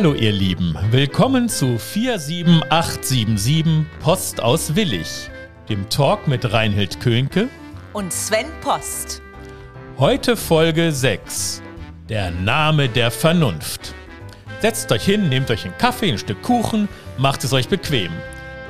Hallo 0.00 0.14
ihr 0.14 0.32
Lieben, 0.32 0.74
willkommen 0.92 1.50
zu 1.50 1.76
47877 1.76 3.84
Post 4.02 4.42
aus 4.42 4.74
Willig, 4.74 5.30
dem 5.68 5.86
Talk 5.90 6.26
mit 6.26 6.54
Reinhild 6.54 7.00
Könke 7.00 7.50
und 7.92 8.10
Sven 8.10 8.46
Post. 8.62 9.20
Heute 9.98 10.38
Folge 10.38 10.90
6, 10.90 11.60
der 12.08 12.30
Name 12.30 12.88
der 12.88 13.10
Vernunft. 13.10 13.94
Setzt 14.60 14.90
euch 14.90 15.04
hin, 15.04 15.28
nehmt 15.28 15.50
euch 15.50 15.66
einen 15.66 15.76
Kaffee, 15.76 16.12
ein 16.12 16.16
Stück 16.16 16.40
Kuchen, 16.40 16.88
macht 17.18 17.44
es 17.44 17.52
euch 17.52 17.68
bequem. 17.68 18.10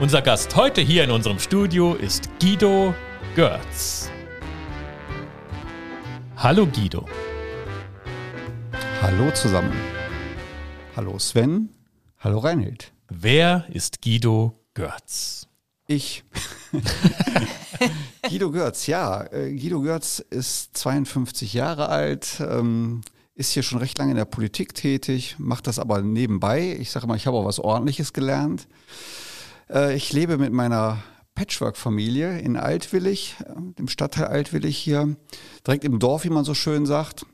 Unser 0.00 0.22
Gast 0.22 0.56
heute 0.56 0.80
hier 0.80 1.04
in 1.04 1.12
unserem 1.12 1.38
Studio 1.38 1.94
ist 1.94 2.28
Guido 2.40 2.92
Görz. 3.36 4.10
Hallo 6.36 6.66
Guido. 6.66 7.06
Hallo 9.00 9.30
zusammen. 9.30 9.99
Hallo 11.00 11.18
Sven. 11.18 11.70
Hallo 12.18 12.40
Reinhild. 12.40 12.92
Wer 13.08 13.64
ist 13.72 14.02
Guido 14.02 14.52
Görz? 14.74 15.48
Ich. 15.86 16.24
Guido 18.28 18.50
Görz, 18.50 18.86
ja. 18.86 19.22
Äh, 19.32 19.56
Guido 19.56 19.80
Görz 19.80 20.18
ist 20.18 20.76
52 20.76 21.54
Jahre 21.54 21.88
alt, 21.88 22.42
ähm, 22.46 23.00
ist 23.34 23.52
hier 23.52 23.62
schon 23.62 23.78
recht 23.78 23.96
lange 23.96 24.10
in 24.10 24.18
der 24.18 24.26
Politik 24.26 24.74
tätig, 24.74 25.36
macht 25.38 25.68
das 25.68 25.78
aber 25.78 26.02
nebenbei. 26.02 26.76
Ich 26.78 26.90
sage 26.90 27.06
mal, 27.06 27.16
ich 27.16 27.26
habe 27.26 27.38
auch 27.38 27.46
was 27.46 27.60
Ordentliches 27.60 28.12
gelernt. 28.12 28.68
Äh, 29.70 29.96
ich 29.96 30.12
lebe 30.12 30.36
mit 30.36 30.52
meiner 30.52 31.02
Patchwork-Familie 31.34 32.40
in 32.40 32.58
Altwillig, 32.58 33.36
äh, 33.46 33.54
dem 33.78 33.88
Stadtteil 33.88 34.26
Altwillig 34.26 34.76
hier, 34.76 35.16
direkt 35.66 35.84
im 35.84 35.98
Dorf, 35.98 36.24
wie 36.24 36.30
man 36.30 36.44
so 36.44 36.52
schön 36.52 36.84
sagt 36.84 37.24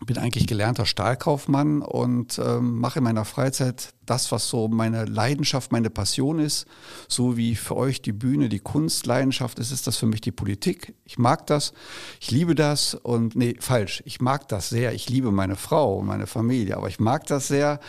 bin 0.00 0.18
eigentlich 0.18 0.46
gelernter 0.46 0.86
Stahlkaufmann 0.86 1.82
und 1.82 2.38
ähm, 2.38 2.78
mache 2.78 2.98
in 2.98 3.04
meiner 3.04 3.24
Freizeit 3.24 3.94
das, 4.06 4.32
was 4.32 4.48
so 4.48 4.68
meine 4.68 5.04
Leidenschaft, 5.04 5.72
meine 5.72 5.90
Passion 5.90 6.38
ist. 6.38 6.66
So 7.08 7.36
wie 7.36 7.54
für 7.54 7.76
euch 7.76 8.02
die 8.02 8.12
Bühne, 8.12 8.48
die 8.48 8.58
Kunstleidenschaft 8.58 9.58
ist, 9.58 9.70
ist 9.70 9.86
das 9.86 9.96
für 9.96 10.06
mich 10.06 10.20
die 10.20 10.32
Politik. 10.32 10.94
Ich 11.04 11.18
mag 11.18 11.46
das, 11.46 11.72
ich 12.20 12.30
liebe 12.30 12.54
das 12.54 12.94
und 12.94 13.36
nee, 13.36 13.56
falsch, 13.60 14.02
ich 14.04 14.20
mag 14.20 14.48
das 14.48 14.68
sehr. 14.68 14.94
Ich 14.94 15.08
liebe 15.08 15.30
meine 15.30 15.56
Frau 15.56 15.98
und 15.98 16.06
meine 16.06 16.26
Familie, 16.26 16.76
aber 16.76 16.88
ich 16.88 17.00
mag 17.00 17.26
das 17.26 17.48
sehr 17.48 17.80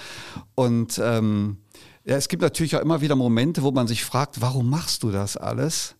und 0.53 0.99
ähm, 1.03 1.57
ja, 2.05 2.17
es 2.17 2.27
gibt 2.27 2.43
natürlich 2.43 2.75
auch 2.75 2.81
immer 2.81 3.01
wieder 3.01 3.15
Momente, 3.15 3.63
wo 3.63 3.71
man 3.71 3.87
sich 3.87 4.05
fragt, 4.05 4.39
warum 4.39 4.69
machst 4.69 5.01
du 5.01 5.09
das 5.09 5.37
alles? 5.37 5.95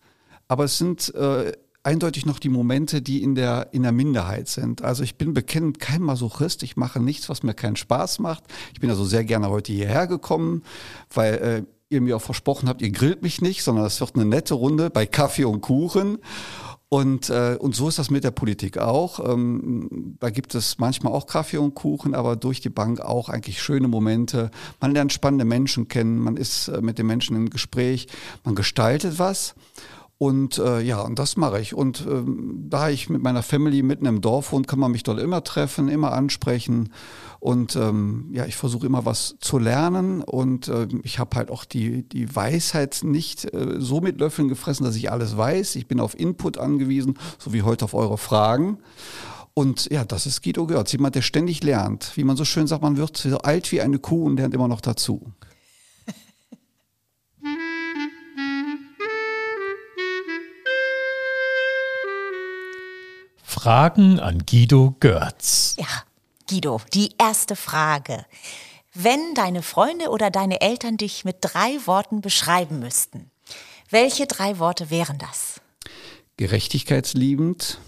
Aber 0.48 0.66
es 0.66 0.78
sind 0.78 1.14
äh, 1.16 1.52
eindeutig 1.86 2.25
noch 2.25 2.39
die 2.39 2.50
Momente, 2.50 3.02
die 3.02 3.22
in 3.22 3.36
der, 3.36 3.69
in 3.72 3.83
der 3.83 3.91
Minderheit 3.91 4.47
sind. 4.47 4.81
Also 4.81 5.03
ich 5.03 5.16
bin 5.16 5.33
bekennend 5.33 5.80
kein 5.80 6.02
Masochist, 6.02 6.64
ich 6.64 6.77
mache 6.77 7.00
nichts, 7.00 7.30
was 7.30 7.44
mir 7.44 7.53
keinen 7.53 7.75
Spaß 7.75 8.19
macht. 8.19 8.44
Ich 8.73 8.80
bin 8.80 8.89
also 8.89 9.05
sehr 9.05 9.23
gerne 9.23 9.50
heute 9.50 9.72
hierher 9.72 10.08
gekommen, 10.08 10.64
weil 11.14 11.33
äh, 11.36 11.64
ihr 11.89 12.02
mir 12.02 12.17
auch 12.17 12.22
versprochen 12.22 12.67
habt, 12.67 12.81
ihr 12.81 12.92
grillt 12.92 13.22
mich 13.22 13.42
nicht, 13.42 13.64
sondern 13.64 13.86
es 13.86 14.00
wird 14.00 14.16
eine 14.16 14.25
nette 14.25 14.55
Runde 14.55 14.89
bei 14.89 15.05
Kaffee 15.05 15.45
und 15.45 15.61
Kuchen. 15.61 16.17
Und, 16.89 17.30
äh, 17.30 17.58
und 17.59 17.75
so 17.75 17.89
ist 17.89 17.99
das 17.99 18.09
mit 18.09 18.23
der 18.23 18.31
Politik 18.31 18.77
auch. 18.77 19.20
Ähm, 19.20 20.16
da 20.20 20.30
gibt 20.30 20.55
es 20.55 20.77
manchmal 20.77 21.14
auch 21.14 21.27
Kaffee 21.27 21.58
und 21.58 21.75
Kuchen, 21.75 22.16
aber 22.16 22.36
durch 22.36 22.61
die 22.61 22.70
Bank 22.70 23.02
auch 23.02 23.30
eigentlich 23.30 23.61
schöne 23.61 23.88
Momente. 23.88 24.49
Man 24.80 24.92
lernt 24.92 25.11
spannende 25.11 25.45
Menschen 25.45 25.88
kennen, 25.88 26.17
man 26.17 26.38
ist 26.38 26.67
äh, 26.67 26.81
mit 26.81 26.97
den 26.97 27.08
Menschen 27.08 27.36
im 27.36 27.49
Gespräch, 27.49 28.08
man 28.44 28.55
gestaltet 28.55 29.20
was. 29.20 29.55
Und 30.17 30.59
äh, 30.59 30.80
ja, 30.80 31.02
und 31.02 31.20
das 31.20 31.36
mache 31.36 31.59
ich. 31.59 31.73
Und 31.73 32.05
ähm, 32.08 32.67
da 32.70 32.89
ich 32.89 33.09
mit 33.09 33.21
meiner 33.21 33.43
Family 33.43 33.83
mitten 33.83 34.05
im 34.05 34.21
Dorf 34.21 34.53
wohne, 34.53 34.65
kann 34.65 34.80
man 34.80 34.92
mich 34.92 35.03
dort 35.03 35.20
immer 35.20 35.43
treffen, 35.43 35.89
immer 35.89 36.14
ansprechen. 36.14 36.93
Und 37.42 37.76
ähm, 37.76 38.30
ja, 38.31 38.45
ich 38.45 38.55
versuche 38.55 38.86
immer 38.86 39.05
was 39.05 39.36
zu 39.42 39.59
lernen. 39.59 40.21
Und 40.21 40.70
äh, 40.70 40.87
ich 41.04 41.20
habe 41.20 41.36
halt 41.36 41.52
auch 41.52 41.65
die, 41.65 42.08
die 42.08 42.33
Weisheit 42.33 43.02
nicht 43.04 43.54
äh, 43.54 43.75
so 43.80 43.99
mit 43.99 44.20
Löffeln 44.20 44.48
gefressen, 44.48 44.86
dass 44.86 44.95
ich 44.95 45.11
alles 45.11 45.36
weiß. 45.36 45.75
Ich 45.75 45.87
bin 45.87 45.99
auf 45.99 46.17
Input 46.17 46.58
angewiesen, 46.58 47.20
so 47.37 47.52
wie 47.52 47.64
heute 47.64 47.83
auf 47.83 47.93
eure 47.93 48.17
Fragen. 48.17 48.77
Und 49.54 49.89
ja, 49.92 50.05
das 50.05 50.25
ist 50.25 50.43
Guido 50.43 50.65
Görz, 50.65 50.93
jemand, 50.93 51.15
der 51.15 51.21
ständig 51.21 51.61
lernt. 51.61 52.15
Wie 52.15 52.23
man 52.23 52.37
so 52.37 52.45
schön 52.45 52.67
sagt, 52.67 52.81
man 52.81 52.98
wird 52.98 53.17
so 53.17 53.37
alt 53.39 53.71
wie 53.73 53.81
eine 53.81 53.99
Kuh 53.99 54.25
und 54.25 54.37
lernt 54.37 54.54
immer 54.54 54.67
noch 54.70 54.81
dazu. 54.81 55.31
Fragen 63.65 64.20
an 64.20 64.45
Guido 64.45 64.95
Görz. 64.99 65.76
Ja, 65.80 65.87
Guido, 66.48 66.80
die 66.93 67.15
erste 67.17 67.55
Frage. 67.55 68.23
Wenn 68.93 69.33
deine 69.33 69.64
Freunde 69.64 70.09
oder 70.09 70.30
deine 70.30 70.61
Eltern 70.61 70.98
dich 70.98 71.26
mit 71.26 71.37
drei 71.42 71.80
Worten 71.87 72.21
beschreiben 72.21 72.77
müssten, 72.77 73.31
welche 73.89 74.27
drei 74.27 74.59
Worte 74.59 74.92
wären 74.92 75.17
das? 75.17 75.61
Gerechtigkeitsliebend, 76.37 77.80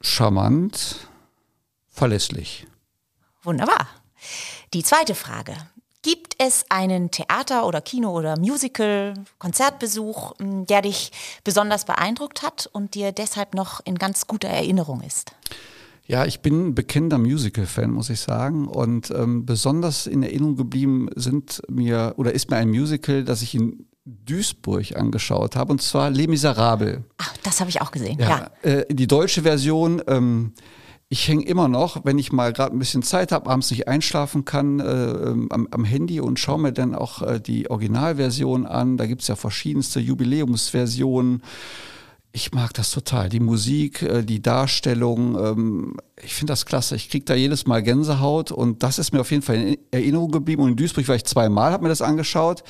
charmant, 0.00 1.08
verlässlich. 1.88 2.66
Wunderbar. 3.44 3.86
Die 4.72 4.82
zweite 4.82 5.14
Frage. 5.14 5.54
Gibt 6.04 6.34
es 6.36 6.66
einen 6.68 7.10
Theater- 7.10 7.66
oder 7.66 7.80
Kino- 7.80 8.14
oder 8.14 8.38
Musical, 8.38 9.14
Konzertbesuch, 9.38 10.34
der 10.38 10.82
dich 10.82 11.10
besonders 11.44 11.86
beeindruckt 11.86 12.42
hat 12.42 12.68
und 12.70 12.94
dir 12.94 13.10
deshalb 13.10 13.54
noch 13.54 13.80
in 13.86 13.94
ganz 13.94 14.26
guter 14.26 14.48
Erinnerung 14.48 15.00
ist? 15.00 15.32
Ja, 16.06 16.26
ich 16.26 16.40
bin 16.40 16.68
ein 16.68 16.74
bekennender 16.74 17.16
Musical-Fan, 17.16 17.90
muss 17.90 18.10
ich 18.10 18.20
sagen. 18.20 18.68
Und 18.68 19.10
ähm, 19.12 19.46
besonders 19.46 20.06
in 20.06 20.22
Erinnerung 20.22 20.56
geblieben 20.56 21.08
sind 21.16 21.62
mir 21.68 22.12
oder 22.18 22.32
ist 22.32 22.50
mir 22.50 22.56
ein 22.58 22.68
Musical, 22.68 23.24
das 23.24 23.40
ich 23.40 23.54
in 23.54 23.86
Duisburg 24.04 24.94
angeschaut 24.94 25.56
habe, 25.56 25.72
und 25.72 25.80
zwar 25.80 26.10
Les 26.10 26.28
Miserables. 26.28 26.98
Ach, 27.16 27.34
das 27.42 27.60
habe 27.60 27.70
ich 27.70 27.80
auch 27.80 27.90
gesehen. 27.90 28.18
Ja, 28.20 28.50
ja. 28.62 28.70
Äh, 28.70 28.94
die 28.94 29.06
deutsche 29.06 29.40
Version. 29.40 30.02
Ähm, 30.06 30.52
ich 31.14 31.28
hänge 31.28 31.44
immer 31.44 31.68
noch, 31.68 32.04
wenn 32.04 32.18
ich 32.18 32.32
mal 32.32 32.52
gerade 32.52 32.74
ein 32.74 32.80
bisschen 32.80 33.04
Zeit 33.04 33.30
habe, 33.30 33.48
abends 33.48 33.70
nicht 33.70 33.86
einschlafen 33.86 34.44
kann, 34.44 34.80
äh, 34.80 34.84
ähm, 34.84 35.46
am, 35.52 35.68
am, 35.70 35.84
Handy 35.84 36.18
und 36.18 36.40
schaue 36.40 36.58
mir 36.58 36.72
dann 36.72 36.92
auch 36.92 37.22
äh, 37.22 37.38
die 37.38 37.70
Originalversion 37.70 38.66
an. 38.66 38.96
Da 38.96 39.06
gibt 39.06 39.22
es 39.22 39.28
ja 39.28 39.36
verschiedenste 39.36 40.00
Jubiläumsversionen 40.00 41.42
ich 42.36 42.50
mag 42.52 42.74
das 42.74 42.90
total. 42.90 43.28
Die 43.28 43.38
Musik, 43.38 44.02
äh, 44.02 44.24
die 44.24 44.42
Darstellung, 44.42 45.38
ähm, 45.38 45.96
ich 46.20 46.34
finde 46.34 46.50
das 46.52 46.66
klasse. 46.66 46.96
Ich 46.96 47.08
kriege 47.08 47.24
da 47.24 47.34
jedes 47.34 47.64
Mal 47.64 47.80
Gänsehaut 47.80 48.50
und 48.50 48.82
das 48.82 48.98
ist 48.98 49.12
mir 49.12 49.20
auf 49.20 49.30
jeden 49.30 49.44
Fall 49.44 49.54
in 49.54 49.78
Erinnerung 49.92 50.32
geblieben. 50.32 50.62
Und 50.62 50.70
in 50.70 50.76
Duisburg 50.76 51.06
war 51.06 51.14
ich 51.14 51.24
zweimal, 51.24 51.70
habe 51.70 51.84
mir 51.84 51.90
das 51.90 52.02
angeschaut, 52.02 52.64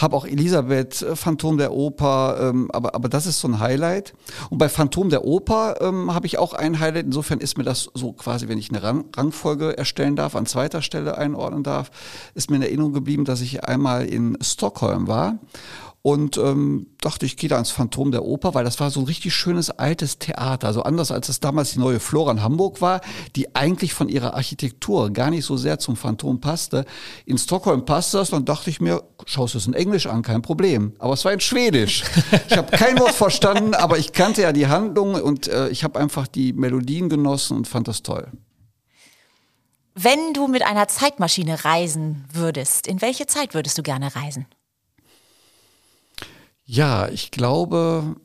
habe 0.00 0.16
auch 0.16 0.26
Elisabeth, 0.26 1.02
äh, 1.02 1.14
Phantom 1.14 1.58
der 1.58 1.72
Oper, 1.72 2.38
ähm, 2.40 2.68
aber, 2.72 2.96
aber 2.96 3.08
das 3.08 3.26
ist 3.26 3.38
so 3.38 3.46
ein 3.46 3.60
Highlight. 3.60 4.14
Und 4.50 4.58
bei 4.58 4.68
Phantom 4.68 5.10
der 5.10 5.24
Oper 5.24 5.76
ähm, 5.80 6.12
habe 6.12 6.26
ich 6.26 6.38
auch 6.38 6.52
ein 6.52 6.80
Highlight. 6.80 7.06
Insofern 7.06 7.38
ist 7.38 7.56
mir 7.56 7.64
das 7.64 7.88
so 7.94 8.12
quasi, 8.14 8.48
wenn 8.48 8.58
ich 8.58 8.70
eine 8.70 8.82
Rang 8.82 9.04
Rangfolge 9.16 9.78
erstellen 9.78 10.16
darf, 10.16 10.34
an 10.34 10.46
zweiter 10.46 10.82
Stelle 10.82 11.16
einordnen 11.16 11.62
darf, 11.62 11.92
ist 12.34 12.50
mir 12.50 12.56
in 12.56 12.62
Erinnerung 12.62 12.92
geblieben, 12.92 13.24
dass 13.24 13.42
ich 13.42 13.62
einmal 13.62 14.06
in 14.06 14.36
Stockholm 14.40 15.06
war 15.06 15.38
und 16.06 16.36
ähm, 16.36 16.88
dachte, 17.00 17.24
ich 17.24 17.38
gehe 17.38 17.48
da 17.48 17.58
ins 17.58 17.70
Phantom 17.70 18.12
der 18.12 18.26
Oper, 18.26 18.52
weil 18.52 18.62
das 18.62 18.78
war 18.78 18.90
so 18.90 19.00
ein 19.00 19.06
richtig 19.06 19.34
schönes 19.34 19.70
altes 19.70 20.18
Theater. 20.18 20.66
Also 20.66 20.82
anders 20.82 21.10
als 21.10 21.30
es 21.30 21.40
damals 21.40 21.72
die 21.72 21.78
neue 21.78 21.98
Flora 21.98 22.30
in 22.30 22.42
Hamburg 22.42 22.82
war, 22.82 23.00
die 23.36 23.56
eigentlich 23.56 23.94
von 23.94 24.10
ihrer 24.10 24.34
Architektur 24.34 25.10
gar 25.14 25.30
nicht 25.30 25.46
so 25.46 25.56
sehr 25.56 25.78
zum 25.78 25.96
Phantom 25.96 26.42
passte. 26.42 26.84
In 27.24 27.38
Stockholm 27.38 27.86
passte 27.86 28.18
das 28.18 28.34
und 28.34 28.50
dachte 28.50 28.68
ich 28.68 28.82
mir, 28.82 29.02
schaust 29.24 29.54
du 29.54 29.58
es 29.58 29.66
in 29.66 29.72
Englisch 29.72 30.06
an, 30.06 30.20
kein 30.20 30.42
Problem. 30.42 30.92
Aber 30.98 31.14
es 31.14 31.24
war 31.24 31.32
in 31.32 31.40
Schwedisch. 31.40 32.04
Ich 32.50 32.58
habe 32.58 32.76
kein 32.76 32.98
Wort 33.00 33.14
verstanden, 33.14 33.72
aber 33.74 33.96
ich 33.96 34.12
kannte 34.12 34.42
ja 34.42 34.52
die 34.52 34.66
Handlung 34.66 35.14
und 35.14 35.48
äh, 35.48 35.70
ich 35.70 35.84
habe 35.84 35.98
einfach 35.98 36.26
die 36.26 36.52
Melodien 36.52 37.08
genossen 37.08 37.56
und 37.56 37.66
fand 37.66 37.88
das 37.88 38.02
toll. 38.02 38.30
Wenn 39.94 40.34
du 40.34 40.48
mit 40.48 40.66
einer 40.66 40.86
Zeitmaschine 40.86 41.64
reisen 41.64 42.26
würdest, 42.30 42.86
in 42.86 43.00
welche 43.00 43.24
Zeit 43.24 43.54
würdest 43.54 43.78
du 43.78 43.82
gerne 43.82 44.14
reisen? 44.14 44.44
Ja, 46.66 47.08
ich 47.08 47.30
glaube, 47.30 48.16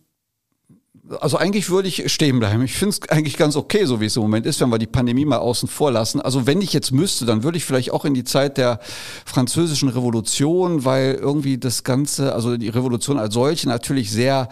also 1.19 1.37
eigentlich 1.37 1.69
würde 1.69 1.87
ich 1.87 2.11
stehen 2.11 2.39
bleiben. 2.39 2.63
Ich 2.63 2.73
finde 2.73 2.95
es 3.01 3.09
eigentlich 3.09 3.37
ganz 3.37 3.55
okay, 3.55 3.85
so 3.85 3.99
wie 3.99 4.05
es 4.05 4.15
im 4.15 4.21
Moment 4.21 4.45
ist, 4.45 4.61
wenn 4.61 4.69
wir 4.69 4.77
die 4.77 4.87
Pandemie 4.87 5.25
mal 5.25 5.37
außen 5.37 5.67
vor 5.67 5.91
lassen. 5.91 6.21
Also 6.21 6.45
wenn 6.45 6.61
ich 6.61 6.73
jetzt 6.73 6.91
müsste, 6.91 7.25
dann 7.25 7.43
würde 7.43 7.57
ich 7.57 7.65
vielleicht 7.65 7.91
auch 7.91 8.05
in 8.05 8.13
die 8.13 8.23
Zeit 8.23 8.57
der 8.57 8.79
französischen 9.25 9.89
Revolution, 9.89 10.85
weil 10.85 11.15
irgendwie 11.15 11.57
das 11.57 11.83
Ganze, 11.83 12.33
also 12.33 12.57
die 12.57 12.69
Revolution 12.69 13.17
als 13.17 13.33
solche 13.33 13.67
natürlich 13.67 14.11
sehr 14.11 14.49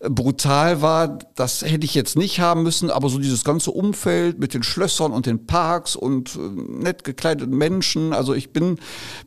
äh, 0.00 0.10
brutal 0.10 0.82
war. 0.82 1.18
Das 1.34 1.62
hätte 1.62 1.84
ich 1.84 1.94
jetzt 1.94 2.16
nicht 2.16 2.40
haben 2.40 2.62
müssen, 2.62 2.90
aber 2.90 3.08
so 3.08 3.18
dieses 3.18 3.44
ganze 3.44 3.70
Umfeld 3.70 4.38
mit 4.40 4.54
den 4.54 4.62
Schlössern 4.62 5.12
und 5.12 5.26
den 5.26 5.46
Parks 5.46 5.94
und 5.94 6.36
äh, 6.36 6.38
nett 6.38 7.04
gekleideten 7.04 7.56
Menschen. 7.56 8.12
Also 8.12 8.34
ich 8.34 8.52
bin, 8.52 8.78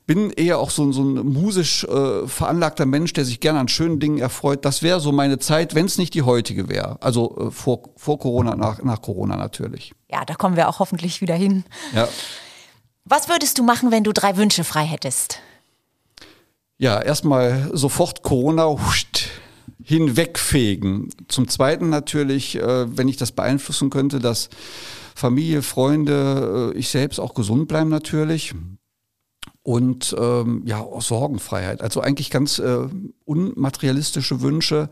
bin 0.05 0.29
eher 0.29 0.59
auch 0.59 0.71
so, 0.71 0.91
so 0.91 1.03
ein 1.03 1.25
musisch 1.25 1.85
äh, 1.85 2.27
veranlagter 2.27 2.85
Mensch, 2.85 3.13
der 3.13 3.23
sich 3.23 3.39
gerne 3.39 3.59
an 3.59 3.67
schönen 3.69 3.99
Dingen 3.99 4.17
erfreut. 4.17 4.65
Das 4.65 4.83
wäre 4.83 4.99
so 4.99 5.11
meine 5.11 5.39
Zeit, 5.39 5.73
wenn 5.75 5.85
es 5.85 5.97
nicht 5.97 6.13
die 6.13 6.23
heutige 6.23 6.64
wäre. 6.69 6.97
Also 7.01 7.47
äh, 7.47 7.51
vor, 7.51 7.89
vor 7.95 8.19
Corona, 8.19 8.55
nach, 8.55 8.81
nach 8.83 9.01
Corona 9.01 9.35
natürlich. 9.37 9.93
Ja, 10.09 10.25
da 10.25 10.35
kommen 10.35 10.55
wir 10.55 10.69
auch 10.69 10.79
hoffentlich 10.79 11.21
wieder 11.21 11.35
hin. 11.35 11.63
Ja. 11.93 12.07
Was 13.05 13.29
würdest 13.29 13.57
du 13.59 13.63
machen, 13.63 13.91
wenn 13.91 14.03
du 14.03 14.13
drei 14.13 14.35
Wünsche 14.37 14.63
frei 14.63 14.83
hättest? 14.83 15.39
Ja, 16.77 17.01
erstmal 17.01 17.69
sofort 17.73 18.23
Corona 18.23 18.65
huscht, 18.65 19.29
hinwegfegen. 19.83 21.09
Zum 21.27 21.47
Zweiten 21.47 21.89
natürlich, 21.89 22.55
äh, 22.55 22.97
wenn 22.97 23.07
ich 23.07 23.17
das 23.17 23.31
beeinflussen 23.31 23.89
könnte, 23.89 24.19
dass 24.19 24.49
Familie, 25.15 25.61
Freunde, 25.61 26.73
äh, 26.73 26.77
ich 26.77 26.89
selbst 26.89 27.19
auch 27.19 27.33
gesund 27.33 27.67
bleiben 27.67 27.89
natürlich. 27.89 28.53
Und 29.61 30.15
ähm, 30.19 30.63
ja, 30.65 30.79
auch 30.79 31.01
Sorgenfreiheit. 31.01 31.81
Also 31.81 32.01
eigentlich 32.01 32.29
ganz 32.29 32.59
äh, 32.59 32.87
unmaterialistische 33.23 34.41
Wünsche, 34.41 34.89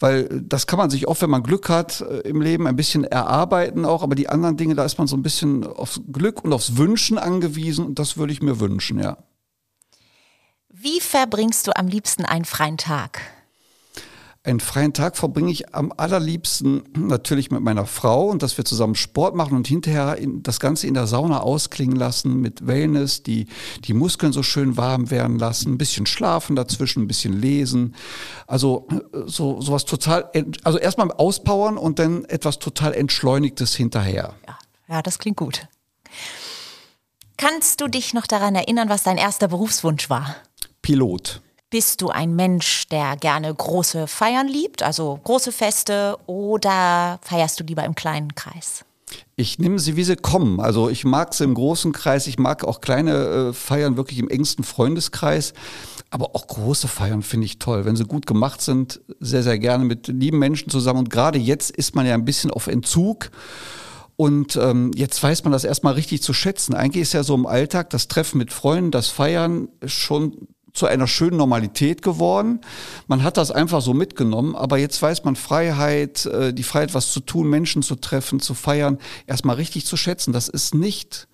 weil 0.00 0.28
das 0.42 0.66
kann 0.66 0.78
man 0.78 0.90
sich 0.90 1.08
oft, 1.08 1.22
wenn 1.22 1.30
man 1.30 1.42
Glück 1.42 1.68
hat 1.68 2.00
äh, 2.00 2.20
im 2.20 2.40
Leben, 2.40 2.66
ein 2.66 2.76
bisschen 2.76 3.04
erarbeiten 3.04 3.84
auch, 3.84 4.02
aber 4.02 4.14
die 4.14 4.28
anderen 4.28 4.56
Dinge, 4.56 4.74
da 4.74 4.84
ist 4.84 4.98
man 4.98 5.06
so 5.06 5.16
ein 5.16 5.22
bisschen 5.22 5.66
aufs 5.66 6.00
Glück 6.12 6.44
und 6.44 6.52
aufs 6.52 6.76
Wünschen 6.76 7.18
angewiesen 7.18 7.86
und 7.86 7.98
das 7.98 8.16
würde 8.16 8.32
ich 8.32 8.42
mir 8.42 8.60
wünschen, 8.60 8.98
ja. 8.98 9.18
Wie 10.68 11.00
verbringst 11.00 11.66
du 11.66 11.76
am 11.76 11.88
liebsten 11.88 12.24
einen 12.24 12.44
freien 12.44 12.76
Tag? 12.76 13.20
Einen 14.44 14.60
freien 14.60 14.92
Tag 14.92 15.16
verbringe 15.16 15.50
ich 15.50 15.74
am 15.74 15.92
allerliebsten 15.96 16.84
natürlich 16.96 17.50
mit 17.50 17.60
meiner 17.60 17.86
Frau 17.86 18.28
und 18.28 18.42
dass 18.42 18.56
wir 18.56 18.64
zusammen 18.64 18.94
Sport 18.94 19.34
machen 19.34 19.56
und 19.56 19.66
hinterher 19.66 20.16
das 20.20 20.60
Ganze 20.60 20.86
in 20.86 20.94
der 20.94 21.06
Sauna 21.06 21.40
ausklingen 21.40 21.96
lassen 21.96 22.40
mit 22.40 22.66
Wellness, 22.66 23.22
die, 23.24 23.46
die 23.84 23.94
Muskeln 23.94 24.32
so 24.32 24.44
schön 24.44 24.76
warm 24.76 25.10
werden 25.10 25.38
lassen, 25.38 25.72
ein 25.72 25.78
bisschen 25.78 26.06
schlafen 26.06 26.54
dazwischen, 26.54 27.02
ein 27.02 27.08
bisschen 27.08 27.38
lesen. 27.38 27.96
Also 28.46 28.86
so 29.26 29.60
sowas 29.60 29.84
total, 29.84 30.30
also 30.62 30.78
erstmal 30.78 31.10
auspowern 31.10 31.76
und 31.76 31.98
dann 31.98 32.24
etwas 32.24 32.60
total 32.60 32.94
Entschleunigtes 32.94 33.74
hinterher. 33.74 34.34
Ja, 34.46 34.58
ja, 34.88 35.02
das 35.02 35.18
klingt 35.18 35.36
gut. 35.36 35.66
Kannst 37.36 37.80
du 37.80 37.88
dich 37.88 38.14
noch 38.14 38.26
daran 38.26 38.54
erinnern, 38.54 38.88
was 38.88 39.02
dein 39.02 39.16
erster 39.16 39.48
Berufswunsch 39.48 40.08
war? 40.08 40.36
Pilot. 40.80 41.40
Bist 41.70 42.00
du 42.00 42.08
ein 42.08 42.34
Mensch, 42.34 42.88
der 42.88 43.16
gerne 43.16 43.54
große 43.54 44.06
Feiern 44.06 44.48
liebt, 44.48 44.82
also 44.82 45.20
große 45.22 45.52
Feste, 45.52 46.16
oder 46.24 47.20
feierst 47.22 47.60
du 47.60 47.64
lieber 47.64 47.84
im 47.84 47.94
kleinen 47.94 48.34
Kreis? 48.34 48.86
Ich 49.36 49.58
nehme 49.58 49.78
sie, 49.78 49.94
wie 49.94 50.04
sie 50.04 50.16
kommen. 50.16 50.60
Also 50.60 50.88
ich 50.88 51.04
mag 51.04 51.34
sie 51.34 51.44
im 51.44 51.52
großen 51.52 51.92
Kreis, 51.92 52.26
ich 52.26 52.38
mag 52.38 52.64
auch 52.64 52.80
kleine 52.80 53.50
äh, 53.50 53.52
Feiern 53.52 53.98
wirklich 53.98 54.18
im 54.18 54.30
engsten 54.30 54.64
Freundeskreis. 54.64 55.52
Aber 56.08 56.34
auch 56.34 56.46
große 56.46 56.88
Feiern 56.88 57.22
finde 57.22 57.44
ich 57.44 57.58
toll, 57.58 57.84
wenn 57.84 57.96
sie 57.96 58.04
gut 58.04 58.26
gemacht 58.26 58.62
sind, 58.62 59.02
sehr, 59.20 59.42
sehr 59.42 59.58
gerne 59.58 59.84
mit 59.84 60.08
lieben 60.08 60.38
Menschen 60.38 60.70
zusammen. 60.70 61.00
Und 61.00 61.10
gerade 61.10 61.38
jetzt 61.38 61.70
ist 61.70 61.94
man 61.94 62.06
ja 62.06 62.14
ein 62.14 62.24
bisschen 62.24 62.50
auf 62.50 62.66
Entzug. 62.66 63.30
Und 64.16 64.56
ähm, 64.56 64.90
jetzt 64.94 65.22
weiß 65.22 65.44
man 65.44 65.52
das 65.52 65.64
erstmal 65.64 65.92
richtig 65.94 66.22
zu 66.22 66.32
schätzen. 66.32 66.74
Eigentlich 66.74 67.02
ist 67.02 67.12
ja 67.12 67.22
so 67.22 67.34
im 67.34 67.46
Alltag 67.46 67.90
das 67.90 68.08
Treffen 68.08 68.38
mit 68.38 68.54
Freunden, 68.54 68.90
das 68.90 69.08
Feiern 69.08 69.68
schon 69.84 70.48
zu 70.78 70.86
einer 70.86 71.06
schönen 71.06 71.36
Normalität 71.36 72.02
geworden. 72.02 72.60
Man 73.06 73.22
hat 73.22 73.36
das 73.36 73.50
einfach 73.50 73.82
so 73.82 73.92
mitgenommen, 73.92 74.56
aber 74.56 74.78
jetzt 74.78 75.02
weiß 75.02 75.24
man 75.24 75.36
Freiheit, 75.36 76.24
äh, 76.26 76.54
die 76.54 76.62
Freiheit, 76.62 76.94
was 76.94 77.12
zu 77.12 77.20
tun, 77.20 77.50
Menschen 77.50 77.82
zu 77.82 77.96
treffen, 77.96 78.40
zu 78.40 78.54
feiern, 78.54 78.98
erstmal 79.26 79.56
richtig 79.56 79.84
zu 79.84 79.96
schätzen. 79.96 80.32
Das 80.32 80.48
ist 80.48 80.74
nicht 80.74 81.28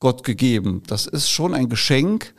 Gott 0.00 0.24
gegeben. 0.24 0.82
Das 0.86 1.06
ist 1.06 1.30
schon 1.30 1.54
ein 1.54 1.68
Geschenk. 1.68 2.34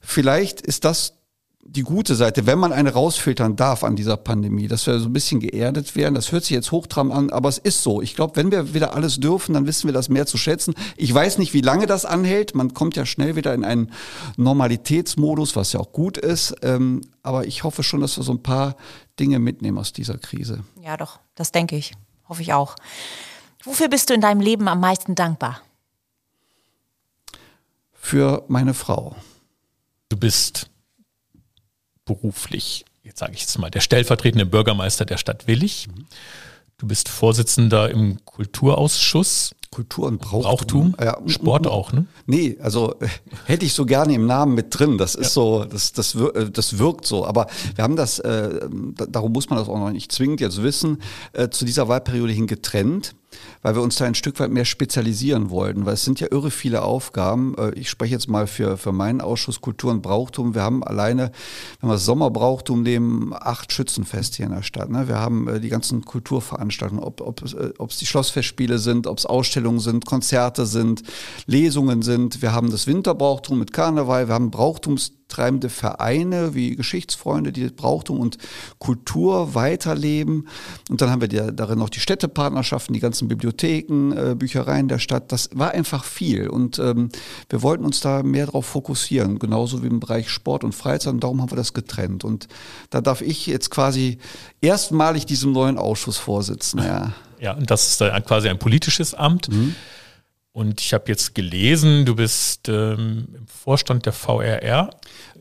Vielleicht 0.00 0.60
ist 0.60 0.84
das 0.84 1.21
die 1.64 1.82
gute 1.82 2.16
Seite, 2.16 2.46
wenn 2.46 2.58
man 2.58 2.72
eine 2.72 2.92
rausfiltern 2.92 3.54
darf 3.54 3.84
an 3.84 3.94
dieser 3.94 4.16
Pandemie, 4.16 4.66
dass 4.66 4.86
wir 4.86 4.98
so 4.98 5.06
ein 5.06 5.12
bisschen 5.12 5.38
geerdet 5.38 5.94
werden. 5.94 6.14
Das 6.14 6.32
hört 6.32 6.42
sich 6.42 6.50
jetzt 6.50 6.72
hochtrabend 6.72 7.14
an, 7.14 7.30
aber 7.30 7.48
es 7.48 7.58
ist 7.58 7.82
so. 7.82 8.02
Ich 8.02 8.16
glaube, 8.16 8.34
wenn 8.36 8.50
wir 8.50 8.74
wieder 8.74 8.94
alles 8.94 9.20
dürfen, 9.20 9.54
dann 9.54 9.66
wissen 9.66 9.86
wir 9.86 9.94
das 9.94 10.08
mehr 10.08 10.26
zu 10.26 10.36
schätzen. 10.36 10.74
Ich 10.96 11.14
weiß 11.14 11.38
nicht, 11.38 11.54
wie 11.54 11.60
lange 11.60 11.86
das 11.86 12.04
anhält. 12.04 12.56
Man 12.56 12.74
kommt 12.74 12.96
ja 12.96 13.06
schnell 13.06 13.36
wieder 13.36 13.54
in 13.54 13.64
einen 13.64 13.92
Normalitätsmodus, 14.36 15.54
was 15.54 15.72
ja 15.72 15.78
auch 15.78 15.92
gut 15.92 16.18
ist. 16.18 16.54
Ähm, 16.62 17.02
aber 17.22 17.46
ich 17.46 17.62
hoffe 17.62 17.84
schon, 17.84 18.00
dass 18.00 18.16
wir 18.16 18.24
so 18.24 18.32
ein 18.32 18.42
paar 18.42 18.76
Dinge 19.20 19.38
mitnehmen 19.38 19.78
aus 19.78 19.92
dieser 19.92 20.18
Krise. 20.18 20.64
Ja, 20.80 20.96
doch, 20.96 21.20
das 21.36 21.52
denke 21.52 21.76
ich. 21.76 21.92
Hoffe 22.28 22.42
ich 22.42 22.52
auch. 22.52 22.74
Wofür 23.62 23.88
bist 23.88 24.10
du 24.10 24.14
in 24.14 24.20
deinem 24.20 24.40
Leben 24.40 24.66
am 24.66 24.80
meisten 24.80 25.14
dankbar? 25.14 25.60
Für 27.92 28.44
meine 28.48 28.74
Frau. 28.74 29.14
Du 30.08 30.16
bist 30.16 30.71
beruflich, 32.04 32.84
jetzt 33.02 33.20
sage 33.20 33.32
ich 33.34 33.40
jetzt 33.40 33.58
mal, 33.58 33.70
der 33.70 33.80
stellvertretende 33.80 34.46
Bürgermeister 34.46 35.04
der 35.04 35.18
Stadt 35.18 35.46
Willig. 35.46 35.88
Du 36.78 36.86
bist 36.86 37.08
Vorsitzender 37.08 37.90
im 37.90 38.24
Kulturausschuss. 38.24 39.54
Kultur 39.70 40.06
und 40.06 40.18
Brauchtum. 40.18 40.92
Brauchtum. 40.92 40.96
Ja. 41.00 41.16
Sport 41.26 41.66
auch, 41.66 41.92
ne? 41.92 42.06
Nee, 42.26 42.58
also 42.60 42.94
äh, 43.00 43.08
hätte 43.46 43.64
ich 43.64 43.72
so 43.72 43.86
gerne 43.86 44.12
im 44.12 44.26
Namen 44.26 44.54
mit 44.54 44.78
drin. 44.78 44.98
Das 44.98 45.14
ist 45.14 45.28
ja. 45.28 45.30
so, 45.30 45.64
das, 45.64 45.92
das, 45.92 46.14
äh, 46.14 46.50
das 46.50 46.78
wirkt 46.78 47.06
so. 47.06 47.24
Aber 47.24 47.46
wir 47.74 47.82
haben 47.82 47.96
das, 47.96 48.18
äh, 48.18 48.68
darum 49.08 49.32
muss 49.32 49.48
man 49.48 49.58
das 49.58 49.68
auch 49.68 49.78
noch 49.78 49.90
nicht 49.90 50.12
zwingend 50.12 50.42
jetzt 50.42 50.62
wissen, 50.62 51.00
äh, 51.32 51.48
zu 51.48 51.64
dieser 51.64 51.88
Wahlperiode 51.88 52.32
hin 52.32 52.46
getrennt 52.46 53.14
weil 53.62 53.74
wir 53.74 53.82
uns 53.82 53.96
da 53.96 54.04
ein 54.04 54.14
Stück 54.14 54.38
weit 54.40 54.50
mehr 54.50 54.64
spezialisieren 54.64 55.50
wollten, 55.50 55.86
weil 55.86 55.94
es 55.94 56.04
sind 56.04 56.20
ja 56.20 56.28
irre 56.30 56.50
viele 56.50 56.82
Aufgaben. 56.82 57.54
Äh, 57.58 57.72
ich 57.74 57.90
spreche 57.90 58.12
jetzt 58.12 58.28
mal 58.28 58.46
für, 58.46 58.76
für 58.76 58.92
meinen 58.92 59.20
Ausschuss 59.20 59.60
Kultur 59.60 59.90
und 59.90 60.02
Brauchtum. 60.02 60.54
Wir 60.54 60.62
haben 60.62 60.82
alleine, 60.82 61.32
wenn 61.80 61.90
wir 61.90 61.98
Sommerbrauchtum 61.98 62.82
nehmen, 62.82 63.32
acht 63.32 63.72
Schützenfeste 63.72 64.38
hier 64.38 64.46
in 64.46 64.52
der 64.52 64.62
Stadt. 64.62 64.90
Ne? 64.90 65.08
Wir 65.08 65.18
haben 65.18 65.48
äh, 65.48 65.60
die 65.60 65.68
ganzen 65.68 66.04
Kulturveranstaltungen, 66.04 67.02
ob, 67.02 67.20
äh, 67.20 67.72
ob 67.78 67.90
es 67.90 67.98
die 67.98 68.06
Schlossfestspiele 68.06 68.78
sind, 68.78 69.06
ob 69.06 69.18
es 69.18 69.26
Ausstellungen 69.26 69.80
sind, 69.80 70.06
Konzerte 70.06 70.66
sind, 70.66 71.02
Lesungen 71.46 72.02
sind. 72.02 72.42
Wir 72.42 72.52
haben 72.52 72.70
das 72.70 72.86
Winterbrauchtum 72.86 73.58
mit 73.58 73.72
Karneval, 73.72 74.28
wir 74.28 74.34
haben 74.34 74.50
Brauchtums 74.50 75.12
treibende 75.32 75.70
Vereine 75.70 76.54
wie 76.54 76.76
Geschichtsfreunde, 76.76 77.52
die 77.52 77.68
Brauchtum 77.68 78.20
und 78.20 78.38
Kultur 78.78 79.54
weiterleben. 79.54 80.48
Und 80.90 81.00
dann 81.00 81.10
haben 81.10 81.20
wir 81.20 81.28
die, 81.28 81.40
darin 81.54 81.78
noch 81.78 81.88
die 81.88 82.00
Städtepartnerschaften, 82.00 82.92
die 82.92 83.00
ganzen 83.00 83.28
Bibliotheken, 83.28 84.12
äh, 84.12 84.34
Büchereien 84.34 84.88
der 84.88 84.98
Stadt. 84.98 85.32
Das 85.32 85.50
war 85.54 85.72
einfach 85.72 86.04
viel. 86.04 86.48
Und 86.48 86.78
ähm, 86.78 87.08
wir 87.48 87.62
wollten 87.62 87.84
uns 87.84 88.00
da 88.00 88.22
mehr 88.22 88.46
darauf 88.46 88.66
fokussieren, 88.66 89.38
genauso 89.38 89.82
wie 89.82 89.86
im 89.86 90.00
Bereich 90.00 90.28
Sport 90.28 90.64
und 90.64 90.74
Freizeit. 90.74 91.14
Und 91.14 91.24
darum 91.24 91.40
haben 91.40 91.50
wir 91.50 91.56
das 91.56 91.72
getrennt. 91.72 92.24
Und 92.24 92.48
da 92.90 93.00
darf 93.00 93.22
ich 93.22 93.46
jetzt 93.46 93.70
quasi 93.70 94.18
erstmalig 94.60 95.26
diesem 95.26 95.52
neuen 95.52 95.78
Ausschuss 95.78 96.18
vorsitzen. 96.18 96.78
Ja, 96.80 97.12
ja 97.40 97.54
und 97.54 97.70
das 97.70 97.88
ist 97.88 98.26
quasi 98.26 98.48
ein 98.48 98.58
politisches 98.58 99.14
Amt. 99.14 99.48
Mhm. 99.48 99.74
Und 100.52 100.82
ich 100.82 100.92
habe 100.92 101.04
jetzt 101.08 101.34
gelesen, 101.34 102.04
du 102.04 102.14
bist 102.14 102.68
ähm, 102.68 103.28
im 103.34 103.46
Vorstand 103.46 104.04
der 104.04 104.12
VRR. 104.12 104.90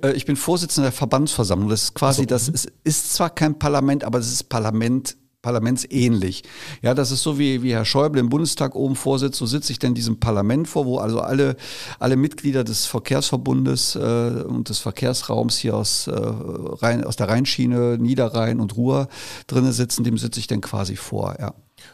Äh, 0.01 0.13
ich 0.13 0.25
bin 0.25 0.37
Vorsitzender 0.37 0.89
der 0.89 0.97
Verbandsversammlung. 0.97 1.69
Das 1.69 1.83
ist 1.83 1.95
quasi, 1.95 2.21
also, 2.21 2.29
das 2.29 2.47
mhm. 2.47 2.53
ist, 2.53 2.71
ist 2.85 3.13
zwar 3.13 3.29
kein 3.29 3.59
Parlament, 3.59 4.05
aber 4.05 4.19
es 4.19 4.31
ist 4.31 4.47
Parlament 4.47 5.17
parlamentsähnlich. 5.41 6.43
Ja, 6.81 6.93
das 6.93 7.11
ist 7.11 7.23
so 7.23 7.39
wie, 7.39 7.63
wie 7.63 7.73
Herr 7.73 7.83
Schäuble 7.83 8.21
im 8.21 8.29
Bundestag 8.29 8.75
oben 8.75 8.95
vorsitzt, 8.95 9.39
so 9.39 9.45
sitze 9.45 9.71
ich 9.71 9.79
denn 9.79 9.95
diesem 9.95 10.19
Parlament 10.19 10.67
vor, 10.67 10.85
wo 10.85 10.99
also 10.99 11.19
alle, 11.19 11.55
alle 11.99 12.15
Mitglieder 12.15 12.63
des 12.63 12.85
Verkehrsverbundes 12.85 13.95
äh, 13.95 13.99
und 13.99 14.69
des 14.69 14.79
Verkehrsraums 14.79 15.57
hier 15.57 15.75
aus, 15.75 16.07
äh, 16.07 16.13
Rhein, 16.13 17.03
aus 17.03 17.15
der 17.15 17.27
Rheinschiene, 17.27 17.97
Niederrhein 17.97 18.59
und 18.59 18.77
Ruhr 18.77 19.07
drinnen 19.47 19.71
sitzen, 19.71 20.03
dem 20.03 20.17
sitze 20.17 20.39
ich 20.39 20.47
dann 20.47 20.61
quasi 20.61 20.95
vor, 20.95 21.35
ja 21.39 21.53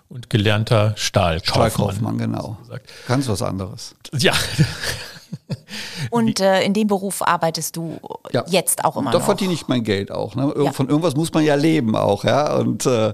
und 0.09 0.29
gelernter 0.29 0.93
Stahlkaufmann. 0.95 1.71
Stahlkaufmann, 1.71 2.17
genau. 2.17 2.57
Ganz 3.07 3.27
was 3.27 3.41
anderes. 3.41 3.95
Ja. 4.13 4.33
Und 6.09 6.39
äh, 6.39 6.63
in 6.63 6.73
dem 6.73 6.87
Beruf 6.87 7.21
arbeitest 7.21 7.75
du 7.75 7.97
ja. 8.31 8.43
jetzt 8.47 8.85
auch 8.85 8.97
immer 8.97 9.11
da 9.11 9.17
noch? 9.17 9.25
Da 9.25 9.25
verdiene 9.25 9.53
ich 9.53 9.67
mein 9.67 9.83
Geld 9.83 10.11
auch. 10.11 10.35
Ne? 10.35 10.53
Ir 10.55 10.65
ja. 10.65 10.71
Von 10.71 10.89
irgendwas 10.89 11.15
muss 11.15 11.33
man 11.33 11.43
ja 11.43 11.55
leben 11.55 11.95
auch, 11.95 12.23
ja. 12.23 12.57
Und 12.57 12.85
äh, 12.85 13.13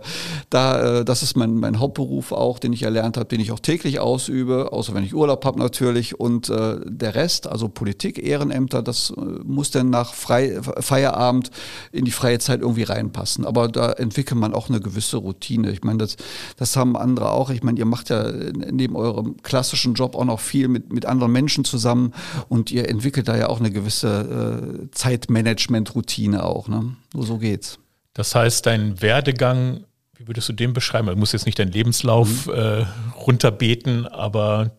da, 0.50 1.00
äh, 1.00 1.06
das 1.06 1.24
ist 1.24 1.36
mein, 1.36 1.56
mein 1.56 1.80
Hauptberuf 1.80 2.32
auch, 2.32 2.60
den 2.60 2.74
ich 2.74 2.84
erlernt 2.84 3.18
habe, 3.18 3.28
den 3.28 3.40
ich 3.40 3.52
auch 3.52 3.60
täglich 3.60 4.00
ausübe, 4.00 4.72
außer 4.72 4.94
wenn 4.94 5.04
ich 5.04 5.14
Urlaub 5.14 5.46
habe 5.46 5.60
natürlich. 5.60 6.20
Und 6.20 6.50
äh, 6.50 6.78
der 6.86 7.16
Rest, 7.16 7.48
also 7.48 7.70
Politik, 7.70 8.18
Ehrenämter, 8.24 8.82
das 8.82 9.12
äh, 9.16 9.22
muss 9.22 9.72
dann 9.72 9.90
nach 9.90 10.14
Frei, 10.14 10.60
Feierabend 10.62 11.52
in 11.92 12.06
die 12.06 12.12
freie 12.12 12.40
Zeit 12.40 12.62
irgendwie 12.62 12.84
reinpassen. 12.84 13.46
Aber 13.46 13.68
da 13.68 13.92
entwickelt 13.92 14.40
man 14.40 14.54
auch 14.54 14.70
eine 14.70 14.80
gewisse 14.80 15.18
Routine. 15.18 15.72
Ich 15.72 15.84
meine, 15.84 16.00
das, 16.00 16.18
das 16.58 16.76
haben 16.76 16.96
andere 16.98 17.32
auch. 17.32 17.50
Ich 17.50 17.64
meine, 17.64 17.80
ihr 17.80 17.86
macht 17.86 18.10
ja 18.10 18.32
neben 18.32 18.96
eurem 18.96 19.38
klassischen 19.44 19.94
Job 19.94 20.16
auch 20.16 20.26
noch 20.26 20.40
viel 20.40 20.68
mit, 20.68 20.92
mit 20.92 21.06
anderen 21.06 21.32
Menschen 21.32 21.66
zusammen 21.66 22.14
und 22.50 22.72
ihr 22.72 22.83
entwickelt 22.90 23.28
da 23.28 23.38
ja 23.38 23.50
auch 23.50 23.60
eine 23.60 23.72
gewisse 23.72 24.82
äh, 24.84 24.92
Zeitmanagement-Routine 24.92 26.44
auch. 26.44 26.68
Ne? 26.68 26.96
Nur 27.14 27.26
so 27.26 27.38
geht's. 27.38 27.80
Das 28.14 28.36
heißt, 28.36 28.66
dein 28.66 29.02
Werdegang, 29.02 29.86
wie 30.16 30.28
würdest 30.28 30.50
du 30.50 30.54
den 30.54 30.74
beschreiben? 30.74 31.08
Du 31.08 31.16
musst 31.16 31.34
jetzt 31.34 31.46
nicht 31.46 31.60
deinen 31.60 31.72
Lebenslauf 31.72 32.48
mhm. 32.48 32.54
äh, 32.54 32.86
runterbeten, 33.18 34.08
aber 34.08 34.72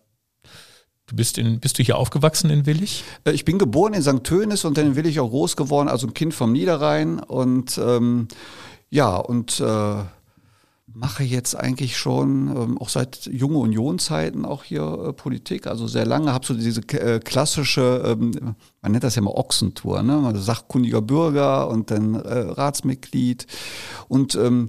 Du 1.07 1.17
bist, 1.17 1.37
in, 1.37 1.61
bist 1.61 1.79
du 1.79 1.83
hier 1.83 1.99
aufgewachsen 1.99 2.49
in 2.49 2.65
Willig? 2.65 3.05
Äh, 3.25 3.33
ich 3.33 3.45
bin 3.45 3.59
geboren 3.59 3.93
in 3.93 4.03
St. 4.03 4.25
Tönis 4.25 4.65
und 4.65 4.79
dann 4.79 4.87
in 4.87 4.97
Willig 4.97 5.21
auch 5.21 5.29
groß 5.29 5.57
geworden, 5.57 5.89
also 5.89 6.07
ein 6.07 6.15
Kind 6.15 6.33
vom 6.33 6.53
Niederrhein. 6.53 7.19
Und 7.19 7.79
ähm, 7.79 8.29
ja, 8.89 9.17
und 9.17 9.61
äh, 9.61 9.97
mache 10.95 11.25
jetzt 11.25 11.57
eigentlich 11.57 11.97
schon 11.97 12.49
ähm, 12.57 12.79
auch 12.79 12.89
seit 12.89 13.27
junge 13.27 13.59
Union-Zeiten 13.59 14.45
auch 14.45 14.63
hier 14.63 14.83
äh, 14.83 15.13
Politik, 15.13 15.67
also 15.67 15.89
sehr 15.89 16.07
lange, 16.07 16.33
habe 16.33 16.47
so 16.47 16.55
diese 16.55 16.83
äh, 16.93 17.19
klassische, 17.19 18.03
ähm, 18.07 18.55
man 18.81 18.93
nennt 18.93 19.03
das 19.03 19.17
ja 19.17 19.23
mal 19.23 19.33
Ochsentour, 19.33 20.05
ne? 20.05 20.25
also 20.25 20.41
sachkundiger 20.41 21.03
Bürger 21.03 21.69
und 21.69 21.91
dann 21.91 22.15
äh, 22.15 22.39
Ratsmitglied 22.39 23.47
und 24.07 24.37
ähm, 24.37 24.69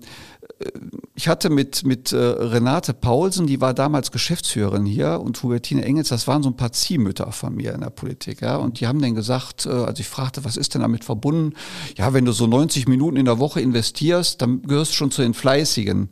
ich 1.16 1.30
hatte 1.30 1.50
mit, 1.50 1.86
mit 1.86 2.12
äh, 2.12 2.18
Renate 2.18 2.94
Paulsen, 2.94 3.48
die 3.48 3.62
war 3.62 3.74
damals 3.74 4.12
Geschäftsführerin 4.12 4.86
hier, 4.86 5.22
und 5.22 5.42
Hubertine 5.42 5.84
Engels, 5.84 6.10
das 6.10 6.28
waren 6.28 6.44
so 6.44 6.50
ein 6.50 6.58
paar 6.58 6.74
Ziehmütter 6.74 7.32
von 7.32 7.56
mir 7.56 7.74
in 7.74 7.82
der 7.82 7.90
Politik. 7.90 8.42
Ja, 8.42 8.58
und 8.58 8.80
die 8.80 8.88
haben 8.88 9.02
dann 9.02 9.16
gesagt, 9.16 9.66
äh, 9.66 9.70
als 9.70 10.00
ich 10.00 10.08
fragte, 10.08 10.44
was 10.44 10.58
ist 10.58 10.74
denn 10.74 10.82
damit 10.82 11.06
verbunden? 11.06 11.54
Ja, 11.98 12.14
wenn 12.14 12.26
du 12.26 12.34
so 12.34 12.48
90 12.48 12.88
Minuten 12.88 13.16
in 13.16 13.26
der 13.26 13.40
Woche 13.40 13.62
investierst, 13.62 14.42
dann 14.42 14.62
gehörst 14.64 14.92
du 14.92 14.96
schon 14.96 15.12
zu 15.12 15.22
den 15.22 15.34
Fleißigen. 15.34 16.10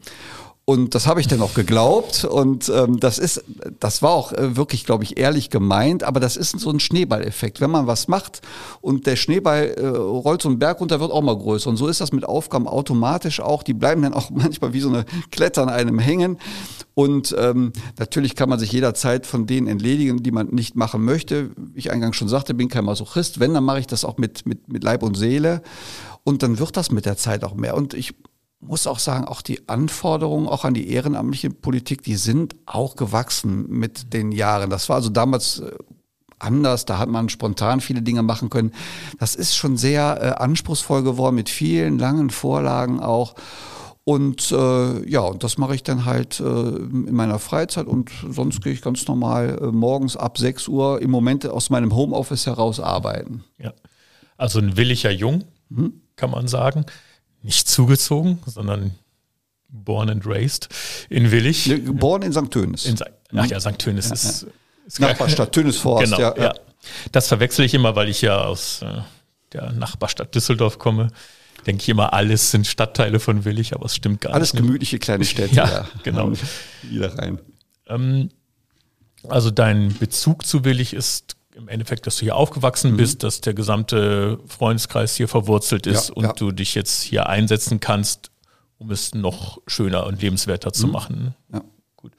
Und 0.65 0.95
das 0.95 1.07
habe 1.07 1.19
ich 1.19 1.27
dann 1.27 1.41
auch 1.41 1.55
geglaubt. 1.55 2.23
Und 2.23 2.71
ähm, 2.73 2.97
das 2.97 3.19
ist, 3.19 3.43
das 3.81 4.01
war 4.01 4.11
auch 4.11 4.31
äh, 4.31 4.55
wirklich, 4.55 4.85
glaube 4.85 5.03
ich, 5.03 5.17
ehrlich 5.17 5.49
gemeint. 5.49 6.03
Aber 6.03 6.21
das 6.21 6.37
ist 6.37 6.57
so 6.57 6.69
ein 6.69 6.79
Schneeballeffekt. 6.79 7.59
Wenn 7.59 7.69
man 7.69 7.85
was 7.85 8.07
macht 8.07 8.41
und 8.79 9.05
der 9.05 9.17
Schneeball 9.17 9.75
äh, 9.77 9.85
rollt 9.87 10.41
so 10.41 10.47
einen 10.47 10.59
Berg 10.59 10.79
runter, 10.79 11.01
wird 11.01 11.11
auch 11.11 11.21
mal 11.21 11.37
größer. 11.37 11.69
Und 11.69 11.75
so 11.75 11.87
ist 11.87 11.99
das 11.99 12.13
mit 12.13 12.23
Aufgaben 12.23 12.69
automatisch 12.69 13.41
auch. 13.41 13.61
Die 13.61 13.73
bleiben 13.73 14.03
dann 14.03 14.13
auch 14.13 14.29
manchmal 14.33 14.71
wie 14.71 14.79
so 14.79 14.87
eine 14.87 15.03
Kletter 15.31 15.63
an 15.63 15.69
einem 15.69 15.99
hängen. 15.99 16.37
Und 16.93 17.35
ähm, 17.37 17.73
natürlich 17.99 18.35
kann 18.35 18.47
man 18.47 18.59
sich 18.59 18.71
jederzeit 18.71 19.25
von 19.25 19.45
denen 19.45 19.67
entledigen, 19.67 20.23
die 20.23 20.31
man 20.31 20.47
nicht 20.47 20.77
machen 20.77 21.03
möchte. 21.03 21.49
Wie 21.57 21.79
ich 21.79 21.91
eingangs 21.91 22.15
schon 22.15 22.29
sagte, 22.29 22.53
bin 22.53 22.69
kein 22.69 22.85
Masochist. 22.85 23.41
Wenn, 23.41 23.53
dann 23.53 23.65
mache 23.65 23.79
ich 23.79 23.87
das 23.87 24.05
auch 24.05 24.17
mit, 24.17 24.45
mit, 24.45 24.71
mit 24.71 24.85
Leib 24.85 25.03
und 25.03 25.15
Seele. 25.15 25.61
Und 26.23 26.41
dann 26.41 26.57
wird 26.57 26.77
das 26.77 26.89
mit 26.89 27.05
der 27.05 27.17
Zeit 27.17 27.43
auch 27.43 27.53
mehr. 27.53 27.75
Und 27.75 27.93
ich 27.93 28.15
muss 28.65 28.87
auch 28.87 28.99
sagen, 28.99 29.25
auch 29.25 29.41
die 29.41 29.67
Anforderungen 29.67 30.47
auch 30.47 30.65
an 30.65 30.73
die 30.73 30.89
ehrenamtliche 30.89 31.49
Politik, 31.49 32.03
die 32.03 32.15
sind 32.15 32.55
auch 32.65 32.95
gewachsen 32.95 33.67
mit 33.69 34.13
den 34.13 34.31
Jahren. 34.31 34.69
Das 34.69 34.89
war 34.89 34.97
also 34.97 35.09
damals 35.09 35.59
äh, 35.59 35.71
anders, 36.39 36.85
da 36.85 36.97
hat 36.97 37.09
man 37.09 37.29
spontan 37.29 37.81
viele 37.81 38.01
Dinge 38.01 38.23
machen 38.23 38.49
können. 38.49 38.71
Das 39.19 39.35
ist 39.35 39.55
schon 39.55 39.77
sehr 39.77 40.19
äh, 40.21 40.41
anspruchsvoll 40.41 41.03
geworden 41.03 41.35
mit 41.35 41.49
vielen 41.49 41.97
langen 41.99 42.29
Vorlagen 42.29 42.99
auch. 42.99 43.35
Und 44.05 44.51
äh, 44.51 45.09
ja, 45.09 45.21
und 45.21 45.43
das 45.43 45.57
mache 45.57 45.75
ich 45.75 45.83
dann 45.83 46.03
halt 46.03 46.41
äh, 46.41 46.43
in 46.43 47.15
meiner 47.15 47.39
Freizeit 47.39 47.87
und 47.87 48.11
sonst 48.29 48.61
gehe 48.61 48.73
ich 48.73 48.81
ganz 48.81 49.07
normal 49.07 49.59
äh, 49.61 49.65
morgens 49.67 50.17
ab 50.17 50.37
6 50.37 50.67
Uhr 50.67 51.01
im 51.01 51.09
Moment 51.09 51.47
aus 51.47 51.69
meinem 51.69 51.95
Homeoffice 51.95 52.45
heraus 52.45 52.81
arbeiten. 52.81 53.45
Ja. 53.57 53.73
Also 54.35 54.59
ein 54.59 54.75
williger 54.75 55.11
Jung, 55.11 55.45
mhm. 55.69 56.01
kann 56.17 56.31
man 56.31 56.49
sagen 56.49 56.85
nicht 57.43 57.67
zugezogen, 57.67 58.39
sondern 58.45 58.91
born 59.69 60.09
and 60.09 60.25
raised 60.25 60.69
in 61.09 61.31
Willig. 61.31 61.71
Born 61.85 62.21
in 62.21 62.31
St. 62.33 62.49
Tönis. 62.51 62.85
In, 62.85 62.97
ach 63.35 63.45
ja, 63.45 63.59
St. 63.59 63.77
Tönis 63.77 64.07
ja, 64.07 64.13
ist, 64.13 64.43
ja. 64.43 64.47
ist 64.87 64.99
Nachbarstadt 64.99 65.51
Tönisforst. 65.51 66.05
Genau, 66.05 66.19
ja, 66.19 66.35
ja. 66.37 66.53
Das 67.11 67.27
verwechsel 67.27 67.65
ich 67.65 67.73
immer, 67.73 67.95
weil 67.95 68.09
ich 68.09 68.21
ja 68.21 68.43
aus 68.43 68.81
äh, 68.81 69.01
der 69.53 69.71
Nachbarstadt 69.71 70.33
Düsseldorf 70.35 70.79
komme. 70.79 71.09
Denke 71.65 71.81
ich 71.81 71.89
immer, 71.89 72.13
alles 72.13 72.51
sind 72.51 72.67
Stadtteile 72.67 73.19
von 73.19 73.45
Willig, 73.45 73.73
aber 73.73 73.85
es 73.85 73.95
stimmt 73.95 74.21
gar 74.21 74.33
alles 74.33 74.53
nicht. 74.53 74.59
Alles 74.59 74.67
gemütliche 74.67 74.99
kleine 74.99 75.23
Städte. 75.23 75.55
ja, 75.55 75.87
genau. 76.03 76.31
Wieder 76.81 77.17
rein. 77.17 77.39
Ähm, 77.87 78.29
also 79.29 79.49
dein 79.49 79.97
Bezug 79.97 80.45
zu 80.45 80.65
Willig 80.65 80.93
ist 80.93 81.37
im 81.55 81.67
Endeffekt, 81.67 82.07
dass 82.07 82.17
du 82.17 82.23
hier 82.23 82.35
aufgewachsen 82.35 82.93
mhm. 82.93 82.97
bist, 82.97 83.23
dass 83.23 83.41
der 83.41 83.53
gesamte 83.53 84.39
Freundeskreis 84.47 85.15
hier 85.15 85.27
verwurzelt 85.27 85.87
ist 85.87 86.09
ja, 86.09 86.15
und 86.15 86.23
ja. 86.23 86.33
du 86.33 86.51
dich 86.51 86.75
jetzt 86.75 87.01
hier 87.01 87.27
einsetzen 87.27 87.79
kannst, 87.79 88.31
um 88.77 88.91
es 88.91 89.13
noch 89.13 89.59
schöner 89.67 90.05
und 90.05 90.21
lebenswerter 90.21 90.73
zu 90.73 90.87
mhm. 90.87 90.93
machen. 90.93 91.35
Ja. 91.51 91.61
Gut. 91.95 92.13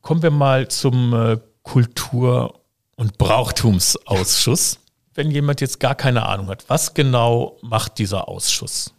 Kommen 0.00 0.22
wir 0.22 0.30
mal 0.30 0.68
zum 0.68 1.12
äh, 1.12 1.38
Kultur- 1.62 2.60
und 2.96 3.18
Brauchtumsausschuss. 3.18 4.78
Wenn 5.14 5.30
jemand 5.30 5.60
jetzt 5.60 5.80
gar 5.80 5.94
keine 5.94 6.26
Ahnung 6.26 6.48
hat, 6.48 6.68
was 6.68 6.94
genau 6.94 7.58
macht 7.60 7.98
dieser 7.98 8.28
Ausschuss? 8.28 8.94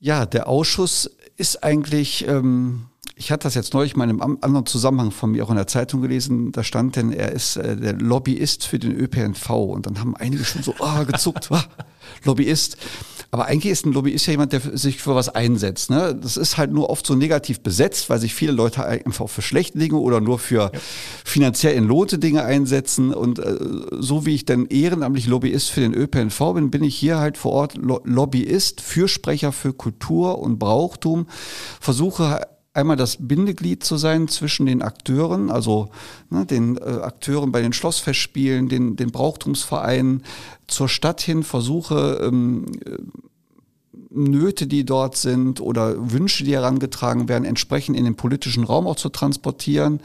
Ja, 0.00 0.26
der 0.26 0.48
Ausschuss 0.48 1.10
ist 1.36 1.62
eigentlich 1.62 2.26
ähm, 2.26 2.88
ich 3.14 3.30
hatte 3.30 3.44
das 3.44 3.54
jetzt 3.54 3.74
neulich 3.74 3.94
mal 3.94 4.08
in 4.08 4.20
einem 4.20 4.38
anderen 4.40 4.66
Zusammenhang 4.66 5.10
von 5.10 5.32
mir 5.32 5.44
auch 5.44 5.50
in 5.50 5.56
der 5.56 5.66
Zeitung 5.66 6.00
gelesen. 6.00 6.52
Da 6.52 6.64
stand 6.64 6.96
denn, 6.96 7.12
er 7.12 7.32
ist 7.32 7.56
äh, 7.56 7.76
der 7.76 7.94
Lobbyist 7.94 8.66
für 8.66 8.78
den 8.78 8.92
ÖPNV. 8.92 9.50
Und 9.50 9.86
dann 9.86 10.00
haben 10.00 10.16
einige 10.16 10.44
schon 10.44 10.62
so 10.62 10.74
oh, 10.78 11.04
gezuckt, 11.04 11.50
ah, 11.52 11.64
Lobbyist. 12.24 12.78
Aber 13.30 13.46
eigentlich 13.46 13.72
ist 13.72 13.86
ein 13.86 13.92
Lobbyist 13.92 14.26
ja 14.26 14.32
jemand, 14.32 14.52
der 14.52 14.60
sich 14.76 15.00
für 15.00 15.14
was 15.14 15.28
einsetzt. 15.28 15.90
Ne? 15.90 16.14
Das 16.14 16.36
ist 16.36 16.58
halt 16.58 16.72
nur 16.72 16.90
oft 16.90 17.06
so 17.06 17.14
negativ 17.14 17.60
besetzt, 17.60 18.10
weil 18.10 18.18
sich 18.18 18.34
viele 18.34 18.52
Leute 18.52 18.84
einfach 18.84 19.28
für 19.28 19.42
schlechte 19.42 19.78
Dinge 19.78 19.96
oder 19.96 20.20
nur 20.20 20.38
für 20.38 20.70
ja. 20.72 20.80
finanziell 21.24 21.74
entlohnte 21.74 22.18
Dinge 22.18 22.44
einsetzen. 22.44 23.12
Und 23.12 23.38
äh, 23.38 23.56
so 23.90 24.26
wie 24.26 24.34
ich 24.34 24.44
dann 24.46 24.66
ehrenamtlich 24.66 25.26
Lobbyist 25.26 25.70
für 25.70 25.80
den 25.80 25.94
ÖPNV 25.94 26.54
bin, 26.54 26.70
bin 26.70 26.82
ich 26.82 26.96
hier 26.96 27.18
halt 27.18 27.38
vor 27.38 27.52
Ort 27.52 27.74
Lobbyist, 27.76 28.80
Fürsprecher 28.80 29.52
für 29.52 29.72
Kultur 29.72 30.38
und 30.38 30.58
Brauchtum, 30.58 31.26
versuche 31.80 32.40
einmal 32.74 32.96
das 32.96 33.18
Bindeglied 33.20 33.84
zu 33.84 33.96
sein 33.96 34.28
zwischen 34.28 34.66
den 34.66 34.82
Akteuren, 34.82 35.50
also 35.50 35.90
ne, 36.30 36.46
den 36.46 36.76
äh, 36.78 36.80
Akteuren 36.80 37.52
bei 37.52 37.60
den 37.60 37.72
Schlossfestspielen, 37.72 38.68
den, 38.68 38.96
den 38.96 39.10
Brauchtumsvereinen, 39.10 40.24
zur 40.66 40.88
Stadt 40.88 41.20
hin 41.20 41.42
versuche, 41.42 42.20
ähm, 42.22 42.66
äh, 42.84 42.98
Nöte, 44.14 44.66
die 44.66 44.84
dort 44.84 45.16
sind 45.16 45.60
oder 45.60 46.12
Wünsche, 46.12 46.44
die 46.44 46.52
herangetragen 46.52 47.28
werden, 47.28 47.44
entsprechend 47.44 47.96
in 47.96 48.04
den 48.04 48.14
politischen 48.14 48.64
Raum 48.64 48.86
auch 48.86 48.96
zu 48.96 49.08
transportieren, 49.08 50.00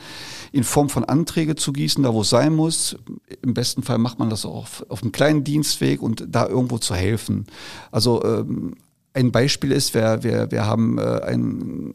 in 0.51 0.63
Form 0.63 0.89
von 0.89 1.03
Anträge 1.03 1.55
zu 1.55 1.73
gießen, 1.73 2.03
da 2.03 2.13
wo 2.13 2.21
es 2.21 2.29
sein 2.29 2.55
muss. 2.55 2.97
Im 3.41 3.53
besten 3.53 3.83
Fall 3.83 3.97
macht 3.97 4.19
man 4.19 4.29
das 4.29 4.45
auch 4.45 4.55
auf, 4.55 4.85
auf 4.89 5.01
einem 5.01 5.11
kleinen 5.11 5.43
Dienstweg 5.43 6.01
und 6.01 6.25
da 6.29 6.47
irgendwo 6.47 6.77
zu 6.77 6.95
helfen. 6.95 7.47
Also 7.91 8.23
ähm, 8.23 8.75
ein 9.17 9.31
Beispiel 9.31 9.71
ist, 9.71 9.95
wir, 9.95 10.21
wir, 10.21 10.51
wir 10.51 10.65
haben 10.65 10.99
äh, 10.99 11.01
einen 11.01 11.93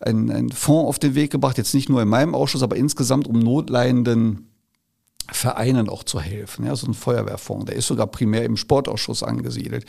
ein 0.00 0.50
Fonds 0.50 0.88
auf 0.88 0.98
den 0.98 1.14
Weg 1.14 1.30
gebracht, 1.30 1.58
jetzt 1.58 1.74
nicht 1.74 1.88
nur 1.88 2.00
in 2.00 2.08
meinem 2.08 2.34
Ausschuss, 2.34 2.62
aber 2.62 2.76
insgesamt 2.76 3.26
um 3.26 3.38
notleidenden 3.38 4.48
Vereinen 5.30 5.90
auch 5.90 6.04
zu 6.04 6.20
helfen. 6.20 6.64
Ja, 6.64 6.74
so 6.74 6.86
ein 6.86 6.94
Feuerwehrfonds, 6.94 7.66
der 7.66 7.76
ist 7.76 7.86
sogar 7.86 8.06
primär 8.06 8.44
im 8.44 8.56
Sportausschuss 8.56 9.22
angesiedelt. 9.22 9.84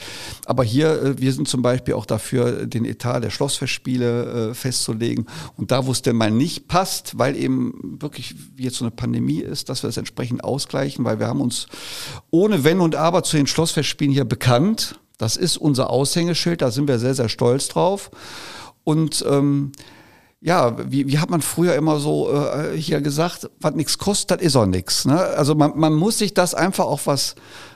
Aber 0.46 0.66
hier, 0.66 1.02
äh, 1.02 1.22
wir 1.22 1.32
sind 1.32 1.48
zum 1.48 1.62
Beispiel 1.62 1.94
auch 1.94 2.06
dafür, 2.06 2.66
den 2.66 2.84
Etat 2.84 3.22
der 3.22 3.30
Schlossfestspiele 3.30 4.50
äh, 4.50 4.54
festzulegen. 4.54 5.28
Und 5.56 5.72
da, 5.72 5.86
wo 5.86 5.94
es 5.94 6.02
denn 6.02 6.18
mal 6.18 6.32
nicht 6.32 6.68
passt, 6.68 7.18
weil 7.18 7.38
eben 7.38 8.02
wirklich 8.02 8.36
jetzt 8.58 8.76
so 8.76 8.84
eine 8.84 8.92
Pandemie 8.92 9.40
ist, 9.40 9.70
dass 9.70 9.82
wir 9.84 9.90
es 9.90 9.96
entsprechend 9.96 10.44
ausgleichen, 10.44 11.06
weil 11.06 11.20
wir 11.20 11.28
haben 11.28 11.40
uns 11.40 11.68
ohne 12.32 12.66
Wenn 12.66 12.82
und 12.82 12.98
Aber 12.98 13.24
zu 13.24 13.38
den 13.38 13.48
Schlossfestspielen 13.48 14.12
hier 14.12 14.26
bekannt 14.26 15.00
das 15.20 15.38
ist 15.38 15.58
unser 15.58 15.92
Aushängeschild, 15.92 16.64
da 16.64 16.72
sind 16.72 16.88
wir 16.88 16.98
sehr, 16.98 17.14
sehr 17.14 17.30
stolz 17.30 17.68
drauf. 17.68 18.10
Und 18.84 19.24
ähm, 19.30 19.74
ja, 20.42 20.78
wie, 20.90 21.08
wie 21.08 21.20
hat 21.20 21.30
man 21.30 21.42
früher 21.42 21.76
immer 21.76 22.00
so 22.00 22.32
äh, 22.32 22.76
hier 22.78 23.02
gesagt, 23.02 23.50
was 23.60 23.76
nichts 23.76 23.98
kostet, 23.98 24.40
das 24.40 24.48
ist 24.48 24.56
auch 24.56 24.66
nichts. 24.66 25.06
Ne? 25.06 25.20
Also 25.20 25.54
man, 25.54 25.78
man 25.78 25.94
muss 25.94 26.18
sich 26.18 26.34
das 26.34 26.54
einfach 26.54 26.86
auch 26.86 27.02
was, 27.04 27.36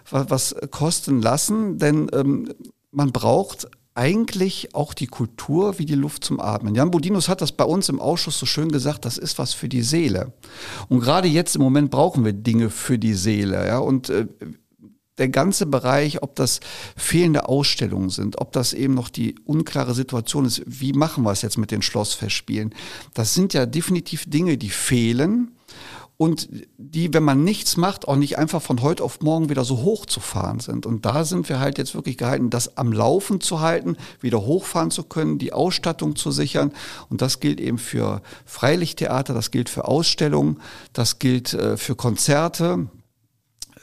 was, 0.10 0.30
was 0.30 0.56
kosten 0.72 1.22
lassen, 1.22 1.78
denn 1.78 2.10
ähm, 2.14 2.50
man 2.92 3.12
braucht 3.12 3.68
eigentlich 3.96 4.74
auch 4.74 4.94
die 4.94 5.08
Kultur 5.08 5.78
wie 5.78 5.86
die 5.86 5.96
Luft 5.96 6.24
zum 6.24 6.40
Atmen. 6.40 6.74
Jan 6.74 6.92
Bodinus 6.92 7.28
hat 7.28 7.42
das 7.42 7.52
bei 7.52 7.66
uns 7.66 7.90
im 7.90 8.00
Ausschuss 8.00 8.40
so 8.40 8.46
schön 8.46 8.72
gesagt, 8.72 9.06
das 9.06 9.18
ist 9.18 9.38
was 9.38 9.54
für 9.54 9.70
die 9.70 9.84
Seele. 9.84 10.32
Und 10.88 11.02
gerade 11.02 11.28
jetzt 11.28 11.56
im 11.58 11.62
Moment 11.62 11.92
brauchen 11.92 12.24
wir 12.24 12.34
Dinge 12.34 12.70
für 12.70 12.98
die 12.98 13.14
Seele. 13.14 13.68
Ja? 13.68 13.80
Und 13.80 14.10
äh, 14.10 14.28
der 15.17 15.29
ganze 15.29 15.65
Bereich, 15.65 16.24
ob 16.24 16.36
das 16.36 16.60
fehlende 16.96 17.48
Ausstellungen 17.48 18.10
sind, 18.10 18.39
ob 18.41 18.51
das 18.51 18.74
eben 18.74 18.93
noch 18.93 19.10
die 19.10 19.36
unklare 19.46 19.93
Situation 19.93 20.46
ist, 20.46 20.63
wie 20.65 20.93
machen 20.93 21.24
wir 21.24 21.32
es 21.32 21.41
jetzt 21.41 21.58
mit 21.58 21.72
den 21.72 21.82
Schlossfestspielen, 21.82 22.74
das 23.13 23.34
sind 23.34 23.53
ja 23.53 23.65
definitiv 23.65 24.29
Dinge, 24.29 24.58
die 24.58 24.70
fehlen 24.70 25.51
und 26.17 26.48
die, 26.77 27.13
wenn 27.13 27.24
man 27.24 27.43
nichts 27.43 27.75
macht, 27.75 28.08
auch 28.08 28.15
nicht 28.15 28.38
einfach 28.38 28.62
von 28.62 28.82
heute 28.82 29.03
auf 29.03 29.22
morgen 29.22 29.50
wieder 29.50 29.65
so 29.65 29.82
hochzufahren 29.82 30.60
sind. 30.60 30.86
Und 30.86 31.05
da 31.05 31.25
sind 31.25 31.50
wir 31.50 31.60
halt 31.60 31.77
jetzt 31.77 31.96
wirklich 31.96 32.17
gehalten, 32.17 32.50
das 32.50 32.77
am 32.77 32.93
Laufen 32.93 33.41
zu 33.41 33.62
halten, 33.62 33.98
wieder 34.22 34.46
hochfahren 34.46 34.91
zu 34.91 35.03
können, 35.03 35.39
die 35.39 35.53
Ausstattung 35.53 36.15
zu 36.15 36.32
sichern. 36.32 36.72
Und 37.10 37.22
das 37.22 37.39
gilt 37.39 37.60
eben 37.60 37.79
für 37.79 38.22
Freilichttheater, 38.46 39.34
das 39.34 39.50
gilt 39.50 39.70
für 39.70 39.88
Ausstellungen, 39.88 40.62
das 40.93 41.17
gilt 41.17 41.53
äh, 41.53 41.77
für 41.77 41.96
Konzerte. 41.96 42.88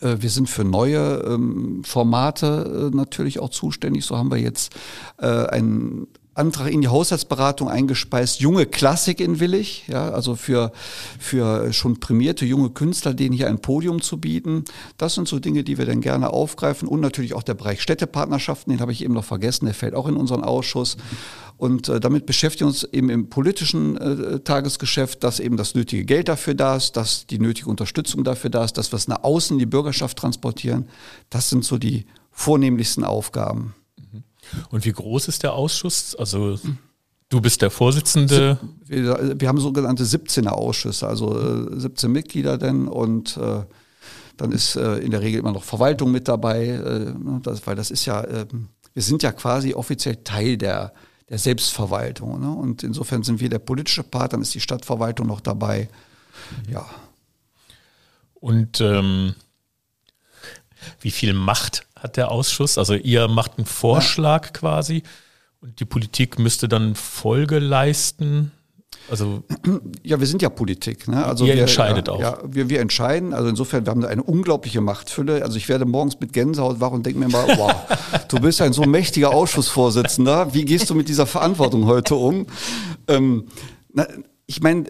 Äh, 0.00 0.16
wir 0.20 0.30
sind 0.30 0.48
für 0.48 0.64
neue 0.64 1.22
ähm, 1.26 1.82
Formate 1.84 2.90
äh, 2.92 2.96
natürlich 2.96 3.38
auch 3.40 3.50
zuständig. 3.50 4.04
So 4.04 4.16
haben 4.16 4.30
wir 4.30 4.38
jetzt 4.38 4.74
äh, 5.18 5.26
ein 5.26 6.06
Antrag 6.40 6.72
in 6.72 6.80
die 6.80 6.88
Haushaltsberatung 6.88 7.68
eingespeist, 7.68 8.40
junge 8.40 8.64
Klassik 8.66 9.20
in 9.20 9.40
Willig, 9.40 9.84
ja, 9.88 10.10
also 10.10 10.34
für, 10.34 10.72
für 11.18 11.72
schon 11.72 12.00
prämierte 12.00 12.46
junge 12.46 12.70
Künstler, 12.70 13.12
denen 13.12 13.34
hier 13.34 13.48
ein 13.48 13.60
Podium 13.60 14.00
zu 14.00 14.18
bieten. 14.18 14.64
Das 14.96 15.14
sind 15.14 15.28
so 15.28 15.38
Dinge, 15.38 15.62
die 15.64 15.76
wir 15.76 15.84
dann 15.84 16.00
gerne 16.00 16.30
aufgreifen 16.30 16.88
und 16.88 17.00
natürlich 17.00 17.34
auch 17.34 17.42
der 17.42 17.54
Bereich 17.54 17.82
Städtepartnerschaften, 17.82 18.72
den 18.72 18.80
habe 18.80 18.92
ich 18.92 19.04
eben 19.04 19.14
noch 19.14 19.24
vergessen, 19.24 19.66
der 19.66 19.74
fällt 19.74 19.94
auch 19.94 20.08
in 20.08 20.16
unseren 20.16 20.42
Ausschuss. 20.42 20.96
Und 21.58 21.90
äh, 21.90 22.00
damit 22.00 22.24
beschäftigen 22.24 22.70
wir 22.70 22.72
uns 22.72 22.84
eben 22.84 23.10
im 23.10 23.28
politischen 23.28 23.98
äh, 23.98 24.40
Tagesgeschäft, 24.40 25.22
dass 25.22 25.40
eben 25.40 25.58
das 25.58 25.74
nötige 25.74 26.06
Geld 26.06 26.28
dafür 26.28 26.54
da 26.54 26.76
ist, 26.76 26.96
dass 26.96 27.26
die 27.26 27.38
nötige 27.38 27.68
Unterstützung 27.68 28.24
dafür 28.24 28.48
da 28.48 28.64
ist, 28.64 28.78
dass 28.78 28.92
wir 28.92 28.96
es 28.96 29.08
nach 29.08 29.24
außen 29.24 29.56
in 29.56 29.58
die 29.58 29.66
Bürgerschaft 29.66 30.16
transportieren. 30.16 30.88
Das 31.28 31.50
sind 31.50 31.62
so 31.64 31.76
die 31.76 32.06
vornehmlichsten 32.30 33.04
Aufgaben. 33.04 33.74
Und 34.70 34.84
wie 34.84 34.92
groß 34.92 35.28
ist 35.28 35.42
der 35.42 35.52
Ausschuss? 35.52 36.14
Also 36.14 36.58
du 37.28 37.40
bist 37.40 37.62
der 37.62 37.70
Vorsitzende. 37.70 38.58
Wir, 38.84 39.40
wir 39.40 39.48
haben 39.48 39.60
sogenannte 39.60 40.04
17er 40.04 40.48
Ausschüsse, 40.48 41.06
also 41.06 41.38
äh, 41.38 41.80
17 41.80 42.10
Mitglieder 42.10 42.58
denn 42.58 42.88
und 42.88 43.36
äh, 43.36 43.62
dann 44.36 44.52
ist 44.52 44.76
äh, 44.76 44.96
in 44.98 45.10
der 45.10 45.20
Regel 45.20 45.40
immer 45.40 45.52
noch 45.52 45.64
Verwaltung 45.64 46.10
mit 46.10 46.26
dabei, 46.26 46.66
äh, 46.66 47.12
das, 47.42 47.66
weil 47.66 47.76
das 47.76 47.90
ist 47.90 48.06
ja, 48.06 48.26
ähm, 48.26 48.68
wir 48.94 49.02
sind 49.02 49.22
ja 49.22 49.32
quasi 49.32 49.74
offiziell 49.74 50.16
Teil 50.16 50.56
der, 50.56 50.92
der 51.28 51.38
Selbstverwaltung. 51.38 52.40
Ne? 52.40 52.50
Und 52.50 52.82
insofern 52.82 53.22
sind 53.22 53.40
wir 53.40 53.50
der 53.50 53.58
politische 53.58 54.02
Part, 54.02 54.32
dann 54.32 54.42
ist 54.42 54.54
die 54.54 54.60
Stadtverwaltung 54.60 55.26
noch 55.26 55.40
dabei. 55.40 55.88
Ja. 56.68 56.88
Und 58.34 58.80
ähm, 58.80 59.34
wie 61.00 61.10
viel 61.10 61.34
Macht 61.34 61.86
hat 62.02 62.16
der 62.16 62.30
Ausschuss? 62.30 62.78
Also 62.78 62.94
ihr 62.94 63.28
macht 63.28 63.58
einen 63.58 63.66
Vorschlag 63.66 64.46
ja. 64.46 64.52
quasi 64.52 65.02
und 65.60 65.78
die 65.80 65.84
Politik 65.84 66.38
müsste 66.38 66.68
dann 66.68 66.94
Folge 66.94 67.58
leisten. 67.58 68.52
Also 69.10 69.42
ja, 70.02 70.20
wir 70.20 70.26
sind 70.26 70.40
ja 70.42 70.48
Politik. 70.48 71.08
Ne? 71.08 71.24
Also 71.24 71.44
ihr 71.44 71.54
wir, 71.54 71.62
entscheidet 71.62 72.08
ja, 72.08 72.14
auch. 72.14 72.20
Ja, 72.20 72.38
wir, 72.44 72.68
wir 72.68 72.80
entscheiden. 72.80 73.34
Also 73.34 73.48
insofern, 73.48 73.84
wir 73.84 73.90
haben 73.90 74.04
eine 74.04 74.22
unglaubliche 74.22 74.80
Machtfülle. 74.80 75.42
Also 75.42 75.56
ich 75.56 75.68
werde 75.68 75.84
morgens 75.84 76.20
mit 76.20 76.32
Gänsehaut 76.32 76.80
wach 76.80 76.90
und 76.90 77.04
denke 77.04 77.18
mir 77.18 77.28
mal, 77.28 77.46
wow, 77.56 77.74
du 78.28 78.40
bist 78.40 78.62
ein 78.62 78.72
so 78.72 78.84
mächtiger 78.84 79.34
Ausschussvorsitzender. 79.34 80.54
Wie 80.54 80.64
gehst 80.64 80.88
du 80.90 80.94
mit 80.94 81.08
dieser 81.08 81.26
Verantwortung 81.26 81.86
heute 81.86 82.14
um? 82.14 82.46
Ähm, 83.08 83.46
na, 83.92 84.06
ich 84.46 84.62
meine, 84.62 84.84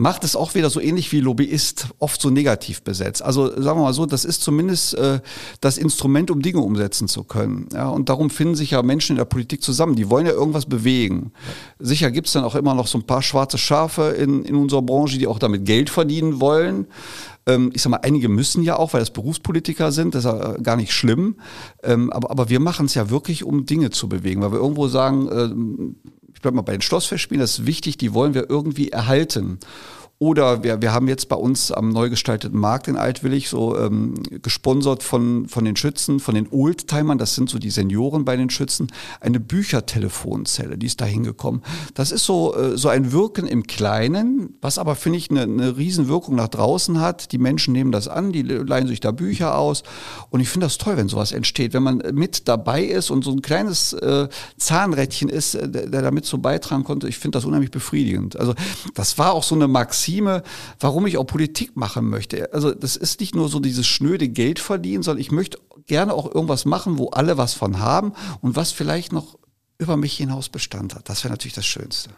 macht 0.00 0.24
es 0.24 0.34
auch 0.34 0.54
wieder 0.54 0.70
so 0.70 0.80
ähnlich 0.80 1.12
wie 1.12 1.20
Lobbyist, 1.20 1.88
oft 1.98 2.22
so 2.22 2.30
negativ 2.30 2.82
besetzt. 2.82 3.22
Also 3.22 3.48
sagen 3.48 3.78
wir 3.78 3.84
mal 3.84 3.92
so, 3.92 4.06
das 4.06 4.24
ist 4.24 4.42
zumindest 4.42 4.94
äh, 4.94 5.20
das 5.60 5.76
Instrument, 5.76 6.30
um 6.30 6.40
Dinge 6.40 6.60
umsetzen 6.60 7.06
zu 7.06 7.22
können. 7.22 7.68
Ja, 7.72 7.90
und 7.90 8.08
darum 8.08 8.30
finden 8.30 8.54
sich 8.54 8.70
ja 8.70 8.82
Menschen 8.82 9.12
in 9.12 9.18
der 9.18 9.26
Politik 9.26 9.62
zusammen. 9.62 9.96
Die 9.96 10.08
wollen 10.08 10.24
ja 10.24 10.32
irgendwas 10.32 10.64
bewegen. 10.64 11.32
Sicher 11.78 12.10
gibt 12.10 12.28
es 12.28 12.32
dann 12.32 12.44
auch 12.44 12.54
immer 12.54 12.74
noch 12.74 12.86
so 12.86 12.96
ein 12.96 13.04
paar 13.04 13.20
schwarze 13.20 13.58
Schafe 13.58 14.08
in, 14.18 14.42
in 14.44 14.54
unserer 14.54 14.82
Branche, 14.82 15.18
die 15.18 15.26
auch 15.26 15.38
damit 15.38 15.66
Geld 15.66 15.90
verdienen 15.90 16.40
wollen 16.40 16.86
ähm, 17.46 17.70
ich 17.72 17.82
sag 17.82 17.90
mal, 17.90 18.00
einige 18.02 18.28
müssen 18.28 18.62
ja 18.62 18.76
auch, 18.76 18.92
weil 18.92 19.00
das 19.00 19.10
Berufspolitiker 19.10 19.92
sind, 19.92 20.14
das 20.14 20.26
ist 20.26 20.30
ja 20.30 20.56
gar 20.58 20.76
nicht 20.76 20.92
schlimm. 20.92 21.36
Ähm, 21.82 22.12
aber, 22.12 22.30
aber 22.30 22.50
wir 22.50 22.60
machen 22.60 22.84
es 22.84 22.94
ja 22.94 23.08
wirklich, 23.08 23.44
um 23.44 23.64
Dinge 23.64 23.90
zu 23.90 24.10
bewegen, 24.10 24.42
weil 24.42 24.52
wir 24.52 24.58
irgendwo 24.58 24.88
sagen, 24.88 25.28
äh, 25.28 26.10
ich 26.34 26.40
bleibe 26.40 26.56
mal 26.56 26.62
bei 26.62 26.72
den 26.72 26.82
Schlossfestspielen, 26.82 27.40
das 27.40 27.58
ist 27.58 27.66
wichtig, 27.66 27.98
die 27.98 28.14
wollen 28.14 28.34
wir 28.34 28.48
irgendwie 28.48 28.90
erhalten. 28.90 29.58
Oder 30.22 30.62
wir, 30.62 30.82
wir 30.82 30.92
haben 30.92 31.08
jetzt 31.08 31.30
bei 31.30 31.36
uns 31.36 31.72
am 31.72 31.88
neu 31.88 32.10
gestalteten 32.10 32.60
Markt 32.60 32.88
in 32.88 32.96
Altwillig 32.98 33.48
so 33.48 33.78
ähm, 33.78 34.12
gesponsert 34.42 35.02
von, 35.02 35.48
von 35.48 35.64
den 35.64 35.76
Schützen, 35.76 36.20
von 36.20 36.34
den 36.34 36.46
Oldtimern, 36.50 37.16
das 37.16 37.34
sind 37.34 37.48
so 37.48 37.58
die 37.58 37.70
Senioren 37.70 38.26
bei 38.26 38.36
den 38.36 38.50
Schützen, 38.50 38.88
eine 39.22 39.40
Büchertelefonzelle, 39.40 40.76
die 40.76 40.84
ist 40.84 41.00
da 41.00 41.06
hingekommen. 41.06 41.62
Das 41.94 42.12
ist 42.12 42.26
so, 42.26 42.54
äh, 42.54 42.76
so 42.76 42.90
ein 42.90 43.12
Wirken 43.12 43.46
im 43.46 43.66
Kleinen, 43.66 44.58
was 44.60 44.76
aber, 44.76 44.94
finde 44.94 45.16
ich, 45.16 45.30
eine, 45.30 45.44
eine 45.44 45.78
Riesenwirkung 45.78 46.34
nach 46.34 46.48
draußen 46.48 47.00
hat. 47.00 47.32
Die 47.32 47.38
Menschen 47.38 47.72
nehmen 47.72 47.90
das 47.90 48.06
an, 48.06 48.30
die 48.30 48.42
leihen 48.42 48.88
sich 48.88 49.00
da 49.00 49.12
Bücher 49.12 49.56
aus. 49.56 49.84
Und 50.28 50.40
ich 50.40 50.50
finde 50.50 50.66
das 50.66 50.76
toll, 50.76 50.98
wenn 50.98 51.08
sowas 51.08 51.32
entsteht, 51.32 51.72
wenn 51.72 51.82
man 51.82 52.02
mit 52.12 52.46
dabei 52.46 52.84
ist 52.84 53.08
und 53.08 53.24
so 53.24 53.30
ein 53.30 53.40
kleines 53.40 53.94
äh, 53.94 54.28
Zahnrädchen 54.58 55.30
ist, 55.30 55.54
äh, 55.54 55.66
der, 55.66 55.86
der 55.86 56.02
damit 56.02 56.26
so 56.26 56.36
beitragen 56.36 56.84
konnte. 56.84 57.08
Ich 57.08 57.16
finde 57.16 57.38
das 57.38 57.46
unheimlich 57.46 57.70
befriedigend. 57.70 58.38
Also 58.38 58.54
das 58.92 59.16
war 59.16 59.32
auch 59.32 59.44
so 59.44 59.54
eine 59.54 59.66
Maxime, 59.66 60.09
Maxime, 60.10 60.42
warum 60.78 61.06
ich 61.06 61.16
auch 61.16 61.24
Politik 61.24 61.76
machen 61.76 62.08
möchte. 62.08 62.52
Also 62.52 62.72
das 62.72 62.96
ist 62.96 63.20
nicht 63.20 63.34
nur 63.34 63.48
so 63.48 63.60
dieses 63.60 63.86
schnöde 63.86 64.28
Geld 64.28 64.58
verdienen, 64.58 65.02
sondern 65.02 65.20
ich 65.20 65.30
möchte 65.30 65.58
gerne 65.86 66.14
auch 66.14 66.32
irgendwas 66.32 66.64
machen, 66.64 66.98
wo 66.98 67.08
alle 67.10 67.38
was 67.38 67.54
von 67.54 67.78
haben 67.78 68.12
und 68.40 68.56
was 68.56 68.72
vielleicht 68.72 69.12
noch 69.12 69.38
über 69.78 69.96
mich 69.96 70.16
hinaus 70.16 70.48
Bestand 70.48 70.94
hat. 70.94 71.08
Das 71.08 71.24
wäre 71.24 71.32
natürlich 71.32 71.54
das 71.54 71.66
Schönste. 71.66 72.10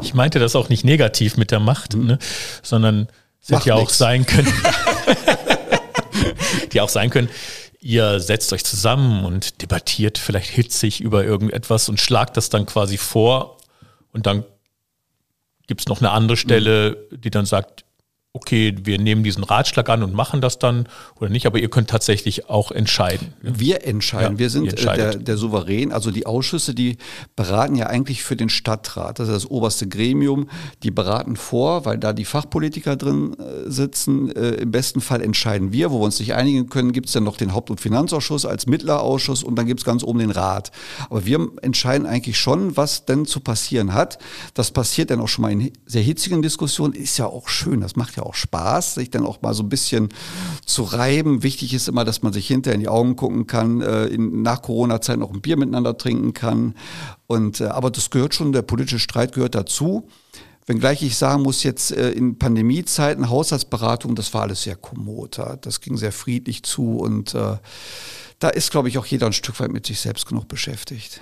Ich 0.00 0.14
meinte 0.14 0.38
das 0.38 0.56
auch 0.56 0.70
nicht 0.70 0.84
negativ 0.84 1.36
mit 1.36 1.50
der 1.50 1.60
Macht, 1.60 1.94
mhm. 1.94 2.06
ne, 2.06 2.18
sondern 2.62 3.08
es 3.40 3.50
hätte 3.50 3.68
ja 3.68 3.74
auch 3.74 3.90
sein 3.90 4.24
können, 4.24 4.52
die 6.72 6.80
auch 6.80 6.88
sein 6.88 7.10
können, 7.10 7.28
ihr 7.80 8.18
setzt 8.18 8.52
euch 8.52 8.64
zusammen 8.64 9.24
und 9.24 9.62
debattiert 9.62 10.18
vielleicht 10.18 10.50
hitzig 10.50 11.00
über 11.00 11.24
irgendetwas 11.24 11.88
und 11.88 12.00
schlagt 12.00 12.36
das 12.36 12.48
dann 12.48 12.66
quasi 12.66 12.96
vor 12.96 13.58
und 14.12 14.26
dann 14.26 14.44
gibt 15.68 15.82
es 15.82 15.86
noch 15.86 16.00
eine 16.00 16.10
andere 16.10 16.36
Stelle, 16.36 17.06
die 17.12 17.30
dann 17.30 17.46
sagt, 17.46 17.84
okay, 18.38 18.74
wir 18.84 18.98
nehmen 18.98 19.24
diesen 19.24 19.42
Ratschlag 19.42 19.88
an 19.88 20.04
und 20.04 20.14
machen 20.14 20.40
das 20.40 20.60
dann 20.60 20.86
oder 21.16 21.28
nicht, 21.28 21.46
aber 21.46 21.58
ihr 21.58 21.68
könnt 21.68 21.90
tatsächlich 21.90 22.48
auch 22.48 22.70
entscheiden. 22.70 23.34
Wir 23.42 23.84
entscheiden, 23.84 24.34
ja, 24.34 24.38
wir 24.38 24.50
sind 24.50 24.72
äh, 24.80 24.96
der, 24.96 25.16
der 25.16 25.36
Souverän, 25.36 25.90
also 25.90 26.12
die 26.12 26.24
Ausschüsse, 26.24 26.72
die 26.72 26.98
beraten 27.34 27.74
ja 27.74 27.88
eigentlich 27.88 28.22
für 28.22 28.36
den 28.36 28.48
Stadtrat, 28.48 29.18
das 29.18 29.28
ist 29.28 29.34
das 29.34 29.50
oberste 29.50 29.88
Gremium, 29.88 30.48
die 30.84 30.92
beraten 30.92 31.34
vor, 31.34 31.84
weil 31.84 31.98
da 31.98 32.12
die 32.12 32.24
Fachpolitiker 32.24 32.94
drin 32.94 33.34
äh, 33.38 33.68
sitzen, 33.68 34.30
äh, 34.36 34.50
im 34.50 34.70
besten 34.70 35.00
Fall 35.00 35.20
entscheiden 35.20 35.72
wir, 35.72 35.90
wo 35.90 35.98
wir 35.98 36.04
uns 36.04 36.20
nicht 36.20 36.34
einigen 36.34 36.68
können, 36.68 36.92
gibt 36.92 37.08
es 37.08 37.14
dann 37.14 37.24
noch 37.24 37.36
den 37.36 37.54
Haupt- 37.54 37.70
und 37.70 37.80
Finanzausschuss 37.80 38.44
als 38.44 38.66
Mittlerausschuss 38.66 39.42
und 39.42 39.56
dann 39.56 39.66
gibt 39.66 39.80
es 39.80 39.84
ganz 39.84 40.04
oben 40.04 40.20
den 40.20 40.30
Rat. 40.30 40.70
Aber 41.10 41.26
wir 41.26 41.48
entscheiden 41.62 42.06
eigentlich 42.06 42.38
schon, 42.38 42.76
was 42.76 43.04
denn 43.04 43.26
zu 43.26 43.40
passieren 43.40 43.94
hat. 43.94 44.18
Das 44.54 44.70
passiert 44.70 45.10
dann 45.10 45.20
auch 45.20 45.28
schon 45.28 45.42
mal 45.42 45.50
in 45.50 45.72
sehr 45.86 46.02
hitzigen 46.02 46.40
Diskussionen, 46.40 46.94
ist 46.94 47.18
ja 47.18 47.26
auch 47.26 47.48
schön, 47.48 47.80
das 47.80 47.96
macht 47.96 48.16
ja 48.16 48.22
auch 48.22 48.27
Spaß, 48.34 48.94
sich 48.94 49.10
dann 49.10 49.26
auch 49.26 49.42
mal 49.42 49.54
so 49.54 49.62
ein 49.62 49.68
bisschen 49.68 50.08
zu 50.64 50.82
reiben. 50.82 51.42
Wichtig 51.42 51.74
ist 51.74 51.88
immer, 51.88 52.04
dass 52.04 52.22
man 52.22 52.32
sich 52.32 52.46
hinterher 52.46 52.74
in 52.74 52.80
die 52.80 52.88
Augen 52.88 53.16
gucken 53.16 53.46
kann, 53.46 53.80
äh, 53.80 54.06
in, 54.06 54.42
nach 54.42 54.62
Corona-Zeiten 54.62 55.22
auch 55.22 55.32
ein 55.32 55.40
Bier 55.40 55.56
miteinander 55.56 55.96
trinken 55.96 56.34
kann. 56.34 56.74
Und, 57.26 57.60
äh, 57.60 57.66
aber 57.66 57.90
das 57.90 58.10
gehört 58.10 58.34
schon, 58.34 58.52
der 58.52 58.62
politische 58.62 58.98
Streit 58.98 59.32
gehört 59.32 59.54
dazu. 59.54 60.08
Wenngleich 60.66 61.02
ich 61.02 61.16
sagen 61.16 61.42
muss, 61.42 61.62
jetzt 61.62 61.92
äh, 61.92 62.10
in 62.10 62.38
Pandemiezeiten, 62.38 63.30
Haushaltsberatung, 63.30 64.14
das 64.14 64.34
war 64.34 64.42
alles 64.42 64.62
sehr 64.62 64.76
kommod. 64.76 65.40
Das 65.62 65.80
ging 65.80 65.96
sehr 65.96 66.12
friedlich 66.12 66.62
zu 66.62 66.98
und 66.98 67.34
äh, 67.34 67.56
da 68.38 68.48
ist, 68.50 68.70
glaube 68.70 68.88
ich, 68.88 68.98
auch 68.98 69.06
jeder 69.06 69.26
ein 69.26 69.32
Stück 69.32 69.58
weit 69.60 69.72
mit 69.72 69.86
sich 69.86 70.00
selbst 70.00 70.26
genug 70.26 70.46
beschäftigt. 70.46 71.20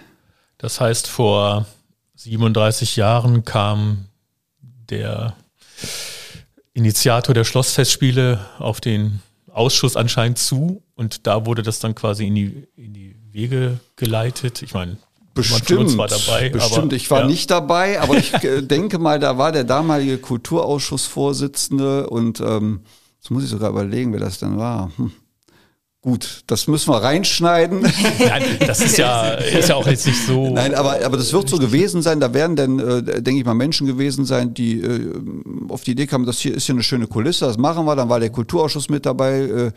Das 0.58 0.80
heißt, 0.80 1.06
vor 1.06 1.66
37 2.16 2.96
Jahren 2.96 3.44
kam 3.44 4.06
der 4.90 5.36
Initiator 6.76 7.34
der 7.34 7.44
Schlossfestspiele 7.44 8.38
auf 8.58 8.82
den 8.82 9.20
Ausschuss 9.50 9.96
anscheinend 9.96 10.36
zu 10.36 10.82
und 10.94 11.26
da 11.26 11.46
wurde 11.46 11.62
das 11.62 11.80
dann 11.80 11.94
quasi 11.94 12.26
in 12.26 12.34
die, 12.34 12.68
in 12.76 12.92
die 12.92 13.16
Wege 13.32 13.80
geleitet. 13.96 14.62
Ich 14.62 14.74
meine, 14.74 14.98
Bestimmt, 15.32 15.98
war 15.98 16.08
dabei, 16.08 16.48
bestimmt. 16.48 16.84
Aber, 16.84 16.92
ich 16.94 17.10
war 17.10 17.20
ja. 17.20 17.26
nicht 17.26 17.50
dabei, 17.50 18.00
aber 18.00 18.16
ich 18.16 18.32
äh, 18.42 18.62
denke 18.66 18.98
mal, 18.98 19.18
da 19.18 19.36
war 19.36 19.52
der 19.52 19.64
damalige 19.64 20.16
Kulturausschussvorsitzende 20.16 22.08
und 22.08 22.40
ähm, 22.40 22.80
jetzt 23.18 23.30
muss 23.30 23.44
ich 23.44 23.50
sogar 23.50 23.70
überlegen, 23.70 24.12
wer 24.12 24.20
das 24.20 24.38
denn 24.38 24.56
war. 24.56 24.90
Hm. 24.96 25.12
Gut, 26.06 26.44
das 26.46 26.68
müssen 26.68 26.92
wir 26.92 27.02
reinschneiden. 27.02 27.80
Nein, 28.20 28.44
das 28.64 28.80
ist 28.80 28.96
ja, 28.96 29.30
ist 29.30 29.70
ja 29.70 29.74
auch 29.74 29.88
jetzt 29.88 30.06
nicht 30.06 30.24
so. 30.24 30.50
Nein, 30.50 30.72
aber, 30.72 31.04
aber 31.04 31.16
das 31.16 31.32
wird 31.32 31.48
so 31.48 31.58
gewesen 31.58 32.00
sein. 32.00 32.20
Da 32.20 32.32
werden 32.32 32.54
dann, 32.54 32.78
äh, 32.78 33.20
denke 33.20 33.40
ich 33.40 33.44
mal, 33.44 33.54
Menschen 33.54 33.88
gewesen 33.88 34.24
sein, 34.24 34.54
die 34.54 34.80
äh, 34.82 35.12
auf 35.68 35.82
die 35.82 35.90
Idee 35.90 36.06
kamen, 36.06 36.24
das 36.24 36.38
hier 36.38 36.54
ist 36.54 36.66
hier 36.66 36.76
eine 36.76 36.84
schöne 36.84 37.08
Kulisse, 37.08 37.46
das 37.46 37.58
machen 37.58 37.86
wir. 37.86 37.96
Dann 37.96 38.08
war 38.08 38.20
der 38.20 38.30
Kulturausschuss 38.30 38.88
mit 38.88 39.04
dabei, 39.04 39.72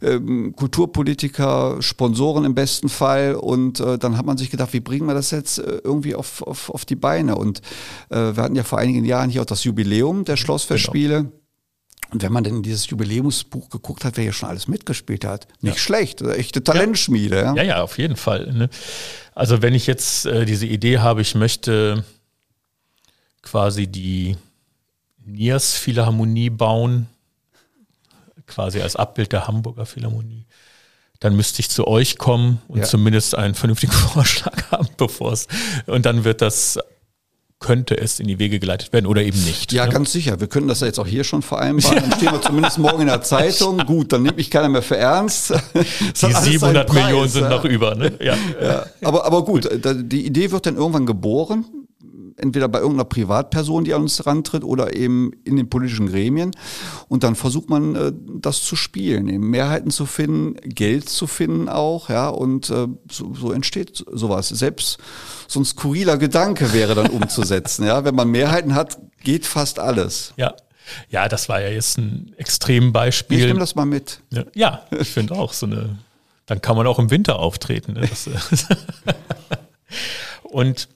äh, 0.00 0.08
äh, 0.08 0.52
Kulturpolitiker, 0.52 1.78
Sponsoren 1.80 2.44
im 2.44 2.54
besten 2.54 2.88
Fall. 2.88 3.34
Und 3.34 3.80
äh, 3.80 3.98
dann 3.98 4.16
hat 4.16 4.24
man 4.24 4.38
sich 4.38 4.50
gedacht, 4.50 4.72
wie 4.74 4.80
bringen 4.80 5.08
wir 5.08 5.14
das 5.14 5.32
jetzt 5.32 5.58
äh, 5.58 5.80
irgendwie 5.82 6.14
auf, 6.14 6.42
auf, 6.42 6.70
auf 6.70 6.84
die 6.84 6.94
Beine? 6.94 7.34
Und 7.34 7.58
äh, 8.08 8.36
wir 8.36 8.36
hatten 8.36 8.54
ja 8.54 8.62
vor 8.62 8.78
einigen 8.78 9.04
Jahren 9.04 9.30
hier 9.30 9.40
auch 9.42 9.46
das 9.46 9.64
Jubiläum 9.64 10.24
der 10.24 10.36
Schlossfestspiele. 10.36 11.24
Genau. 11.24 11.41
Und 12.12 12.22
wenn 12.22 12.32
man 12.32 12.44
denn 12.44 12.56
in 12.56 12.62
dieses 12.62 12.88
Jubiläumsbuch 12.88 13.70
geguckt 13.70 14.04
hat, 14.04 14.16
wer 14.16 14.24
hier 14.24 14.32
schon 14.34 14.48
alles 14.50 14.68
mitgespielt 14.68 15.24
hat, 15.24 15.48
nicht 15.62 15.76
ja. 15.76 15.80
schlecht, 15.80 16.20
echte 16.20 16.62
Talentschmiede. 16.62 17.36
Ja, 17.36 17.54
ja, 17.54 17.62
ja 17.62 17.82
auf 17.82 17.96
jeden 17.98 18.16
Fall. 18.16 18.52
Ne? 18.52 18.68
Also 19.34 19.62
wenn 19.62 19.74
ich 19.74 19.86
jetzt 19.86 20.26
äh, 20.26 20.44
diese 20.44 20.66
Idee 20.66 20.98
habe, 20.98 21.22
ich 21.22 21.34
möchte 21.34 22.04
quasi 23.40 23.86
die 23.86 24.36
Niers 25.24 25.74
Philharmonie 25.74 26.50
bauen, 26.50 27.06
quasi 28.46 28.82
als 28.82 28.96
Abbild 28.96 29.32
der 29.32 29.46
Hamburger 29.46 29.86
Philharmonie, 29.86 30.44
dann 31.20 31.34
müsste 31.36 31.60
ich 31.60 31.70
zu 31.70 31.86
euch 31.86 32.18
kommen 32.18 32.60
und 32.68 32.80
Ja. 32.80 32.84
zumindest 32.84 33.34
einen 33.36 33.54
vernünftigen 33.54 33.92
Vorschlag 34.12 34.70
haben, 34.70 34.88
bevor 34.98 35.32
es 35.32 35.46
und 35.86 36.04
dann 36.04 36.24
wird 36.24 36.42
das 36.42 36.78
könnte 37.62 37.96
es 37.96 38.20
in 38.20 38.26
die 38.26 38.38
Wege 38.38 38.58
geleitet 38.58 38.92
werden 38.92 39.06
oder 39.06 39.22
eben 39.22 39.42
nicht. 39.44 39.72
Ja, 39.72 39.86
ne? 39.86 39.92
ganz 39.92 40.12
sicher. 40.12 40.40
Wir 40.40 40.48
können 40.48 40.68
das 40.68 40.80
ja 40.80 40.86
jetzt 40.86 40.98
auch 40.98 41.06
hier 41.06 41.24
schon 41.24 41.40
vereinbaren. 41.40 41.96
Dann 42.10 42.12
stehen 42.18 42.32
wir 42.32 42.42
zumindest 42.42 42.78
morgen 42.78 43.00
in 43.00 43.06
der 43.06 43.22
Zeitung. 43.22 43.78
Gut, 43.78 44.12
dann 44.12 44.22
nimmt 44.22 44.36
mich 44.36 44.50
keiner 44.50 44.68
mehr 44.68 44.82
für 44.82 44.96
ernst. 44.96 45.52
Das 45.72 46.20
die 46.20 46.26
alles 46.26 46.38
seinen 46.38 46.52
700 46.52 46.86
Preis, 46.86 47.04
Millionen 47.04 47.28
sind 47.28 47.42
ja. 47.44 47.48
noch 47.48 47.64
über. 47.64 47.94
Ne? 47.94 48.12
Ja. 48.20 48.36
Ja, 48.62 48.86
aber, 49.02 49.24
aber 49.24 49.44
gut, 49.44 49.68
die 49.72 50.26
Idee 50.26 50.50
wird 50.50 50.66
dann 50.66 50.76
irgendwann 50.76 51.06
geboren. 51.06 51.64
Entweder 52.42 52.68
bei 52.68 52.80
irgendeiner 52.80 53.04
Privatperson, 53.04 53.84
die 53.84 53.94
an 53.94 54.02
uns 54.02 54.26
rantritt, 54.26 54.64
oder 54.64 54.96
eben 54.96 55.32
in 55.44 55.56
den 55.56 55.70
politischen 55.70 56.08
Gremien. 56.08 56.50
Und 57.08 57.22
dann 57.22 57.36
versucht 57.36 57.70
man, 57.70 57.94
äh, 57.94 58.12
das 58.40 58.62
zu 58.62 58.76
spielen, 58.76 59.28
eben 59.28 59.48
Mehrheiten 59.48 59.90
zu 59.90 60.06
finden, 60.06 60.56
Geld 60.68 61.08
zu 61.08 61.26
finden 61.26 61.68
auch, 61.68 62.10
ja, 62.10 62.28
und 62.28 62.68
äh, 62.70 62.88
so, 63.10 63.34
so 63.34 63.52
entsteht 63.52 64.04
sowas. 64.12 64.48
Selbst 64.48 64.98
so 65.46 65.60
ein 65.60 65.64
skurriler 65.64 66.18
Gedanke 66.18 66.72
wäre 66.72 66.94
dann 66.94 67.10
umzusetzen, 67.10 67.84
ja. 67.86 68.04
Wenn 68.04 68.14
man 68.14 68.28
Mehrheiten 68.28 68.74
hat, 68.74 68.98
geht 69.22 69.46
fast 69.46 69.78
alles. 69.78 70.34
Ja. 70.36 70.54
ja, 71.10 71.28
das 71.28 71.48
war 71.48 71.60
ja 71.60 71.68
jetzt 71.68 71.98
ein 71.98 72.30
Ich 72.32 72.40
Extrembeispiel. 72.40 73.46
nehme 73.46 73.60
das 73.60 73.76
mal 73.76 73.86
mit. 73.86 74.20
Ja, 74.30 74.44
Ja, 74.54 74.82
ich 74.90 75.08
finde 75.08 75.34
auch 75.34 75.52
so 75.52 75.66
eine. 75.66 75.98
Dann 76.46 76.60
kann 76.60 76.76
man 76.76 76.86
auch 76.88 76.98
im 76.98 77.10
Winter 77.10 77.38
auftreten. 77.38 77.92
Ne? 77.92 78.08
Das, 78.08 78.26
äh, 78.26 78.32
und 80.42 80.88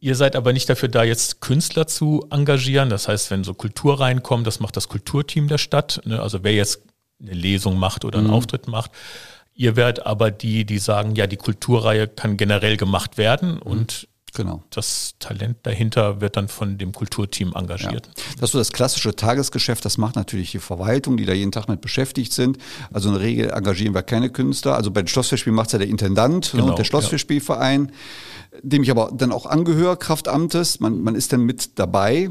ihr 0.00 0.14
seid 0.14 0.36
aber 0.36 0.52
nicht 0.52 0.68
dafür 0.68 0.88
da, 0.88 1.02
jetzt 1.02 1.40
Künstler 1.40 1.86
zu 1.86 2.26
engagieren. 2.30 2.90
Das 2.90 3.08
heißt, 3.08 3.30
wenn 3.30 3.44
so 3.44 3.54
Kultur 3.54 4.00
reinkommt, 4.00 4.46
das 4.46 4.60
macht 4.60 4.76
das 4.76 4.88
Kulturteam 4.88 5.48
der 5.48 5.58
Stadt. 5.58 6.00
Ne? 6.04 6.20
Also 6.20 6.44
wer 6.44 6.54
jetzt 6.54 6.82
eine 7.20 7.32
Lesung 7.32 7.78
macht 7.78 8.04
oder 8.04 8.18
einen 8.18 8.30
Auftritt 8.30 8.68
macht. 8.68 8.92
Ihr 9.54 9.74
werdet 9.74 10.06
aber 10.06 10.30
die, 10.30 10.64
die 10.64 10.78
sagen, 10.78 11.16
ja, 11.16 11.26
die 11.26 11.36
Kulturreihe 11.36 12.06
kann 12.06 12.36
generell 12.36 12.76
gemacht 12.76 13.18
werden 13.18 13.58
und 13.58 14.06
Genau. 14.38 14.62
das 14.70 15.14
Talent 15.18 15.58
dahinter 15.64 16.20
wird 16.20 16.36
dann 16.36 16.46
von 16.46 16.78
dem 16.78 16.92
Kulturteam 16.92 17.52
engagiert. 17.56 18.08
Das 18.38 18.50
ist 18.50 18.52
so 18.52 18.58
das 18.58 18.72
klassische 18.72 19.16
Tagesgeschäft, 19.16 19.84
das 19.84 19.98
macht 19.98 20.14
natürlich 20.14 20.52
die 20.52 20.60
Verwaltung, 20.60 21.16
die 21.16 21.26
da 21.26 21.32
jeden 21.32 21.50
Tag 21.50 21.68
mit 21.68 21.80
beschäftigt 21.80 22.32
sind. 22.32 22.56
Also 22.92 23.08
in 23.08 23.16
der 23.16 23.24
Regel 23.24 23.50
engagieren 23.50 23.94
wir 23.94 24.02
keine 24.02 24.30
Künstler. 24.30 24.76
Also 24.76 24.92
bei 24.92 25.02
den 25.02 25.08
Schlossfestspielen 25.08 25.56
macht 25.56 25.68
es 25.68 25.72
ja 25.72 25.80
der 25.80 25.88
Intendant 25.88 26.54
ne, 26.54 26.60
Genau, 26.60 26.70
und 26.70 26.78
der 26.78 26.84
Schlossfestspielverein, 26.84 27.90
dem 28.62 28.82
ich 28.84 28.90
aber 28.92 29.10
dann 29.12 29.32
auch 29.32 29.46
angehöre, 29.46 29.96
Kraft 29.96 30.28
Amtes. 30.28 30.78
Man, 30.78 31.02
man 31.02 31.16
ist 31.16 31.32
dann 31.32 31.42
mit 31.42 31.78
dabei. 31.78 32.30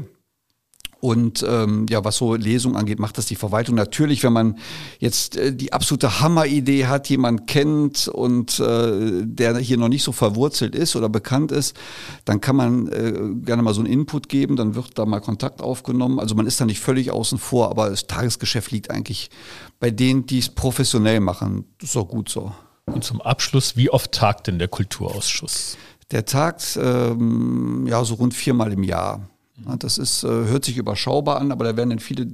Und 1.00 1.44
ähm, 1.48 1.86
ja, 1.88 2.04
was 2.04 2.16
so 2.16 2.34
Lesungen 2.34 2.76
angeht, 2.76 2.98
macht 2.98 3.18
das 3.18 3.26
die 3.26 3.36
Verwaltung 3.36 3.76
natürlich, 3.76 4.24
wenn 4.24 4.32
man 4.32 4.58
jetzt 4.98 5.36
äh, 5.36 5.54
die 5.54 5.72
absolute 5.72 6.20
Hammeridee 6.20 6.86
hat, 6.86 7.08
jemand 7.08 7.46
kennt 7.46 8.08
und 8.08 8.58
äh, 8.58 9.22
der 9.24 9.58
hier 9.58 9.76
noch 9.76 9.88
nicht 9.88 10.02
so 10.02 10.10
verwurzelt 10.10 10.74
ist 10.74 10.96
oder 10.96 11.08
bekannt 11.08 11.52
ist, 11.52 11.76
dann 12.24 12.40
kann 12.40 12.56
man 12.56 12.88
äh, 12.88 13.12
gerne 13.44 13.62
mal 13.62 13.74
so 13.74 13.80
einen 13.80 13.92
Input 13.92 14.28
geben, 14.28 14.56
dann 14.56 14.74
wird 14.74 14.98
da 14.98 15.06
mal 15.06 15.20
Kontakt 15.20 15.62
aufgenommen. 15.62 16.18
Also 16.18 16.34
man 16.34 16.46
ist 16.46 16.60
da 16.60 16.64
nicht 16.64 16.80
völlig 16.80 17.12
außen 17.12 17.38
vor, 17.38 17.70
aber 17.70 17.90
das 17.90 18.08
Tagesgeschäft 18.08 18.72
liegt 18.72 18.90
eigentlich 18.90 19.30
bei 19.78 19.92
denen, 19.92 20.26
die 20.26 20.38
es 20.38 20.48
professionell 20.48 21.20
machen. 21.20 21.64
Das 21.78 21.90
ist 21.90 21.96
auch 21.96 22.08
gut 22.08 22.28
so. 22.28 22.50
Und 22.86 23.04
zum 23.04 23.20
Abschluss, 23.20 23.76
wie 23.76 23.90
oft 23.90 24.10
tagt 24.10 24.48
denn 24.48 24.58
der 24.58 24.68
Kulturausschuss? 24.68 25.76
Der 26.10 26.24
tagt 26.24 26.78
ähm, 26.82 27.86
ja 27.86 28.02
so 28.04 28.14
rund 28.14 28.34
viermal 28.34 28.72
im 28.72 28.82
Jahr. 28.82 29.28
Das 29.76 29.98
ist, 29.98 30.22
äh, 30.22 30.28
hört 30.28 30.64
sich 30.64 30.76
überschaubar 30.76 31.40
an, 31.40 31.50
aber 31.50 31.64
da 31.64 31.76
werden 31.76 31.90
dann 31.90 31.98
viele 31.98 32.26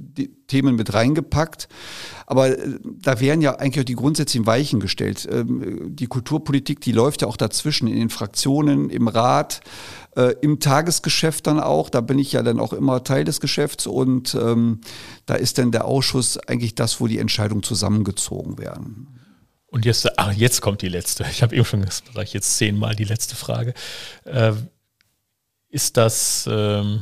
Themen 0.47 0.75
mit 0.75 0.93
reingepackt. 0.93 1.67
Aber 2.27 2.57
äh, 2.57 2.79
da 2.83 3.19
werden 3.19 3.41
ja 3.41 3.55
eigentlich 3.55 3.81
auch 3.81 3.85
die 3.85 3.95
grundsätzlichen 3.95 4.45
Weichen 4.45 4.79
gestellt. 4.79 5.27
Ähm, 5.31 5.95
Die 5.95 6.07
Kulturpolitik, 6.07 6.81
die 6.81 6.91
läuft 6.91 7.23
ja 7.23 7.27
auch 7.27 7.37
dazwischen 7.37 7.87
in 7.87 7.95
den 7.95 8.09
Fraktionen, 8.09 8.89
im 8.89 9.07
Rat, 9.07 9.61
äh, 10.15 10.35
im 10.41 10.59
Tagesgeschäft 10.59 11.47
dann 11.47 11.59
auch. 11.59 11.89
Da 11.89 12.01
bin 12.01 12.19
ich 12.19 12.31
ja 12.31 12.43
dann 12.43 12.59
auch 12.59 12.73
immer 12.73 13.03
Teil 13.03 13.23
des 13.23 13.39
Geschäfts 13.39 13.87
und 13.87 14.35
ähm, 14.35 14.81
da 15.25 15.33
ist 15.33 15.57
dann 15.57 15.71
der 15.71 15.85
Ausschuss 15.85 16.37
eigentlich 16.37 16.75
das, 16.75 17.01
wo 17.01 17.07
die 17.07 17.17
Entscheidungen 17.17 17.63
zusammengezogen 17.63 18.59
werden. 18.59 19.19
Und 19.67 19.83
jetzt, 19.83 20.07
ach, 20.19 20.31
jetzt 20.31 20.61
kommt 20.61 20.83
die 20.83 20.89
letzte. 20.89 21.25
Ich 21.29 21.41
habe 21.41 21.55
eben 21.55 21.65
schon 21.65 21.81
gesagt, 21.81 22.33
jetzt 22.33 22.57
zehnmal 22.57 22.95
die 22.95 23.03
letzte 23.03 23.35
Frage. 23.35 23.73
Ist 25.67 25.97
das, 25.97 26.47
ähm, 26.49 27.01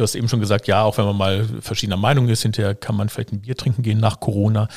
du 0.00 0.04
hast 0.04 0.14
eben 0.14 0.28
schon 0.28 0.40
gesagt, 0.40 0.66
ja, 0.66 0.82
auch 0.82 0.96
wenn 0.96 1.04
man 1.04 1.16
mal 1.16 1.44
verschiedener 1.60 1.98
Meinung 1.98 2.28
ist, 2.28 2.42
hinterher 2.42 2.74
kann 2.74 2.96
man 2.96 3.10
vielleicht 3.10 3.32
ein 3.32 3.42
Bier 3.42 3.56
trinken 3.56 3.82
gehen 3.82 3.98
nach 3.98 4.18
Corona. 4.18 4.68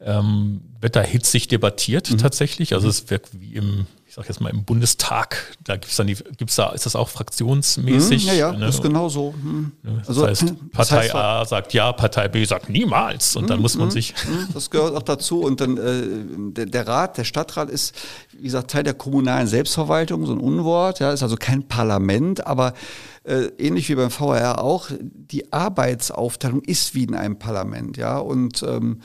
Ähm, 0.00 0.62
wird 0.80 0.96
da 0.96 1.02
hitzig 1.02 1.48
debattiert 1.48 2.18
tatsächlich? 2.20 2.72
Also 2.72 2.88
es 2.88 3.10
wirkt 3.10 3.38
wie 3.38 3.56
im, 3.56 3.86
ich 4.10 4.16
sag 4.16 4.26
jetzt 4.26 4.40
mal 4.40 4.48
im 4.48 4.64
Bundestag, 4.64 5.56
da 5.62 5.76
gibt's 5.76 5.94
dann 5.94 6.08
die, 6.08 6.16
gibt's 6.36 6.56
da, 6.56 6.70
ist 6.70 6.84
das 6.84 6.96
auch 6.96 7.08
fraktionsmäßig? 7.08 8.22
Hm, 8.22 8.28
ja, 8.28 8.34
ja, 8.34 8.52
ne? 8.52 8.66
das 8.66 8.74
ist 8.74 8.82
genau 8.82 9.08
so. 9.08 9.32
Hm. 9.40 9.70
Das 9.84 10.08
Also, 10.08 10.26
heißt, 10.26 10.42
das 10.42 10.50
Partei 10.72 11.02
heißt, 11.02 11.14
A 11.14 11.44
sagt 11.44 11.72
ja, 11.74 11.92
Partei 11.92 12.26
B 12.26 12.44
sagt 12.44 12.68
niemals. 12.70 13.36
Und 13.36 13.48
dann 13.48 13.60
muss 13.60 13.76
man 13.76 13.92
sich 13.92 14.12
Hm, 14.24 14.48
Das 14.52 14.68
gehört 14.70 14.96
auch 14.96 15.04
dazu. 15.04 15.42
Und 15.42 15.60
dann 15.60 15.76
äh, 15.76 16.52
der, 16.52 16.66
der 16.66 16.88
Rat, 16.88 17.18
der 17.18 17.24
Stadtrat 17.24 17.70
ist, 17.70 17.94
wie 18.36 18.42
gesagt, 18.42 18.72
Teil 18.72 18.82
der 18.82 18.94
kommunalen 18.94 19.46
Selbstverwaltung, 19.46 20.26
so 20.26 20.32
ein 20.32 20.40
Unwort. 20.40 20.98
Ja, 20.98 21.12
ist 21.12 21.22
also 21.22 21.36
kein 21.36 21.68
Parlament, 21.68 22.44
aber 22.48 22.74
äh, 23.22 23.50
ähnlich 23.58 23.88
wie 23.90 23.94
beim 23.94 24.10
VR 24.10 24.62
auch, 24.64 24.90
die 25.00 25.52
Arbeitsaufteilung 25.52 26.62
ist 26.62 26.94
wie 26.94 27.04
in 27.04 27.14
einem 27.14 27.38
Parlament. 27.38 27.96
Ja, 27.96 28.18
und 28.18 28.62
ähm, 28.62 29.02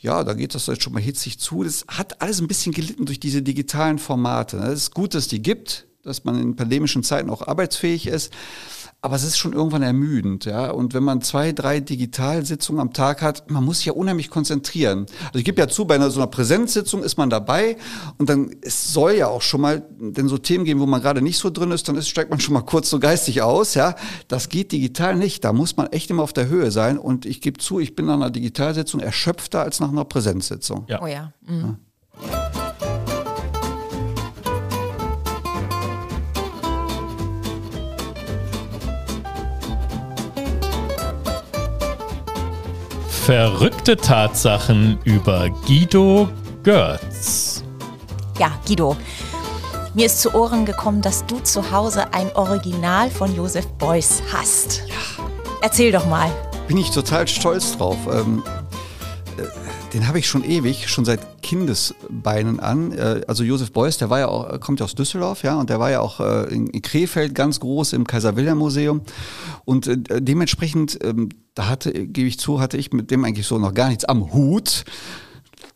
ja, 0.00 0.24
da 0.24 0.32
geht 0.34 0.54
das 0.54 0.66
jetzt 0.66 0.82
schon 0.82 0.94
mal 0.94 1.02
hitzig 1.02 1.38
zu. 1.38 1.62
Das 1.64 1.84
hat 1.86 2.20
alles 2.22 2.40
ein 2.40 2.48
bisschen 2.48 2.72
gelitten 2.72 3.04
durch 3.06 3.20
diese 3.20 3.42
digitalen 3.42 3.98
Formate. 3.98 4.47
Ne? 4.52 4.66
Es 4.66 4.82
ist 4.82 4.94
gut, 4.94 5.14
dass 5.14 5.24
es 5.24 5.28
die 5.28 5.42
gibt, 5.42 5.86
dass 6.02 6.24
man 6.24 6.40
in 6.40 6.56
pandemischen 6.56 7.02
Zeiten 7.02 7.30
auch 7.30 7.46
arbeitsfähig 7.46 8.06
ist. 8.06 8.32
Aber 9.00 9.14
es 9.14 9.22
ist 9.22 9.38
schon 9.38 9.52
irgendwann 9.52 9.82
ermüdend, 9.82 10.44
ja. 10.44 10.72
Und 10.72 10.92
wenn 10.92 11.04
man 11.04 11.22
zwei, 11.22 11.52
drei 11.52 11.78
Digitalsitzungen 11.78 12.80
am 12.80 12.92
Tag 12.92 13.22
hat, 13.22 13.48
man 13.48 13.64
muss 13.64 13.76
sich 13.76 13.86
ja 13.86 13.92
unheimlich 13.92 14.28
konzentrieren. 14.28 15.06
Also 15.26 15.38
ich 15.38 15.44
gebe 15.44 15.60
ja 15.60 15.68
zu, 15.68 15.84
bei 15.84 15.94
einer, 15.94 16.10
so 16.10 16.18
einer 16.18 16.26
Präsenzsitzung 16.26 17.04
ist 17.04 17.16
man 17.16 17.30
dabei 17.30 17.76
und 18.16 18.28
dann, 18.28 18.56
es 18.60 18.92
soll 18.92 19.12
ja 19.12 19.28
auch 19.28 19.42
schon 19.42 19.60
mal, 19.60 19.86
denn 20.00 20.26
so 20.26 20.36
Themen 20.36 20.64
gehen, 20.64 20.80
wo 20.80 20.86
man 20.86 21.00
gerade 21.00 21.22
nicht 21.22 21.38
so 21.38 21.48
drin 21.48 21.70
ist, 21.70 21.88
dann 21.88 21.94
ist, 21.94 22.08
steigt 22.08 22.30
man 22.30 22.40
schon 22.40 22.54
mal 22.54 22.62
kurz 22.62 22.90
so 22.90 22.98
geistig 22.98 23.40
aus, 23.40 23.74
ja. 23.74 23.94
Das 24.26 24.48
geht 24.48 24.72
digital 24.72 25.14
nicht. 25.14 25.44
Da 25.44 25.52
muss 25.52 25.76
man 25.76 25.86
echt 25.88 26.10
immer 26.10 26.24
auf 26.24 26.32
der 26.32 26.48
Höhe 26.48 26.72
sein. 26.72 26.98
Und 26.98 27.24
ich 27.24 27.40
gebe 27.40 27.58
zu, 27.58 27.78
ich 27.78 27.94
bin 27.94 28.06
nach 28.06 28.14
einer 28.14 28.30
Digitalsitzung 28.30 28.98
erschöpfter 28.98 29.60
als 29.60 29.78
nach 29.78 29.90
einer 29.90 30.06
Präsenzsitzung. 30.06 30.86
Ja. 30.88 31.00
Oh 31.00 31.06
ja. 31.06 31.32
Mhm. 31.46 31.76
Verrückte 43.28 43.94
Tatsachen 43.94 44.98
über 45.04 45.50
Guido 45.66 46.30
Görz. 46.62 47.62
Ja, 48.38 48.52
Guido. 48.66 48.96
Mir 49.92 50.06
ist 50.06 50.22
zu 50.22 50.34
Ohren 50.34 50.64
gekommen, 50.64 51.02
dass 51.02 51.26
du 51.26 51.38
zu 51.40 51.70
Hause 51.70 52.14
ein 52.14 52.34
Original 52.34 53.10
von 53.10 53.36
Josef 53.36 53.66
Beuys 53.72 54.22
hast. 54.32 54.84
Erzähl 55.60 55.92
doch 55.92 56.06
mal. 56.06 56.30
bin 56.68 56.78
ich 56.78 56.90
total 56.90 57.28
stolz 57.28 57.76
drauf. 57.76 57.98
Ähm, 58.10 58.42
äh, 58.46 58.67
den 59.92 60.06
habe 60.06 60.18
ich 60.18 60.26
schon 60.26 60.44
ewig, 60.44 60.88
schon 60.88 61.04
seit 61.04 61.42
Kindesbeinen 61.42 62.60
an. 62.60 62.92
Äh, 62.92 63.22
also 63.26 63.44
Josef 63.44 63.72
Beuys, 63.72 63.98
der 63.98 64.10
war 64.10 64.18
ja 64.18 64.28
auch, 64.28 64.60
kommt 64.60 64.80
ja 64.80 64.84
aus 64.84 64.94
Düsseldorf, 64.94 65.42
ja, 65.42 65.58
und 65.58 65.70
der 65.70 65.80
war 65.80 65.90
ja 65.90 66.00
auch 66.00 66.20
äh, 66.20 66.54
in, 66.54 66.82
Krefeld 66.82 67.34
ganz 67.34 67.60
groß 67.60 67.92
im 67.92 68.06
Kaiser 68.06 68.36
Wilhelm 68.36 68.58
Museum. 68.58 69.02
Und 69.64 69.86
äh, 69.86 70.22
dementsprechend, 70.22 70.98
ähm, 71.02 71.30
da 71.54 71.68
hatte, 71.68 71.94
äh, 71.94 72.06
gebe 72.06 72.28
ich 72.28 72.38
zu, 72.38 72.60
hatte 72.60 72.76
ich 72.76 72.92
mit 72.92 73.10
dem 73.10 73.24
eigentlich 73.24 73.46
so 73.46 73.58
noch 73.58 73.74
gar 73.74 73.88
nichts 73.88 74.04
am 74.04 74.32
Hut. 74.32 74.84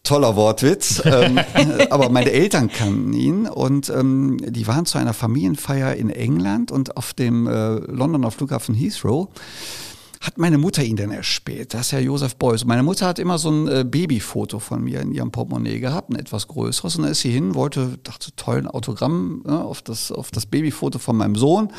Toller 0.03 0.35
Wortwitz. 0.35 1.03
ähm, 1.05 1.39
äh, 1.39 1.87
aber 1.91 2.09
meine 2.09 2.33
Eltern 2.33 2.69
kannten 2.69 3.13
ihn 3.13 3.47
und 3.47 3.89
ähm, 3.89 4.37
die 4.45 4.67
waren 4.67 4.85
zu 4.85 4.99
einer 4.99 5.15
Familienfeier 5.15 5.95
in 5.95 6.11
England 6.11 6.73
und 6.73 6.97
auf 6.97 7.15
dem 7.15 7.47
äh, 7.47 7.75
Londoner 7.75 8.31
Flughafen 8.31 8.75
Heathrow 8.75 9.29
hat 10.23 10.39
meine 10.39 10.57
Mutter 10.57 10.85
ihn 10.85 10.95
denn 10.95 11.11
erspäht. 11.11 11.75
Das 11.75 11.87
ist 11.87 11.91
ja 11.91 11.99
Josef 11.99 12.37
Beuys. 12.37 12.65
Meine 12.65 12.85
Mutter 12.85 13.09
hat 13.09 13.19
immer 13.19 13.39
so 13.39 13.51
ein 13.51 13.67
äh, 13.67 13.85
Babyfoto 13.85 14.61
von 14.61 14.83
mir 14.85 15.01
in 15.01 15.11
ihrem 15.11 15.33
Portemonnaie 15.33 15.81
gehabt, 15.81 16.11
ein 16.11 16.17
etwas 16.17 16.47
größeres. 16.47 16.95
Und 16.95 17.03
dann 17.03 17.11
ist 17.11 17.23
sie 17.23 17.33
hin, 17.33 17.57
wollte, 17.57 17.99
dachte, 18.05 18.31
toll, 18.37 18.59
ein 18.59 18.69
Autogramm 18.69 19.43
ne, 19.45 19.61
auf, 19.61 19.83
das, 19.83 20.13
auf 20.13 20.31
das 20.31 20.47
Babyfoto 20.47 21.01
von 21.01 21.17
meinem 21.17 21.35
Sohn. 21.35 21.73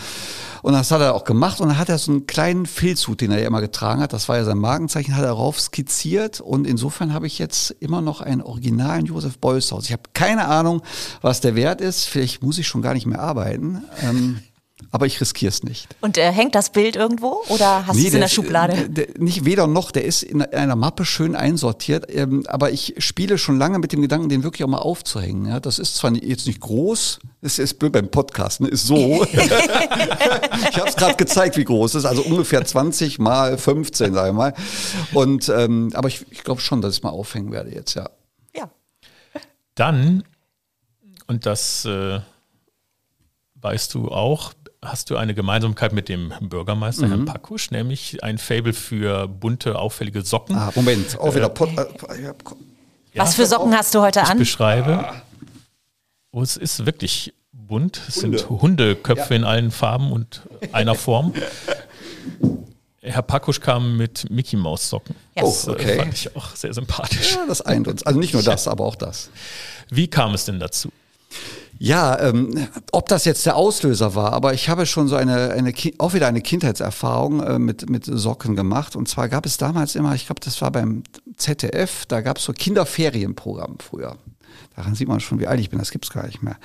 Und 0.61 0.73
das 0.73 0.91
hat 0.91 0.99
er 0.99 1.15
auch 1.15 1.23
gemacht. 1.23 1.61
Und 1.61 1.69
dann 1.69 1.77
hat 1.77 1.87
er 1.87 1.97
so 1.97 2.11
einen 2.11 2.27
kleinen 2.27 2.65
Filzhut, 2.65 3.21
den 3.21 3.31
er 3.31 3.39
ja 3.39 3.47
immer 3.47 3.61
getragen 3.61 4.01
hat. 4.01 4.11
Das 4.11 4.27
war 4.27 4.35
ja 4.35 4.43
sein 4.43 4.57
Markenzeichen, 4.57 5.15
hat 5.15 5.23
er 5.23 5.29
darauf 5.29 5.61
skizziert. 5.61 6.41
Und 6.41 6.67
insofern 6.67 7.13
habe 7.13 7.27
ich 7.27 7.39
jetzt 7.39 7.71
immer 7.79 8.01
noch 8.01 8.19
einen 8.19 8.41
originalen 8.41 9.05
Josef 9.05 9.37
Beuys 9.37 9.71
Haus. 9.71 9.85
Ich 9.85 9.93
habe 9.93 10.03
keine 10.13 10.49
Ahnung, 10.49 10.81
was 11.21 11.39
der 11.39 11.55
Wert 11.55 11.79
ist. 11.79 12.09
Vielleicht 12.09 12.43
muss 12.43 12.57
ich 12.57 12.67
schon 12.67 12.81
gar 12.81 12.93
nicht 12.93 13.05
mehr 13.05 13.21
arbeiten. 13.21 13.83
Ähm, 14.01 14.39
aber 14.91 15.05
ich 15.05 15.21
riskiere 15.21 15.49
es 15.49 15.63
nicht. 15.63 15.87
Und 16.01 16.17
äh, 16.17 16.31
hängt 16.31 16.55
das 16.55 16.71
Bild 16.71 16.95
irgendwo 16.95 17.43
oder 17.49 17.85
hast 17.87 17.95
nee, 17.95 18.03
du 18.03 18.07
es 18.07 18.13
in 18.13 18.21
der 18.21 18.27
Schublade? 18.27 18.73
Äh, 18.73 18.89
der, 18.89 19.07
nicht 19.17 19.45
weder 19.45 19.67
noch, 19.67 19.91
der 19.91 20.05
ist 20.05 20.23
in 20.23 20.41
einer 20.41 20.75
Mappe 20.75 21.05
schön 21.05 21.35
einsortiert, 21.35 22.05
ähm, 22.09 22.43
aber 22.47 22.71
ich 22.71 22.95
spiele 22.97 23.37
schon 23.37 23.57
lange 23.57 23.79
mit 23.79 23.91
dem 23.91 24.01
Gedanken, 24.01 24.29
den 24.29 24.43
wirklich 24.43 24.63
auch 24.63 24.69
mal 24.69 24.79
aufzuhängen. 24.79 25.47
Ja, 25.47 25.59
das 25.59 25.79
ist 25.79 25.95
zwar 25.95 26.13
jetzt 26.13 26.47
nicht 26.47 26.59
groß, 26.59 27.19
es 27.41 27.59
ist 27.59 27.79
blöd 27.79 27.91
beim 27.91 28.09
Podcast, 28.09 28.61
ne, 28.61 28.67
ist 28.67 28.85
so. 28.85 29.23
ich 29.31 30.77
habe 30.77 30.89
es 30.89 30.95
gerade 30.95 31.15
gezeigt, 31.15 31.57
wie 31.57 31.65
groß 31.65 31.95
es 31.95 32.03
ist, 32.03 32.05
also 32.05 32.23
ungefähr 32.23 32.65
20 32.65 33.19
mal 33.19 33.57
15, 33.57 34.13
sage 34.13 34.29
ich 34.29 34.35
mal. 34.35 34.53
Und, 35.13 35.49
ähm, 35.49 35.91
aber 35.93 36.07
ich, 36.07 36.25
ich 36.31 36.43
glaube 36.43 36.61
schon, 36.61 36.81
dass 36.81 36.93
ich 36.93 36.99
es 36.99 37.03
mal 37.03 37.11
aufhängen 37.11 37.51
werde 37.51 37.71
jetzt, 37.73 37.93
ja. 37.93 38.09
Ja. 38.55 38.69
Dann, 39.75 40.23
und 41.27 41.45
das 41.45 41.85
äh, 41.85 42.19
weißt 43.63 43.93
du 43.93 44.09
auch, 44.09 44.53
hast 44.83 45.09
du 45.09 45.17
eine 45.17 45.33
Gemeinsamkeit 45.33 45.93
mit 45.93 46.09
dem 46.09 46.33
Bürgermeister, 46.41 47.05
mhm. 47.05 47.09
Herrn 47.09 47.25
Pakusch, 47.25 47.71
nämlich 47.71 48.23
ein 48.23 48.37
Fable 48.37 48.73
für 48.73 49.27
bunte, 49.27 49.79
auffällige 49.79 50.21
Socken. 50.21 50.55
Ah, 50.55 50.71
Moment, 50.75 51.19
auch 51.19 51.35
wieder. 51.35 51.49
Pot, 51.49 51.69
äh, 51.77 52.33
Was 53.15 53.35
für 53.35 53.45
Socken 53.45 53.75
hast 53.75 53.95
du 53.95 54.01
heute 54.01 54.21
ich 54.21 54.25
an? 54.25 54.37
Ich 54.37 54.39
beschreibe. 54.39 55.05
Oh, 56.31 56.41
es 56.41 56.57
ist 56.57 56.85
wirklich 56.85 57.33
bunt. 57.51 58.01
Es 58.07 58.23
Hunde. 58.23 58.39
sind 58.39 58.49
Hundeköpfe 58.49 59.33
ja. 59.33 59.35
in 59.35 59.43
allen 59.43 59.71
Farben 59.71 60.11
und 60.11 60.41
einer 60.71 60.95
Form. 60.95 61.33
Herr 63.01 63.21
Pakusch 63.21 63.59
kam 63.59 63.97
mit 63.97 64.29
Mickey 64.29 64.55
Maus 64.55 64.89
Socken. 64.89 65.15
Ja. 65.35 65.43
Das 65.43 65.67
oh, 65.67 65.71
okay. 65.73 65.97
fand 65.97 66.13
ich 66.13 66.35
auch 66.35 66.55
sehr 66.55 66.73
sympathisch. 66.73 67.33
Ja, 67.33 67.45
das 67.45 67.61
eint 67.61 67.87
uns. 67.87 68.03
Also 68.03 68.17
nicht 68.17 68.33
nur 68.33 68.43
das, 68.43 68.67
aber 68.67 68.85
auch 68.85 68.95
das. 68.95 69.29
Wie 69.89 70.07
kam 70.07 70.33
es 70.33 70.45
denn 70.45 70.59
dazu? 70.59 70.89
Ja, 71.79 72.19
ähm, 72.19 72.67
ob 72.91 73.09
das 73.09 73.25
jetzt 73.25 73.45
der 73.45 73.55
Auslöser 73.55 74.15
war, 74.15 74.33
aber 74.33 74.53
ich 74.53 74.69
habe 74.69 74.85
schon 74.85 75.07
so 75.07 75.15
eine, 75.15 75.51
eine 75.51 75.73
auch 75.97 76.13
wieder 76.13 76.27
eine 76.27 76.41
Kindheitserfahrung 76.41 77.41
äh, 77.41 77.59
mit, 77.59 77.89
mit 77.89 78.05
Socken 78.05 78.55
gemacht. 78.55 78.95
Und 78.95 79.07
zwar 79.07 79.27
gab 79.29 79.45
es 79.45 79.57
damals 79.57 79.95
immer, 79.95 80.15
ich 80.15 80.27
glaube, 80.27 80.41
das 80.41 80.61
war 80.61 80.71
beim 80.71 81.03
ZDF, 81.35 82.05
da 82.05 82.21
gab 82.21 82.37
es 82.37 82.45
so 82.45 82.53
Kinderferienprogramm 82.53 83.77
früher. 83.79 84.17
Daran 84.75 84.95
sieht 84.95 85.07
man 85.07 85.19
schon, 85.19 85.39
wie 85.39 85.47
alt 85.47 85.59
ich 85.59 85.69
bin, 85.69 85.79
das 85.79 85.91
gibt's 85.91 86.09
gar 86.09 86.25
nicht 86.25 86.41
mehr. 86.41 86.57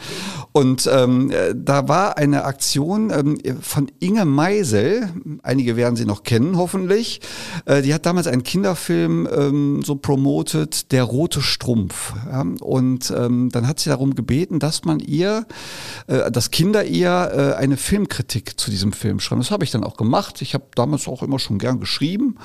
Und 0.52 0.88
ähm, 0.92 1.30
äh, 1.30 1.54
da 1.54 1.88
war 1.88 2.16
eine 2.16 2.44
Aktion 2.44 3.10
ähm, 3.10 3.38
von 3.60 3.90
Inge 4.00 4.24
Meisel, 4.24 5.10
einige 5.42 5.76
werden 5.76 5.96
sie 5.96 6.06
noch 6.06 6.22
kennen, 6.22 6.56
hoffentlich. 6.56 7.20
Äh, 7.66 7.82
die 7.82 7.92
hat 7.92 8.06
damals 8.06 8.26
einen 8.26 8.42
Kinderfilm 8.42 9.28
ähm, 9.30 9.82
so 9.84 9.96
promotet, 9.96 10.92
Der 10.92 11.04
rote 11.04 11.42
Strumpf. 11.42 12.14
Ja? 12.30 12.44
Und 12.60 13.12
ähm, 13.16 13.50
dann 13.50 13.68
hat 13.68 13.80
sie 13.80 13.90
darum 13.90 14.14
gebeten, 14.14 14.58
dass 14.58 14.84
man 14.84 15.00
ihr, 15.00 15.46
äh, 16.06 16.30
dass 16.30 16.50
Kinder 16.50 16.84
ihr 16.84 17.54
äh, 17.54 17.56
eine 17.56 17.76
Filmkritik 17.76 18.58
zu 18.58 18.70
diesem 18.70 18.92
Film 18.92 19.20
schreiben. 19.20 19.42
Das 19.42 19.50
habe 19.50 19.64
ich 19.64 19.70
dann 19.70 19.84
auch 19.84 19.96
gemacht. 19.96 20.40
Ich 20.40 20.54
habe 20.54 20.64
damals 20.74 21.08
auch 21.08 21.22
immer 21.22 21.38
schon 21.38 21.58
gern 21.58 21.80
geschrieben 21.80 22.36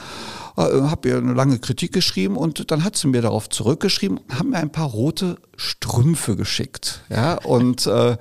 habe 0.55 1.09
ihr 1.09 1.17
eine 1.17 1.33
lange 1.33 1.59
Kritik 1.59 1.93
geschrieben 1.93 2.37
und 2.37 2.71
dann 2.71 2.83
hat 2.83 2.95
sie 2.95 3.07
mir 3.07 3.21
darauf 3.21 3.49
zurückgeschrieben 3.49 4.17
und 4.17 4.39
haben 4.39 4.51
mir 4.51 4.57
ein 4.57 4.71
paar 4.71 4.87
rote 4.87 5.37
Strümpfe 5.55 6.35
geschickt. 6.35 7.01
Ja, 7.09 7.35
und 7.35 7.87
äh, 7.87 8.17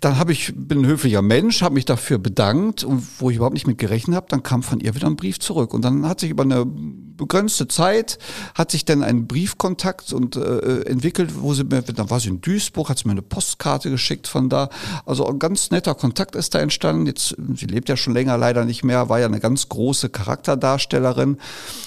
dann 0.00 0.16
habe 0.16 0.32
ich, 0.32 0.52
bin 0.54 0.80
ein 0.80 0.86
höflicher 0.86 1.22
Mensch, 1.22 1.62
habe 1.62 1.74
mich 1.74 1.84
dafür 1.84 2.18
bedankt 2.18 2.84
und 2.84 3.04
wo 3.18 3.30
ich 3.30 3.36
überhaupt 3.36 3.54
nicht 3.54 3.66
mit 3.66 3.78
gerechnet 3.78 4.14
habe, 4.14 4.26
dann 4.28 4.44
kam 4.44 4.62
von 4.62 4.78
ihr 4.78 4.94
wieder 4.94 5.08
ein 5.08 5.16
Brief 5.16 5.40
zurück. 5.40 5.74
Und 5.74 5.84
dann 5.84 6.08
hat 6.08 6.20
sich 6.20 6.30
über 6.30 6.44
eine 6.44 6.64
begrenzte 6.64 7.66
Zeit, 7.66 8.18
hat 8.54 8.70
sich 8.70 8.84
dann 8.84 9.02
ein 9.02 9.26
Briefkontakt 9.26 10.12
und 10.12 10.36
äh, 10.36 10.82
entwickelt, 10.82 11.32
wo 11.40 11.52
sie 11.52 11.64
mir, 11.64 11.82
dann 11.82 12.10
war 12.10 12.20
sie 12.20 12.28
in 12.28 12.40
Duisburg, 12.40 12.88
hat 12.88 12.98
sie 12.98 13.08
mir 13.08 13.12
eine 13.12 13.22
Postkarte 13.22 13.90
geschickt 13.90 14.28
von 14.28 14.48
da. 14.48 14.68
Also 15.04 15.26
ein 15.26 15.40
ganz 15.40 15.72
netter 15.72 15.96
Kontakt 15.96 16.36
ist 16.36 16.54
da 16.54 16.60
entstanden. 16.60 17.06
Jetzt, 17.06 17.36
sie 17.54 17.66
lebt 17.66 17.88
ja 17.88 17.96
schon 17.96 18.14
länger 18.14 18.38
leider 18.38 18.64
nicht 18.64 18.84
mehr, 18.84 19.08
war 19.08 19.18
ja 19.18 19.26
eine 19.26 19.40
ganz 19.40 19.68
große 19.68 20.10
Charakterdarstellerin. 20.10 21.38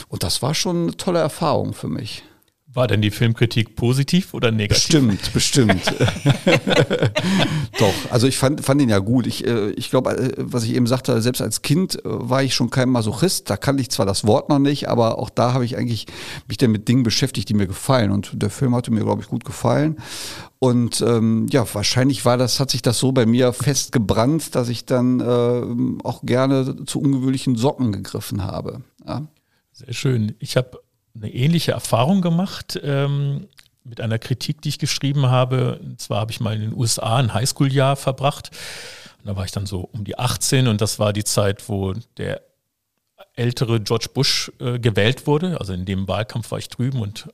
Und 0.10 0.24
das 0.24 0.41
war 0.41 0.54
schon 0.54 0.84
eine 0.84 0.97
tolle 0.97 1.19
Erfahrung 1.19 1.74
für 1.74 1.88
mich. 1.88 2.24
War 2.74 2.88
denn 2.88 3.02
die 3.02 3.12
Filmkritik 3.12 3.76
positiv 3.76 4.34
oder 4.34 4.50
negativ? 4.50 4.84
Bestimmt, 4.86 5.34
bestimmt. 5.34 5.82
Doch, 7.80 7.94
also 8.10 8.28
ich 8.28 8.38
fand, 8.38 8.64
fand 8.64 8.82
ihn 8.82 8.88
ja 8.88 9.00
gut. 9.00 9.28
Ich, 9.28 9.46
äh, 9.46 9.72
ich 9.72 9.90
glaube, 9.90 10.12
äh, 10.12 10.34
was 10.38 10.64
ich 10.64 10.76
eben 10.76 10.88
sagte, 10.88 11.22
selbst 11.22 11.42
als 11.42 11.64
Kind 11.64 11.96
äh, 11.96 12.00
war 12.04 12.44
ich 12.44 12.56
schon 12.56 12.70
kein 12.70 12.90
Masochist. 12.90 13.50
Da 13.50 13.58
kannte 13.58 13.82
ich 13.82 13.90
zwar 13.90 14.06
das 14.06 14.26
Wort 14.26 14.48
noch 14.48 14.60
nicht, 14.60 14.88
aber 14.88 15.20
auch 15.20 15.30
da 15.30 15.52
habe 15.52 15.66
ich 15.66 15.78
eigentlich 15.78 16.06
mich 16.48 16.58
dann 16.58 16.72
mit 16.72 16.88
Dingen 16.88 17.04
beschäftigt, 17.04 17.50
die 17.50 17.56
mir 17.56 17.68
gefallen. 17.68 18.10
Und 18.10 18.42
der 18.42 18.50
Film 18.50 18.74
hatte 18.74 18.92
mir, 18.92 19.04
glaube 19.04 19.22
ich, 19.22 19.28
gut 19.28 19.44
gefallen. 19.44 19.98
Und 20.60 21.02
ähm, 21.02 21.48
ja, 21.50 21.66
wahrscheinlich 21.74 22.24
war 22.24 22.38
das, 22.38 22.62
hat 22.62 22.72
sich 22.72 22.82
das 22.82 23.00
so 23.00 23.12
bei 23.12 23.26
mir 23.26 23.52
festgebrannt, 23.52 24.56
dass 24.56 24.70
ich 24.70 24.86
dann 24.86 25.20
äh, 25.20 26.04
auch 26.06 26.22
gerne 26.24 26.86
zu 26.86 27.02
ungewöhnlichen 27.02 27.58
Socken 27.58 27.92
gegriffen 27.92 28.44
habe. 28.44 28.82
Ja. 29.06 29.28
Sehr 29.74 29.94
schön. 29.94 30.36
Ich 30.40 30.58
habe 30.58 30.81
eine 31.15 31.34
ähnliche 31.34 31.71
Erfahrung 31.71 32.21
gemacht 32.21 32.80
ähm, 32.84 33.47
mit 33.84 34.02
einer 34.02 34.19
Kritik, 34.19 34.62
die 34.62 34.69
ich 34.69 34.80
geschrieben 34.80 35.28
habe. 35.28 35.80
Und 35.80 36.00
zwar 36.02 36.21
habe 36.21 36.32
ich 36.32 36.39
mal 36.39 36.56
in 36.56 36.62
den 36.62 36.74
USA 36.74 37.17
ein 37.17 37.34
Highschool-Jahr 37.34 37.95
verbracht. 37.95 38.52
Und 39.19 39.28
da 39.28 39.36
war 39.36 39.45
ich 39.45 39.52
dann 39.52 39.65
so 39.65 39.82
um 39.82 40.04
die 40.04 40.17
18 40.17 40.67
und 40.67 40.82
das 40.82 41.00
war 41.00 41.13
die 41.13 41.24
Zeit, 41.24 41.67
wo 41.69 41.93
der 42.17 42.41
ältere 43.36 43.80
George 43.80 44.08
Bush 44.13 44.52
äh, 44.60 44.80
gewählt 44.80 45.28
wurde. 45.28 45.60
Also 45.60 45.74
in 45.74 45.86
dem 45.86 46.08
Wahlkampf 46.08 46.52
war 46.52 46.60
ich 46.60 46.69
drüben 46.69 47.02
und 47.02 47.30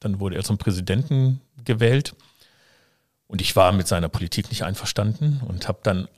dann 0.00 0.20
wurde 0.20 0.36
er 0.36 0.44
zum 0.44 0.58
Präsidenten 0.58 1.40
gewählt. 1.64 2.14
Und 3.28 3.40
ich 3.40 3.56
war 3.56 3.72
mit 3.72 3.88
seiner 3.88 4.08
Politik 4.08 4.50
nicht 4.50 4.62
einverstanden 4.62 5.40
und 5.46 5.66
habe 5.66 5.80
dann 5.82 6.08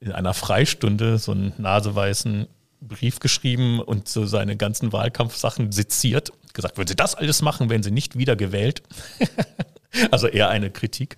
in 0.00 0.12
einer 0.12 0.34
Freistunde 0.34 1.18
so 1.18 1.32
einen 1.32 1.52
naseweißen 1.58 2.46
Brief 2.86 3.20
geschrieben 3.20 3.80
und 3.80 4.08
so 4.08 4.26
seine 4.26 4.56
ganzen 4.56 4.92
Wahlkampfsachen 4.92 5.72
seziert. 5.72 6.32
Gesagt, 6.52 6.76
würden 6.76 6.88
Sie 6.88 6.96
das 6.96 7.14
alles 7.14 7.42
machen, 7.42 7.70
wenn 7.70 7.82
Sie 7.82 7.90
nicht 7.90 8.16
wieder 8.16 8.36
gewählt? 8.36 8.82
also 10.10 10.26
eher 10.26 10.48
eine 10.48 10.70
Kritik. 10.70 11.16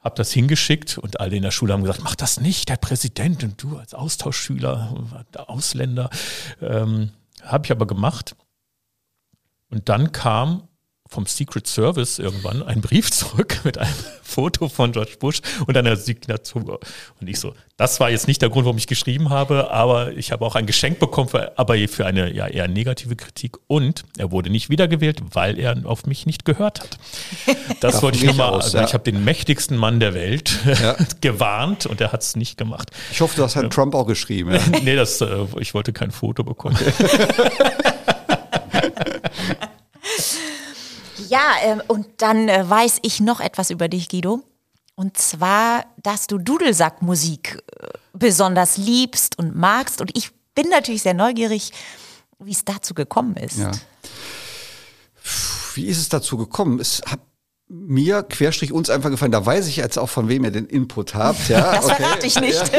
Hab 0.00 0.16
das 0.16 0.32
hingeschickt 0.32 0.96
und 0.96 1.20
alle 1.20 1.36
in 1.36 1.42
der 1.42 1.50
Schule 1.50 1.74
haben 1.74 1.82
gesagt, 1.82 2.02
mach 2.02 2.14
das 2.14 2.40
nicht, 2.40 2.70
der 2.70 2.76
Präsident 2.76 3.44
und 3.44 3.62
du 3.62 3.76
als 3.76 3.92
Austauschschüler, 3.92 5.22
Ausländer. 5.34 6.08
Ähm, 6.62 7.10
Habe 7.42 7.66
ich 7.66 7.70
aber 7.70 7.86
gemacht. 7.86 8.34
Und 9.68 9.88
dann 9.88 10.12
kam 10.12 10.68
vom 11.10 11.26
Secret 11.26 11.66
Service 11.66 12.18
irgendwann 12.20 12.62
einen 12.62 12.80
Brief 12.80 13.10
zurück 13.10 13.60
mit 13.64 13.78
einem 13.78 13.92
Foto 14.22 14.68
von 14.68 14.92
George 14.92 15.16
Bush 15.18 15.40
und 15.66 15.76
einer 15.76 15.96
Signatur. 15.96 16.78
Und 17.20 17.28
ich 17.28 17.40
so, 17.40 17.52
das 17.76 17.98
war 17.98 18.10
jetzt 18.10 18.28
nicht 18.28 18.40
der 18.42 18.48
Grund, 18.48 18.64
warum 18.64 18.78
ich 18.78 18.86
geschrieben 18.86 19.30
habe, 19.30 19.70
aber 19.72 20.12
ich 20.12 20.30
habe 20.30 20.44
auch 20.46 20.54
ein 20.54 20.66
Geschenk 20.66 21.00
bekommen, 21.00 21.28
für, 21.28 21.58
aber 21.58 21.76
für 21.88 22.06
eine 22.06 22.32
ja, 22.32 22.46
eher 22.46 22.68
negative 22.68 23.16
Kritik. 23.16 23.56
Und 23.66 24.04
er 24.18 24.30
wurde 24.30 24.50
nicht 24.50 24.70
wiedergewählt, 24.70 25.20
weil 25.32 25.58
er 25.58 25.76
auf 25.84 26.06
mich 26.06 26.26
nicht 26.26 26.44
gehört 26.44 26.80
hat. 26.80 26.98
Das 27.80 28.02
wollte 28.02 28.18
ich 28.18 28.24
nochmal, 28.24 28.54
also 28.54 28.78
ja. 28.78 28.84
ich 28.84 28.94
habe 28.94 29.02
den 29.02 29.24
mächtigsten 29.24 29.76
Mann 29.76 29.98
der 29.98 30.14
Welt 30.14 30.60
ja. 30.64 30.96
gewarnt 31.20 31.86
und 31.86 32.00
er 32.00 32.12
hat 32.12 32.22
es 32.22 32.36
nicht 32.36 32.56
gemacht. 32.56 32.90
Ich 33.10 33.20
hoffe, 33.20 33.34
du 33.36 33.42
hast 33.42 33.56
Herrn 33.56 33.70
Trump 33.70 33.96
auch 33.96 34.06
geschrieben. 34.06 34.52
Ja? 34.52 34.60
nee, 34.84 34.94
das, 34.94 35.20
äh, 35.20 35.46
ich 35.58 35.74
wollte 35.74 35.92
kein 35.92 36.12
Foto 36.12 36.44
bekommen. 36.44 36.78
Ja, 41.30 41.54
äh, 41.62 41.78
und 41.86 42.08
dann 42.18 42.48
äh, 42.48 42.68
weiß 42.68 42.98
ich 43.02 43.20
noch 43.20 43.40
etwas 43.40 43.70
über 43.70 43.88
dich, 43.88 44.08
Guido. 44.08 44.42
Und 44.96 45.16
zwar, 45.16 45.86
dass 46.02 46.26
du 46.26 46.38
Dudelsackmusik 46.38 47.62
äh, 47.80 47.86
besonders 48.12 48.76
liebst 48.76 49.38
und 49.38 49.54
magst. 49.54 50.00
Und 50.00 50.16
ich 50.16 50.32
bin 50.56 50.68
natürlich 50.68 51.02
sehr 51.02 51.14
neugierig, 51.14 51.72
wie 52.40 52.50
es 52.50 52.64
dazu 52.64 52.94
gekommen 52.94 53.36
ist. 53.36 53.58
Ja. 53.58 53.70
Wie 55.74 55.86
ist 55.86 55.98
es 55.98 56.08
dazu 56.08 56.36
gekommen? 56.36 56.80
Es 56.80 57.00
hat 57.06 57.20
mir, 57.68 58.24
Querstrich 58.24 58.72
uns 58.72 58.90
einfach 58.90 59.10
gefallen. 59.10 59.30
Da 59.30 59.46
weiß 59.46 59.68
ich 59.68 59.76
jetzt 59.76 59.98
auch, 60.00 60.08
von 60.08 60.28
wem 60.28 60.42
ihr 60.42 60.50
den 60.50 60.66
Input 60.66 61.14
habt. 61.14 61.48
Ja, 61.48 61.72
das 61.76 61.84
okay. 61.84 61.94
verrate 61.94 62.26
ich 62.26 62.40
nicht. 62.40 62.72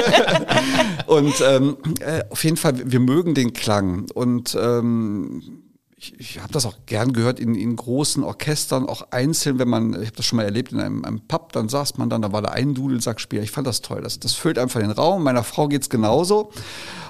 und 1.08 1.34
ähm, 1.40 1.78
äh, 2.02 2.26
auf 2.30 2.44
jeden 2.44 2.58
Fall, 2.58 2.92
wir 2.92 3.00
mögen 3.00 3.34
den 3.34 3.54
Klang. 3.54 4.12
Und 4.14 4.58
ähm, 4.60 5.71
ich, 6.02 6.20
ich 6.20 6.40
habe 6.42 6.52
das 6.52 6.66
auch 6.66 6.78
gern 6.88 7.14
gehört 7.14 7.40
in, 7.40 7.54
in 7.54 7.76
großen 7.76 8.24
Orchestern, 8.24 8.90
auch 8.90 9.12
einzeln, 9.12 9.60
wenn 9.60 9.70
man, 9.70 9.94
ich 9.94 10.08
habe 10.08 10.18
das 10.18 10.26
schon 10.26 10.38
mal 10.38 10.44
erlebt 10.44 10.72
in 10.72 10.80
einem, 10.80 11.06
einem 11.06 11.22
Pub, 11.28 11.52
dann 11.54 11.70
saß 11.70 11.98
man 11.98 12.10
dann, 12.10 12.24
da 12.24 12.32
war 12.32 12.42
da 12.42 12.50
ein 12.50 12.74
Dudelsackspieler. 12.74 13.44
Ich 13.44 13.52
fand 13.52 13.68
das 13.68 13.82
toll. 13.82 14.02
Das, 14.02 14.20
das 14.20 14.34
füllt 14.34 14.58
einfach 14.58 14.80
den 14.80 14.90
Raum. 14.90 15.24
Meiner 15.24 15.44
Frau 15.44 15.68
geht's 15.68 15.90
genauso. 15.90 16.52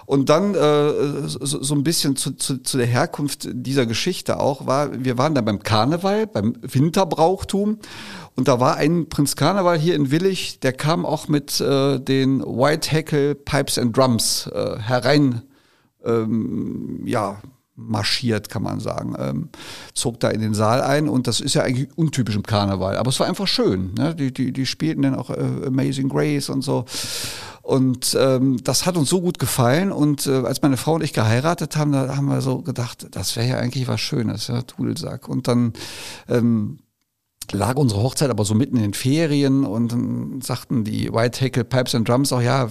Und 0.06 0.27
dann 0.27 0.56
äh, 0.56 1.27
so, 1.27 1.63
so 1.63 1.73
ein 1.73 1.84
bisschen 1.84 2.17
zu, 2.17 2.32
zu, 2.32 2.58
zu 2.58 2.77
der 2.77 2.86
Herkunft 2.86 3.47
dieser 3.49 3.86
Geschichte 3.86 4.41
auch 4.41 4.67
war, 4.67 4.89
wir 5.06 5.17
waren 5.17 5.36
da 5.36 5.41
beim 5.41 5.63
Karneval, 5.63 6.27
beim 6.27 6.58
Winterbrauchtum. 6.62 7.80
Und 8.36 8.47
da 8.49 8.60
war 8.60 8.75
ein 8.75 9.08
Prinz 9.08 9.38
Karneval 9.38 9.80
hier 9.80 9.95
in 9.95 10.12
Willig, 10.12 10.60
der 10.60 10.73
kam 10.73 11.06
auch 11.06 11.30
mit 11.30 11.62
äh, 11.62 11.97
den 11.97 12.41
White 12.41 12.91
Hackle 12.91 13.36
Pipes 13.36 13.77
and 13.77 13.95
Drums 13.95 14.47
äh, 14.47 14.80
herein, 14.80 15.43
ähm, 16.04 17.04
ja, 17.06 17.41
marschiert, 17.88 18.50
kann 18.50 18.63
man 18.63 18.80
sagen. 18.80 19.15
Ähm, 19.17 19.50
zog 19.94 20.20
da 20.20 20.30
in 20.30 20.41
den 20.41 20.54
Saal 20.54 20.82
ein 20.82 21.10
und 21.10 21.28
das 21.28 21.39
ist 21.39 21.56
ja 21.56 21.63
eigentlich 21.63 21.89
untypisch 21.96 22.36
im 22.36 22.44
Karneval, 22.44 22.98
aber 22.98 23.10
es 23.10 23.20
war 23.20 23.28
einfach 23.28 23.48
schön. 23.48 23.94
Ne? 23.96 24.15
Die, 24.15 24.34
die, 24.34 24.52
die 24.52 24.65
spielten 24.65 25.02
dann 25.02 25.15
auch 25.15 25.30
äh, 25.30 25.67
Amazing 25.67 26.10
Grace 26.10 26.50
und 26.50 26.62
so. 26.62 26.86
Und 27.62 28.17
ähm, 28.20 28.58
das 28.63 28.86
hat 28.86 28.98
uns 28.98 29.10
so 29.10 29.22
gut 29.22 29.39
gefallen. 29.39 29.91
Und 29.91 30.26
äh, 30.28 30.41
als 30.44 30.62
meine 30.62 30.78
Frau 30.78 30.96
und 30.96 31.04
ich 31.04 31.13
geheiratet 31.13 31.78
haben, 31.78 31.91
da 31.91 32.15
haben 32.15 32.26
wir 32.26 32.41
so 32.41 32.62
gedacht, 32.62 33.08
das 33.12 33.36
wäre 33.36 33.48
ja 33.48 33.58
eigentlich 33.58 33.88
was 33.88 34.02
Schönes, 34.02 34.48
ja, 34.48 34.62
Dudelsack. 34.62 35.28
Und 35.28 35.48
dann 35.48 35.74
ähm, 36.28 36.80
lag 37.52 37.76
unsere 37.76 38.02
Hochzeit 38.02 38.30
aber 38.30 38.46
so 38.46 38.56
mitten 38.56 38.78
in 38.78 38.84
den 38.84 38.94
Ferien 38.94 39.65
und 39.65 39.91
dann 39.91 40.41
sagten 40.41 40.84
die 40.84 41.13
White 41.13 41.44
Hackle 41.44 41.63
Pipes 41.63 41.96
and 41.96 42.08
Drums 42.08 42.34
auch, 42.34 42.41
ja, 42.41 42.70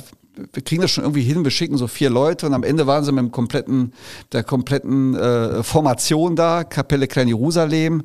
wir 0.52 0.62
kriegen 0.62 0.82
das 0.82 0.90
schon 0.90 1.04
irgendwie 1.04 1.22
hin, 1.22 1.44
wir 1.44 1.50
schicken 1.50 1.76
so 1.76 1.86
vier 1.86 2.10
Leute 2.10 2.46
und 2.46 2.54
am 2.54 2.62
Ende 2.62 2.86
waren 2.86 3.04
sie 3.04 3.12
mit 3.12 3.22
dem 3.22 3.30
kompletten, 3.30 3.92
der 4.32 4.42
kompletten 4.42 5.14
äh, 5.14 5.62
Formation 5.62 6.36
da, 6.36 6.64
Kapelle 6.64 7.06
Klein 7.06 7.28
Jerusalem. 7.28 8.02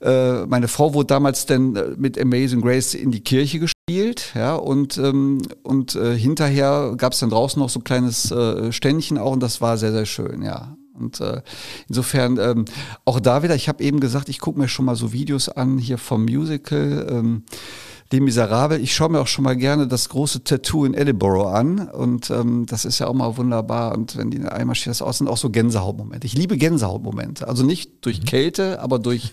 Äh, 0.00 0.46
meine 0.46 0.68
Frau 0.68 0.94
wurde 0.94 1.08
damals 1.08 1.46
dann 1.46 1.74
äh, 1.74 1.94
mit 1.96 2.20
Amazing 2.20 2.60
Grace 2.60 2.94
in 2.94 3.10
die 3.10 3.20
Kirche 3.20 3.58
gespielt, 3.58 4.32
ja, 4.34 4.54
und, 4.54 4.96
ähm, 4.96 5.42
und 5.64 5.96
äh, 5.96 6.16
hinterher 6.16 6.94
gab 6.96 7.12
es 7.12 7.18
dann 7.18 7.30
draußen 7.30 7.60
noch 7.60 7.68
so 7.68 7.80
ein 7.80 7.84
kleines 7.84 8.30
äh, 8.30 8.70
Ständchen 8.70 9.18
auch 9.18 9.32
und 9.32 9.42
das 9.42 9.60
war 9.60 9.76
sehr, 9.76 9.92
sehr 9.92 10.06
schön, 10.06 10.42
ja. 10.42 10.76
Und 10.94 11.20
äh, 11.20 11.42
insofern 11.88 12.38
ähm, 12.38 12.64
auch 13.04 13.20
da 13.20 13.42
wieder, 13.42 13.54
ich 13.54 13.68
habe 13.68 13.82
eben 13.84 14.00
gesagt, 14.00 14.28
ich 14.28 14.40
gucke 14.40 14.58
mir 14.58 14.68
schon 14.68 14.84
mal 14.84 14.96
so 14.96 15.12
Videos 15.12 15.48
an 15.48 15.78
hier 15.78 15.96
vom 15.96 16.24
Musical. 16.24 17.06
Ähm, 17.08 17.44
Les 18.10 18.20
Miserables. 18.20 18.80
Ich 18.80 18.94
schaue 18.94 19.10
mir 19.10 19.20
auch 19.20 19.26
schon 19.26 19.44
mal 19.44 19.56
gerne 19.56 19.86
das 19.86 20.08
große 20.08 20.42
Tattoo 20.42 20.86
in 20.86 20.94
Edinburgh 20.94 21.46
an 21.46 21.88
und 21.88 22.30
ähm, 22.30 22.64
das 22.64 22.86
ist 22.86 23.00
ja 23.00 23.06
auch 23.06 23.12
mal 23.12 23.36
wunderbar. 23.36 23.92
Und 23.92 24.16
wenn 24.16 24.30
die 24.30 24.42
einmal 24.46 24.74
steht 24.76 24.92
das 24.92 25.02
aus, 25.02 25.18
sind 25.18 25.28
auch 25.28 25.36
so 25.36 25.50
Gänsehautmomente. 25.50 26.26
Ich 26.26 26.32
liebe 26.32 26.56
Gänsehautmomente. 26.56 27.46
Also 27.46 27.64
nicht 27.64 28.06
durch 28.06 28.20
mhm. 28.20 28.24
Kälte, 28.24 28.80
aber 28.80 28.98
durch, 28.98 29.32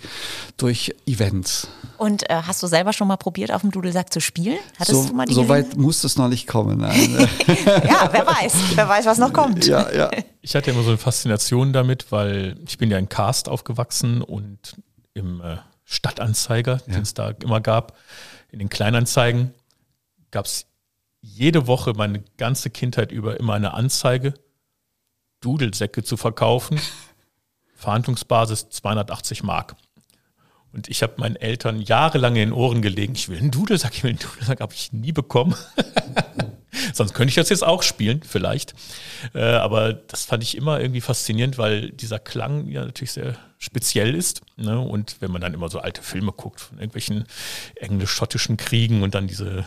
durch 0.58 0.94
Events. 1.06 1.70
Und 1.98 2.30
äh, 2.30 2.34
hast 2.46 2.62
du 2.64 2.68
selber 2.68 2.92
schon 2.92 3.08
mal 3.08 3.16
probiert, 3.16 3.54
auf 3.54 3.62
dem 3.62 3.72
Dudelsack 3.72 4.12
zu 4.12 4.20
spielen? 4.20 4.58
Hattest 4.78 5.04
so, 5.04 5.08
du 5.08 5.16
mal 5.16 5.26
die 5.26 5.34
so 5.34 5.48
weit 5.48 5.78
muss 5.78 6.04
es 6.04 6.18
noch 6.18 6.28
nicht 6.28 6.46
kommen. 6.46 6.80
Nein. 6.80 7.12
ja, 7.48 8.10
wer 8.12 8.28
weiß. 8.28 8.54
Wer 8.76 8.90
weiß, 8.90 9.06
was 9.06 9.20
noch 9.20 9.32
kommt. 9.32 9.66
Ja, 9.66 9.90
ja. 9.94 10.12
Ich 10.42 10.54
hatte 10.54 10.72
immer 10.72 10.84
so 10.84 10.90
eine 10.90 10.98
Faszination 10.98 11.72
damit, 11.72 12.12
weil 12.12 12.58
ich 12.68 12.78
bin 12.78 12.92
ja 12.92 12.98
in 12.98 13.08
Cast 13.08 13.48
aufgewachsen 13.48 14.22
und 14.22 14.76
im 15.14 15.40
äh, 15.40 15.58
Stadtanzeiger, 15.86 16.82
ja. 16.88 16.94
den 16.94 17.04
es 17.04 17.14
da 17.14 17.30
immer 17.42 17.62
gab, 17.62 17.94
in 18.56 18.60
den 18.60 18.70
Kleinanzeigen 18.70 19.54
gab 20.32 20.46
es 20.46 20.66
jede 21.20 21.68
Woche 21.68 21.92
meine 21.92 22.24
ganze 22.38 22.70
Kindheit 22.70 23.12
über 23.12 23.38
immer 23.38 23.54
eine 23.54 23.74
Anzeige, 23.74 24.34
Dudelsäcke 25.42 26.04
zu 26.04 26.16
verkaufen. 26.16 26.80
Verhandlungsbasis 27.76 28.70
280 28.70 29.44
Mark. 29.44 29.76
Und 30.72 30.88
ich 30.88 31.04
habe 31.04 31.16
meinen 31.18 31.36
Eltern 31.36 31.82
jahrelang 31.82 32.38
in 32.38 32.50
den 32.50 32.54
Ohren 32.54 32.82
gelegen, 32.82 33.16
ich 33.16 33.28
will 33.28 33.38
einen 33.38 33.52
Dudelsack, 33.52 33.94
ich 33.94 34.04
will 34.04 34.12
einen 34.12 34.20
Dudelsack, 34.20 34.62
habe 34.62 34.74
ich 34.74 34.94
nie 34.94 35.12
bekommen. 35.12 35.56
Sonst 36.94 37.14
könnte 37.14 37.30
ich 37.30 37.36
das 37.36 37.50
jetzt 37.50 37.64
auch 37.64 37.84
spielen, 37.84 38.22
vielleicht. 38.28 38.74
Äh, 39.34 39.42
aber 39.42 39.94
das 39.94 40.26
fand 40.26 40.44
ich 40.44 40.56
immer 40.56 40.80
irgendwie 40.80 41.02
faszinierend, 41.02 41.58
weil 41.58 41.92
dieser 41.92 42.20
Klang 42.20 42.68
ja 42.68 42.86
natürlich 42.86 43.14
sehr 43.14 43.36
speziell 43.58 44.14
ist. 44.14 44.42
Ne? 44.58 44.80
Und 44.80 45.18
wenn 45.20 45.32
man 45.32 45.42
dann 45.42 45.54
immer 45.54 45.70
so 45.70 45.80
alte 45.80 46.02
Filme 46.02 46.32
guckt 46.32 46.62
von 46.62 46.78
irgendwelchen 46.78 47.26
englisch-schottischen 47.76 48.58
Kriegen 48.58 49.04
und 49.04 49.16
dann 49.16 49.28
diese 49.28 49.66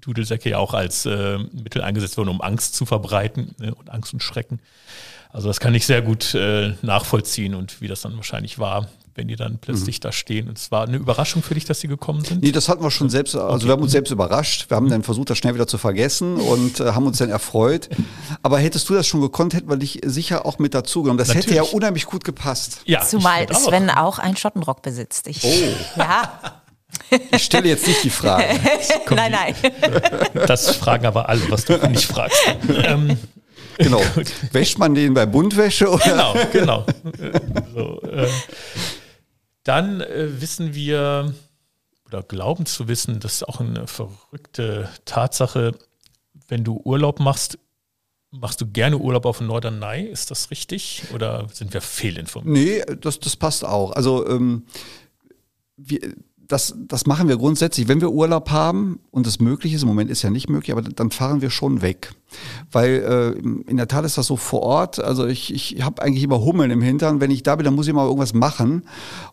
Dudelsäcke 0.00 0.50
ja 0.50 0.58
auch 0.58 0.74
als 0.74 1.06
äh, 1.06 1.38
Mittel 1.52 1.82
eingesetzt 1.82 2.16
wurden, 2.16 2.30
um 2.30 2.40
Angst 2.40 2.74
zu 2.74 2.86
verbreiten 2.86 3.54
ne? 3.58 3.74
und 3.74 3.90
Angst 3.90 4.12
und 4.12 4.22
Schrecken. 4.22 4.60
Also 5.30 5.48
das 5.48 5.60
kann 5.60 5.74
ich 5.74 5.86
sehr 5.86 6.02
gut 6.02 6.34
äh, 6.34 6.74
nachvollziehen 6.82 7.54
und 7.54 7.80
wie 7.80 7.88
das 7.88 8.00
dann 8.00 8.16
wahrscheinlich 8.16 8.58
war, 8.58 8.88
wenn 9.18 9.28
die 9.28 9.36
dann 9.36 9.58
plötzlich 9.58 9.98
mhm. 9.98 10.02
da 10.02 10.12
stehen. 10.12 10.48
Und 10.48 10.56
es 10.56 10.70
war 10.70 10.86
eine 10.86 10.96
Überraschung 10.96 11.42
für 11.42 11.54
dich, 11.54 11.66
dass 11.66 11.80
sie 11.80 11.88
gekommen 11.88 12.24
sind? 12.24 12.42
Nee, 12.42 12.52
das 12.52 12.68
hatten 12.68 12.82
wir 12.82 12.90
schon 12.90 13.10
selbst, 13.10 13.34
also 13.34 13.54
okay. 13.54 13.64
wir 13.66 13.72
haben 13.72 13.82
uns 13.82 13.92
selbst 13.92 14.10
überrascht. 14.10 14.70
Wir 14.70 14.76
haben 14.76 14.88
dann 14.88 15.02
versucht, 15.02 15.28
das 15.28 15.38
schnell 15.38 15.54
wieder 15.54 15.66
zu 15.66 15.76
vergessen 15.76 16.36
und 16.36 16.80
äh, 16.80 16.92
haben 16.92 17.06
uns 17.06 17.18
dann 17.18 17.28
erfreut. 17.28 17.90
Aber 18.42 18.58
hättest 18.58 18.88
du 18.88 18.94
das 18.94 19.06
schon 19.06 19.20
gekonnt, 19.20 19.52
hätten 19.54 19.68
wir 19.68 19.76
dich 19.76 20.00
sicher 20.04 20.46
auch 20.46 20.58
mit 20.58 20.72
dazu 20.72 21.02
genommen. 21.02 21.18
Das 21.18 21.28
Natürlich. 21.28 21.46
hätte 21.46 21.56
ja 21.56 21.62
unheimlich 21.62 22.06
gut 22.06 22.24
gepasst. 22.24 22.80
Ja, 22.86 23.02
Zumal 23.02 23.46
Sven 23.52 23.90
auch. 23.90 23.96
auch 23.98 24.18
einen 24.18 24.36
Schottenrock 24.36 24.80
besitzt. 24.82 25.26
Ich, 25.26 25.44
oh. 25.44 25.98
Ja. 25.98 26.62
Ich 27.30 27.44
stelle 27.44 27.68
jetzt 27.68 27.86
nicht 27.86 28.04
die 28.04 28.10
Frage. 28.10 28.44
nein, 29.10 29.32
nein. 29.32 29.54
Das 30.46 30.76
fragen 30.76 31.06
aber 31.06 31.28
alle, 31.28 31.42
was 31.50 31.64
du 31.64 31.76
nicht 31.88 32.06
fragst. 32.06 32.40
Ähm, 32.68 33.18
genau. 33.78 34.00
Wäscht 34.52 34.78
man 34.78 34.94
den 34.94 35.14
bei 35.14 35.26
Buntwäsche? 35.26 35.88
Oder? 35.90 36.04
Genau, 36.04 36.34
genau. 36.52 36.86
So, 37.74 38.00
äh, 38.02 38.28
dann 39.64 40.00
äh, 40.00 40.40
wissen 40.40 40.74
wir 40.74 41.34
oder 42.06 42.22
glauben 42.22 42.66
zu 42.66 42.88
wissen, 42.88 43.20
das 43.20 43.34
ist 43.34 43.48
auch 43.48 43.60
eine 43.60 43.86
verrückte 43.86 44.88
Tatsache, 45.04 45.72
wenn 46.48 46.64
du 46.64 46.80
Urlaub 46.84 47.20
machst, 47.20 47.58
machst 48.30 48.60
du 48.60 48.66
gerne 48.66 48.98
Urlaub 48.98 49.26
auf 49.26 49.40
Norderney, 49.40 50.04
ist 50.04 50.30
das 50.30 50.50
richtig 50.50 51.04
oder 51.14 51.48
sind 51.52 51.74
wir 51.74 51.80
fehlinformiert? 51.80 52.88
Nee, 52.88 52.96
das, 52.96 53.20
das 53.20 53.36
passt 53.36 53.64
auch. 53.64 53.92
Also 53.92 54.26
ähm, 54.26 54.64
wir, 55.76 56.00
das, 56.36 56.74
das 56.76 57.06
machen 57.06 57.28
wir 57.28 57.36
grundsätzlich, 57.36 57.88
wenn 57.88 58.00
wir 58.00 58.10
Urlaub 58.10 58.50
haben 58.50 59.00
und 59.10 59.26
es 59.26 59.38
möglich 59.38 59.74
ist, 59.74 59.82
im 59.82 59.88
Moment 59.88 60.10
ist 60.10 60.22
ja 60.22 60.30
nicht 60.30 60.48
möglich, 60.48 60.72
aber 60.72 60.82
dann 60.82 61.10
fahren 61.10 61.42
wir 61.42 61.50
schon 61.50 61.82
weg. 61.82 62.14
Weil 62.70 63.34
äh, 63.36 63.70
in 63.70 63.76
der 63.76 63.88
Tat 63.88 64.04
ist 64.04 64.18
das 64.18 64.26
so 64.26 64.36
vor 64.36 64.62
Ort. 64.62 65.02
Also 65.02 65.26
ich, 65.26 65.52
ich 65.54 65.82
habe 65.82 66.02
eigentlich 66.02 66.24
immer 66.24 66.40
Hummeln 66.40 66.70
im 66.70 66.82
Hintern. 66.82 67.20
Wenn 67.20 67.30
ich 67.30 67.42
da 67.42 67.56
bin, 67.56 67.64
dann 67.64 67.74
muss 67.74 67.88
ich 67.88 67.94
mal 67.94 68.04
irgendwas 68.04 68.34
machen. 68.34 68.84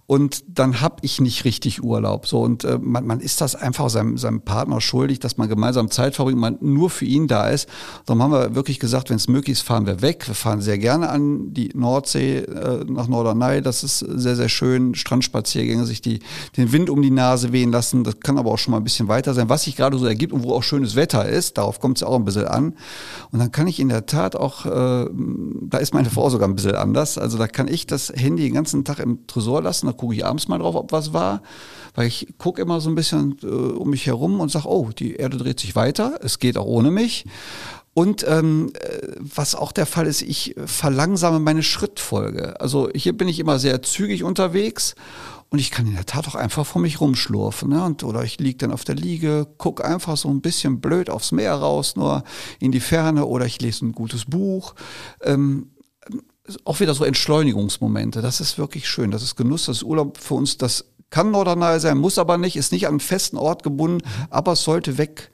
Und 0.08 0.44
dann 0.48 0.82
habe 0.82 0.98
ich 1.02 1.20
nicht 1.20 1.46
richtig 1.46 1.84
Urlaub. 1.84 2.28
So 2.28 2.42
und 2.42 2.64
äh, 2.64 2.78
man, 2.80 3.08
man 3.08 3.20
ist 3.20 3.42
das 3.42 3.56
einfach 3.56 3.90
seinem, 3.90 4.18
seinem 4.18 4.42
Partner 4.42 4.80
schuldig, 4.80 5.20
dass 5.20 5.38
man 5.38 5.50
gemeinsam 5.50 5.90
Zeit 5.90 6.16
verbringt, 6.16 6.40
man 6.40 6.58
nur 6.62 6.92
für 6.92 7.06
ihn 7.06 7.28
da 7.28 7.50
ist. 7.50 7.68
Darum 8.06 8.22
haben 8.22 8.32
wir 8.32 8.56
wirklich 8.56 8.80
gesagt, 8.80 9.10
wenn 9.10 9.16
es 9.16 9.28
möglich 9.28 9.54
ist, 9.54 9.62
fahren 9.62 9.88
wir 9.88 10.02
weg. 10.02 10.28
Wir 10.28 10.36
fahren 10.36 10.62
sehr 10.62 10.78
gerne 10.78 11.10
an 11.10 11.54
die 11.54 11.72
Nordsee 11.74 12.38
äh, 12.38 12.84
nach 12.86 13.08
Norderney. 13.08 13.62
Das 13.62 13.84
ist 13.84 14.00
sehr, 14.00 14.36
sehr 14.36 14.50
schön. 14.50 14.94
Strandspaziergänge, 14.94 15.86
sich 15.86 16.02
die, 16.02 16.20
den 16.56 16.72
Wind 16.72 16.92
um 16.92 17.02
die 17.02 17.12
Nase 17.12 17.52
wehen 17.52 17.72
lassen. 17.72 18.04
Das 18.04 18.20
kann 18.20 18.38
aber 18.38 18.52
auch 18.52 18.60
schon 18.60 18.72
mal 18.72 18.78
ein 18.78 18.84
bisschen 18.84 19.08
weiter 19.08 19.34
sein. 19.34 19.50
Was 19.50 19.64
sich 19.64 19.76
gerade 19.76 19.98
so 19.98 20.06
ergibt 20.06 20.34
und 20.34 20.44
wo 20.44 20.54
auch 20.54 20.64
schönes 20.64 20.96
Wetter 20.96 21.28
ist, 21.28 21.58
darauf 21.58 21.80
kommt 21.80 21.98
es 21.98 22.04
auch 22.04 22.16
ein 22.16 22.26
bisschen 22.26 22.48
an. 22.48 22.76
Und 23.32 23.40
dann 23.40 23.52
kann 23.52 23.68
ich 23.68 23.80
in 23.80 23.90
der 23.90 24.06
Tat 24.06 24.36
auch, 24.36 24.66
äh, 24.66 25.10
da 25.10 25.78
ist 25.78 25.94
meine 25.94 26.10
Frau 26.10 26.30
sogar 26.30 26.48
ein 26.48 26.56
bisschen 26.56 26.76
anders. 26.76 27.18
Also 27.18 27.38
da 27.38 27.48
kann 27.48 27.68
ich 27.68 27.88
das 27.88 28.12
Handy 28.16 28.44
den 28.44 28.54
ganzen 28.54 28.86
Tag 28.86 29.00
im 29.00 29.28
Tresor 29.28 29.62
lassen, 29.62 29.88
da 29.88 29.94
gucke 29.94 30.16
ich 30.16 30.26
abends 30.26 30.48
mal 30.48 30.60
drauf, 30.60 30.76
ob 30.76 30.92
was 30.92 31.14
war. 31.14 31.42
Weil 31.96 32.08
ich 32.08 32.34
gucke 32.38 32.62
immer 32.62 32.82
so 32.82 32.90
ein 32.90 32.96
bisschen 32.96 33.38
äh, 33.44 33.48
um 33.48 33.90
mich 33.90 34.06
herum 34.06 34.40
und 34.40 34.52
sage, 34.52 34.68
oh, 34.68 34.90
die 34.98 35.16
Erde 35.16 35.38
dreht 35.38 35.60
sich 35.60 35.76
weiter, 35.76 36.20
es 36.22 36.40
geht 36.40 36.58
auch 36.58 36.66
ohne 36.66 36.92
mich. 36.92 37.26
Und 37.94 38.26
ähm, 38.28 38.74
äh, 38.74 39.08
was 39.20 39.56
auch 39.56 39.72
der 39.72 39.86
Fall 39.86 40.06
ist, 40.06 40.22
ich 40.22 40.54
verlangsame 40.66 41.40
meine 41.40 41.64
Schrittfolge. 41.64 42.60
Also 42.60 42.90
hier 42.94 43.18
bin 43.18 43.30
ich 43.30 43.40
immer 43.40 43.58
sehr 43.58 43.82
zügig 43.82 44.24
unterwegs 44.26 44.96
und 45.56 45.60
ich 45.60 45.72
kann 45.72 45.88
in 45.88 45.94
der 45.94 46.06
Tat 46.06 46.28
auch 46.28 46.36
einfach 46.36 46.66
vor 46.66 46.82
mich 46.82 47.00
rumschlurfen. 47.00 47.70
Ne? 47.70 47.82
Und, 47.82 48.04
oder 48.04 48.26
ich 48.26 48.42
liege 48.42 48.58
dann 48.58 48.74
auf 48.74 48.84
der 48.84 48.96
Liege, 48.96 49.48
gucke 49.58 49.86
einfach 49.86 50.18
so 50.18 50.28
ein 50.28 50.42
bisschen 50.42 50.82
blöd 50.82 51.10
aufs 51.10 51.32
Meer 51.32 51.54
raus, 51.54 51.96
nur 51.96 52.26
in 52.60 52.74
die 52.74 52.82
Ferne. 52.82 53.26
Oder 53.26 53.46
ich 53.46 53.62
lese 53.62 53.86
ein 53.86 53.94
gutes 53.94 54.26
Buch. 54.26 54.76
Ähm, 55.24 55.72
auch 56.66 56.82
wieder 56.82 56.94
so 56.94 57.06
Entschleunigungsmomente. 57.06 58.22
Das 58.22 58.42
ist 58.42 58.58
wirklich 58.58 58.90
schön. 58.90 59.12
Das 59.12 59.24
ist 59.24 59.38
Genuss, 59.38 59.68
das 59.68 59.78
ist 59.78 59.84
Urlaub 59.84 60.18
für 60.18 60.34
uns. 60.34 60.58
Das 60.58 60.88
kann 61.10 61.32
Norderney 61.32 61.80
sein, 61.80 62.00
muss 62.00 62.18
aber 62.18 62.38
nicht, 62.38 62.58
ist 62.58 62.74
nicht 62.74 62.88
an 62.88 62.96
einen 62.96 63.00
festen 63.00 63.38
Ort 63.38 63.64
gebunden, 63.64 64.06
aber 64.30 64.52
es 64.52 64.64
sollte 64.64 64.98
weg 64.98 65.32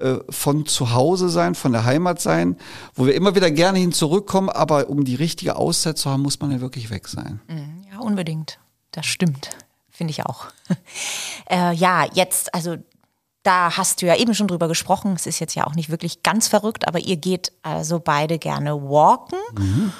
äh, 0.00 0.16
von 0.30 0.66
zu 0.66 0.94
Hause 0.94 1.28
sein, 1.28 1.54
von 1.54 1.70
der 1.70 1.84
Heimat 1.84 2.20
sein, 2.20 2.56
wo 2.96 3.06
wir 3.06 3.14
immer 3.14 3.36
wieder 3.36 3.52
gerne 3.52 3.78
hin 3.78 3.92
zurückkommen, 3.92 4.48
aber 4.48 4.88
um 4.88 5.04
die 5.04 5.14
richtige 5.14 5.54
Auszeit 5.54 5.96
zu 5.96 6.10
haben, 6.10 6.22
muss 6.22 6.40
man 6.40 6.50
ja 6.50 6.60
wirklich 6.60 6.90
weg 6.90 7.06
sein. 7.06 7.40
Mhm. 7.46 7.84
Ja, 7.88 8.00
unbedingt 8.00 8.58
das 8.92 9.06
stimmt. 9.06 9.50
Finde 9.90 10.12
ich 10.12 10.24
auch. 10.24 10.46
äh, 11.50 11.74
ja, 11.74 12.06
jetzt, 12.12 12.54
also 12.54 12.76
da 13.42 13.76
hast 13.76 14.02
du 14.02 14.06
ja 14.06 14.16
eben 14.16 14.34
schon 14.34 14.48
drüber 14.48 14.68
gesprochen. 14.68 15.14
Es 15.14 15.26
ist 15.26 15.38
jetzt 15.38 15.54
ja 15.54 15.66
auch 15.66 15.74
nicht 15.74 15.90
wirklich 15.90 16.22
ganz 16.22 16.48
verrückt, 16.48 16.86
aber 16.86 16.98
ihr 16.98 17.16
geht 17.16 17.52
also 17.62 18.00
beide 18.00 18.38
gerne 18.38 18.82
walken. 18.82 19.38
Mhm. 19.58 19.92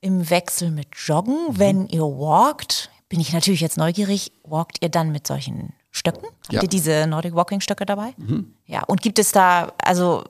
Im 0.00 0.30
Wechsel 0.30 0.70
mit 0.70 0.88
Joggen. 0.94 1.48
Mhm. 1.48 1.58
Wenn 1.58 1.86
ihr 1.88 2.02
walkt, 2.02 2.90
bin 3.08 3.20
ich 3.20 3.32
natürlich 3.32 3.60
jetzt 3.60 3.76
neugierig, 3.76 4.32
walkt 4.44 4.78
ihr 4.80 4.88
dann 4.88 5.10
mit 5.12 5.26
solchen 5.26 5.72
Stöcken? 5.90 6.28
Habt 6.44 6.52
ja. 6.52 6.62
ihr 6.62 6.68
diese 6.68 7.06
Nordic 7.06 7.34
Walking 7.34 7.60
Stöcke 7.60 7.86
dabei? 7.86 8.14
Mhm. 8.16 8.54
Ja, 8.66 8.84
und 8.84 9.02
gibt 9.02 9.18
es 9.18 9.32
da, 9.32 9.72
also 9.82 10.24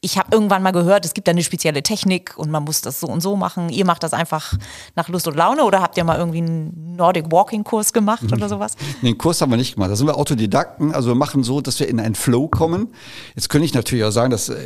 ich 0.00 0.18
habe 0.18 0.28
irgendwann 0.32 0.62
mal 0.62 0.70
gehört, 0.70 1.04
es 1.04 1.14
gibt 1.14 1.26
da 1.28 1.32
eine 1.32 1.42
spezielle 1.42 1.82
Technik 1.82 2.34
und 2.36 2.50
man 2.50 2.64
muss 2.64 2.80
das 2.80 3.00
so 3.00 3.06
und 3.06 3.20
so 3.20 3.36
machen. 3.36 3.68
Ihr 3.68 3.84
macht 3.84 4.02
das 4.02 4.12
einfach 4.12 4.54
nach 4.94 5.08
Lust 5.08 5.26
und 5.26 5.36
Laune 5.36 5.64
oder 5.64 5.80
habt 5.80 5.96
ihr 5.96 6.04
mal 6.04 6.18
irgendwie 6.18 6.38
einen 6.38 6.96
Nordic 6.96 7.30
Walking 7.32 7.64
Kurs 7.64 7.92
gemacht 7.92 8.24
mhm. 8.24 8.32
oder 8.34 8.48
sowas? 8.48 8.74
Nee, 9.02 9.08
einen 9.08 9.18
Kurs 9.18 9.40
haben 9.40 9.50
wir 9.50 9.56
nicht 9.56 9.74
gemacht. 9.74 9.90
Da 9.90 9.96
sind 9.96 10.06
wir 10.06 10.16
Autodidakten. 10.16 10.94
Also 10.94 11.08
wir 11.08 11.14
machen 11.14 11.42
so, 11.42 11.60
dass 11.60 11.80
wir 11.80 11.88
in 11.88 12.00
einen 12.00 12.14
Flow 12.14 12.48
kommen. 12.48 12.88
Jetzt 13.34 13.48
könnte 13.48 13.64
ich 13.64 13.74
natürlich 13.74 14.04
auch 14.04 14.10
sagen, 14.10 14.30
dass 14.30 14.48
äh, 14.48 14.56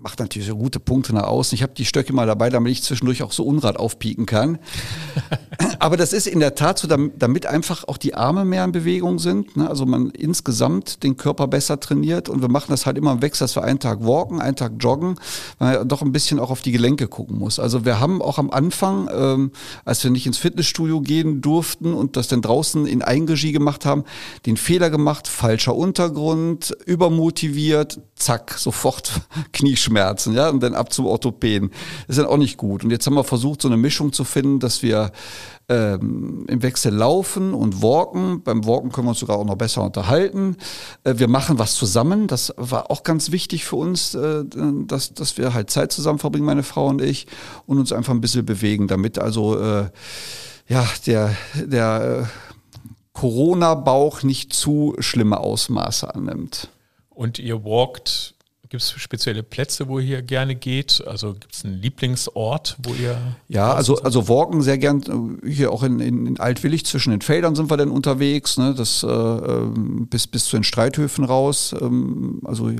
macht 0.00 0.18
natürlich 0.18 0.48
so 0.48 0.56
gute 0.56 0.80
Punkte 0.80 1.14
nach 1.14 1.24
außen. 1.24 1.54
Ich 1.54 1.62
habe 1.62 1.74
die 1.74 1.84
Stöcke 1.84 2.12
mal 2.14 2.26
dabei, 2.26 2.48
damit 2.48 2.72
ich 2.72 2.82
zwischendurch 2.82 3.22
auch 3.22 3.32
so 3.32 3.44
Unrat 3.44 3.76
aufpieken 3.76 4.24
kann. 4.24 4.58
Aber 5.78 5.98
das 5.98 6.14
ist 6.14 6.26
in 6.26 6.40
der 6.40 6.54
Tat 6.54 6.78
so, 6.78 6.88
damit 6.88 7.46
einfach 7.46 7.86
auch 7.86 7.98
die 7.98 8.14
Arme 8.14 8.46
mehr 8.46 8.64
in 8.64 8.72
Bewegung 8.72 9.18
sind. 9.18 9.56
Ne? 9.56 9.68
Also 9.68 9.84
man 9.84 10.10
insgesamt 10.10 11.02
den 11.02 11.18
Körper 11.18 11.48
besser 11.48 11.80
trainiert 11.80 12.30
und 12.30 12.40
wir 12.40 12.48
machen 12.48 12.70
das 12.70 12.86
halt 12.86 12.96
immer 12.96 13.12
im 13.12 13.22
Wechsel, 13.22 13.44
dass 13.44 13.56
wir 13.56 13.62
einen 13.62 13.78
Tag 13.78 14.04
walken, 14.04 14.40
einen 14.40 14.56
Tag 14.56 14.72
joggen, 14.80 15.16
weil 15.58 15.78
man 15.78 15.88
doch 15.88 16.00
ein 16.00 16.12
bisschen 16.12 16.38
auch 16.38 16.50
auf 16.50 16.62
die 16.62 16.72
Gelenke 16.72 17.06
gucken 17.06 17.38
muss. 17.38 17.58
Also 17.58 17.84
wir 17.84 18.00
haben 18.00 18.22
auch 18.22 18.38
am 18.38 18.50
Anfang, 18.50 19.10
ähm, 19.12 19.50
als 19.84 20.02
wir 20.02 20.10
nicht 20.10 20.26
ins 20.26 20.38
Fitnessstudio 20.38 21.02
gehen 21.02 21.42
durften 21.42 21.92
und 21.92 22.16
das 22.16 22.28
dann 22.28 22.40
draußen 22.40 22.86
in 22.86 23.02
Eigenregie 23.02 23.52
gemacht 23.52 23.84
haben, 23.84 24.04
den 24.46 24.56
Fehler 24.56 24.88
gemacht, 24.88 25.28
falscher 25.28 25.76
Untergrund, 25.76 26.74
übermotiviert, 26.86 28.00
zack, 28.14 28.54
sofort 28.56 29.20
Knieschmerzen, 29.52 29.89
ja, 29.96 30.50
und 30.50 30.62
dann 30.62 30.74
ab 30.74 30.92
zum 30.92 31.06
Orthopäden. 31.06 31.70
Das 32.06 32.16
ist 32.16 32.22
dann 32.22 32.30
auch 32.30 32.36
nicht 32.36 32.56
gut. 32.56 32.84
Und 32.84 32.90
jetzt 32.90 33.06
haben 33.06 33.14
wir 33.14 33.24
versucht, 33.24 33.62
so 33.62 33.68
eine 33.68 33.76
Mischung 33.76 34.12
zu 34.12 34.24
finden, 34.24 34.60
dass 34.60 34.82
wir 34.82 35.12
ähm, 35.70 36.46
im 36.48 36.62
Wechsel 36.62 36.92
laufen 36.92 37.54
und 37.54 37.80
walken. 37.80 38.42
Beim 38.42 38.66
Walken 38.66 38.90
können 38.90 39.06
wir 39.06 39.10
uns 39.10 39.20
sogar 39.20 39.38
auch 39.38 39.44
noch 39.44 39.54
besser 39.54 39.82
unterhalten. 39.82 40.56
Äh, 41.04 41.14
wir 41.18 41.28
machen 41.28 41.58
was 41.58 41.74
zusammen. 41.74 42.26
Das 42.26 42.52
war 42.56 42.90
auch 42.90 43.04
ganz 43.04 43.30
wichtig 43.30 43.64
für 43.64 43.76
uns, 43.76 44.14
äh, 44.14 44.44
dass, 44.86 45.14
dass 45.14 45.38
wir 45.38 45.54
halt 45.54 45.70
Zeit 45.70 45.92
zusammen 45.92 46.18
verbringen, 46.18 46.46
meine 46.46 46.64
Frau 46.64 46.88
und 46.88 47.00
ich, 47.00 47.26
und 47.66 47.78
uns 47.78 47.92
einfach 47.92 48.12
ein 48.12 48.20
bisschen 48.20 48.44
bewegen, 48.44 48.88
damit 48.88 49.18
also 49.18 49.58
äh, 49.58 49.90
ja 50.68 50.84
der 51.06 51.36
der 51.54 52.22
äh, 52.22 52.50
Corona-Bauch 53.12 54.22
nicht 54.22 54.52
zu 54.52 54.96
schlimme 54.98 55.38
Ausmaße 55.38 56.14
annimmt. 56.14 56.68
Und 57.10 57.38
ihr 57.38 57.64
walkt 57.64 58.34
Gibt 58.70 58.84
es 58.84 58.92
spezielle 58.92 59.42
Plätze, 59.42 59.88
wo 59.88 59.98
ihr 59.98 60.22
gerne 60.22 60.54
geht? 60.54 61.02
Also 61.04 61.32
gibt 61.32 61.56
es 61.56 61.64
einen 61.64 61.82
Lieblingsort, 61.82 62.76
wo 62.84 62.94
ihr. 62.94 63.18
Ja, 63.48 63.74
also, 63.74 63.96
also 64.02 64.28
Walken 64.28 64.62
sehr 64.62 64.78
gern. 64.78 65.40
Hier 65.44 65.72
auch 65.72 65.82
in, 65.82 65.98
in, 65.98 66.24
in 66.24 66.38
Altwillig 66.38 66.86
zwischen 66.86 67.10
den 67.10 67.20
Feldern 67.20 67.56
sind 67.56 67.68
wir 67.68 67.76
dann 67.76 67.90
unterwegs. 67.90 68.58
Ne? 68.58 68.72
Das, 68.76 69.02
äh, 69.02 69.08
ähm, 69.08 70.06
bis, 70.08 70.28
bis 70.28 70.44
zu 70.44 70.56
den 70.56 70.62
Streithöfen 70.62 71.24
raus. 71.24 71.74
Ähm, 71.80 72.42
also 72.44 72.70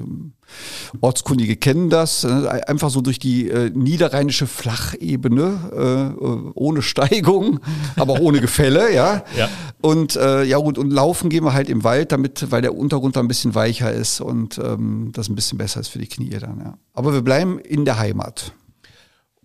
Ortskundige 1.01 1.57
kennen 1.57 1.91
das, 1.91 2.25
äh, 2.25 2.29
einfach 2.67 2.91
so 2.91 3.01
durch 3.01 3.19
die 3.19 3.49
äh, 3.49 3.71
niederrheinische 3.71 4.47
Flachebene, 4.47 6.15
äh, 6.17 6.51
ohne 6.55 6.83
Steigung, 6.83 7.61
aber 7.97 8.21
ohne 8.21 8.41
Gefälle, 8.41 8.95
ja. 8.95 9.25
ja. 9.37 9.49
Und 9.81 10.17
äh, 10.17 10.45
ja 10.45 10.59
gut, 10.59 10.79
und 10.79 10.91
laufen 10.91 11.31
gehen 11.31 11.45
wir 11.45 11.53
halt 11.53 11.69
im 11.69 11.85
Wald, 11.85 12.13
damit, 12.13 12.51
weil 12.51 12.63
der 12.63 12.75
Untergrund 12.75 13.17
da 13.17 13.21
ein 13.21 13.29
bisschen 13.29 13.55
weicher 13.55 13.93
ist 13.93 14.21
und 14.21 14.59
ähm, 14.59 15.11
das 15.13 15.29
ein 15.29 15.35
bisschen 15.35 15.59
besser 15.59 15.81
ist 15.81 15.89
für 15.89 15.99
die 15.99 16.09
Knie 16.09 16.31
dann, 16.31 16.61
ja. 16.61 16.79
Aber 16.93 17.13
wir 17.13 17.23
bleiben 17.23 17.59
in 17.59 17.85
der 17.85 17.99
Heimat. 17.99 18.53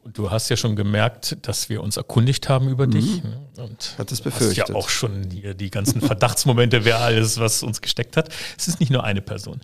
Und 0.06 0.20
du 0.20 0.30
hast 0.30 0.49
ja 0.49 0.56
schon 0.56 0.76
gemerkt, 0.76 1.36
dass 1.47 1.68
wir 1.68 1.82
uns 1.82 1.97
erkundigt 1.97 2.47
haben 2.47 2.70
über 2.70 2.86
mhm. 2.86 2.91
dich. 2.91 3.24
Ne? 3.24 3.41
Und 3.58 3.95
hat 3.97 4.12
es 4.12 4.22
befürchtet. 4.22 4.62
hast 4.62 4.70
ja 4.70 4.76
auch 4.76 4.88
schon 4.88 5.32
hier 5.32 5.56
die 5.56 5.72
ganzen 5.72 5.99
Verdachtsmomente, 5.99 6.86
wer 6.86 6.99
alles, 6.99 7.39
was 7.39 7.64
uns 7.64 7.82
gesteckt 7.82 8.16
hat. 8.16 8.30
Es 8.56 8.68
ist 8.68 8.80
nicht 8.80 8.91
nur 8.91 9.03
eine 9.03 9.22
Person. 9.22 9.62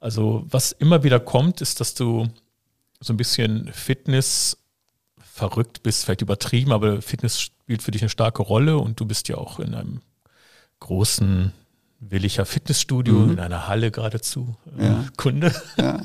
Also 0.00 0.44
was 0.48 0.72
immer 0.72 1.02
wieder 1.02 1.20
kommt, 1.20 1.60
ist, 1.60 1.80
dass 1.80 1.94
du 1.94 2.28
so 3.00 3.12
ein 3.12 3.16
bisschen 3.16 3.72
Fitness 3.72 4.58
verrückt 5.20 5.82
bist, 5.82 6.04
vielleicht 6.04 6.22
übertrieben, 6.22 6.72
aber 6.72 7.00
Fitness 7.02 7.40
spielt 7.40 7.82
für 7.82 7.90
dich 7.90 8.02
eine 8.02 8.08
starke 8.08 8.42
Rolle 8.42 8.78
und 8.78 8.98
du 9.00 9.06
bist 9.06 9.28
ja 9.28 9.36
auch 9.36 9.60
in 9.60 9.74
einem 9.74 10.00
großen 10.80 11.52
Willicher 12.00 12.46
Fitnessstudio 12.46 13.14
mhm. 13.14 13.32
in 13.32 13.40
einer 13.40 13.66
Halle 13.66 13.90
geradezu. 13.90 14.54
Äh, 14.78 14.84
ja. 14.84 15.04
Kunde. 15.16 15.52
Ja. 15.76 16.00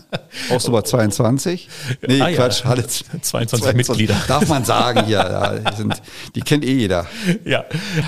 Auch 0.49 0.59
so 0.59 0.71
bei 0.71 0.81
22? 0.83 1.69
Nee, 2.07 2.19
ah, 2.19 2.31
Quatsch, 2.31 2.63
ja. 2.63 2.69
Halle 2.69 2.87
22, 2.87 3.21
22, 3.21 3.75
Mitglieder. 3.75 4.15
Darf 4.27 4.47
man 4.47 4.65
sagen, 4.65 5.07
ja. 5.07 5.59
Die, 5.59 5.75
sind, 5.75 6.01
die 6.33 6.41
kennt 6.41 6.65
eh 6.65 6.73
jeder. 6.73 7.05
Ja. 7.45 7.65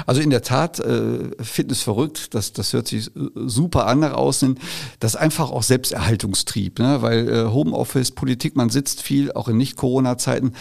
Also 0.08 0.22
in 0.22 0.32
der 0.32 0.42
Tat, 0.42 0.80
äh, 0.80 1.30
Fitness 1.44 1.84
verrückt, 1.84 2.34
das, 2.34 2.54
das 2.54 2.74
hört 2.74 2.88
sich 2.88 3.12
super 3.36 3.86
an 3.86 4.00
nach 4.00 4.14
außen. 4.14 4.60
Das 5.00 5.14
ist 5.14 5.20
einfach 5.20 5.52
auch 5.52 5.62
Selbsterhaltungstrieb, 5.62 6.80
ne? 6.80 7.04
weil 7.04 7.30
äh, 7.30 7.46
Homeoffice, 7.46 8.10
Politik, 8.10 8.56
man 8.56 8.70
sitzt 8.70 9.04
viel, 9.04 9.32
auch 9.32 9.48
in 9.48 9.58
Nicht-Corona-Zeiten. 9.58 10.54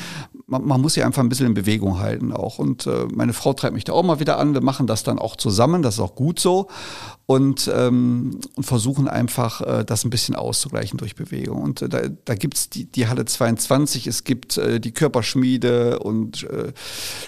Man, 0.55 0.67
man, 0.67 0.81
muss 0.81 0.95
sich 0.95 1.05
einfach 1.05 1.23
ein 1.23 1.29
bisschen 1.29 1.47
in 1.47 1.55
Bewegung 1.55 1.99
halten 1.99 2.33
auch. 2.33 2.59
Und 2.59 2.87
äh, 2.87 3.07
meine 3.13 3.33
Frau 3.33 3.55
treibt 3.55 3.75
mich 3.75 3.83
da 3.83 3.93
auch 3.93 4.05
mal 4.05 4.21
wieder 4.21 4.39
an. 4.39 4.55
Wir 4.55 4.61
machen 4.61 4.87
das 4.87 5.03
dann 5.03 5.19
auch 5.19 5.35
zusammen, 5.35 5.83
das 5.83 5.95
ist 5.95 6.01
auch 6.01 6.15
gut 6.15 6.39
so 6.39 6.69
und, 7.27 7.71
ähm, 7.75 8.39
und 8.55 8.65
versuchen 8.65 9.09
einfach, 9.09 9.61
äh, 9.63 9.85
das 9.85 10.05
ein 10.05 10.11
bisschen 10.11 10.35
auszugleichen 10.35 10.99
durch 10.99 11.17
Bewegung. 11.17 11.63
Und 11.63 11.83
äh, 11.83 11.89
da, 11.89 12.03
da 12.25 12.35
gibt 12.35 12.75
die, 12.75 12.85
die 12.85 13.09
Halle 13.09 13.25
22, 13.25 14.07
es 14.07 14.25
gibt 14.25 14.59
äh, 14.59 14.79
die 14.79 14.93
Körperschmiede 14.93 15.99
und 16.01 16.45
äh, 16.45 16.73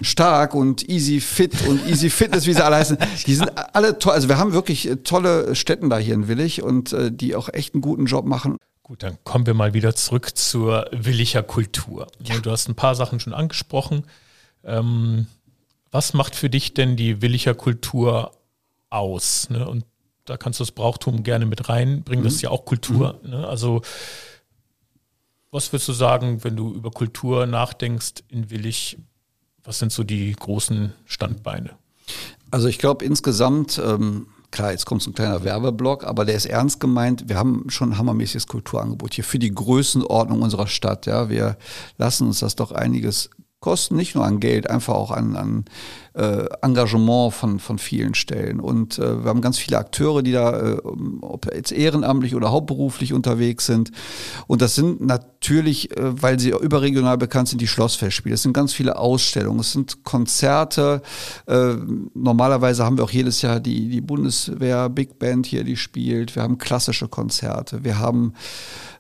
Stark 0.03 0.55
und 0.55 0.89
Easy 0.89 1.21
Fit 1.21 1.67
und 1.67 1.87
Easy 1.89 2.11
Fitness, 2.11 2.47
wie 2.47 2.53
sie 2.53 2.65
alle 2.65 2.77
heißen. 2.77 2.99
Die 3.27 3.35
sind 3.35 3.51
alle 3.75 3.99
toll. 3.99 4.13
Also 4.13 4.29
wir 4.29 4.39
haben 4.39 4.53
wirklich 4.53 4.89
äh, 4.89 4.97
tolle 4.97 5.55
Städten 5.55 5.89
da 5.89 5.99
hier 5.99 6.15
in 6.15 6.29
Willig 6.29 6.63
und 6.63 6.95
die 7.11 7.35
auch 7.35 7.49
echt 7.53 7.75
einen 7.75 7.81
guten 7.81 8.07
Job 8.07 8.27
machen. 8.27 8.57
Gut, 8.87 9.03
dann 9.03 9.19
kommen 9.25 9.47
wir 9.47 9.55
mal 9.55 9.75
wieder 9.75 9.97
zurück 9.97 10.37
zur 10.37 10.89
Willicher 10.93 11.43
Kultur. 11.43 12.07
Ja. 12.23 12.39
Du 12.39 12.53
hast 12.53 12.69
ein 12.69 12.77
paar 12.77 12.95
Sachen 12.95 13.19
schon 13.19 13.35
angesprochen. 13.35 14.05
Ähm, 14.63 15.27
was 15.91 16.15
macht 16.15 16.37
für 16.37 16.49
dich 16.49 16.73
denn 16.73 16.95
die 16.95 17.21
Willicher 17.21 17.55
Kultur 17.55 18.31
aus. 18.91 19.51
Ne? 19.51 19.69
Und 19.69 19.85
da 20.25 20.37
kannst 20.37 20.61
du 20.61 20.63
das 20.63 20.71
Brauchtum 20.73 21.23
gerne 21.23 21.47
mit 21.47 21.69
reinbringen. 21.69 22.23
Mhm. 22.23 22.27
Das 22.29 22.35
ist 22.35 22.43
ja 22.43 22.51
auch 22.51 22.65
Kultur. 22.65 23.19
Mhm. 23.23 23.31
Ne? 23.31 23.49
Also, 23.49 23.83
was 25.51 25.73
würdest 25.73 25.89
du 25.89 25.93
sagen, 25.93 26.45
wenn 26.45 26.57
du 26.57 26.73
über 26.73 26.91
Kultur 26.91 27.47
nachdenkst 27.47 28.23
in 28.29 28.51
Willig? 28.51 28.99
Was 29.65 29.81
sind 29.81 29.91
so 29.91 30.05
die 30.05 30.33
großen 30.33 30.93
Standbeine? 31.07 31.71
Also, 32.53 32.69
ich 32.69 32.79
glaube 32.79 33.05
insgesamt, 33.05 33.79
ähm, 33.79 34.29
klar, 34.51 34.73
jetzt 34.73 34.87
kommt 34.87 35.03
so 35.03 35.11
ein 35.11 35.15
kleiner 35.15 35.45
Werbeblock, 35.45 36.05
aber 36.05 36.25
der 36.25 36.35
ist 36.35 36.47
ernst 36.47 36.81
gemeint. 36.81 37.29
Wir 37.29 37.37
haben 37.37 37.69
schon 37.69 37.91
ein 37.91 37.99
hammermäßiges 37.99 38.47
Kulturangebot 38.47 39.15
hier 39.15 39.25
für 39.25 39.39
die 39.39 39.55
Größenordnung 39.55 40.43
unserer 40.43 40.67
Stadt. 40.67 41.07
Ja, 41.07 41.29
wir 41.29 41.57
lassen 41.99 42.27
uns 42.27 42.41
das 42.41 42.57
doch 42.57 42.73
einiges 42.73 43.31
kosten, 43.61 43.97
nicht 43.97 44.15
nur 44.15 44.25
an 44.25 44.39
Geld, 44.39 44.69
einfach 44.69 44.95
auch 44.95 45.11
an, 45.11 45.35
an 45.35 45.65
äh, 46.15 46.47
Engagement 46.63 47.33
von, 47.33 47.59
von 47.59 47.79
vielen 47.79 48.15
Stellen. 48.15 48.61
Und 48.61 48.99
äh, 48.99 49.25
wir 49.25 49.29
haben 49.29 49.41
ganz 49.41 49.59
viele 49.59 49.79
Akteure, 49.79 50.23
die 50.23 50.33
da, 50.33 50.75
äh, 50.75 50.77
ob 51.23 51.53
jetzt 51.55 51.73
ehrenamtlich 51.73 52.35
oder 52.35 52.51
hauptberuflich 52.51 53.13
unterwegs 53.13 53.67
sind. 53.67 53.93
Und 54.47 54.63
das 54.63 54.75
sind 54.75 55.01
natürlich, 55.01 55.91
weil 55.97 56.39
sie 56.39 56.51
überregional 56.51 57.19
bekannt 57.19 57.49
sind, 57.49 57.61
die 57.61 57.67
Schlossfestspiele. 57.67 58.35
Es 58.35 58.43
sind 58.43 58.53
ganz 58.53 58.73
viele 58.73 58.97
Ausstellungen, 58.99 59.61
es 59.61 59.73
sind 59.73 60.05
Konzerte. 60.05 61.03
Normalerweise 62.15 62.85
haben 62.85 62.97
wir 62.97 63.05
auch 63.05 63.11
jedes 63.11 63.43
Jahr 63.43 63.61
die, 63.61 63.89
die 63.89 64.01
Bundeswehr 64.01 64.89
Big 64.89 65.19
Band 65.19 65.47
hier, 65.47 65.65
die 65.65 65.77
spielt. 65.77 66.35
Wir 66.35 66.43
haben 66.43 66.59
klassische 66.59 67.09
Konzerte, 67.09 67.85
wir 67.85 67.99
haben 67.99 68.35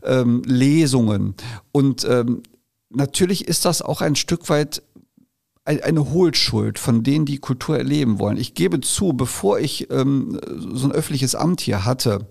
ähm, 0.02 0.42
Lesungen. 0.44 1.34
Und 1.72 2.07
ähm, 2.09 2.42
natürlich 2.97 3.47
ist 3.47 3.64
das 3.64 3.82
auch 3.82 4.01
ein 4.01 4.16
Stück 4.16 4.49
weit 4.49 4.82
eine 5.64 6.11
Hohlschuld 6.12 6.78
von 6.78 7.03
denen, 7.03 7.26
die 7.26 7.38
Kultur 7.38 7.76
erleben 7.76 8.20
wollen. 8.20 8.36
Ich 8.36 8.55
gebe 8.55 8.80
zu, 8.80 9.14
bevor 9.14 9.59
ich 9.59 9.90
ähm, 9.90 10.38
so 10.59 10.86
ein 10.86 10.92
öffentliches 10.92 11.34
Amt 11.34 11.61
hier 11.61 11.84
hatte, 11.84 12.28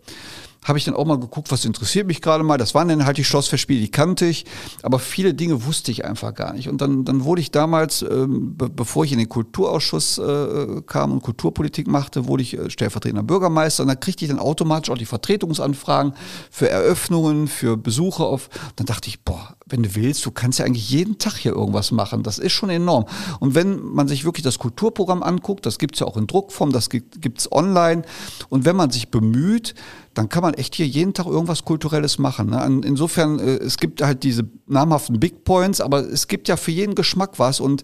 habe 0.65 0.79
ich 0.79 0.85
dann 0.85 0.95
auch 0.95 1.05
mal 1.05 1.19
geguckt, 1.19 1.51
was 1.51 1.63
interessiert 1.63 2.07
mich 2.07 2.21
gerade 2.21 2.43
mal. 2.43 2.57
Das 2.57 2.73
waren 2.73 2.87
dann 2.87 3.05
halt 3.05 3.17
die 3.17 3.23
Schlossfestspiele, 3.23 3.79
die 3.79 3.91
kannte 3.91 4.25
ich, 4.25 4.45
aber 4.81 4.99
viele 4.99 5.33
Dinge 5.33 5.65
wusste 5.65 5.91
ich 5.91 6.05
einfach 6.05 6.33
gar 6.33 6.53
nicht. 6.53 6.67
Und 6.69 6.81
dann, 6.81 7.05
dann 7.05 7.23
wurde 7.23 7.41
ich 7.41 7.51
damals, 7.51 8.01
ähm, 8.01 8.57
be 8.57 8.69
bevor 8.69 9.05
ich 9.05 9.11
in 9.11 9.19
den 9.19 9.29
Kulturausschuss 9.29 10.17
äh, 10.17 10.81
kam 10.87 11.11
und 11.11 11.21
Kulturpolitik 11.21 11.87
machte, 11.87 12.27
wurde 12.27 12.41
ich 12.41 12.57
äh, 12.57 12.69
stellvertretender 12.69 13.23
Bürgermeister 13.23 13.83
und 13.83 13.89
da 13.89 13.95
kriegte 13.95 14.25
ich 14.25 14.29
dann 14.29 14.39
automatisch 14.39 14.89
auch 14.89 14.97
die 14.97 15.05
Vertretungsanfragen 15.05 16.13
für 16.49 16.69
Eröffnungen, 16.69 17.47
für 17.47 17.77
Besuche 17.77 18.23
auf. 18.23 18.49
Dann 18.75 18.87
dachte 18.87 19.07
ich, 19.09 19.23
boah, 19.23 19.54
wenn 19.67 19.81
du 19.81 19.95
willst, 19.95 20.23
du 20.25 20.31
kannst 20.31 20.59
ja 20.59 20.65
eigentlich 20.65 20.91
jeden 20.91 21.17
Tag 21.17 21.37
hier 21.37 21.53
irgendwas 21.53 21.91
machen. 21.91 22.21
Das 22.21 22.37
ist 22.37 22.51
schon 22.51 22.69
enorm. 22.69 23.05
Und 23.39 23.55
wenn 23.55 23.83
man 23.83 24.07
sich 24.07 24.23
wirklich 24.23 24.43
das 24.43 24.59
Kulturprogramm 24.59 25.23
anguckt, 25.23 25.65
das 25.65 25.79
gibt's 25.79 25.99
ja 25.99 26.05
auch 26.05 26.17
in 26.17 26.27
Druckform, 26.27 26.71
das 26.71 26.89
gibt's 26.89 27.51
online. 27.51 28.03
Und 28.49 28.65
wenn 28.65 28.75
man 28.75 28.91
sich 28.91 29.09
bemüht, 29.09 29.73
dann 30.13 30.29
kann 30.29 30.43
man 30.43 30.53
echt 30.53 30.75
hier 30.75 30.87
jeden 30.87 31.13
Tag 31.13 31.25
irgendwas 31.25 31.65
Kulturelles 31.65 32.19
machen. 32.19 32.51
Ne? 32.51 32.81
Insofern, 32.85 33.39
äh, 33.39 33.55
es 33.55 33.77
gibt 33.77 34.01
halt 34.03 34.23
diese 34.23 34.47
namhaften 34.67 35.19
Big 35.19 35.43
Points, 35.43 35.81
aber 35.81 35.99
es 35.99 36.27
gibt 36.27 36.47
ja 36.47 36.57
für 36.57 36.71
jeden 36.71 36.93
Geschmack 36.93 37.39
was 37.39 37.59
und 37.59 37.83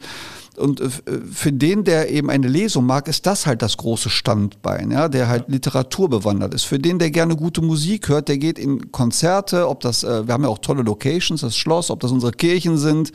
und 0.58 0.82
äh, 0.82 0.90
für 1.32 1.52
den, 1.52 1.84
der 1.84 2.10
eben 2.10 2.30
eine 2.30 2.48
Lesung 2.48 2.86
mag, 2.86 3.08
ist 3.08 3.26
das 3.26 3.46
halt 3.46 3.62
das 3.62 3.78
große 3.78 4.10
Standbein, 4.10 4.92
ja, 4.92 5.08
der 5.08 5.28
halt 5.28 5.48
Literatur 5.48 6.10
bewandert 6.10 6.54
ist. 6.54 6.64
Für 6.64 6.80
den, 6.80 7.00
der 7.00 7.12
gerne 7.12 7.36
gute 7.36 7.62
Musik 7.62 8.10
hört, 8.10 8.28
der 8.28 8.38
geht 8.38 8.60
in 8.60 8.92
Konzerte, 8.92 9.68
ob 9.70 9.80
das, 9.80 10.04
äh, 10.04 10.28
wir 10.28 10.34
haben 10.34 10.44
ja 10.44 10.50
auch 10.50 10.60
tolle 10.60 10.84
Locations, 10.84 11.42
das 11.42 11.56
Schloss, 11.56 11.90
ob 11.90 12.00
das 12.02 12.12
unsere 12.12 12.32
Kirchen 12.32 12.78
sind. 12.78 13.12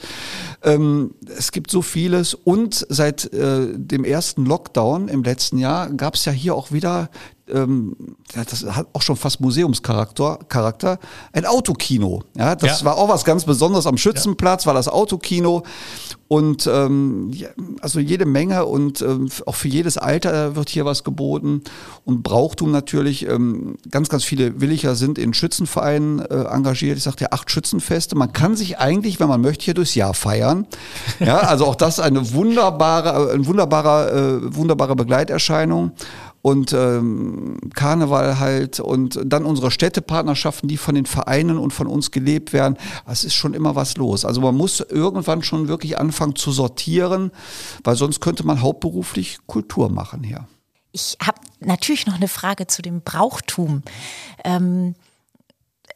Ähm, 0.63 1.15
es 1.37 1.53
gibt 1.53 1.71
so 1.71 1.83
vieles. 1.83 2.35
Und 2.35 2.87
seit 2.89 3.33
äh, 3.33 3.67
dem 3.75 4.05
ersten 4.05 4.47
Lockdown 4.47 5.09
im 5.09 5.23
letzten 5.23 5.59
Jahr 5.59 5.91
gab 5.91 6.15
es 6.15 6.25
ja 6.25 6.33
hier 6.33 6.55
auch 6.55 6.73
wieder 6.73 7.11
ähm, 7.53 7.97
das 8.35 8.65
hat 8.65 8.89
auch 8.93 9.03
schon 9.03 9.17
fast 9.17 9.41
Museumscharakter, 9.41 10.39
Charakter, 10.49 10.99
ein 11.33 11.47
Autokino. 11.47 12.23
Ja, 12.37 12.55
das 12.57 12.81
ja. 12.81 12.87
war 12.87 12.97
auch 12.97 13.09
was 13.09 13.25
ganz 13.25 13.45
Besonderes 13.45 13.87
am 13.87 13.97
Schützenplatz, 13.97 14.65
ja. 14.65 14.69
war 14.69 14.75
das 14.75 14.89
Autokino. 14.89 15.63
Und 16.29 16.67
ähm, 16.67 17.31
also 17.81 18.01
jede 18.01 18.27
Menge 18.27 18.67
und 18.67 19.01
ähm, 19.01 19.29
auch 19.47 19.55
für 19.55 19.69
jedes 19.69 19.97
Alter 19.97 20.57
wird 20.57 20.71
hier 20.71 20.85
was 20.85 21.05
geboten. 21.05 21.63
Und 22.05 22.25
Brauchtum 22.25 22.73
natürlich, 22.73 23.29
ähm, 23.29 23.77
ganz, 23.93 24.09
ganz 24.09 24.25
viele 24.25 24.61
Williger 24.61 24.97
sind 24.97 25.19
in 25.19 25.35
Schützenvereinen 25.35 26.19
äh, 26.19 26.45
engagiert. 26.47 26.99
Ich 26.99 27.05
sagte 27.05 27.25
ja, 27.25 27.29
acht 27.31 27.49
Schützenfeste. 27.49 28.17
Man 28.17 28.33
kann 28.33 28.57
sich 28.57 28.79
eigentlich, 28.79 29.21
wenn 29.21 29.29
man 29.29 29.41
möchte, 29.41 29.67
hier 29.67 29.75
durchs 29.75 29.95
Jahr 29.95 30.15
feiern. 30.15 30.67
Ja, 31.21 31.39
also 31.39 31.65
auch 31.67 31.77
das 31.77 32.01
eine 32.01 32.33
wunderbare, 32.33 33.33
ein 33.33 33.47
wunderbarer, 33.47 34.13
äh, 34.13 34.57
wunderbare 34.57 34.97
Begleiterscheinung 34.97 35.93
und 36.47 36.73
ähm, 36.73 37.59
Karneval 37.75 38.39
halt 38.39 38.79
und 38.79 39.19
dann 39.27 39.45
unsere 39.45 39.73
Städtepartnerschaften, 39.73 40.69
die 40.69 40.77
von 40.77 40.95
den 40.95 41.05
Vereinen 41.05 41.59
und 41.59 41.73
von 41.73 41.89
uns 41.89 42.13
gelebt 42.13 42.53
werden. 42.53 42.77
Es 43.05 43.25
ist 43.25 43.35
schon 43.35 43.53
immer 43.53 43.75
was 43.75 43.97
los. 43.97 44.25
Also 44.25 44.41
man 44.41 44.55
muss 44.55 44.79
irgendwann 44.79 45.43
schon 45.43 45.67
wirklich 45.67 45.99
anfangen 45.99 46.37
zu 46.37 46.53
sortieren, 46.53 47.33
weil 47.83 47.97
sonst 47.97 48.21
könnte 48.21 48.47
man 48.47 48.63
hauptberuflich 48.63 49.39
Kultur 49.49 49.89
machen 49.89 50.23
hier. 50.23 50.47
Ich 50.93 51.19
habe 51.21 51.41
natürlich 51.59 52.07
noch 52.07 52.15
eine 52.15 52.29
Frage 52.29 52.69
zu 52.69 52.81
dem 52.81 53.01
Brauchtum. 53.01 53.83
Ähm, 54.45 54.95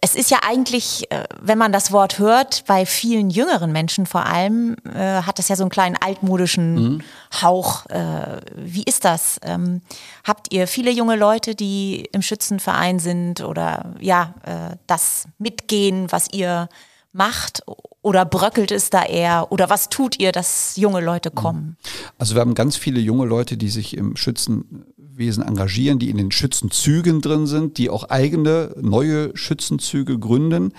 es 0.03 0.15
ist 0.15 0.31
ja 0.31 0.39
eigentlich, 0.43 1.11
äh, 1.11 1.25
wenn 1.41 1.59
man 1.59 1.73
das 1.73 1.93
Wort 1.93 2.19
hört, 2.19 2.65
bei 2.67 2.87
vielen 2.87 3.29
jüngeren 3.29 3.71
Menschen 3.71 4.07
vor 4.07 4.25
allem, 4.25 4.77
äh, 4.95 5.23
hat 5.23 5.39
das 5.39 5.49
ja 5.49 5.57
so 5.57 5.63
einen 5.63 5.71
kleinen 5.71 5.97
altmodischen 5.97 6.75
mhm. 6.75 7.03
Hauch. 7.43 7.85
Äh, 7.87 8.41
wie 8.57 8.83
ist 8.85 9.05
das? 9.05 9.39
Ähm, 9.43 9.83
habt 10.25 10.53
ihr 10.53 10.67
viele 10.67 10.91
junge 10.91 11.17
Leute, 11.17 11.55
die 11.55 12.09
im 12.13 12.23
Schützenverein 12.23 12.99
sind 12.99 13.43
oder 13.43 13.95
ja, 14.01 14.35
äh, 14.45 14.77
das 14.87 15.29
mitgehen, 15.39 16.11
was 16.11 16.29
ihr 16.33 16.71
macht? 17.13 17.63
Oder 18.03 18.25
bröckelt 18.25 18.71
es 18.71 18.89
da 18.89 19.05
eher? 19.05 19.53
Oder 19.53 19.69
was 19.69 19.91
tut 19.91 20.19
ihr, 20.19 20.33
dass 20.33 20.77
junge 20.77 21.01
Leute 21.01 21.31
kommen? 21.31 21.77
Also 22.19 22.35
wir 22.35 22.41
haben 22.41 22.55
ganz 22.55 22.77
viele 22.77 23.01
junge 23.01 23.27
Leute, 23.27 23.59
die 23.59 23.69
sich 23.69 23.95
im 23.99 24.17
Schützen 24.17 24.87
Wesen 25.21 25.45
engagieren, 25.45 26.01
die 26.01 26.11
in 26.11 26.17
den 26.17 26.33
Schützenzügen 26.33 27.21
drin 27.21 27.47
sind, 27.47 27.79
die 27.79 27.89
auch 27.89 28.11
eigene 28.11 28.75
neue 28.81 29.31
Schützenzüge 29.37 30.19
gründen. 30.19 30.73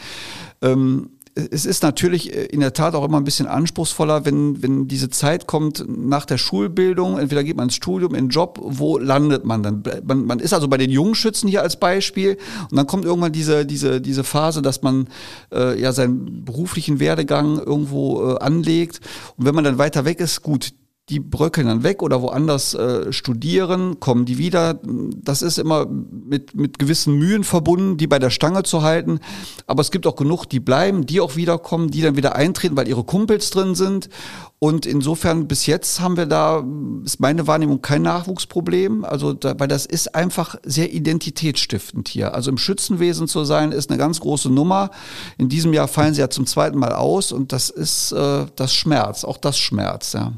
Ähm, 0.62 1.12
es 1.34 1.66
ist 1.66 1.84
natürlich 1.84 2.36
äh, 2.36 2.46
in 2.46 2.60
der 2.60 2.74
Tat 2.74 2.94
auch 2.94 3.06
immer 3.06 3.18
ein 3.18 3.24
bisschen 3.24 3.48
anspruchsvoller, 3.48 4.26
wenn, 4.26 4.62
wenn 4.62 4.88
diese 4.88 5.10
Zeit 5.10 5.48
kommt 5.48 5.86
nach 5.88 6.26
der 6.26 6.38
Schulbildung. 6.38 7.18
Entweder 7.18 7.44
geht 7.44 7.56
man 7.56 7.66
ins 7.66 7.76
Studium, 7.76 8.14
in 8.16 8.26
den 8.26 8.30
Job, 8.30 8.60
wo 8.62 8.98
landet 8.98 9.46
man 9.46 9.64
dann? 9.64 9.84
Man, 10.04 10.26
man 10.26 10.40
ist 10.40 10.54
also 10.54 10.68
bei 10.68 10.78
den 10.78 10.90
jungen 10.90 11.16
Schützen 11.16 11.48
hier 11.48 11.62
als 11.62 11.80
Beispiel 11.80 12.38
und 12.70 12.78
dann 12.78 12.88
kommt 12.88 13.06
irgendwann 13.06 13.32
diese, 13.32 13.66
diese, 13.66 14.02
diese 14.02 14.24
Phase, 14.24 14.62
dass 14.62 14.82
man 14.82 15.08
äh, 15.54 15.80
ja 15.80 15.94
seinen 15.94 16.44
beruflichen 16.44 17.00
Werdegang 17.00 17.60
irgendwo 17.60 18.32
äh, 18.32 18.40
anlegt. 18.40 19.00
Und 19.38 19.46
wenn 19.46 19.56
man 19.56 19.64
dann 19.64 19.78
weiter 19.78 20.06
weg 20.06 20.20
ist, 20.20 20.42
gut, 20.42 20.74
die 21.12 21.20
bröckeln 21.20 21.68
dann 21.68 21.84
weg 21.84 22.02
oder 22.02 22.22
woanders 22.22 22.74
äh, 22.74 23.12
studieren, 23.12 24.00
kommen 24.00 24.26
die 24.26 24.38
wieder. 24.38 24.80
Das 24.82 25.42
ist 25.42 25.60
immer 25.60 25.86
mit, 25.86 26.56
mit 26.56 26.80
gewissen 26.80 27.20
Mühen 27.20 27.44
verbunden, 27.44 27.98
die 27.98 28.08
bei 28.08 28.18
der 28.18 28.30
Stange 28.30 28.64
zu 28.64 28.82
halten. 28.82 29.20
Aber 29.68 29.82
es 29.82 29.92
gibt 29.92 30.08
auch 30.08 30.16
genug, 30.16 30.46
die 30.46 30.62
bleiben, 30.62 31.06
die 31.06 31.20
auch 31.20 31.36
wiederkommen, 31.36 31.92
die 31.92 32.02
dann 32.02 32.16
wieder 32.16 32.36
eintreten, 32.36 32.78
weil 32.78 32.88
ihre 32.88 33.04
Kumpels 33.04 33.50
drin 33.50 33.76
sind. 33.76 34.10
Und 34.58 34.86
insofern 34.86 35.48
bis 35.48 35.66
jetzt 35.66 36.00
haben 36.00 36.16
wir 36.16 36.28
da, 36.28 36.64
ist 37.04 37.20
meine 37.20 37.46
Wahrnehmung 37.46 37.82
kein 37.82 38.04
Nachwuchsproblem. 38.04 39.04
Also, 39.04 39.34
da, 39.34 39.60
weil 39.60 39.68
das 39.68 39.86
ist 39.86 40.16
einfach 40.16 40.56
sehr 40.64 40.94
identitätsstiftend 40.94 42.08
hier. 42.08 42.34
Also 42.34 42.52
im 42.52 42.58
Schützenwesen 42.58 43.28
zu 43.28 43.44
sein, 43.44 43.74
ist 43.74 43.90
eine 43.90 43.98
ganz 43.98 44.22
große 44.22 44.50
Nummer. 44.50 44.92
In 45.38 45.50
diesem 45.50 45.74
Jahr 45.74 45.90
fallen 45.90 46.14
sie 46.14 46.22
ja 46.22 46.30
zum 46.30 46.46
zweiten 46.46 46.80
Mal 46.80 46.94
aus 46.94 47.34
und 47.34 47.52
das 47.52 47.70
ist 47.70 48.14
äh, 48.14 48.46
das 48.56 48.74
Schmerz, 48.74 49.26
auch 49.26 49.38
das 49.38 49.60
Schmerz, 49.60 50.14
ja. 50.14 50.34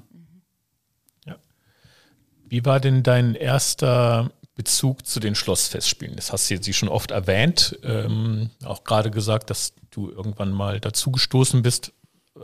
Wie 2.54 2.64
war 2.66 2.80
denn 2.80 3.02
dein 3.02 3.34
erster 3.34 4.30
Bezug 4.54 5.08
zu 5.08 5.20
den 5.20 5.34
Schlossfestspielen? 5.34 6.16
Das 6.16 6.32
hast 6.32 6.48
du 6.48 6.54
jetzt 6.54 6.72
schon 6.76 6.88
oft 6.88 7.10
erwähnt, 7.10 7.80
ähm, 7.82 8.52
auch 8.64 8.84
gerade 8.84 9.10
gesagt, 9.10 9.50
dass 9.50 9.74
du 9.90 10.12
irgendwann 10.12 10.52
mal 10.52 10.80
dazugestoßen 10.80 11.64
bist. 11.64 11.94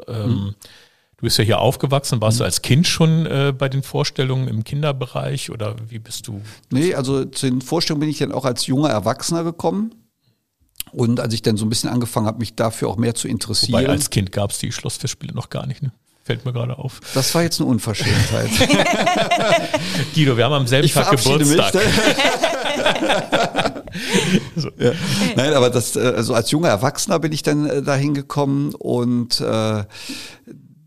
Ähm, 0.08 0.30
mhm. 0.30 0.56
Du 1.18 1.22
bist 1.22 1.38
ja 1.38 1.44
hier 1.44 1.60
aufgewachsen. 1.60 2.22
Warst 2.22 2.38
mhm. 2.38 2.40
du 2.40 2.46
als 2.46 2.64
Kind 2.64 2.88
schon 2.88 3.28
äh, 3.28 3.54
bei 3.56 3.70
den 3.70 3.84
Vorstellungen 3.84 4.48
im 4.48 4.64
Kinderbereich 4.64 5.52
oder 5.52 5.76
wie 5.88 6.00
bist 6.00 6.28
du? 6.28 6.42
Nee, 6.72 6.96
also 6.96 7.26
zu 7.26 7.46
den 7.46 7.62
Vorstellungen 7.62 8.00
bin 8.00 8.10
ich 8.10 8.18
dann 8.18 8.32
auch 8.32 8.46
als 8.46 8.66
junger 8.66 8.90
Erwachsener 8.90 9.44
gekommen. 9.44 9.94
Und 10.92 11.20
als 11.20 11.36
ich 11.36 11.44
dann 11.44 11.56
so 11.56 11.68
ein 11.68 11.70
bisschen 11.70 11.92
angefangen 11.92 12.26
habe, 12.26 12.40
mich 12.40 12.56
dafür 12.56 12.88
auch 12.88 12.98
mehr 12.98 13.14
zu 13.14 13.28
interessieren. 13.28 13.74
Wobei 13.74 13.88
als 13.88 14.10
Kind 14.10 14.32
gab 14.32 14.50
es 14.50 14.58
die 14.58 14.72
Schlossfestspiele 14.72 15.36
noch 15.36 15.52
gar 15.52 15.68
nicht, 15.68 15.84
ne? 15.84 15.92
Fällt 16.30 16.46
mir 16.46 16.54
gerade 16.54 16.78
auf. 16.78 17.02
Das 17.16 17.34
war 17.34 17.42
jetzt 17.42 17.60
eine 17.60 17.68
Unverschämtheit. 17.68 18.52
Guido, 20.14 20.38
wir 20.38 20.46
haben 20.46 20.54
am 20.54 20.68
selben 20.68 20.86
ich 20.86 20.94
Tag 20.94 21.10
Geburtstag. 21.10 21.74
Mich, 21.74 21.84
so. 24.64 24.70
ja. 24.78 24.92
Nein, 25.36 25.54
aber 25.56 25.72
das, 25.72 25.96
äh, 25.96 26.02
also 26.02 26.36
als 26.36 26.52
junger 26.52 26.70
Erwachsener 26.70 27.18
bin 27.18 27.32
ich 27.32 27.42
dann 27.42 27.66
äh, 27.66 27.82
dahin 27.82 28.14
gekommen 28.14 28.76
und 28.76 29.42
äh, 29.42 29.86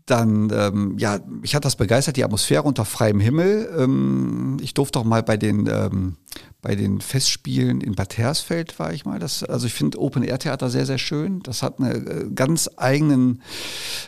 dann, 0.05 0.51
ähm, 0.53 0.97
ja, 0.97 1.19
mich 1.27 1.55
hat 1.55 1.65
das 1.65 1.75
begeistert, 1.75 2.17
die 2.17 2.23
Atmosphäre 2.23 2.63
unter 2.63 2.83
freiem 2.83 3.19
Himmel. 3.19 3.69
Ähm, 3.77 4.57
ich 4.61 4.73
durfte 4.73 4.99
auch 4.99 5.03
mal 5.05 5.23
bei 5.23 5.37
den, 5.37 5.67
ähm, 5.67 6.17
bei 6.61 6.75
den 6.75 6.99
Festspielen 6.99 7.81
in 7.81 7.95
Bad 7.95 8.17
Hersfeld 8.17 8.77
war 8.79 8.93
ich 8.93 9.05
mal. 9.05 9.19
Das, 9.19 9.43
also 9.43 9.67
ich 9.67 9.73
finde 9.73 9.99
Open-Air-Theater 9.99 10.69
sehr, 10.69 10.85
sehr 10.85 10.97
schön. 10.97 11.41
Das 11.43 11.63
hat 11.63 11.79
einen 11.79 12.07
äh, 12.07 12.25
ganz 12.33 12.69
eigenen, 12.75 13.41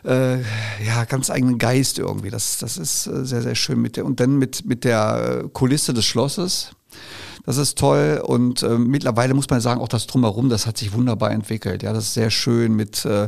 äh, 0.04 0.40
ja, 0.86 1.06
ganz 1.08 1.30
eigenen 1.30 1.58
Geist 1.58 2.00
irgendwie. 2.00 2.30
Das, 2.30 2.58
das 2.58 2.78
ist 2.78 3.08
äh, 3.08 3.26
sehr, 3.26 3.42
sehr 3.42 3.56
schön 3.56 3.82
mit 3.82 3.96
der, 3.98 4.06
und 4.06 4.20
dann 4.20 4.38
mit, 4.38 4.66
mit 4.66 4.84
der 4.84 5.46
Kulisse 5.54 5.94
des 5.94 6.06
Schlosses. 6.06 6.72
Das 7.46 7.58
ist 7.58 7.78
toll 7.78 8.22
und 8.26 8.64
äh, 8.64 8.78
mittlerweile 8.78 9.34
muss 9.34 9.50
man 9.50 9.62
sagen, 9.62 9.82
auch 9.82 9.88
das 9.88 10.08
Drumherum, 10.08 10.50
das 10.50 10.66
hat 10.66 10.78
sich 10.78 10.94
wunderbar 10.94 11.32
entwickelt. 11.32 11.84
Ja, 11.84 11.94
das 11.94 12.06
ist 12.06 12.14
sehr 12.14 12.32
schön 12.32 12.76
mit, 12.76 13.06
äh, 13.06 13.26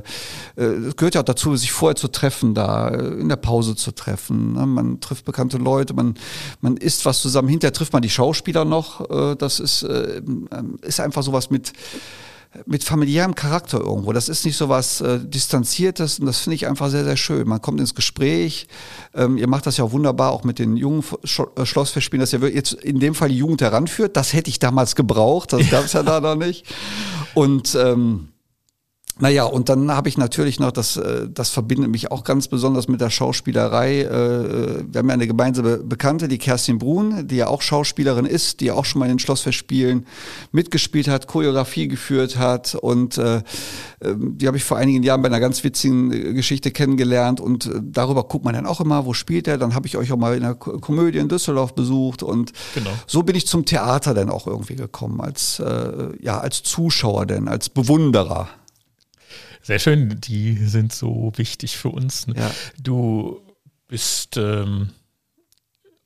äh 0.56 0.94
gehört 0.96 1.16
ja 1.16 1.22
auch 1.22 1.26
dazu, 1.26 1.56
sich 1.56 1.72
vorher 1.72 1.96
zu 1.96 2.08
treffen, 2.08 2.54
da 2.54 2.90
äh, 2.90 3.20
in 3.20 3.30
der 3.30 3.36
Pause 3.36 3.76
zu 3.76 3.92
treffen. 3.92 4.54
Ne? 4.54 4.66
Man 4.66 5.00
trifft 5.00 5.26
bekannte 5.26 5.58
Leute, 5.58 5.94
man, 5.94 6.16
man 6.62 6.78
isst 6.78 7.06
was 7.06 7.22
zusammen. 7.22 7.48
Hinterher 7.48 7.74
trifft 7.74 7.94
man 7.94 8.02
die 8.02 8.10
Schauspieler 8.10 8.66
noch. 8.66 9.10
Äh, 9.10 9.36
das 9.36 9.60
ist, 9.60 9.84
äh, 9.84 10.22
ist 10.82 11.00
einfach 11.00 11.24
sowas 11.24 11.50
mit, 11.50 11.74
mit 12.66 12.84
familiärem 12.84 13.36
Charakter 13.36 13.80
irgendwo. 13.80 14.14
Das 14.14 14.30
ist 14.30 14.46
nicht 14.46 14.58
so 14.58 14.70
was 14.70 15.02
äh, 15.02 15.20
Distanziertes 15.20 16.20
und 16.20 16.26
das 16.26 16.40
finde 16.40 16.56
ich 16.56 16.68
einfach 16.68 16.90
sehr, 16.90 17.04
sehr 17.04 17.18
schön. 17.18 17.48
Man 17.48 17.62
kommt 17.62 17.80
ins 17.80 17.96
Gespräch. 17.96 18.68
Ähm, 19.14 19.38
ihr 19.38 19.48
macht 19.48 19.66
das 19.68 19.78
ja 19.78 19.84
auch 19.84 19.92
wunderbar, 19.92 20.32
auch 20.32 20.44
mit 20.44 20.60
den 20.60 20.78
jungen 20.78 21.04
Sch 21.24 21.42
äh, 21.56 21.66
Schlossfestspielen, 21.66 22.22
dass 22.22 22.34
ihr 22.34 22.40
jetzt 22.54 22.74
in 22.74 23.00
dem 23.00 23.16
Fall 23.16 23.30
die 23.30 23.38
Jugend 23.38 23.62
heranführt. 23.62 24.18
Das 24.18 24.34
hätte 24.34 24.50
ich 24.50 24.60
damals 24.60 24.96
gebraucht, 24.96 25.54
das 25.54 25.70
gab 25.70 25.86
es 25.86 25.94
ja 25.94 26.04
da 26.04 26.20
noch 26.20 26.36
nicht. 26.36 26.66
Und 27.34 27.76
ähm, 27.76 28.30
naja, 29.20 29.46
und 29.46 29.70
dann 29.70 29.92
habe 29.92 30.10
ich 30.10 30.18
natürlich 30.18 30.60
noch, 30.60 30.72
das, 30.72 30.98
äh, 30.98 31.28
das 31.30 31.50
verbindet 31.50 31.90
mich 31.90 32.12
auch 32.12 32.24
ganz 32.24 32.48
besonders 32.48 32.88
mit 32.88 33.02
der 33.02 33.10
Schauspielerei. 33.10 34.02
Äh, 34.02 34.84
wir 34.92 35.00
haben 35.00 35.08
ja 35.08 35.14
eine 35.14 35.28
gemeinsame 35.28 35.78
Bekannte, 35.78 36.28
die 36.28 36.38
Kerstin 36.38 36.78
Brun, 36.78 37.28
die 37.28 37.38
ja 37.38 37.48
auch 37.48 37.62
Schauspielerin 37.62 38.26
ist, 38.26 38.60
die 38.60 38.66
ja 38.66 38.74
auch 38.76 38.86
schon 38.86 39.00
mal 39.00 39.06
in 39.06 39.14
den 39.14 39.20
Schlossfestspielen 39.20 40.06
mitgespielt 40.52 41.08
hat, 41.08 41.26
Choreografie 41.28 41.88
geführt 41.88 42.38
hat. 42.38 42.76
Und 42.76 43.18
äh, 43.18 43.42
ähm, 44.02 44.38
die 44.38 44.46
habe 44.46 44.58
ich 44.58 44.64
vor 44.64 44.78
einigen 44.78 45.02
Jahren 45.02 45.22
bei 45.24 45.30
einer 45.30 45.40
ganz 45.40 45.64
witzigen 45.64 46.36
Geschichte 46.36 46.70
kennengelernt. 46.70 47.40
Und 47.40 47.72
darüber 47.82 48.24
guckt 48.24 48.46
man 48.46 48.54
dann 48.54 48.68
auch 48.68 48.82
immer, 48.82 49.06
wo 49.06 49.14
spielt 49.14 49.48
er. 49.48 49.58
Dann 49.58 49.74
habe 49.74 49.88
ich 49.88 49.98
euch 49.98 50.12
auch 50.12 50.18
mal 50.18 50.38
in 50.38 50.44
einer 50.44 50.56
Komödie 50.56 51.18
in 51.18 51.28
Düsseldorf 51.28 51.74
besucht. 51.74 52.22
Und 52.22 52.52
genau. 52.76 52.92
so 53.08 53.24
bin 53.24 53.36
ich 53.36 53.48
zum 53.48 53.66
Theater 53.66 54.14
dann 54.14 54.30
auch 54.30 54.46
irgendwie 54.46 54.76
gekommen, 54.76 55.22
als, 55.22 55.62
ja, 56.20 56.40
als 56.40 56.64
Zuschauer 56.64 57.26
denn, 57.26 57.48
als 57.48 57.70
Bewunderer. 57.70 58.50
Sehr 59.68 59.80
schön, 59.80 60.22
die 60.22 60.56
sind 60.56 60.94
so 60.94 61.34
wichtig 61.36 61.76
für 61.76 61.90
uns. 61.90 62.26
Ja. 62.34 62.56
Du 62.82 63.42
bist 63.90 64.38
ähm, 64.38 64.92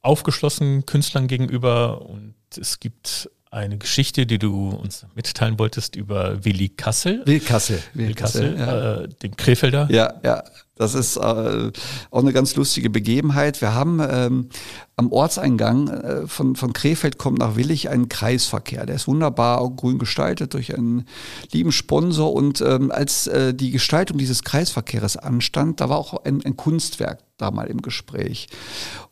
aufgeschlossen 0.01 0.88
Künstlern 0.88 1.28
gegenüber 1.28 2.01
und 2.01 2.34
es 2.59 2.80
gibt 2.80 3.30
eine 3.52 3.78
Geschichte, 3.78 4.26
die 4.26 4.39
du 4.39 4.70
uns 4.70 5.06
mitteilen 5.14 5.60
wolltest 5.60 5.97
über 5.97 6.43
Willi 6.45 6.70
Kassel. 6.70 7.22
Willi 7.26 7.41
Kassel. 7.41 7.84
Willi 7.93 8.14
Kassel, 8.14 8.58
ja. 8.58 9.02
äh, 9.02 9.10
den 9.22 9.36
Krefelder. 9.36 9.88
Ja, 9.91 10.14
ja. 10.24 10.43
Das 10.76 10.95
ist 10.95 11.18
äh, 11.18 11.20
auch 11.20 12.20
eine 12.20 12.34
ganz 12.34 12.56
lustige 12.56 12.89
Begebenheit. 12.89 13.62
Wir 13.62 13.76
haben 13.76 14.02
ähm, 14.10 14.49
am 14.95 15.12
Ortseingang 15.12 15.89
äh, 15.89 16.28
von, 16.28 16.56
von 16.56 16.74
Krefeld 16.74 17.20
kommt 17.20 17.38
nach 17.38 17.56
Willig 17.56 17.89
einen 17.89 18.10
Kreisverkehr. 18.10 18.88
Der 18.88 18.95
ist 18.95 19.08
wunderbar 19.08 19.70
grün 19.76 19.99
gestaltet 19.99 20.56
durch 20.56 20.76
einen 20.76 21.06
lieben 21.52 21.72
Sponsor. 21.72 22.34
Und 22.34 22.62
ähm, 22.62 22.89
als 22.89 23.28
äh, 23.28 23.54
die 23.54 23.70
Gestaltung 23.70 24.18
dieses 24.18 24.43
Kreisverkehrs 24.43 25.18
anstand, 25.18 25.82
da 25.82 25.89
war 25.89 25.97
auch 25.97 26.24
ein, 26.24 26.43
ein 26.43 26.58
Kunstwerk 26.58 27.20
da 27.38 27.52
mal 27.52 27.68
im 27.68 27.84
Gespräch. 27.84 28.47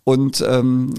Und 0.06 0.42
ähm, 0.48 0.92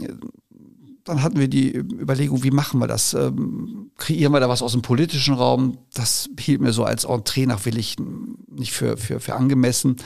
dann 1.10 1.22
hatten 1.22 1.38
wir 1.38 1.48
die 1.48 1.76
Überlegung, 1.76 2.42
wie 2.42 2.50
machen 2.50 2.80
wir 2.80 2.86
das? 2.86 3.14
Ähm, 3.14 3.90
kreieren 3.98 4.32
wir 4.32 4.40
da 4.40 4.48
was 4.48 4.62
aus 4.62 4.72
dem 4.72 4.82
politischen 4.82 5.34
Raum? 5.34 5.78
Das 5.92 6.30
hielt 6.38 6.60
mir 6.60 6.72
so 6.72 6.84
als 6.84 7.04
Entree 7.04 7.46
nach 7.46 7.64
Willig 7.64 7.96
nicht 8.48 8.72
für, 8.72 8.96
für, 8.96 9.20
für 9.20 9.34
angemessen. 9.34 9.96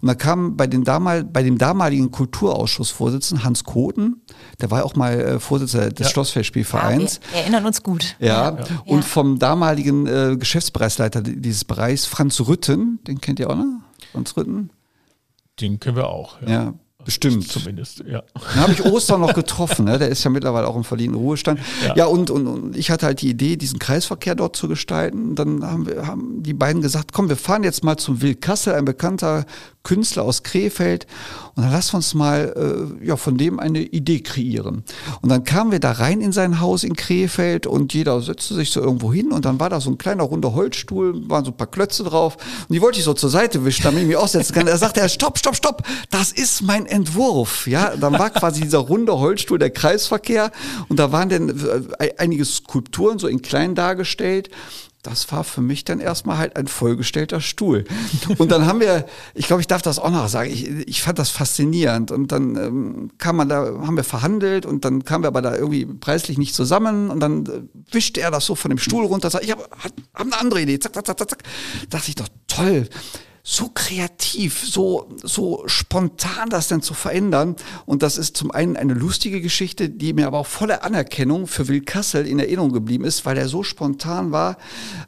Und 0.00 0.08
da 0.08 0.14
kam 0.14 0.56
bei, 0.56 0.66
den 0.66 0.84
damal, 0.84 1.24
bei 1.24 1.42
dem 1.42 1.58
damaligen 1.58 2.10
Kulturausschussvorsitzenden 2.10 3.44
Hans 3.44 3.64
Koten, 3.64 4.22
der 4.60 4.70
war 4.70 4.84
auch 4.84 4.96
mal 4.96 5.20
äh, 5.20 5.38
Vorsitzender 5.38 5.90
des 5.90 6.06
ja. 6.06 6.12
Schlossfestspielvereins. 6.12 7.20
Ja, 7.22 7.32
wir 7.32 7.40
erinnern 7.42 7.66
uns 7.66 7.82
gut. 7.82 8.16
Ja, 8.18 8.56
ja. 8.56 8.64
und 8.86 9.04
vom 9.04 9.38
damaligen 9.38 10.06
äh, 10.06 10.36
Geschäftsbereichsleiter 10.38 11.22
dieses 11.22 11.64
Bereichs, 11.64 12.06
Franz 12.06 12.40
Rütten, 12.40 13.00
den 13.06 13.20
kennt 13.20 13.38
ihr 13.38 13.50
auch 13.50 13.56
noch? 13.56 13.80
Franz 14.12 14.36
Rütten? 14.36 14.70
Den 15.60 15.78
können 15.78 15.96
wir 15.96 16.08
auch. 16.08 16.40
Ja, 16.42 16.48
ja 16.48 16.74
Bestimmt. 17.04 17.46
Zumindest, 17.48 18.02
ja. 18.06 18.22
Dann 18.34 18.62
habe 18.62 18.72
ich 18.72 18.84
Ostern 18.84 19.20
noch 19.20 19.34
getroffen, 19.34 19.84
ne? 19.84 19.98
der 19.98 20.08
ist 20.08 20.24
ja 20.24 20.30
mittlerweile 20.30 20.66
auch 20.66 20.76
im 20.76 20.84
verdienten 20.84 21.18
Ruhestand. 21.18 21.60
Ja, 21.86 21.96
ja 21.96 22.04
und, 22.06 22.30
und, 22.30 22.46
und 22.46 22.76
ich 22.76 22.90
hatte 22.90 23.06
halt 23.06 23.20
die 23.20 23.28
Idee, 23.28 23.56
diesen 23.56 23.78
Kreisverkehr 23.78 24.34
dort 24.34 24.56
zu 24.56 24.68
gestalten. 24.68 25.34
Dann 25.34 25.64
haben, 25.64 25.86
wir, 25.86 26.06
haben 26.06 26.42
die 26.42 26.54
beiden 26.54 26.82
gesagt, 26.82 27.12
komm, 27.12 27.28
wir 27.28 27.36
fahren 27.36 27.62
jetzt 27.62 27.84
mal 27.84 27.96
zum 27.96 28.22
Wildkassel, 28.22 28.74
ein 28.74 28.84
bekannter 28.84 29.44
Künstler 29.84 30.24
aus 30.24 30.42
Krefeld. 30.42 31.06
Und 31.54 31.62
dann 31.62 31.72
lass 31.72 31.94
uns 31.94 32.14
mal 32.14 32.98
äh, 33.00 33.06
ja, 33.06 33.16
von 33.16 33.36
dem 33.36 33.60
eine 33.60 33.80
Idee 33.80 34.20
kreieren. 34.20 34.82
Und 35.20 35.28
dann 35.28 35.44
kamen 35.44 35.70
wir 35.70 35.78
da 35.78 35.92
rein 35.92 36.20
in 36.20 36.32
sein 36.32 36.60
Haus 36.60 36.82
in 36.82 36.96
Krefeld 36.96 37.68
und 37.68 37.94
jeder 37.94 38.20
setzte 38.20 38.54
sich 38.54 38.70
so 38.70 38.80
irgendwo 38.80 39.12
hin 39.12 39.30
und 39.30 39.44
dann 39.44 39.60
war 39.60 39.70
da 39.70 39.80
so 39.80 39.90
ein 39.90 39.98
kleiner 39.98 40.24
runder 40.24 40.54
Holzstuhl, 40.54 41.28
waren 41.28 41.44
so 41.44 41.52
ein 41.52 41.56
paar 41.56 41.68
Klötze 41.68 42.02
drauf 42.02 42.36
und 42.68 42.74
die 42.74 42.80
wollte 42.80 42.98
ich 42.98 43.04
so 43.04 43.14
zur 43.14 43.30
Seite 43.30 43.64
wischen, 43.64 43.84
damit 43.84 44.02
ich 44.02 44.08
mich 44.08 44.16
aussetzen 44.16 44.54
kann. 44.54 44.66
Er 44.66 44.78
sagte, 44.78 45.00
er, 45.00 45.08
stopp, 45.08 45.38
stopp, 45.38 45.54
stopp, 45.54 45.82
das 46.10 46.32
ist 46.32 46.62
mein 46.62 46.86
Entwurf. 46.86 47.68
Ja, 47.68 47.94
dann 47.94 48.14
war 48.14 48.30
quasi 48.30 48.62
dieser 48.62 48.78
runde 48.78 49.18
Holzstuhl 49.18 49.58
der 49.58 49.70
Kreisverkehr 49.70 50.50
und 50.88 50.98
da 50.98 51.12
waren 51.12 51.28
dann 51.28 51.50
äh, 51.98 52.14
einige 52.18 52.44
Skulpturen 52.44 53.18
so 53.18 53.28
in 53.28 53.42
klein 53.42 53.76
dargestellt 53.76 54.50
das 55.04 55.30
war 55.30 55.44
für 55.44 55.60
mich 55.60 55.84
dann 55.84 56.00
erstmal 56.00 56.38
halt 56.38 56.56
ein 56.56 56.66
vollgestellter 56.66 57.40
Stuhl. 57.42 57.84
Und 58.38 58.50
dann 58.50 58.66
haben 58.66 58.80
wir, 58.80 59.06
ich 59.34 59.46
glaube, 59.46 59.60
ich 59.60 59.66
darf 59.66 59.82
das 59.82 59.98
auch 59.98 60.10
noch 60.10 60.28
sagen, 60.28 60.50
ich, 60.50 60.66
ich 60.66 61.02
fand 61.02 61.18
das 61.18 61.28
faszinierend. 61.28 62.10
Und 62.10 62.32
dann 62.32 62.56
ähm, 62.56 63.10
kam 63.18 63.36
man 63.36 63.50
da, 63.50 63.64
haben 63.86 63.96
wir 63.96 64.04
verhandelt 64.04 64.64
und 64.64 64.84
dann 64.84 65.04
kamen 65.04 65.22
wir 65.22 65.28
aber 65.28 65.42
da 65.42 65.54
irgendwie 65.54 65.84
preislich 65.84 66.38
nicht 66.38 66.54
zusammen 66.54 67.10
und 67.10 67.20
dann 67.20 67.46
äh, 67.46 67.62
wischte 67.92 68.22
er 68.22 68.30
das 68.30 68.46
so 68.46 68.54
von 68.54 68.70
dem 68.70 68.78
Stuhl 68.78 69.04
runter, 69.04 69.28
sagt, 69.28 69.44
ich 69.44 69.50
habe 69.50 69.62
hab 69.62 69.92
eine 70.14 70.38
andere 70.38 70.62
Idee, 70.62 70.78
zack, 70.78 70.94
zack, 70.94 71.06
zack, 71.06 71.18
zack. 71.18 71.42
Dachte 71.90 72.08
ich 72.08 72.14
doch, 72.14 72.28
toll 72.48 72.88
so 73.46 73.70
kreativ, 73.74 74.64
so, 74.66 75.06
so 75.22 75.64
spontan 75.66 76.48
das 76.48 76.68
denn 76.68 76.80
zu 76.80 76.94
verändern. 76.94 77.56
Und 77.84 78.02
das 78.02 78.16
ist 78.16 78.38
zum 78.38 78.50
einen 78.50 78.74
eine 78.74 78.94
lustige 78.94 79.42
Geschichte, 79.42 79.90
die 79.90 80.14
mir 80.14 80.26
aber 80.26 80.38
auch 80.38 80.46
voller 80.46 80.82
Anerkennung 80.82 81.46
für 81.46 81.68
Will 81.68 81.82
Kassel 81.82 82.26
in 82.26 82.38
Erinnerung 82.38 82.72
geblieben 82.72 83.04
ist, 83.04 83.26
weil 83.26 83.36
er 83.36 83.46
so 83.46 83.62
spontan 83.62 84.32
war. 84.32 84.56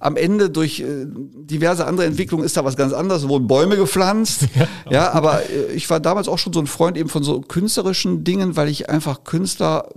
Am 0.01 0.17
Ende 0.17 0.51
durch 0.51 0.81
äh, 0.81 1.07
diverse 1.07 1.87
andere 1.87 2.07
Entwicklungen 2.07 2.45
ist 2.45 2.59
da 2.59 2.65
was 2.67 2.77
ganz 2.77 2.93
anderes, 2.93 3.27
wurden 3.27 3.47
Bäume 3.47 3.77
gepflanzt. 3.77 4.47
Ja, 4.57 4.91
ja 4.91 5.13
aber 5.13 5.49
äh, 5.51 5.73
ich 5.75 5.89
war 5.91 6.01
damals 6.01 6.29
auch 6.29 6.39
schon 6.39 6.53
so 6.53 6.61
ein 6.61 6.67
Freund 6.67 6.97
eben 6.97 7.09
von 7.09 7.23
so 7.23 7.41
künstlerischen 7.41 8.25
Dingen, 8.25 8.57
weil 8.57 8.69
ich 8.69 8.89
einfach 8.91 9.25
Künstler 9.25 9.89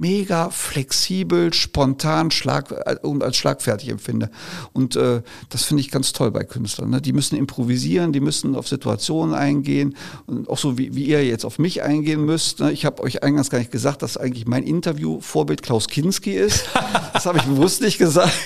mega 0.00 0.50
flexibel, 0.50 1.52
spontan 1.52 2.30
schlag, 2.30 2.74
und 3.02 3.22
als 3.22 3.36
schlagfertig 3.36 3.90
empfinde. 3.90 4.30
Und 4.72 4.96
äh, 4.96 5.22
das 5.50 5.64
finde 5.64 5.82
ich 5.82 5.90
ganz 5.90 6.12
toll 6.12 6.30
bei 6.30 6.42
Künstlern. 6.42 6.90
Ne? 6.90 7.00
Die 7.00 7.12
müssen 7.12 7.36
improvisieren, 7.36 8.12
die 8.12 8.20
müssen 8.20 8.56
auf 8.56 8.66
Situationen 8.66 9.34
eingehen. 9.34 9.94
Und 10.26 10.48
auch 10.48 10.58
so 10.58 10.78
wie, 10.78 10.94
wie 10.94 11.04
ihr 11.04 11.24
jetzt 11.24 11.44
auf 11.44 11.58
mich 11.58 11.82
eingehen 11.82 12.24
müsst. 12.24 12.60
Ne? 12.60 12.72
Ich 12.72 12.84
habe 12.86 13.02
euch 13.02 13.22
eingangs 13.22 13.50
gar 13.50 13.58
nicht 13.58 13.70
gesagt, 13.70 14.02
dass 14.02 14.16
eigentlich 14.16 14.46
mein 14.46 14.62
Interview-Vorbild 14.62 15.62
Klaus 15.62 15.88
Kinski 15.88 16.32
ist. 16.32 16.64
Das 17.12 17.26
habe 17.26 17.38
ich 17.38 17.44
bewusst 17.44 17.82
nicht 17.82 17.98
gesagt. 17.98 18.32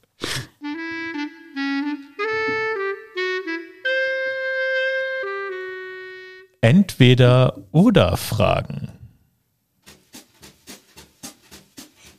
Entweder 6.62 7.56
oder 7.72 8.16
Fragen. 8.16 8.92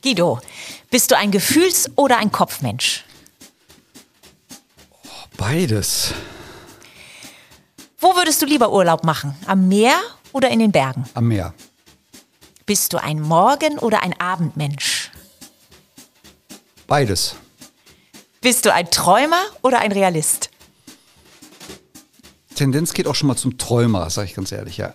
Guido, 0.02 0.38
bist 0.90 1.10
du 1.10 1.16
ein 1.16 1.30
Gefühls- 1.30 1.90
oder 1.96 2.18
ein 2.18 2.30
Kopfmensch? 2.30 3.04
Beides. 5.38 6.12
Wo 7.98 8.14
würdest 8.14 8.42
du 8.42 8.46
lieber 8.46 8.70
Urlaub 8.70 9.02
machen? 9.02 9.34
Am 9.46 9.66
Meer 9.66 9.98
oder 10.32 10.50
in 10.50 10.58
den 10.58 10.72
Bergen? 10.72 11.06
Am 11.14 11.26
Meer. 11.26 11.54
Bist 12.66 12.92
du 12.92 13.02
ein 13.02 13.20
Morgen- 13.22 13.78
oder 13.78 14.02
ein 14.02 14.12
Abendmensch? 14.20 15.10
Beides. 16.86 17.36
Bist 18.42 18.66
du 18.66 18.74
ein 18.74 18.90
Träumer 18.90 19.42
oder 19.62 19.78
ein 19.78 19.90
Realist? 19.90 20.50
Tendenz 22.54 22.92
geht 22.92 23.06
auch 23.06 23.14
schon 23.14 23.28
mal 23.28 23.36
zum 23.36 23.58
Träumer, 23.58 24.08
sage 24.10 24.28
ich 24.28 24.34
ganz 24.34 24.52
ehrlich, 24.52 24.76
ja. 24.76 24.94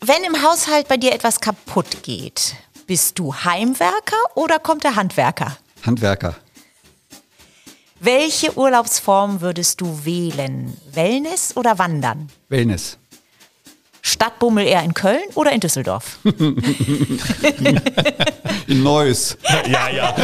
Wenn 0.00 0.24
im 0.24 0.42
Haushalt 0.42 0.88
bei 0.88 0.96
dir 0.96 1.12
etwas 1.12 1.40
kaputt 1.40 2.02
geht, 2.02 2.56
bist 2.86 3.18
du 3.18 3.34
Heimwerker 3.34 4.16
oder 4.34 4.58
kommt 4.58 4.84
der 4.84 4.96
Handwerker? 4.96 5.56
Handwerker. 5.84 6.36
Welche 8.00 8.58
Urlaubsform 8.58 9.40
würdest 9.40 9.80
du 9.80 10.04
wählen? 10.04 10.76
Wellness 10.92 11.56
oder 11.56 11.78
Wandern? 11.78 12.28
Wellness. 12.50 12.98
Stadtbummel 14.02 14.66
eher 14.66 14.82
in 14.82 14.92
Köln 14.92 15.22
oder 15.34 15.52
in 15.52 15.60
Düsseldorf? 15.60 16.18
in 18.66 18.82
Neuss. 18.82 19.38
Ja, 19.66 19.88
ja. 19.88 20.14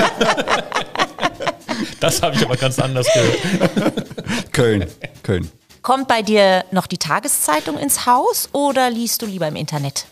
Das 1.98 2.20
habe 2.20 2.36
ich 2.36 2.44
aber 2.44 2.58
ganz 2.58 2.78
anders 2.78 3.06
gehört. 3.14 4.52
Köln, 4.52 4.86
Köln. 5.22 5.50
Kommt 5.82 6.08
bei 6.08 6.22
dir 6.22 6.64
noch 6.72 6.86
die 6.86 6.98
Tageszeitung 6.98 7.78
ins 7.78 8.04
Haus 8.06 8.50
oder 8.52 8.90
liest 8.90 9.22
du 9.22 9.26
lieber 9.26 9.48
im 9.48 9.56
Internet? 9.56 10.06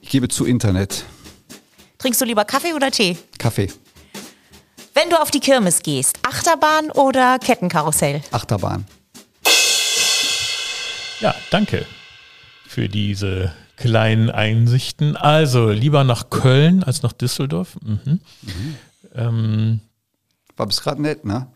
Ich 0.00 0.08
gebe 0.08 0.28
zu 0.28 0.46
Internet. 0.46 1.04
Trinkst 1.98 2.20
du 2.20 2.24
lieber 2.24 2.44
Kaffee 2.46 2.72
oder 2.72 2.90
Tee? 2.90 3.18
Kaffee. 3.38 3.68
Wenn 4.94 5.10
du 5.10 5.20
auf 5.20 5.30
die 5.30 5.40
Kirmes 5.40 5.82
gehst, 5.82 6.18
Achterbahn 6.22 6.90
oder 6.92 7.38
Kettenkarussell? 7.38 8.22
Achterbahn. 8.30 8.86
Ja, 11.20 11.34
danke 11.50 11.86
für 12.66 12.88
diese 12.88 13.52
kleinen 13.76 14.30
Einsichten. 14.30 15.16
Also 15.16 15.68
lieber 15.68 16.04
nach 16.04 16.30
Köln 16.30 16.82
als 16.82 17.02
nach 17.02 17.12
Düsseldorf. 17.12 17.76
Mhm. 17.82 18.20
Mhm. 18.42 18.76
Ähm, 19.14 19.80
War 20.56 20.66
bis 20.66 20.80
gerade 20.80 21.02
nett, 21.02 21.24
ne? 21.24 21.46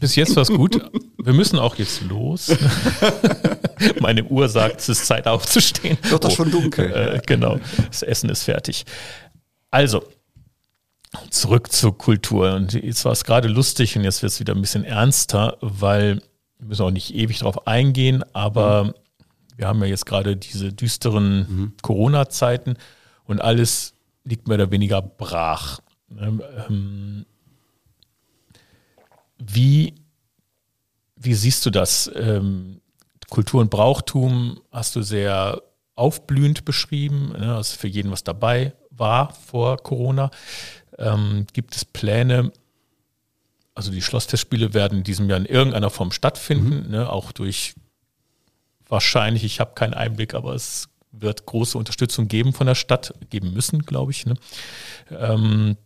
Bis 0.00 0.16
jetzt 0.16 0.36
war 0.36 0.42
es 0.42 0.48
gut. 0.48 0.80
Wir 1.18 1.32
müssen 1.32 1.58
auch 1.58 1.76
jetzt 1.76 2.02
los. 2.02 2.54
Meine 4.00 4.24
Uhr 4.24 4.48
sagt, 4.48 4.80
es 4.80 4.88
ist 4.88 5.06
Zeit 5.06 5.26
aufzustehen. 5.26 5.98
Wird 6.02 6.24
doch 6.24 6.30
oh, 6.30 6.34
schon 6.34 6.50
dunkel. 6.50 6.92
Äh, 6.92 7.20
genau, 7.26 7.58
das 7.88 8.02
Essen 8.02 8.30
ist 8.30 8.44
fertig. 8.44 8.84
Also, 9.70 10.04
zurück 11.30 11.72
zur 11.72 11.96
Kultur. 11.96 12.54
Und 12.54 12.74
jetzt 12.74 13.04
war 13.04 13.12
es 13.12 13.24
gerade 13.24 13.48
lustig 13.48 13.96
und 13.96 14.04
jetzt 14.04 14.22
wird 14.22 14.32
es 14.32 14.40
wieder 14.40 14.54
ein 14.54 14.60
bisschen 14.60 14.84
ernster, 14.84 15.56
weil 15.60 16.22
wir 16.58 16.68
müssen 16.68 16.82
auch 16.82 16.90
nicht 16.90 17.14
ewig 17.14 17.38
darauf 17.38 17.66
eingehen, 17.66 18.24
aber 18.32 18.84
mhm. 18.84 18.94
wir 19.56 19.68
haben 19.68 19.80
ja 19.80 19.86
jetzt 19.86 20.06
gerade 20.06 20.36
diese 20.36 20.72
düsteren 20.72 21.38
mhm. 21.38 21.72
Corona-Zeiten 21.82 22.76
und 23.24 23.40
alles 23.40 23.94
liegt 24.24 24.48
mehr 24.48 24.56
oder 24.56 24.70
weniger 24.70 25.00
brach. 25.02 25.80
Ähm, 26.18 27.24
wie, 29.38 29.94
wie 31.16 31.34
siehst 31.34 31.64
du 31.66 31.70
das? 31.70 32.10
Ähm, 32.14 32.80
Kultur 33.30 33.60
und 33.60 33.70
Brauchtum 33.70 34.60
hast 34.72 34.96
du 34.96 35.02
sehr 35.02 35.62
aufblühend 35.94 36.64
beschrieben, 36.64 37.32
ne, 37.38 37.56
also 37.56 37.76
für 37.76 37.88
jeden 37.88 38.10
was 38.10 38.24
dabei 38.24 38.72
war 38.90 39.32
vor 39.32 39.76
Corona. 39.78 40.30
Ähm, 40.96 41.46
gibt 41.52 41.76
es 41.76 41.84
Pläne, 41.84 42.52
also 43.74 43.90
die 43.92 44.02
Schlossfestspiele 44.02 44.74
werden 44.74 44.98
in 44.98 45.04
diesem 45.04 45.28
Jahr 45.28 45.38
in 45.38 45.46
irgendeiner 45.46 45.90
Form 45.90 46.12
stattfinden, 46.12 46.84
mhm. 46.84 46.90
ne, 46.90 47.10
auch 47.10 47.32
durch 47.32 47.74
wahrscheinlich, 48.88 49.44
ich 49.44 49.60
habe 49.60 49.74
keinen 49.74 49.94
Einblick, 49.94 50.34
aber 50.34 50.54
es 50.54 50.88
wird 51.12 51.46
große 51.46 51.76
Unterstützung 51.76 52.28
geben 52.28 52.52
von 52.52 52.66
der 52.66 52.74
Stadt, 52.74 53.14
geben 53.30 53.52
müssen, 53.52 53.82
glaube 53.82 54.12
ich. 54.12 54.26
Ne? 54.26 54.34
Ähm, 55.10 55.76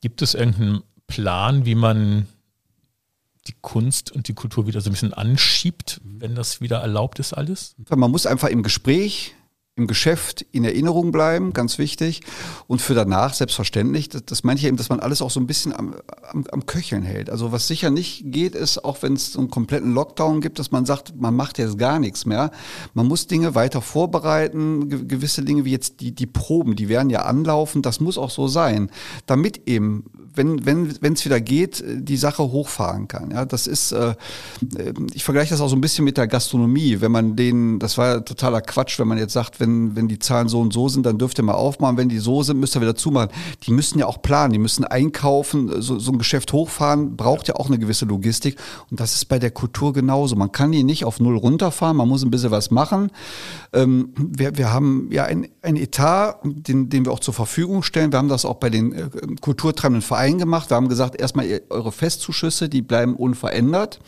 gibt 0.00 0.22
es 0.22 0.34
irgendeinen 0.34 0.82
Plan, 1.06 1.64
wie 1.64 1.74
man 1.74 2.26
die 3.48 3.54
Kunst 3.60 4.12
und 4.12 4.28
die 4.28 4.34
Kultur 4.34 4.66
wieder 4.66 4.80
so 4.80 4.90
ein 4.90 4.92
bisschen 4.92 5.14
anschiebt, 5.14 6.00
wenn 6.04 6.34
das 6.34 6.60
wieder 6.60 6.78
erlaubt 6.78 7.18
ist 7.18 7.32
alles? 7.32 7.74
Man 7.94 8.10
muss 8.10 8.26
einfach 8.26 8.48
im 8.48 8.62
Gespräch 8.62 9.34
im 9.78 9.86
Geschäft 9.86 10.44
in 10.50 10.64
Erinnerung 10.64 11.12
bleiben, 11.12 11.52
ganz 11.52 11.78
wichtig. 11.78 12.20
Und 12.66 12.82
für 12.82 12.94
danach 12.94 13.32
selbstverständlich, 13.32 14.08
das, 14.08 14.24
das 14.26 14.44
meine 14.44 14.58
ich 14.58 14.66
eben, 14.66 14.76
dass 14.76 14.88
man 14.88 15.00
alles 15.00 15.22
auch 15.22 15.30
so 15.30 15.40
ein 15.40 15.46
bisschen 15.46 15.72
am, 15.72 15.94
am, 16.30 16.44
am 16.50 16.66
Köcheln 16.66 17.04
hält. 17.04 17.30
Also 17.30 17.52
was 17.52 17.68
sicher 17.68 17.88
nicht 17.88 18.24
geht, 18.26 18.54
ist, 18.54 18.84
auch 18.84 19.02
wenn 19.02 19.14
es 19.14 19.32
so 19.32 19.38
einen 19.38 19.50
kompletten 19.50 19.94
Lockdown 19.94 20.40
gibt, 20.40 20.58
dass 20.58 20.72
man 20.72 20.84
sagt, 20.84 21.14
man 21.18 21.34
macht 21.34 21.58
jetzt 21.58 21.78
gar 21.78 21.98
nichts 22.00 22.26
mehr. 22.26 22.50
Man 22.92 23.06
muss 23.06 23.28
Dinge 23.28 23.54
weiter 23.54 23.80
vorbereiten, 23.80 25.08
gewisse 25.08 25.44
Dinge 25.44 25.64
wie 25.64 25.70
jetzt 25.70 26.00
die, 26.00 26.12
die 26.14 26.26
Proben, 26.26 26.74
die 26.74 26.88
werden 26.88 27.08
ja 27.08 27.22
anlaufen, 27.22 27.80
das 27.80 28.00
muss 28.00 28.18
auch 28.18 28.30
so 28.30 28.48
sein, 28.48 28.90
damit 29.26 29.68
eben 29.68 30.04
wenn 30.34 30.66
wenn 30.66 31.12
es 31.12 31.24
wieder 31.24 31.40
geht, 31.40 31.82
die 31.86 32.16
Sache 32.16 32.42
hochfahren 32.42 33.08
kann. 33.08 33.30
Ja, 33.30 33.44
das 33.44 33.66
ist, 33.66 33.92
äh, 33.92 34.14
ich 35.14 35.24
vergleiche 35.24 35.50
das 35.50 35.60
auch 35.60 35.68
so 35.68 35.76
ein 35.76 35.80
bisschen 35.80 36.04
mit 36.04 36.16
der 36.16 36.26
Gastronomie. 36.26 37.00
Wenn 37.00 37.12
man 37.12 37.36
den, 37.36 37.78
das 37.78 37.98
war 37.98 38.08
ja 38.08 38.20
totaler 38.20 38.60
Quatsch, 38.60 38.98
wenn 38.98 39.08
man 39.08 39.18
jetzt 39.18 39.32
sagt, 39.32 39.60
wenn 39.60 39.96
wenn 39.96 40.08
die 40.08 40.18
Zahlen 40.18 40.48
so 40.48 40.60
und 40.60 40.72
so 40.72 40.88
sind, 40.88 41.06
dann 41.06 41.18
dürft 41.18 41.38
ihr 41.38 41.44
mal 41.44 41.54
aufmachen. 41.54 41.96
Wenn 41.96 42.08
die 42.08 42.18
so 42.18 42.42
sind, 42.42 42.60
müsst 42.60 42.76
ihr 42.76 42.80
wieder 42.80 42.94
zumachen. 42.94 43.30
Die 43.64 43.72
müssen 43.72 43.98
ja 43.98 44.06
auch 44.06 44.22
planen, 44.22 44.52
die 44.52 44.58
müssen 44.58 44.84
einkaufen. 44.84 45.80
So, 45.80 45.98
so 45.98 46.12
ein 46.12 46.18
Geschäft 46.18 46.52
hochfahren 46.52 47.16
braucht 47.16 47.48
ja 47.48 47.56
auch 47.56 47.66
eine 47.66 47.78
gewisse 47.78 48.04
Logistik. 48.04 48.56
Und 48.90 49.00
das 49.00 49.14
ist 49.14 49.26
bei 49.26 49.38
der 49.38 49.50
Kultur 49.50 49.92
genauso. 49.92 50.36
Man 50.36 50.52
kann 50.52 50.72
die 50.72 50.84
nicht 50.84 51.04
auf 51.04 51.20
null 51.20 51.36
runterfahren. 51.36 51.96
Man 51.96 52.08
muss 52.08 52.22
ein 52.22 52.30
bisschen 52.30 52.50
was 52.50 52.70
machen. 52.70 53.10
Ähm, 53.72 54.12
wir, 54.16 54.56
wir 54.56 54.72
haben 54.72 55.08
ja 55.10 55.24
ein, 55.24 55.48
ein 55.62 55.76
Etat, 55.76 56.40
den, 56.44 56.88
den 56.88 57.04
wir 57.04 57.12
auch 57.12 57.20
zur 57.20 57.34
Verfügung 57.34 57.82
stellen. 57.82 58.12
Wir 58.12 58.18
haben 58.18 58.28
das 58.28 58.44
auch 58.44 58.56
bei 58.56 58.70
den 58.70 58.92
äh, 58.92 59.08
kulturtreibenden 59.40 60.02
Vereinen 60.02 60.17
klein 60.18 60.38
gemacht. 60.38 60.70
Wir 60.70 60.76
haben 60.76 60.88
gesagt, 60.88 61.20
erstmal 61.20 61.60
eure 61.70 61.92
Festzuschüsse, 61.92 62.68
die 62.68 62.82
bleiben 62.82 63.14
unverändert. 63.14 64.00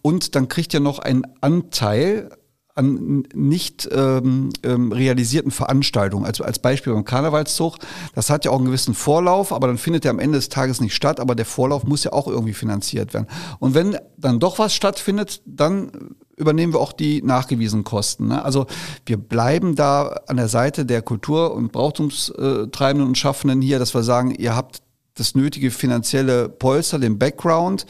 Und 0.00 0.34
dann 0.34 0.48
kriegt 0.48 0.72
ihr 0.72 0.80
noch 0.80 0.98
einen 0.98 1.24
Anteil 1.40 2.30
an 2.74 3.24
nicht 3.34 3.86
ähm, 3.92 4.48
ähm, 4.62 4.92
realisierten 4.92 5.50
Veranstaltungen. 5.50 6.24
Also 6.24 6.42
als 6.42 6.58
Beispiel 6.58 6.94
beim 6.94 7.04
Karnevalszug, 7.04 7.76
das 8.14 8.30
hat 8.30 8.46
ja 8.46 8.50
auch 8.50 8.56
einen 8.56 8.64
gewissen 8.64 8.94
Vorlauf, 8.94 9.52
aber 9.52 9.66
dann 9.66 9.76
findet 9.76 10.06
er 10.06 10.10
am 10.10 10.18
Ende 10.18 10.38
des 10.38 10.48
Tages 10.48 10.80
nicht 10.80 10.94
statt, 10.94 11.20
aber 11.20 11.34
der 11.34 11.44
Vorlauf 11.44 11.84
muss 11.84 12.02
ja 12.04 12.14
auch 12.14 12.26
irgendwie 12.26 12.54
finanziert 12.54 13.12
werden. 13.12 13.26
Und 13.58 13.74
wenn 13.74 13.98
dann 14.16 14.40
doch 14.40 14.58
was 14.58 14.74
stattfindet, 14.74 15.42
dann 15.44 16.14
übernehmen 16.36 16.72
wir 16.72 16.80
auch 16.80 16.94
die 16.94 17.20
nachgewiesenen 17.22 17.84
Kosten. 17.84 18.28
Ne? 18.28 18.42
Also 18.42 18.66
wir 19.04 19.18
bleiben 19.18 19.76
da 19.76 20.20
an 20.26 20.38
der 20.38 20.48
Seite 20.48 20.86
der 20.86 21.02
Kultur- 21.02 21.54
und 21.54 21.72
Brauchtumstreibenden 21.72 23.06
und 23.06 23.18
Schaffenden 23.18 23.60
hier, 23.60 23.78
dass 23.78 23.94
wir 23.94 24.02
sagen, 24.02 24.30
ihr 24.30 24.56
habt 24.56 24.81
das 25.14 25.34
nötige 25.34 25.70
finanzielle 25.70 26.48
Polster, 26.48 26.98
den 26.98 27.18
Background 27.18 27.86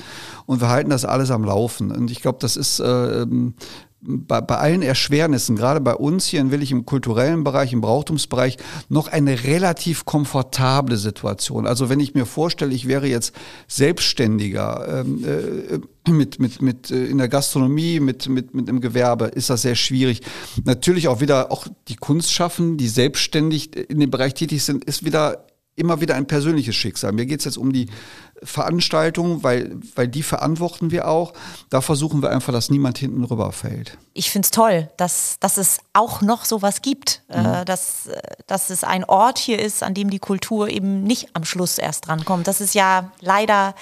und 0.47 0.61
wir 0.61 0.69
halten 0.69 0.91
das 0.91 1.05
alles 1.05 1.31
am 1.31 1.45
Laufen. 1.45 1.91
Und 1.91 2.11
ich 2.11 2.21
glaube, 2.21 2.39
das 2.41 2.57
ist 2.57 2.81
äh, 2.81 3.27
bei, 4.03 4.41
bei 4.41 4.57
allen 4.57 4.83
Erschwernissen, 4.83 5.55
gerade 5.55 5.81
bei 5.81 5.95
uns 5.95 6.27
hier 6.27 6.41
in 6.41 6.51
Willig 6.51 6.73
im 6.73 6.85
kulturellen 6.85 7.45
Bereich, 7.45 7.73
im 7.73 7.81
Brauchtumsbereich, 7.81 8.57
noch 8.89 9.09
eine 9.09 9.45
relativ 9.45 10.05
komfortable 10.05 10.97
Situation. 10.97 11.67
Also 11.67 11.89
wenn 11.89 12.01
ich 12.01 12.15
mir 12.15 12.27
vorstelle, 12.27 12.75
ich 12.75 12.89
wäre 12.89 13.07
jetzt 13.07 13.33
Selbstständiger 13.69 15.05
ähm, 15.07 15.25
äh, 15.25 16.11
mit, 16.11 16.41
mit, 16.41 16.61
mit 16.61 16.91
äh, 16.91 17.07
in 17.07 17.19
der 17.19 17.29
Gastronomie, 17.29 18.01
mit, 18.01 18.29
mit, 18.29 18.55
mit 18.55 18.69
einem 18.69 18.81
Gewerbe, 18.81 19.27
ist 19.27 19.51
das 19.51 19.63
sehr 19.63 19.77
schwierig. 19.77 20.23
Natürlich 20.65 21.07
auch 21.07 21.21
wieder 21.21 21.53
auch 21.53 21.69
die 21.87 21.97
Kunst 21.97 22.33
schaffen, 22.33 22.77
die 22.77 22.89
selbstständig 22.89 23.77
in 23.77 24.01
dem 24.01 24.11
Bereich 24.11 24.35
tätig 24.35 24.65
sind, 24.65 24.85
ist 24.85 25.05
wieder 25.05 25.47
immer 25.75 26.01
wieder 26.01 26.15
ein 26.15 26.27
persönliches 26.27 26.75
Schicksal. 26.75 27.13
Mir 27.13 27.27
geht 27.27 27.41
es 27.41 27.45
jetzt 27.47 27.57
um 27.57 27.73
die 27.73 27.89
Veranstaltung, 28.43 29.43
weil, 29.43 29.79
weil 29.95 30.09
die 30.09 30.23
verantworten 30.23 30.91
wir 30.91 31.09
auch. 31.09 31.33
Da 31.71 31.81
versuchen 31.81 32.23
wir 32.23 32.31
einfach, 32.31 32.53
dass 32.53 32.71
niemand 32.71 32.99
hinten 32.99 33.25
rüberfällt. 33.25 33.97
Ich 34.13 34.31
finde 34.31 34.47
es 34.47 34.51
toll, 34.51 34.91
dass, 34.97 35.37
dass 35.41 35.57
es 35.57 35.79
auch 35.93 36.21
noch 36.21 36.45
sowas 36.45 36.83
gibt, 36.83 37.23
äh, 37.29 37.41
mhm. 37.41 37.47
äh, 37.47 37.65
dass, 37.65 38.11
dass 38.47 38.71
es 38.71 38.85
ein 38.85 39.05
Ort 39.05 39.39
hier 39.39 39.61
ist, 39.61 39.83
an 39.83 39.95
dem 39.95 40.11
die 40.11 40.19
Kultur 40.19 40.69
eben 40.69 41.05
nicht 41.05 41.29
am 41.35 41.45
Schluss 41.45 41.79
erst 41.79 42.09
drankommt. 42.09 42.49
Das 42.49 42.61
ist 42.61 42.75
ja 42.75 43.11
leider 43.21 43.75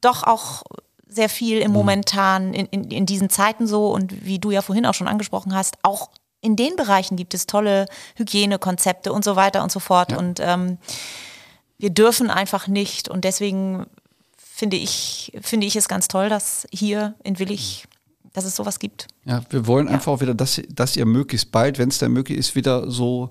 doch 0.00 0.22
auch 0.22 0.62
sehr 1.08 1.28
viel 1.28 1.58
im 1.58 1.72
mhm. 1.72 1.76
momentan 1.76 2.54
in, 2.54 2.66
in, 2.66 2.84
in 2.90 3.06
diesen 3.06 3.28
Zeiten 3.28 3.66
so 3.66 3.92
und 3.92 4.24
wie 4.24 4.38
du 4.38 4.52
ja 4.52 4.62
vorhin 4.62 4.86
auch 4.86 4.94
schon 4.94 5.08
angesprochen 5.08 5.54
hast, 5.54 5.76
auch 5.82 6.10
in 6.40 6.56
den 6.56 6.76
Bereichen 6.76 7.16
gibt 7.16 7.34
es 7.34 7.46
tolle 7.46 7.86
Hygienekonzepte 8.16 9.12
und 9.12 9.24
so 9.24 9.36
weiter 9.36 9.62
und 9.62 9.70
so 9.70 9.80
fort. 9.80 10.12
Ja. 10.12 10.18
Und 10.18 10.40
ähm, 10.40 10.78
wir 11.78 11.90
dürfen 11.90 12.30
einfach 12.30 12.68
nicht. 12.68 13.08
Und 13.08 13.24
deswegen 13.24 13.86
finde 14.36 14.76
ich, 14.76 15.32
finde 15.42 15.66
ich 15.66 15.76
es 15.76 15.88
ganz 15.88 16.08
toll, 16.08 16.28
dass 16.28 16.66
hier 16.72 17.14
in 17.22 17.38
Willig, 17.38 17.86
dass 18.32 18.44
es 18.44 18.56
sowas 18.56 18.78
gibt. 18.78 19.06
Ja, 19.24 19.42
wir 19.50 19.66
wollen 19.66 19.86
ja. 19.86 19.94
einfach 19.94 20.12
auch 20.12 20.20
wieder, 20.20 20.34
dass, 20.34 20.60
dass 20.68 20.96
ihr 20.96 21.06
möglichst 21.06 21.52
bald, 21.52 21.78
wenn 21.78 21.88
es 21.88 21.98
denn 21.98 22.12
möglich 22.12 22.38
ist, 22.38 22.54
wieder 22.54 22.90
so 22.90 23.30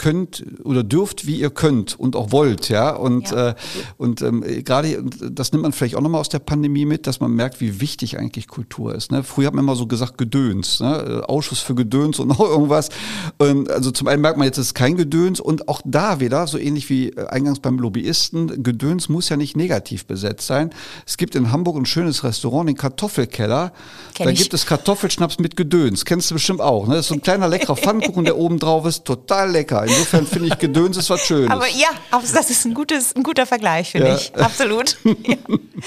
könnt 0.00 0.42
oder 0.64 0.82
dürft, 0.82 1.26
wie 1.26 1.38
ihr 1.38 1.50
könnt 1.50 2.00
und 2.00 2.16
auch 2.16 2.32
wollt, 2.32 2.70
ja. 2.70 2.88
Und, 2.90 3.32
ja. 3.32 3.50
Äh, 3.50 3.54
und 3.98 4.22
ähm, 4.22 4.42
gerade, 4.64 5.04
das 5.30 5.52
nimmt 5.52 5.60
man 5.62 5.72
vielleicht 5.72 5.94
auch 5.94 6.00
nochmal 6.00 6.22
aus 6.22 6.30
der 6.30 6.38
Pandemie 6.38 6.86
mit, 6.86 7.06
dass 7.06 7.20
man 7.20 7.32
merkt, 7.32 7.60
wie 7.60 7.82
wichtig 7.82 8.18
eigentlich 8.18 8.48
Kultur 8.48 8.94
ist. 8.94 9.12
Ne? 9.12 9.22
Früher 9.22 9.48
hat 9.48 9.54
man 9.54 9.62
immer 9.62 9.76
so 9.76 9.86
gesagt, 9.86 10.16
Gedöns, 10.16 10.80
ne? 10.80 11.22
Äh, 11.22 11.30
Ausschuss 11.30 11.60
für 11.60 11.74
Gedöns 11.74 12.18
und 12.18 12.28
noch 12.28 12.40
irgendwas. 12.40 12.88
Und 13.36 13.70
also 13.70 13.90
zum 13.90 14.08
einen 14.08 14.22
merkt 14.22 14.38
man 14.38 14.46
jetzt, 14.46 14.56
es 14.56 14.68
ist 14.68 14.74
kein 14.74 14.96
Gedöns 14.96 15.38
und 15.38 15.68
auch 15.68 15.82
da 15.84 16.18
wieder, 16.18 16.46
so 16.46 16.56
ähnlich 16.56 16.88
wie 16.88 17.10
äh, 17.10 17.26
eingangs 17.26 17.60
beim 17.60 17.78
Lobbyisten, 17.78 18.62
Gedöns 18.62 19.10
muss 19.10 19.28
ja 19.28 19.36
nicht 19.36 19.54
negativ 19.54 20.06
besetzt 20.06 20.46
sein. 20.46 20.70
Es 21.06 21.18
gibt 21.18 21.34
in 21.34 21.52
Hamburg 21.52 21.76
ein 21.76 21.84
schönes 21.84 22.24
Restaurant, 22.24 22.70
den 22.70 22.76
Kartoffelkeller. 22.76 23.74
Kenn 24.14 24.24
da 24.24 24.32
ich. 24.32 24.38
gibt 24.38 24.54
es 24.54 24.64
Kartoffelschnaps 24.64 25.38
mit 25.40 25.56
Gedöns. 25.56 26.06
Kennst 26.06 26.30
du 26.30 26.36
bestimmt 26.36 26.62
auch. 26.62 26.86
Ne? 26.86 26.94
Das 26.94 27.04
ist 27.04 27.08
so 27.08 27.14
ein 27.16 27.20
kleiner 27.22 27.48
leckerer 27.48 27.76
Pfannkuchen, 27.76 28.24
der 28.24 28.38
oben 28.38 28.58
drauf 28.58 28.86
ist. 28.86 29.04
Total 29.04 29.50
lecker. 29.50 29.89
Insofern 29.90 30.26
finde 30.26 30.48
ich 30.48 30.58
Gedöns 30.58 30.96
ist 30.96 31.10
was 31.10 31.26
Schönes. 31.26 31.50
Aber 31.50 31.68
ja, 31.68 31.88
das 32.10 32.50
ist 32.50 32.64
ein, 32.64 32.74
gutes, 32.74 33.14
ein 33.14 33.22
guter 33.22 33.46
Vergleich, 33.46 33.90
finde 33.90 34.08
ja. 34.08 34.16
ich. 34.16 34.34
Absolut. 34.34 34.96
ja. 35.04 35.36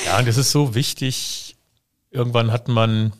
ja, 0.06 0.20
und 0.20 0.28
das 0.28 0.38
ist 0.38 0.52
so 0.52 0.76
wichtig. 0.76 1.56
Irgendwann 2.12 2.52
hat 2.52 2.68
man 2.68 3.14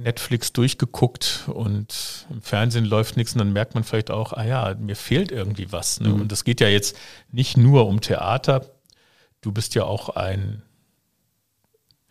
Netflix 0.00 0.52
durchgeguckt 0.52 1.44
und 1.46 2.26
im 2.30 2.42
Fernsehen 2.42 2.84
läuft 2.84 3.16
nichts 3.16 3.32
und 3.32 3.38
dann 3.38 3.52
merkt 3.52 3.74
man 3.74 3.84
vielleicht 3.84 4.10
auch, 4.10 4.32
ah 4.32 4.44
ja, 4.44 4.74
mir 4.78 4.96
fehlt 4.96 5.30
irgendwie 5.30 5.70
was. 5.72 6.00
Ne? 6.00 6.08
Mhm. 6.08 6.22
Und 6.22 6.32
es 6.32 6.44
geht 6.44 6.60
ja 6.60 6.68
jetzt 6.68 6.96
nicht 7.30 7.56
nur 7.56 7.86
um 7.86 8.00
Theater. 8.00 8.66
Du 9.40 9.52
bist 9.52 9.74
ja 9.74 9.84
auch 9.84 10.10
ein, 10.10 10.62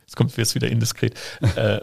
jetzt 0.01 0.15
kommt 0.15 0.35
jetzt 0.37 0.55
wieder 0.55 0.69
indiskret, 0.69 1.15
äh, 1.55 1.81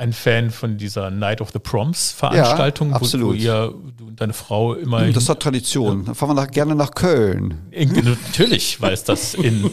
ein 0.00 0.14
Fan 0.14 0.50
von 0.50 0.78
dieser 0.78 1.10
Night 1.10 1.42
of 1.42 1.50
the 1.52 1.58
Proms 1.58 2.12
Veranstaltung, 2.12 2.90
ja. 2.90 3.00
Wo, 3.00 3.20
wo 3.20 3.32
ihr, 3.34 3.74
du 3.98 4.06
und 4.06 4.20
deine 4.20 4.32
Frau 4.32 4.74
immer. 4.74 5.06
Das 5.12 5.28
hat 5.28 5.40
Tradition. 5.40 6.06
Da 6.06 6.14
fahren 6.14 6.30
wir 6.30 6.34
nach, 6.34 6.50
gerne 6.50 6.74
nach 6.74 6.92
Köln. 6.92 7.58
In, 7.70 7.92
natürlich, 7.92 8.80
weil 8.80 8.94
es 8.94 9.04
das 9.04 9.34
in 9.34 9.70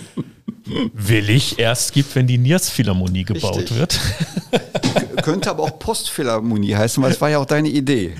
Willig 0.94 1.60
erst 1.60 1.94
gibt, 1.94 2.14
wenn 2.16 2.28
die 2.28 2.38
Niers 2.38 2.70
Philharmonie 2.70 3.24
gebaut 3.24 3.58
Richtig. 3.58 3.78
wird. 3.78 4.00
Könnte 5.24 5.50
aber 5.50 5.64
auch 5.64 5.80
Postphilharmonie 5.80 6.76
heißen, 6.76 7.02
weil 7.02 7.12
es 7.12 7.22
war 7.22 7.30
ja 7.30 7.40
auch 7.40 7.46
deine 7.46 7.70
Idee. 7.70 8.14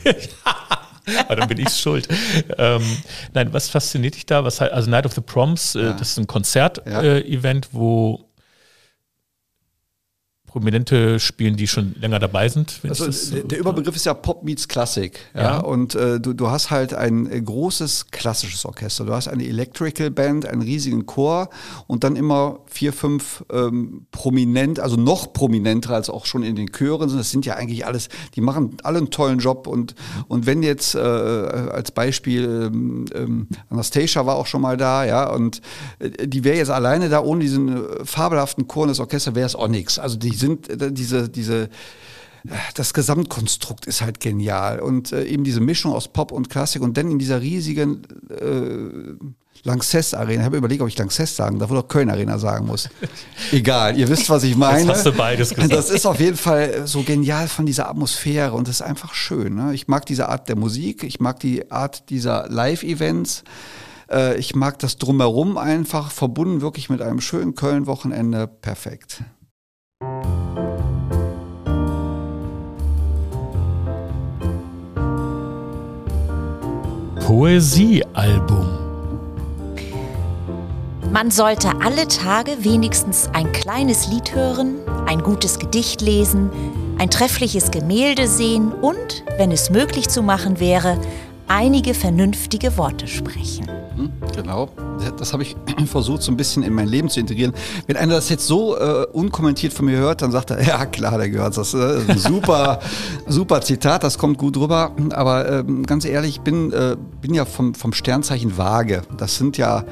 aber 1.28 1.36
dann 1.36 1.50
bin 1.50 1.60
ich 1.60 1.70
schuld. 1.70 2.08
Ähm, 2.58 2.84
nein, 3.34 3.52
was 3.52 3.68
fasziniert 3.70 4.16
dich 4.16 4.26
da? 4.26 4.46
Was, 4.46 4.62
also 4.62 4.90
Night 4.90 5.06
of 5.06 5.14
the 5.14 5.22
Proms, 5.22 5.76
äh, 5.76 5.84
ja. 5.84 5.94
das 5.94 6.12
ist 6.12 6.20
ein 6.20 6.28
Konzert-Event, 6.28 7.66
ja. 7.66 7.72
äh, 7.72 7.74
wo 7.74 8.27
Prominente 10.58 11.20
spielen, 11.20 11.56
die 11.56 11.68
schon 11.68 11.94
länger 12.00 12.18
dabei 12.18 12.50
sind. 12.50 12.80
Also 12.90 13.12
der, 13.32 13.44
der 13.44 13.60
Überbegriff 13.60 13.96
ist 13.96 14.08
ja 14.08 14.16
Pop 14.16 14.44
meets 14.44 14.68
Classic. 14.68 15.20
Ja? 15.36 15.42
ja. 15.42 15.58
Und 15.60 15.94
äh, 15.94 16.20
du, 16.20 16.34
du 16.34 16.50
hast 16.50 16.72
halt 16.72 16.96
ein 16.96 17.32
äh, 17.32 17.40
großes 17.40 18.08
klassisches 18.10 18.66
Orchester. 18.66 19.06
Du 19.06 19.14
hast 19.14 19.28
eine 19.28 19.46
Electrical 19.46 20.10
Band, 20.10 20.48
einen 20.48 20.64
riesigen 20.64 21.06
Chor 21.06 21.52
und 21.86 22.04
dann 22.04 22.16
immer 22.16 22.62
vier, 22.66 22.92
fünf 22.92 23.46
ähm, 23.52 24.08
prominent, 24.10 24.80
also 24.80 24.96
noch 24.96 25.32
prominenter 25.32 25.94
als 25.94 26.10
auch 26.10 26.26
schon 26.26 26.42
in 26.42 26.56
den 26.56 26.72
Chören 26.72 27.08
sind. 27.08 27.20
Das 27.20 27.30
sind 27.30 27.46
ja 27.46 27.54
eigentlich 27.54 27.86
alles, 27.86 28.10
die 28.34 28.42
machen 28.42 28.78
alle 28.82 28.98
einen 28.98 29.12
tollen 29.12 29.38
Job. 29.38 29.68
Und, 29.68 29.94
und 30.28 30.48
wenn 30.48 30.64
jetzt 30.64 30.96
äh, 30.96 30.98
als 30.98 31.92
Beispiel 31.92 32.72
ähm, 32.74 33.06
ähm, 33.14 33.48
Anastasia 33.70 34.26
war 34.26 34.38
auch 34.38 34.48
schon 34.48 34.62
mal 34.62 34.76
da, 34.76 35.06
ja, 35.06 35.30
und 35.30 35.62
äh, 36.00 36.28
die 36.28 36.44
wäre 36.44 36.58
jetzt 36.58 36.72
alleine 36.72 37.10
da 37.10 37.22
ohne 37.22 37.42
diesen 37.42 37.78
äh, 37.78 38.06
fabelhaften 38.06 38.68
Chor 38.68 38.84
und 38.84 38.90
das 38.90 39.00
Orchester 39.00 39.36
wäre 39.36 39.46
es 39.46 39.56
auch 39.56 39.68
nichts. 39.68 40.00
Also 40.00 40.18
die 40.18 40.34
sind 40.34 40.47
sind 40.48 40.70
äh, 40.70 40.92
diese, 40.92 41.30
diese, 41.30 41.70
äh, 42.46 42.56
das 42.76 42.94
Gesamtkonstrukt 42.94 43.86
ist 43.86 44.02
halt 44.02 44.20
genial 44.20 44.80
und 44.80 45.12
äh, 45.12 45.26
eben 45.26 45.44
diese 45.44 45.60
Mischung 45.60 45.94
aus 45.94 46.08
Pop 46.08 46.32
und 46.32 46.50
Klassik 46.50 46.82
und 46.82 46.98
dann 46.98 47.12
in 47.12 47.20
dieser 47.20 47.42
riesigen 47.42 48.04
äh, 48.30 49.26
Lanxess 49.64 50.14
Arena. 50.14 50.42
Ich 50.42 50.46
habe 50.46 50.58
überlegt, 50.58 50.82
ob 50.82 50.88
ich 50.88 50.98
Lanxess 50.98 51.36
sagen 51.36 51.60
darf 51.60 51.72
oder 51.72 51.84
Köln 51.84 52.10
Arena 52.10 52.38
sagen 52.38 52.68
muss. 52.68 52.90
Egal, 53.52 53.98
ihr 53.98 54.08
wisst, 54.08 54.30
was 54.30 54.44
ich 54.44 54.56
meine. 54.56 54.82
Jetzt 54.82 54.90
hast 54.90 55.06
du 55.08 55.14
beides 55.14 55.50
gesagt. 55.50 55.74
Das 55.74 55.90
ist 55.90 56.06
auf 56.06 56.20
jeden 56.20 56.38
Fall 56.38 56.88
so 56.88 57.02
genial 57.02 57.48
von 57.48 57.66
dieser 57.66 57.90
Atmosphäre 57.90 58.54
und 58.54 58.68
das 58.68 58.76
ist 58.76 58.82
einfach 58.84 59.14
schön. 59.14 59.56
Ne? 59.56 59.74
Ich 59.74 59.88
mag 59.88 60.06
diese 60.06 60.30
Art 60.30 60.48
der 60.48 60.56
Musik, 60.58 61.04
ich 61.04 61.20
mag 61.20 61.40
die 61.40 61.72
Art 61.72 62.10
dieser 62.10 62.48
Live-Events. 62.50 63.44
Ich 64.38 64.56
mag 64.56 64.80
das 64.80 64.98
drumherum 65.00 65.58
einfach, 65.58 66.12
verbunden 66.12 66.62
wirklich 66.62 66.90
mit 66.90 67.02
einem 67.02 67.20
schönen 67.20 67.56
Köln-Wochenende. 67.56 68.48
Perfekt. 68.48 69.22
Poesiealbum. 77.28 78.66
Man 81.12 81.30
sollte 81.30 81.74
alle 81.82 82.08
Tage 82.08 82.64
wenigstens 82.64 83.30
ein 83.34 83.52
kleines 83.52 84.08
Lied 84.08 84.34
hören, 84.34 84.78
ein 85.08 85.22
gutes 85.22 85.60
Gedicht 85.60 86.00
lesen, 86.00 86.50
ein 86.98 87.10
treffliches 87.10 87.70
Gemälde 87.72 88.30
sehen 88.30 88.72
und, 88.72 89.26
wenn 89.36 89.52
es 89.52 89.70
möglich 89.70 90.08
zu 90.08 90.22
machen 90.22 90.62
wäre, 90.62 90.98
einige 91.50 91.94
vernünftige 91.94 92.78
Worte 92.78 93.08
sprechen. 93.08 93.68
Hm, 93.98 94.12
genau, 94.36 94.70
das 95.18 95.34
habe 95.34 95.42
ich 95.42 95.56
versucht 95.88 96.22
so 96.22 96.32
ein 96.32 96.38
bisschen 96.38 96.62
in 96.62 96.72
mein 96.74 96.88
Leben 96.88 97.10
zu 97.10 97.20
integrieren. 97.20 97.54
Wenn 97.88 97.98
einer 97.98 98.14
das 98.14 98.30
jetzt 98.30 98.46
so 98.46 98.78
äh, 98.78 99.08
unkommentiert 99.12 99.74
von 99.74 99.88
mir 99.88 99.98
hört, 99.98 100.22
dann 100.22 100.32
sagt 100.32 100.52
er, 100.52 100.62
ja 100.68 100.86
klar, 100.86 101.18
der 101.18 101.30
gehört 101.30 101.58
das. 101.58 101.74
Äh, 101.74 101.98
ist 101.98 102.10
ein 102.10 102.20
super, 102.20 102.80
super 103.28 103.62
Zitat, 103.62 104.04
das 104.04 104.20
kommt 104.20 104.38
gut 104.38 104.56
rüber. 104.58 104.92
Aber 105.14 105.52
ähm, 105.52 105.84
ganz 105.84 106.06
ehrlich, 106.06 106.36
ich 106.36 106.42
bin, 106.42 106.72
äh, 106.72 106.96
bin 107.22 107.34
ja 107.34 107.46
vom, 107.46 107.74
vom 107.74 107.92
Sternzeichen 107.92 108.56
Waage. 108.58 109.02
Das 109.18 109.38
sind 109.38 109.58
ja 109.58 109.84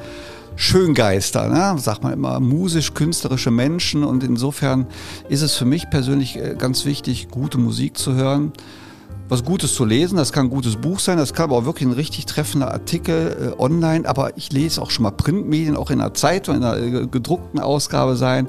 Schöngeister, 0.54 1.48
ne? 1.48 1.78
sagt 1.80 2.04
man 2.04 2.12
immer, 2.12 2.38
musisch-künstlerische 2.38 3.50
Menschen. 3.50 4.04
Und 4.04 4.22
insofern 4.22 4.86
ist 5.28 5.42
es 5.42 5.56
für 5.56 5.64
mich 5.64 5.90
persönlich 5.90 6.36
äh, 6.36 6.54
ganz 6.56 6.84
wichtig, 6.84 7.26
gute 7.28 7.58
Musik 7.58 7.98
zu 7.98 8.14
hören 8.14 8.52
was 9.28 9.44
Gutes 9.44 9.74
zu 9.74 9.84
lesen. 9.84 10.16
Das 10.16 10.32
kann 10.32 10.46
ein 10.46 10.50
gutes 10.50 10.76
Buch 10.76 11.00
sein, 11.00 11.18
das 11.18 11.34
kann 11.34 11.44
aber 11.44 11.56
auch 11.56 11.64
wirklich 11.64 11.88
ein 11.88 11.94
richtig 11.94 12.26
treffender 12.26 12.72
Artikel 12.72 13.54
äh, 13.56 13.60
online. 13.60 14.08
Aber 14.08 14.36
ich 14.36 14.52
lese 14.52 14.80
auch 14.80 14.90
schon 14.90 15.04
mal 15.04 15.10
Printmedien, 15.10 15.76
auch 15.76 15.90
in 15.90 16.00
einer 16.00 16.14
Zeitung, 16.14 16.56
in 16.56 16.64
einer 16.64 16.78
äh, 16.78 17.06
gedruckten 17.06 17.60
Ausgabe 17.60 18.16
sein. 18.16 18.48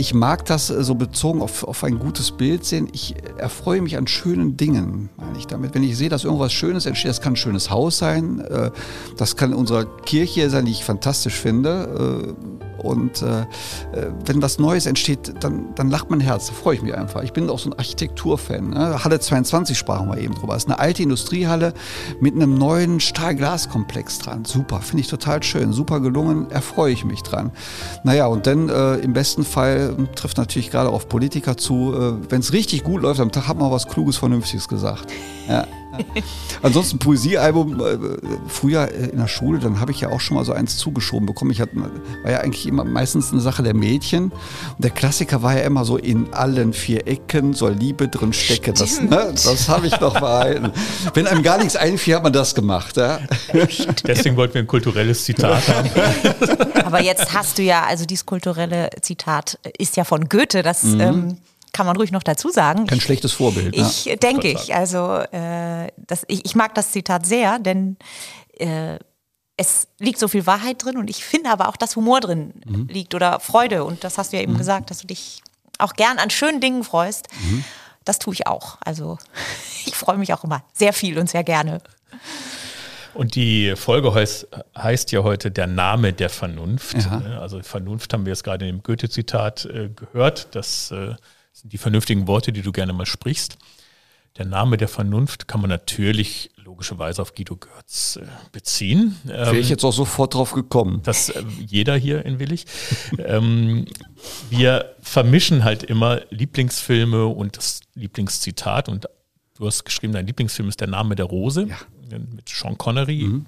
Ich 0.00 0.14
mag 0.14 0.44
das 0.46 0.70
äh, 0.70 0.84
so 0.84 0.94
bezogen 0.94 1.42
auf, 1.42 1.64
auf 1.64 1.82
ein 1.82 1.98
gutes 1.98 2.30
Bild 2.30 2.64
sehen. 2.64 2.88
Ich 2.92 3.16
erfreue 3.36 3.82
mich 3.82 3.96
an 3.96 4.06
schönen 4.06 4.56
Dingen, 4.56 5.10
meine 5.16 5.36
ich 5.36 5.46
damit. 5.46 5.74
Wenn 5.74 5.82
ich 5.82 5.96
sehe, 5.96 6.08
dass 6.08 6.24
irgendwas 6.24 6.52
Schönes 6.52 6.86
entsteht, 6.86 7.10
das 7.10 7.20
kann 7.20 7.32
ein 7.32 7.36
schönes 7.36 7.70
Haus 7.70 7.98
sein, 7.98 8.40
äh, 8.40 8.70
das 9.16 9.36
kann 9.36 9.52
unsere 9.52 9.86
Kirche 10.04 10.48
sein, 10.50 10.64
die 10.64 10.72
ich 10.72 10.84
fantastisch 10.84 11.34
finde 11.34 12.34
äh, 12.38 12.67
und 12.88 13.22
äh, 13.22 13.40
äh, 13.40 14.10
wenn 14.24 14.42
was 14.42 14.58
Neues 14.58 14.86
entsteht, 14.86 15.34
dann, 15.40 15.74
dann 15.74 15.90
lacht 15.90 16.10
mein 16.10 16.20
Herz, 16.20 16.46
da 16.48 16.54
freue 16.54 16.76
ich 16.76 16.82
mich 16.82 16.94
einfach. 16.94 17.22
Ich 17.22 17.32
bin 17.32 17.48
auch 17.50 17.58
so 17.58 17.70
ein 17.70 17.78
Architekturfan. 17.78 18.70
Ne? 18.70 19.04
Halle 19.04 19.20
22 19.20 19.76
sprachen 19.76 20.08
wir 20.08 20.18
eben 20.18 20.34
drüber. 20.34 20.54
Das 20.54 20.64
ist 20.64 20.70
eine 20.70 20.78
alte 20.78 21.02
Industriehalle 21.02 21.74
mit 22.20 22.34
einem 22.34 22.54
neuen 22.54 23.00
Stahlglaskomplex 23.00 24.18
dran. 24.18 24.44
Super, 24.44 24.80
finde 24.80 25.02
ich 25.02 25.08
total 25.08 25.42
schön, 25.42 25.72
super 25.72 26.00
gelungen, 26.00 26.50
erfreue 26.50 26.92
ich 26.92 27.04
mich 27.04 27.22
dran. 27.22 27.52
Naja, 28.04 28.26
und 28.26 28.46
dann 28.46 28.68
äh, 28.68 28.96
im 28.96 29.12
besten 29.12 29.44
Fall 29.44 29.94
trifft 30.14 30.38
natürlich 30.38 30.70
gerade 30.70 30.90
auf 30.90 31.08
Politiker 31.08 31.56
zu, 31.56 31.94
äh, 31.94 32.30
wenn 32.30 32.40
es 32.40 32.52
richtig 32.52 32.84
gut 32.84 33.02
läuft, 33.02 33.20
am 33.20 33.32
Tag 33.32 33.48
hat 33.48 33.58
man 33.58 33.70
was 33.70 33.86
Kluges, 33.86 34.16
Vernünftiges 34.16 34.68
gesagt. 34.68 35.12
Ja. 35.48 35.66
Ansonsten 36.62 36.98
Poesiealbum, 36.98 37.80
äh, 37.80 37.98
früher 38.48 38.90
äh, 38.90 39.10
in 39.10 39.18
der 39.18 39.28
Schule, 39.28 39.58
dann 39.58 39.80
habe 39.80 39.92
ich 39.92 40.00
ja 40.00 40.10
auch 40.10 40.20
schon 40.20 40.36
mal 40.36 40.44
so 40.44 40.52
eins 40.52 40.76
zugeschoben 40.76 41.26
bekommen. 41.26 41.50
Ich 41.50 41.60
hatte, 41.60 41.76
war 41.76 42.30
ja 42.30 42.40
eigentlich 42.40 42.66
immer 42.66 42.84
meistens 42.84 43.32
eine 43.32 43.40
Sache 43.40 43.62
der 43.62 43.74
Mädchen. 43.74 44.24
Und 44.24 44.32
der 44.78 44.90
Klassiker 44.90 45.42
war 45.42 45.56
ja 45.56 45.62
immer 45.62 45.84
so, 45.84 45.96
in 45.96 46.32
allen 46.32 46.72
vier 46.72 47.06
Ecken 47.06 47.52
soll 47.52 47.72
Liebe 47.72 48.08
drin 48.08 48.32
stecken. 48.32 48.74
Das, 48.74 49.00
ne, 49.00 49.32
das 49.32 49.68
habe 49.68 49.86
ich 49.86 50.00
noch 50.00 50.18
behalten. 50.18 50.72
Wenn 51.14 51.26
einem 51.26 51.42
gar 51.42 51.58
nichts 51.58 51.76
einfiel, 51.76 52.16
hat 52.16 52.22
man 52.22 52.32
das 52.32 52.54
gemacht. 52.54 52.96
Ja? 52.96 53.20
Deswegen 54.06 54.36
wollten 54.36 54.54
wir 54.54 54.62
ein 54.62 54.66
kulturelles 54.66 55.24
Zitat 55.24 55.62
haben. 55.68 55.90
Aber 56.84 57.02
jetzt 57.02 57.34
hast 57.34 57.58
du 57.58 57.62
ja, 57.62 57.84
also 57.84 58.04
dieses 58.04 58.26
kulturelle 58.26 58.90
Zitat 59.00 59.58
ist 59.78 59.96
ja 59.96 60.04
von 60.04 60.28
Goethe, 60.28 60.62
das 60.62 60.82
mhm. 60.84 61.00
ähm, 61.00 61.38
kann 61.78 61.86
man 61.86 61.96
ruhig 61.96 62.10
noch 62.10 62.24
dazu 62.24 62.50
sagen. 62.50 62.88
Kein 62.88 63.00
schlechtes 63.00 63.30
Vorbild. 63.30 63.76
Ich 63.76 64.06
ja. 64.06 64.16
denke 64.16 64.48
ich. 64.48 64.74
Also 64.74 65.18
äh, 65.30 65.86
das, 65.96 66.24
ich, 66.26 66.44
ich 66.44 66.56
mag 66.56 66.74
das 66.74 66.90
Zitat 66.90 67.24
sehr, 67.24 67.60
denn 67.60 67.96
äh, 68.58 68.98
es 69.56 69.86
liegt 70.00 70.18
so 70.18 70.26
viel 70.26 70.44
Wahrheit 70.44 70.82
drin 70.84 70.96
und 70.96 71.08
ich 71.08 71.24
finde 71.24 71.50
aber 71.50 71.68
auch, 71.68 71.76
dass 71.76 71.94
Humor 71.94 72.18
drin 72.18 72.54
mhm. 72.66 72.88
liegt 72.88 73.14
oder 73.14 73.38
Freude. 73.38 73.84
Und 73.84 74.02
das 74.02 74.18
hast 74.18 74.32
du 74.32 74.38
ja 74.38 74.42
eben 74.42 74.54
mhm. 74.54 74.58
gesagt, 74.58 74.90
dass 74.90 74.98
du 74.98 75.06
dich 75.06 75.40
auch 75.78 75.92
gern 75.92 76.18
an 76.18 76.30
schönen 76.30 76.60
Dingen 76.60 76.82
freust. 76.82 77.28
Mhm. 77.44 77.62
Das 78.04 78.18
tue 78.18 78.34
ich 78.34 78.48
auch. 78.48 78.78
Also 78.80 79.16
ich 79.86 79.94
freue 79.94 80.18
mich 80.18 80.34
auch 80.34 80.42
immer 80.42 80.64
sehr 80.72 80.92
viel 80.92 81.16
und 81.16 81.30
sehr 81.30 81.44
gerne. 81.44 81.80
Und 83.14 83.36
die 83.36 83.74
Folge 83.76 84.12
heißt, 84.12 84.48
heißt 84.76 85.12
ja 85.12 85.22
heute 85.22 85.52
der 85.52 85.68
Name 85.68 86.12
der 86.12 86.28
Vernunft. 86.28 86.96
Ja. 87.04 87.38
Also 87.38 87.62
Vernunft 87.62 88.12
haben 88.12 88.26
wir 88.26 88.32
jetzt 88.32 88.42
gerade 88.42 88.66
in 88.66 88.78
dem 88.78 88.82
Goethe-Zitat 88.82 89.66
äh, 89.66 89.90
gehört. 89.90 90.48
Das 90.56 90.90
äh, 90.90 91.14
die 91.64 91.78
vernünftigen 91.78 92.26
Worte, 92.26 92.52
die 92.52 92.62
du 92.62 92.72
gerne 92.72 92.92
mal 92.92 93.06
sprichst. 93.06 93.58
Der 94.36 94.46
Name 94.46 94.76
der 94.76 94.88
Vernunft 94.88 95.48
kann 95.48 95.60
man 95.60 95.70
natürlich 95.70 96.50
logischerweise 96.56 97.22
auf 97.22 97.34
Guido 97.34 97.56
Görz 97.56 98.16
äh, 98.22 98.26
beziehen. 98.52 99.16
Wäre 99.24 99.56
ich 99.56 99.66
ähm, 99.66 99.70
jetzt 99.70 99.84
auch 99.84 99.92
sofort 99.92 100.34
drauf 100.34 100.52
gekommen. 100.52 101.00
Das 101.02 101.30
äh, 101.30 101.42
jeder 101.66 101.96
hier 101.96 102.24
in 102.24 102.38
Willig. 102.38 102.66
ähm, 103.18 103.86
wir 104.50 104.94
vermischen 105.00 105.64
halt 105.64 105.82
immer 105.82 106.20
Lieblingsfilme 106.30 107.26
und 107.26 107.56
das 107.56 107.80
Lieblingszitat. 107.94 108.88
Und 108.88 109.08
du 109.56 109.66
hast 109.66 109.84
geschrieben, 109.84 110.12
dein 110.12 110.26
Lieblingsfilm 110.26 110.68
ist 110.68 110.80
Der 110.80 110.88
Name 110.88 111.16
der 111.16 111.26
Rose 111.26 111.66
ja. 111.66 111.78
mit 112.18 112.48
Sean 112.48 112.78
Connery. 112.78 113.22
Mhm. 113.22 113.46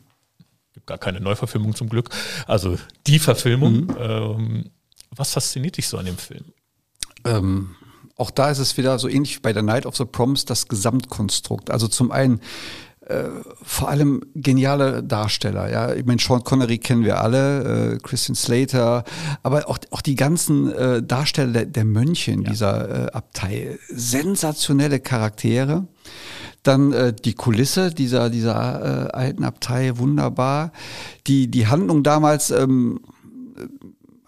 Gibt 0.73 0.87
gar 0.87 0.99
keine 0.99 1.21
Neuverfilmung 1.21 1.77
zum 1.77 1.89
Glück. 1.89 2.11
Also 2.47 2.79
die 3.07 3.21
Verfilmung. 3.21 3.85
Mhm. 3.85 3.97
Ähm, 4.01 4.71
was 5.15 5.33
fasziniert 5.33 5.77
dich 5.77 5.89
so 5.89 5.99
an 5.99 6.07
dem 6.07 6.17
Film? 6.17 6.45
Ähm, 7.25 7.77
auch 8.21 8.31
da 8.31 8.51
ist 8.51 8.59
es 8.59 8.77
wieder 8.77 8.99
so 8.99 9.09
ähnlich 9.09 9.37
wie 9.37 9.41
bei 9.41 9.53
der 9.53 9.63
Night 9.63 9.87
of 9.87 9.97
the 9.97 10.05
Proms 10.05 10.45
das 10.45 10.69
Gesamtkonstrukt. 10.69 11.71
Also 11.71 11.89
zum 11.89 12.11
einen 12.11 12.41
äh, 13.11 13.25
vor 13.63 13.89
allem 13.89 14.21
geniale 14.35 15.03
Darsteller. 15.03 15.71
Ja, 15.71 15.95
ich 15.95 16.05
meine, 16.05 16.21
Sean 16.21 16.45
Connery 16.45 16.79
kennen 16.79 17.03
wir 17.03 17.21
alle, 17.21 17.95
äh, 17.95 17.99
Christian 17.99 18.37
Slater, 18.37 19.05
aber 19.43 19.69
auch, 19.69 19.79
auch 19.91 20.03
die 20.03 20.15
ganzen 20.15 20.71
äh, 20.73 21.03
Darsteller 21.03 21.53
der, 21.53 21.67
der 21.67 21.85
Mönche 21.85 22.31
in 22.31 22.43
ja. 22.43 22.51
dieser 22.51 23.07
äh, 23.07 23.11
Abtei. 23.11 23.79
Sensationelle 23.89 25.01
Charaktere. 25.01 25.89
Dann 26.63 26.93
äh, 26.93 27.13
die 27.13 27.33
Kulisse 27.33 27.91
dieser, 27.91 28.29
dieser 28.29 29.09
äh, 29.09 29.11
alten 29.13 29.45
Abtei, 29.45 29.97
wunderbar. 29.97 30.73
Die, 31.27 31.51
die 31.51 31.67
Handlung 31.67 32.03
damals, 32.03 32.51
ähm, 32.51 33.01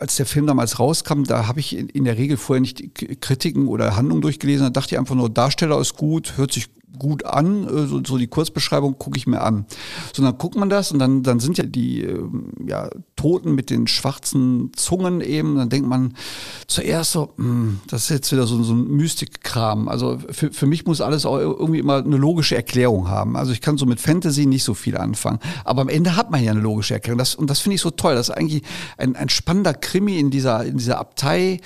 als 0.02 0.16
der 0.16 0.26
Film 0.26 0.48
damals 0.48 0.80
rauskam, 0.80 1.22
da 1.22 1.46
habe 1.46 1.60
ich 1.60 1.76
in, 1.76 1.88
in, 1.88 2.04
der 2.04 2.18
Regel 2.18 2.36
vorher 2.36 2.60
nicht 2.60 3.20
Kritiken 3.20 3.68
oder 3.68 3.94
Handlungen 3.96 4.20
durchgelesen. 4.20 4.66
Da 4.66 4.70
dachte 4.70 4.94
ich 4.94 4.98
einfach 4.98 5.14
nur, 5.14 5.30
Darsteller 5.30 5.80
ist 5.80 5.96
gut, 5.96 6.36
hört 6.36 6.52
sich 6.52 6.66
gut 6.98 7.24
an, 7.24 7.66
äh, 7.66 7.86
so, 7.86 8.02
so 8.04 8.18
die 8.18 8.26
Kurzbeschreibung 8.26 8.98
gucke 8.98 9.16
ich 9.16 9.26
mir 9.26 9.42
an. 9.42 9.66
So, 10.14 10.22
dann 10.22 10.36
guckt 10.38 10.56
man 10.56 10.68
das 10.68 10.92
und 10.92 10.98
dann, 10.98 11.22
dann 11.22 11.40
sind 11.40 11.58
ja 11.58 11.64
die 11.64 12.02
ähm, 12.02 12.52
ja, 12.66 12.90
Toten 13.16 13.54
mit 13.54 13.70
den 13.70 13.86
schwarzen 13.86 14.72
Zungen 14.76 15.20
eben, 15.20 15.56
dann 15.56 15.68
denkt 15.68 15.88
man 15.88 16.14
zuerst 16.66 17.12
so, 17.12 17.32
mh, 17.36 17.44
hm, 17.44 17.80
das 17.88 18.04
ist 18.04 18.10
jetzt 18.10 18.32
wieder 18.32 18.46
so, 18.46 18.62
so 18.62 18.74
ein 18.74 18.88
Mystikkram. 18.88 19.88
Also 19.88 20.18
für, 20.30 20.52
für 20.52 20.66
mich 20.66 20.86
muss 20.86 21.00
alles 21.00 21.26
auch 21.26 21.38
irgendwie 21.38 21.78
immer 21.78 21.98
eine 21.98 22.16
logische 22.16 22.56
Erklärung 22.56 23.08
haben. 23.08 23.36
Also 23.36 23.52
ich 23.52 23.60
kann 23.60 23.78
so 23.78 23.86
mit 23.86 24.00
Fantasy 24.00 24.46
nicht 24.46 24.64
so 24.64 24.74
viel 24.74 24.96
anfangen. 24.96 25.38
Aber 25.64 25.82
am 25.82 25.88
Ende 25.88 26.16
hat 26.16 26.30
man 26.30 26.42
ja 26.42 26.50
eine 26.50 26.60
logische 26.60 26.94
Erklärung. 26.94 27.18
Das, 27.18 27.34
und 27.34 27.48
das 27.48 27.60
finde 27.60 27.76
ich 27.76 27.80
so 27.80 27.90
toll. 27.90 28.14
Das 28.14 28.28
ist 28.28 28.34
eigentlich 28.34 28.62
ein, 28.98 29.16
ein 29.16 29.28
spannender 29.28 29.74
Krimi 29.74 30.18
in 30.18 30.30
dieser, 30.30 30.64
in 30.64 30.76
dieser 30.76 30.98
Abtei 30.98 31.60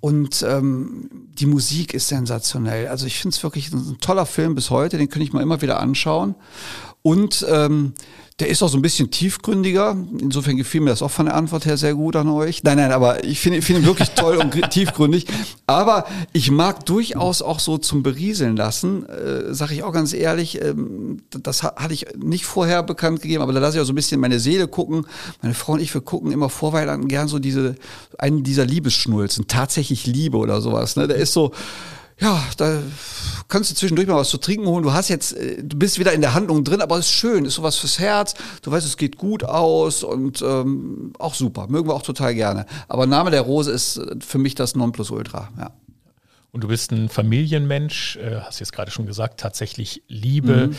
und 0.00 0.42
ähm, 0.48 1.10
die 1.38 1.44
Musik 1.44 1.92
ist 1.92 2.08
sensationell. 2.08 2.88
Also 2.88 3.06
ich 3.06 3.18
finde 3.18 3.36
es 3.36 3.42
wirklich 3.42 3.70
ein, 3.70 3.78
ein, 3.78 3.98
toller 4.00 4.24
Film 4.24 4.54
bis 4.54 4.69
heute, 4.70 4.98
den 4.98 5.08
könnte 5.08 5.24
ich 5.24 5.32
mal 5.32 5.42
immer 5.42 5.62
wieder 5.62 5.80
anschauen. 5.80 6.34
Und 7.02 7.46
ähm, 7.48 7.94
der 8.40 8.48
ist 8.48 8.62
auch 8.62 8.68
so 8.68 8.78
ein 8.78 8.82
bisschen 8.82 9.10
tiefgründiger. 9.10 9.96
Insofern 10.18 10.56
gefiel 10.56 10.80
mir 10.80 10.90
das 10.90 11.02
auch 11.02 11.10
von 11.10 11.26
der 11.26 11.34
Antwort 11.34 11.66
her 11.66 11.76
sehr 11.76 11.94
gut 11.94 12.16
an 12.16 12.28
euch. 12.28 12.62
Nein, 12.62 12.78
nein, 12.78 12.90
aber 12.90 13.22
ich 13.24 13.38
finde 13.38 13.60
find 13.60 13.80
ihn 13.80 13.84
wirklich 13.84 14.10
toll 14.10 14.36
und 14.36 14.52
tiefgründig. 14.70 15.26
Aber 15.66 16.06
ich 16.32 16.50
mag 16.50 16.86
durchaus 16.86 17.42
auch 17.42 17.60
so 17.60 17.76
zum 17.76 18.02
Berieseln 18.02 18.56
lassen, 18.56 19.06
äh, 19.08 19.52
sage 19.52 19.74
ich 19.74 19.82
auch 19.82 19.92
ganz 19.92 20.14
ehrlich. 20.14 20.60
Ähm, 20.62 21.22
das 21.30 21.62
hatte 21.62 21.92
ich 21.92 22.06
nicht 22.16 22.46
vorher 22.46 22.82
bekannt 22.82 23.20
gegeben, 23.20 23.42
aber 23.42 23.52
da 23.52 23.60
lasse 23.60 23.76
ich 23.76 23.82
auch 23.82 23.86
so 23.86 23.92
ein 23.92 23.96
bisschen 23.96 24.20
meine 24.20 24.40
Seele 24.40 24.68
gucken. 24.68 25.06
Meine 25.42 25.54
Frau 25.54 25.74
und 25.74 25.80
ich, 25.80 25.92
wir 25.92 26.00
gucken 26.00 26.32
immer 26.32 26.48
vorweilen 26.48 27.08
gern 27.08 27.28
so 27.28 27.38
diese, 27.38 27.76
einen 28.18 28.42
dieser 28.42 28.64
Liebesschnulzen, 28.64 29.48
tatsächlich 29.48 30.06
Liebe 30.06 30.38
oder 30.38 30.62
sowas. 30.62 30.96
Ne? 30.96 31.06
Der 31.08 31.16
ist 31.18 31.34
so, 31.34 31.52
ja, 32.20 32.42
da 32.56 32.82
kannst 33.48 33.70
du 33.70 33.74
zwischendurch 33.74 34.06
mal 34.06 34.16
was 34.16 34.28
zu 34.28 34.38
trinken 34.38 34.66
holen. 34.66 34.82
Du 34.82 34.92
hast 34.92 35.08
jetzt, 35.08 35.32
äh, 35.32 35.62
du 35.62 35.76
bist 35.78 35.98
wieder 35.98 36.12
in 36.12 36.20
der 36.20 36.34
Handlung 36.34 36.64
drin, 36.64 36.80
aber 36.80 36.98
es 36.98 37.06
ist 37.06 37.12
schön, 37.12 37.44
ist 37.44 37.54
sowas 37.54 37.76
fürs 37.76 37.98
Herz. 37.98 38.34
Du 38.62 38.70
weißt, 38.70 38.86
es 38.86 38.96
geht 38.96 39.16
gut 39.16 39.44
aus 39.44 40.02
und 40.02 40.42
ähm, 40.42 41.12
auch 41.18 41.34
super. 41.34 41.66
Mögen 41.68 41.88
wir 41.88 41.94
auch 41.94 42.02
total 42.02 42.34
gerne. 42.34 42.66
Aber 42.88 43.06
Name 43.06 43.30
der 43.30 43.42
Rose 43.42 43.70
ist 43.70 43.96
äh, 43.96 44.16
für 44.20 44.38
mich 44.38 44.54
das 44.54 44.74
Nonplusultra, 44.74 45.50
ja. 45.58 45.72
Und 46.52 46.64
du 46.64 46.68
bist 46.68 46.90
ein 46.90 47.08
Familienmensch, 47.08 48.16
äh, 48.16 48.40
hast 48.40 48.58
jetzt 48.58 48.72
gerade 48.72 48.90
schon 48.90 49.06
gesagt, 49.06 49.38
tatsächlich 49.38 50.02
Liebe. 50.08 50.68
Mhm. 50.68 50.76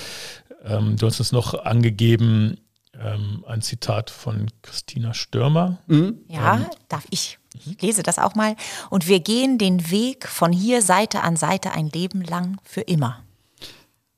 Ähm, 0.66 0.96
du 0.98 1.08
hast 1.08 1.20
uns 1.20 1.32
noch 1.32 1.54
angegeben, 1.64 2.58
ähm, 2.94 3.46
ein 3.48 3.62
Zitat 3.62 4.10
von 4.10 4.48
Christina 4.62 5.14
Stürmer. 5.14 5.78
Mhm. 5.88 6.18
Ja, 6.28 6.58
ähm, 6.58 6.66
darf 6.90 7.06
ich? 7.10 7.40
Ich 7.54 7.82
lese 7.82 8.04
das 8.04 8.18
auch 8.18 8.36
mal. 8.36 8.56
Und 8.90 9.08
wir 9.08 9.20
gehen 9.20 9.58
den 9.58 9.92
Weg 9.92 10.28
von 10.28 10.52
hier 10.52 10.82
Seite 10.82 11.22
an 11.22 11.36
Seite 11.36 11.72
ein 11.72 11.90
Leben 11.90 12.22
lang 12.22 12.58
für 12.64 12.82
immer. 12.82 13.24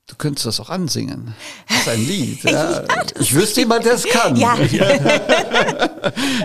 Du 0.08 0.16
könntest 0.16 0.46
das 0.46 0.60
auch 0.60 0.70
ansingen. 0.70 1.34
Das 1.68 1.80
ist 1.80 1.90
ein 1.90 2.00
Lied. 2.08 2.44
Ja. 2.44 2.82
ja, 2.82 2.88
ich 3.20 3.34
wüsste 3.34 3.62
jemand, 3.62 3.86
der 3.86 3.94
es 3.94 4.04
kann. 4.04 4.36
Ja, 4.36 4.58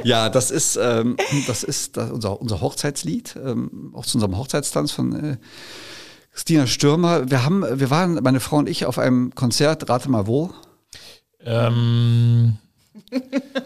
ja 0.05 0.29
das 0.31 0.51
ist, 0.51 0.77
ähm, 0.81 1.17
das 1.47 1.65
ist 1.65 1.97
das, 1.97 2.11
unser, 2.11 2.41
unser 2.41 2.61
Hochzeitslied, 2.61 3.37
ähm, 3.37 3.93
auch 3.95 4.07
zu 4.07 4.17
unserem 4.17 4.39
Hochzeitstanz 4.39 4.93
von 4.93 5.33
äh, 5.33 5.37
Christina 6.33 6.67
Stürmer. 6.67 7.31
Wir, 7.31 7.45
haben, 7.45 7.65
wir 7.81 7.91
waren, 7.91 8.15
meine 8.23 8.41
Frau 8.41 8.59
und 8.59 8.69
ich, 8.69 8.87
auf 8.87 8.99
einem 8.99 9.35
Konzert, 9.35 9.89
rate 9.91 10.09
mal 10.09 10.27
wo. 10.27 10.55
Ähm, 11.41 12.59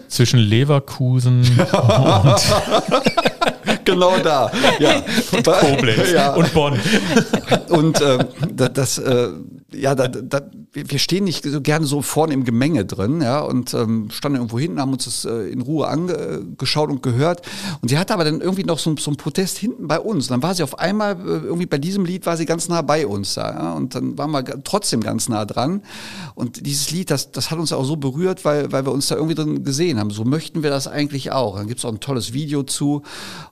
zwischen 0.08 0.38
Leverkusen 0.38 1.40
und 1.58 2.40
genau 3.92 4.18
da. 4.18 4.50
Ja. 4.78 5.02
Koblenz 5.42 6.10
ja. 6.12 6.34
und 6.34 6.52
Bonn. 6.52 6.78
Und 7.68 8.00
äh, 8.00 8.18
das, 8.72 8.98
äh, 8.98 9.28
ja, 9.74 9.94
da, 9.94 10.08
da, 10.08 10.42
wir 10.72 10.98
stehen 10.98 11.24
nicht 11.24 11.44
so 11.44 11.60
gerne 11.60 11.84
so 11.86 12.02
vorne 12.02 12.32
im 12.34 12.44
Gemenge 12.44 12.84
drin, 12.84 13.20
ja, 13.20 13.40
und 13.40 13.74
ähm, 13.74 14.08
standen 14.10 14.36
irgendwo 14.36 14.58
hinten, 14.58 14.80
haben 14.80 14.92
uns 14.92 15.04
das 15.04 15.24
äh, 15.24 15.50
in 15.50 15.60
Ruhe 15.60 15.88
angeschaut 15.88 16.90
und 16.90 17.02
gehört. 17.02 17.42
Und 17.82 17.88
sie 17.88 17.98
hatte 17.98 18.14
aber 18.14 18.24
dann 18.24 18.40
irgendwie 18.40 18.64
noch 18.64 18.78
so, 18.78 18.94
so 18.96 19.10
einen 19.10 19.16
Protest 19.16 19.58
hinten 19.58 19.86
bei 19.88 20.00
uns. 20.00 20.26
Und 20.26 20.30
dann 20.30 20.42
war 20.42 20.54
sie 20.54 20.62
auf 20.62 20.78
einmal, 20.78 21.12
äh, 21.12 21.44
irgendwie 21.44 21.66
bei 21.66 21.78
diesem 21.78 22.04
Lied 22.04 22.24
war 22.26 22.36
sie 22.36 22.46
ganz 22.46 22.68
nah 22.68 22.82
bei 22.82 23.06
uns 23.06 23.34
da, 23.34 23.50
ja, 23.50 23.72
und 23.74 23.94
dann 23.94 24.16
waren 24.16 24.30
wir 24.30 24.44
trotzdem 24.64 25.00
ganz 25.00 25.28
nah 25.28 25.44
dran. 25.44 25.82
Und 26.34 26.64
dieses 26.66 26.90
Lied, 26.90 27.10
das, 27.10 27.32
das 27.32 27.50
hat 27.50 27.58
uns 27.58 27.72
auch 27.72 27.84
so 27.84 27.96
berührt, 27.96 28.44
weil, 28.44 28.72
weil 28.72 28.86
wir 28.86 28.92
uns 28.92 29.08
da 29.08 29.16
irgendwie 29.16 29.34
drin 29.34 29.64
gesehen 29.64 29.98
haben. 29.98 30.10
So 30.10 30.24
möchten 30.24 30.62
wir 30.62 30.70
das 30.70 30.88
eigentlich 30.88 31.32
auch. 31.32 31.56
Dann 31.56 31.66
gibt's 31.66 31.84
auch 31.84 31.92
ein 31.92 32.00
tolles 32.00 32.32
Video 32.32 32.62
zu. 32.62 33.02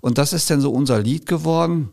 Und 0.00 0.18
das 0.18 0.29
ist 0.32 0.50
dann 0.50 0.60
so 0.60 0.70
unser 0.70 1.00
Lied 1.00 1.26
geworden. 1.26 1.90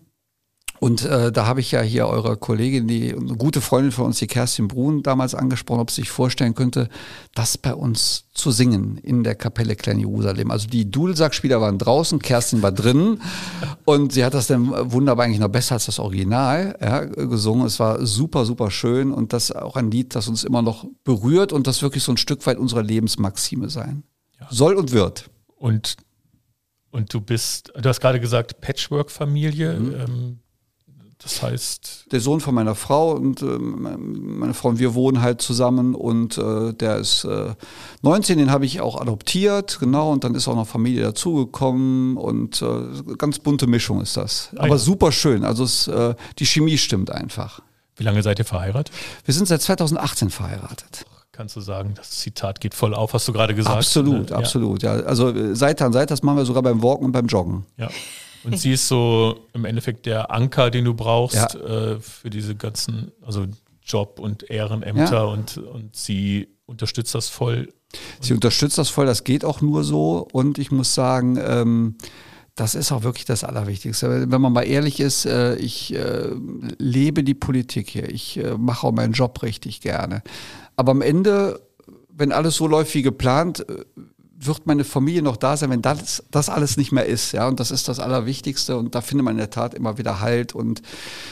Und 0.80 1.04
äh, 1.06 1.32
da 1.32 1.48
habe 1.48 1.60
ich 1.60 1.72
ja 1.72 1.82
hier 1.82 2.08
eure 2.08 2.38
Kollegin, 2.38 2.88
die 2.88 3.14
eine 3.14 3.36
gute 3.36 3.62
Freundin 3.62 3.92
von 3.92 4.06
uns, 4.06 4.20
die 4.20 4.28
Kerstin 4.28 4.68
Brun, 4.68 5.02
damals 5.02 5.34
angesprochen, 5.34 5.80
ob 5.80 5.90
sie 5.90 6.02
sich 6.02 6.10
vorstellen 6.12 6.54
könnte, 6.54 6.90
das 7.34 7.58
bei 7.58 7.74
uns 7.74 8.26
zu 8.34 8.52
singen 8.52 8.98
in 8.98 9.24
der 9.24 9.34
Kapelle 9.34 9.76
Klein 9.76 10.00
Jerusalem. 10.00 10.52
Also 10.52 10.68
die 10.68 10.90
Dudelsackspieler 10.90 11.60
waren 11.60 11.80
draußen, 11.80 12.20
Kerstin 12.20 12.62
war 12.62 12.72
drinnen 12.72 13.22
und 13.86 14.14
sie 14.14 14.24
hat 14.24 14.36
das 14.36 14.48
dann 14.48 14.70
wunderbar 14.92 15.26
eigentlich 15.26 15.40
noch 15.40 15.48
besser 15.48 15.76
als 15.76 15.88
das 15.88 15.98
Original 15.98 16.78
ja, 16.80 17.06
gesungen. 17.06 17.66
Es 17.66 17.80
war 17.80 18.06
super, 18.06 18.46
super 18.46 18.70
schön 18.70 19.12
und 19.12 19.34
das 19.34 19.52
auch 19.52 19.76
ein 19.78 19.90
Lied, 19.90 20.14
das 20.14 20.28
uns 20.28 20.44
immer 20.44 20.62
noch 20.62 20.86
berührt 21.04 21.54
und 21.54 21.66
das 21.66 21.82
wirklich 21.82 22.04
so 22.04 22.12
ein 22.12 22.18
Stück 22.18 22.46
weit 22.46 22.60
unsere 22.60 22.84
Lebensmaxime 22.84 23.70
sein 23.70 24.04
ja. 24.40 24.48
soll 24.52 24.76
und 24.76 24.92
wird. 24.92 25.32
Und 25.56 25.98
und 26.98 27.14
du 27.14 27.22
bist, 27.22 27.72
du 27.80 27.88
hast 27.88 28.02
gerade 28.02 28.20
gesagt, 28.20 28.60
Patchwork-Familie. 28.60 29.80
Mhm. 29.80 29.94
Ähm, 29.94 30.40
das 31.20 31.42
heißt. 31.42 32.06
Der 32.12 32.20
Sohn 32.20 32.40
von 32.40 32.54
meiner 32.56 32.76
Frau 32.76 33.12
und 33.12 33.42
äh, 33.42 33.46
meine 33.46 34.54
Frau 34.54 34.70
und 34.70 34.80
wir 34.80 34.94
wohnen 34.94 35.22
halt 35.22 35.42
zusammen 35.42 35.96
und 35.96 36.38
äh, 36.38 36.74
der 36.74 36.98
ist 36.98 37.24
äh, 37.24 37.54
19, 38.02 38.38
den 38.38 38.52
habe 38.52 38.66
ich 38.66 38.82
auch 38.82 39.00
adoptiert, 39.00 39.78
genau, 39.80 40.12
und 40.12 40.24
dann 40.24 40.36
ist 40.36 40.48
auch 40.48 40.56
noch 40.56 40.68
Familie 40.68 41.04
dazugekommen 41.04 42.18
und 42.18 42.62
äh, 42.62 43.16
ganz 43.18 43.40
bunte 43.40 43.68
Mischung 43.68 44.02
ist 44.02 44.18
das. 44.18 44.50
Ah, 44.56 44.62
Aber 44.64 44.70
ja. 44.70 44.78
super 44.78 45.12
schön, 45.12 45.44
also 45.44 45.64
es, 45.64 45.88
äh, 45.88 46.16
die 46.40 46.46
Chemie 46.46 46.78
stimmt 46.78 47.12
einfach. 47.12 47.62
Wie 47.96 48.04
lange 48.04 48.22
seid 48.22 48.38
ihr 48.40 48.46
verheiratet? 48.46 48.94
Wir 49.26 49.34
sind 49.34 49.48
seit 49.48 49.62
2018 49.62 50.30
verheiratet 50.30 51.06
kannst 51.38 51.56
du 51.56 51.62
sagen, 51.62 51.94
das 51.96 52.10
Zitat 52.10 52.60
geht 52.60 52.74
voll 52.74 52.96
auf, 52.96 53.14
hast 53.14 53.28
du 53.28 53.32
gerade 53.32 53.54
gesagt. 53.54 53.78
Absolut, 53.78 54.32
ja. 54.32 54.38
absolut. 54.38 54.82
Ja. 54.82 54.94
Also 54.94 55.30
äh, 55.30 55.56
Seite 55.56 55.86
an 55.86 55.94
Seite, 55.94 56.08
das 56.08 56.24
machen 56.24 56.38
wir 56.38 56.46
sogar 56.46 56.64
beim 56.64 56.82
Walken 56.82 57.06
und 57.06 57.12
beim 57.12 57.28
Joggen. 57.28 57.66
Ja. 57.78 57.90
Und 58.44 58.58
sie 58.58 58.74
ist 58.74 58.88
so 58.88 59.40
im 59.54 59.66
Endeffekt 59.66 60.06
der 60.06 60.32
Anker, 60.32 60.72
den 60.72 60.86
du 60.86 60.94
brauchst 60.94 61.36
ja. 61.36 61.94
äh, 61.94 62.00
für 62.00 62.30
diese 62.30 62.56
ganzen, 62.56 63.12
also 63.24 63.46
Job 63.84 64.20
und 64.20 64.50
Ehrenämter 64.50 65.12
ja. 65.12 65.24
und, 65.24 65.58
und 65.58 65.96
sie 65.96 66.48
unterstützt 66.66 67.14
das 67.14 67.30
voll. 67.30 67.70
Sie 68.20 68.34
unterstützt 68.34 68.78
das 68.78 68.90
voll, 68.90 69.06
das 69.06 69.24
geht 69.24 69.46
auch 69.46 69.62
nur 69.62 69.84
so. 69.84 70.28
Und 70.32 70.58
ich 70.58 70.72
muss 70.72 70.94
sagen, 70.94 71.38
ähm, 71.40 71.98
das 72.56 72.74
ist 72.74 72.92
auch 72.92 73.04
wirklich 73.04 73.26
das 73.26 73.44
Allerwichtigste. 73.44 74.32
Wenn 74.32 74.42
man 74.42 74.52
mal 74.52 74.64
ehrlich 74.64 75.00
ist, 75.00 75.26
äh, 75.26 75.56
ich 75.58 75.94
äh, 75.94 76.32
lebe 76.80 77.24
die 77.24 77.36
Politik 77.36 77.90
hier. 77.90 78.10
Ich 78.10 78.38
äh, 78.38 78.58
mache 78.58 78.88
auch 78.88 78.92
meinen 78.92 79.14
Job 79.14 79.44
richtig 79.44 79.82
gerne. 79.82 80.24
Aber 80.78 80.92
am 80.92 81.02
Ende, 81.02 81.60
wenn 82.10 82.32
alles 82.32 82.56
so 82.56 82.68
läuft 82.68 82.94
wie 82.94 83.02
geplant, 83.02 83.68
äh, 83.68 83.84
wird 84.40 84.68
meine 84.68 84.84
Familie 84.84 85.24
noch 85.24 85.36
da 85.36 85.58
sein, 85.58 85.72
wenn 85.72 85.82
das, 85.82 86.24
das 86.30 86.48
alles 86.48 86.78
nicht 86.78 86.92
mehr 86.92 87.08
ist. 87.08 87.32
Ja, 87.32 87.48
und 87.48 87.60
das 87.60 87.72
ist 87.72 87.88
das 87.88 88.00
Allerwichtigste. 88.00 88.78
Und 88.78 88.94
da 88.94 89.02
findet 89.02 89.26
man 89.26 89.34
in 89.34 89.40
der 89.40 89.50
Tat 89.50 89.74
immer 89.74 89.98
wieder 89.98 90.20
Halt 90.22 90.54
und 90.54 90.84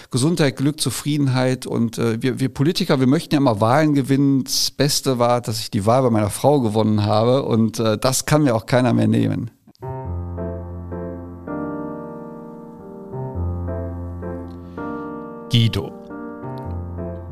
Gesundheit, 0.09 0.57
Glück, 0.57 0.81
Zufriedenheit. 0.81 1.67
Und 1.67 1.99
äh, 1.99 2.21
wir, 2.23 2.39
wir 2.39 2.49
Politiker, 2.49 2.99
wir 2.99 3.05
möchten 3.05 3.35
ja 3.35 3.39
immer 3.39 3.61
Wahlen 3.61 3.93
gewinnen. 3.93 4.43
Das 4.43 4.71
Beste 4.71 5.19
war, 5.19 5.41
dass 5.41 5.59
ich 5.59 5.69
die 5.69 5.85
Wahl 5.85 6.01
bei 6.01 6.09
meiner 6.09 6.31
Frau 6.31 6.61
gewonnen 6.61 7.05
habe. 7.05 7.43
Und 7.43 7.79
äh, 7.79 7.99
das 7.99 8.25
kann 8.25 8.43
mir 8.43 8.55
auch 8.55 8.65
keiner 8.65 8.93
mehr 8.93 9.07
nehmen. 9.07 9.51
Guido. 15.51 16.04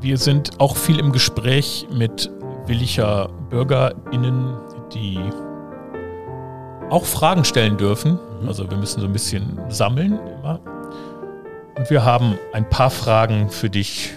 Wir 0.03 0.17
sind 0.17 0.59
auch 0.59 0.75
viel 0.75 0.99
im 0.99 1.13
Gespräch 1.13 1.87
mit 1.89 2.29
williger 2.65 3.29
BürgerInnen, 3.49 4.53
die 4.93 5.17
auch 6.89 7.05
Fragen 7.05 7.45
stellen 7.45 7.77
dürfen. 7.77 8.19
Mhm. 8.41 8.49
Also 8.49 8.69
wir 8.69 8.75
müssen 8.75 8.99
so 8.99 9.07
ein 9.07 9.13
bisschen 9.13 9.57
sammeln 9.69 10.19
immer. 10.19 10.59
Und 11.77 11.89
wir 11.89 12.03
haben 12.03 12.37
ein 12.51 12.69
paar 12.69 12.89
Fragen 12.89 13.49
für 13.49 13.69
dich 13.69 14.11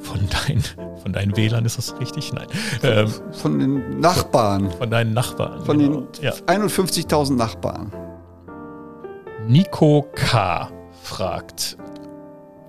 von, 0.00 0.20
dein, 0.46 0.62
von 1.02 1.12
deinen 1.12 1.36
Wählern, 1.36 1.66
ist 1.66 1.76
das 1.76 2.00
richtig? 2.00 2.32
Nein. 2.32 2.46
Ähm, 2.82 3.12
von 3.32 3.58
den 3.58 4.00
Nachbarn. 4.00 4.70
Von, 4.70 4.78
von 4.78 4.90
deinen 4.90 5.12
Nachbarn. 5.12 5.62
Von 5.62 5.78
genau. 5.78 6.00
den 6.00 6.24
ja. 6.24 6.32
51.000 6.46 7.36
Nachbarn. 7.36 7.92
Nico 9.46 10.08
K. 10.14 10.70
fragt, 11.02 11.76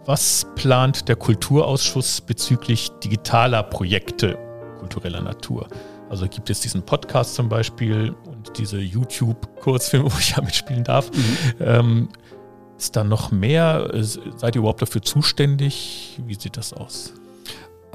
was 0.05 0.45
plant 0.55 1.07
der 1.07 1.15
Kulturausschuss 1.15 2.21
bezüglich 2.21 2.89
digitaler 3.03 3.63
Projekte 3.63 4.37
kultureller 4.79 5.21
Natur? 5.21 5.67
Also 6.09 6.27
gibt 6.27 6.49
es 6.49 6.61
diesen 6.61 6.83
Podcast 6.83 7.35
zum 7.35 7.49
Beispiel 7.49 8.15
und 8.25 8.57
diese 8.57 8.79
YouTube-Kurzfilme, 8.79 10.05
wo 10.13 10.17
ich 10.19 10.31
ja 10.31 10.41
mitspielen 10.43 10.83
darf. 10.83 11.11
Mhm. 11.11 11.37
Ähm, 11.59 12.09
ist 12.77 12.95
da 12.95 13.03
noch 13.03 13.31
mehr? 13.31 13.89
Seid 14.01 14.55
ihr 14.55 14.59
überhaupt 14.59 14.81
dafür 14.81 15.01
zuständig? 15.01 16.19
Wie 16.25 16.35
sieht 16.35 16.57
das 16.57 16.73
aus? 16.73 17.13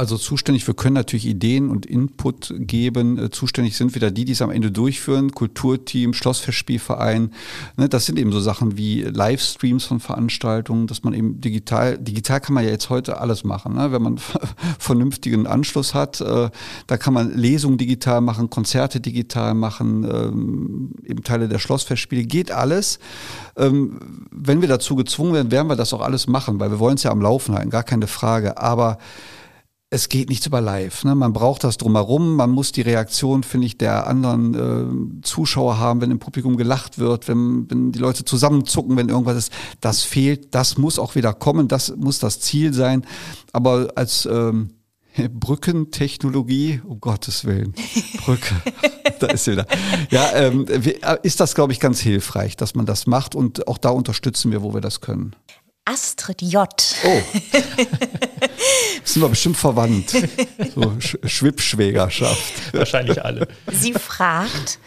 Also 0.00 0.16
zuständig, 0.16 0.66
wir 0.66 0.72
können 0.72 0.94
natürlich 0.94 1.26
Ideen 1.26 1.68
und 1.68 1.84
Input 1.84 2.54
geben. 2.56 3.18
Äh, 3.18 3.28
zuständig 3.28 3.76
sind 3.76 3.94
wieder 3.94 4.10
die, 4.10 4.24
die 4.24 4.32
es 4.32 4.40
am 4.40 4.50
Ende 4.50 4.72
durchführen. 4.72 5.32
Kulturteam, 5.32 6.14
Schlossfestspielverein. 6.14 7.32
Ne, 7.76 7.86
das 7.90 8.06
sind 8.06 8.18
eben 8.18 8.32
so 8.32 8.40
Sachen 8.40 8.78
wie 8.78 9.02
Livestreams 9.02 9.84
von 9.84 10.00
Veranstaltungen, 10.00 10.86
dass 10.86 11.04
man 11.04 11.12
eben 11.12 11.42
digital, 11.42 11.98
digital 11.98 12.40
kann 12.40 12.54
man 12.54 12.64
ja 12.64 12.70
jetzt 12.70 12.88
heute 12.88 13.20
alles 13.20 13.44
machen. 13.44 13.74
Ne? 13.74 13.92
Wenn 13.92 14.00
man 14.00 14.16
vernünftigen 14.78 15.46
Anschluss 15.46 15.92
hat, 15.92 16.22
äh, 16.22 16.48
da 16.86 16.96
kann 16.96 17.12
man 17.12 17.36
Lesungen 17.36 17.76
digital 17.76 18.22
machen, 18.22 18.48
Konzerte 18.48 19.02
digital 19.02 19.52
machen, 19.52 20.04
ähm, 20.10 20.92
eben 21.04 21.24
Teile 21.24 21.46
der 21.46 21.58
Schlossfestspiele, 21.58 22.24
geht 22.24 22.52
alles. 22.52 23.00
Ähm, 23.54 24.00
wenn 24.30 24.62
wir 24.62 24.68
dazu 24.68 24.96
gezwungen 24.96 25.34
werden, 25.34 25.50
werden 25.50 25.68
wir 25.68 25.76
das 25.76 25.92
auch 25.92 26.00
alles 26.00 26.26
machen, 26.26 26.58
weil 26.58 26.70
wir 26.70 26.78
wollen 26.78 26.94
es 26.94 27.02
ja 27.02 27.10
am 27.10 27.20
Laufen 27.20 27.54
halten, 27.54 27.68
gar 27.68 27.82
keine 27.82 28.06
Frage. 28.06 28.56
Aber 28.56 28.96
es 29.92 30.08
geht 30.08 30.28
nichts 30.28 30.46
über 30.46 30.60
live. 30.60 31.02
Ne? 31.02 31.16
Man 31.16 31.32
braucht 31.32 31.64
das 31.64 31.76
drumherum. 31.76 32.36
Man 32.36 32.50
muss 32.50 32.70
die 32.70 32.82
Reaktion, 32.82 33.42
finde 33.42 33.66
ich, 33.66 33.76
der 33.76 34.06
anderen 34.06 35.18
äh, 35.18 35.22
Zuschauer 35.22 35.78
haben, 35.78 36.00
wenn 36.00 36.12
im 36.12 36.20
Publikum 36.20 36.56
gelacht 36.56 36.98
wird, 36.98 37.26
wenn, 37.26 37.68
wenn 37.68 37.90
die 37.90 37.98
Leute 37.98 38.24
zusammenzucken, 38.24 38.96
wenn 38.96 39.08
irgendwas 39.08 39.36
ist. 39.36 39.52
Das 39.80 40.02
fehlt. 40.02 40.54
Das 40.54 40.78
muss 40.78 41.00
auch 41.00 41.16
wieder 41.16 41.34
kommen. 41.34 41.66
Das 41.66 41.94
muss 41.96 42.20
das 42.20 42.38
Ziel 42.38 42.72
sein. 42.72 43.04
Aber 43.52 43.90
als 43.96 44.26
ähm, 44.26 44.70
Brückentechnologie, 45.32 46.80
um 46.86 47.00
Gottes 47.00 47.44
Willen, 47.44 47.74
Brücke, 48.24 48.54
da 49.18 49.26
ist 49.26 49.44
sie 49.44 49.52
wieder. 49.52 49.66
Ja, 50.10 50.30
ähm, 50.34 50.66
ist 51.24 51.40
das, 51.40 51.56
glaube 51.56 51.72
ich, 51.72 51.80
ganz 51.80 51.98
hilfreich, 51.98 52.56
dass 52.56 52.76
man 52.76 52.86
das 52.86 53.08
macht 53.08 53.34
und 53.34 53.66
auch 53.66 53.78
da 53.78 53.90
unterstützen 53.90 54.52
wir, 54.52 54.62
wo 54.62 54.72
wir 54.72 54.80
das 54.80 55.00
können. 55.00 55.34
Astrid 55.84 56.42
J. 56.42 56.68
Oh. 57.04 57.22
sind 59.04 59.22
wir 59.22 59.28
bestimmt 59.28 59.56
verwandt. 59.56 60.10
So 60.74 61.00
Sch 61.00 61.16
Schwippschwägerschaft. 61.24 62.74
Wahrscheinlich 62.74 63.24
alle. 63.24 63.48
Sie 63.72 63.92
fragt, 63.92 64.78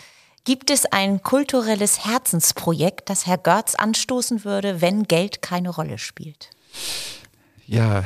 gibt 0.46 0.70
es 0.70 0.86
ein 0.86 1.22
kulturelles 1.22 2.06
Herzensprojekt, 2.06 3.10
das 3.10 3.26
Herr 3.28 3.38
Görz 3.38 3.76
anstoßen 3.76 4.46
würde, 4.46 4.82
wenn 4.82 5.04
Geld 5.04 5.42
keine 5.42 5.70
Rolle 5.70 5.98
spielt? 5.98 6.50
Ja, 7.66 8.04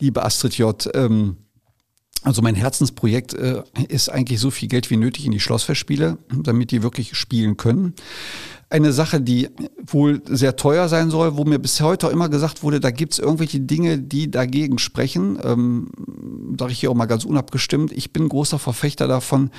liebe 0.00 0.24
Astrid 0.24 0.58
J., 0.58 0.88
ähm, 0.94 1.38
also 2.22 2.42
mein 2.42 2.56
Herzensprojekt 2.56 3.34
äh, 3.34 3.62
ist 3.88 4.08
eigentlich 4.08 4.40
so 4.40 4.50
viel 4.50 4.68
Geld 4.68 4.90
wie 4.90 4.96
nötig 4.96 5.26
in 5.26 5.30
die 5.30 5.38
Schlossfestspiele, 5.38 6.18
damit 6.28 6.72
die 6.72 6.82
wirklich 6.82 7.16
spielen 7.16 7.56
können. 7.56 7.94
Eine 8.68 8.92
Sache, 8.92 9.20
die 9.20 9.48
wohl 9.86 10.22
sehr 10.26 10.56
teuer 10.56 10.88
sein 10.88 11.08
soll, 11.10 11.36
wo 11.36 11.44
mir 11.44 11.60
bis 11.60 11.80
heute 11.80 12.08
auch 12.08 12.10
immer 12.10 12.28
gesagt 12.28 12.64
wurde, 12.64 12.80
da 12.80 12.90
gibt's 12.90 13.20
irgendwelche 13.20 13.60
Dinge, 13.60 13.98
die 13.98 14.28
dagegen 14.28 14.78
sprechen. 14.78 15.38
Ähm, 15.42 15.88
Sage 16.58 16.72
ich 16.72 16.80
hier 16.80 16.90
auch 16.90 16.94
mal 16.94 17.06
ganz 17.06 17.24
unabgestimmt. 17.24 17.92
Ich 17.92 18.12
bin 18.12 18.28
großer 18.28 18.58
Verfechter 18.58 19.06
davon, 19.06 19.50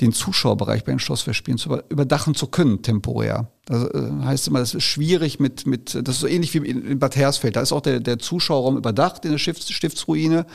den 0.00 0.12
Zuschauerbereich 0.12 0.84
bei 0.84 0.92
den 0.92 0.98
Schlossfestspielen 0.98 1.58
zu 1.58 1.80
überdachen 1.88 2.34
zu 2.34 2.48
können, 2.48 2.82
temporär. 2.82 3.50
Das 3.66 3.84
äh, 3.84 4.10
heißt 4.24 4.48
immer, 4.48 4.58
das 4.60 4.74
ist 4.74 4.84
schwierig 4.84 5.38
mit, 5.38 5.66
mit 5.66 5.94
das 5.94 6.16
ist 6.16 6.20
so 6.20 6.26
ähnlich 6.26 6.54
wie 6.54 6.58
in 6.68 6.98
Bad 6.98 7.14
Hersfeld. 7.14 7.56
Da 7.56 7.60
ist 7.60 7.72
auch 7.72 7.82
der, 7.82 8.00
der 8.00 8.18
Zuschauerraum 8.18 8.76
überdacht 8.76 9.24
in 9.24 9.32
der 9.32 9.38
Stifts, 9.38 9.70
Stiftsruine 9.70 10.46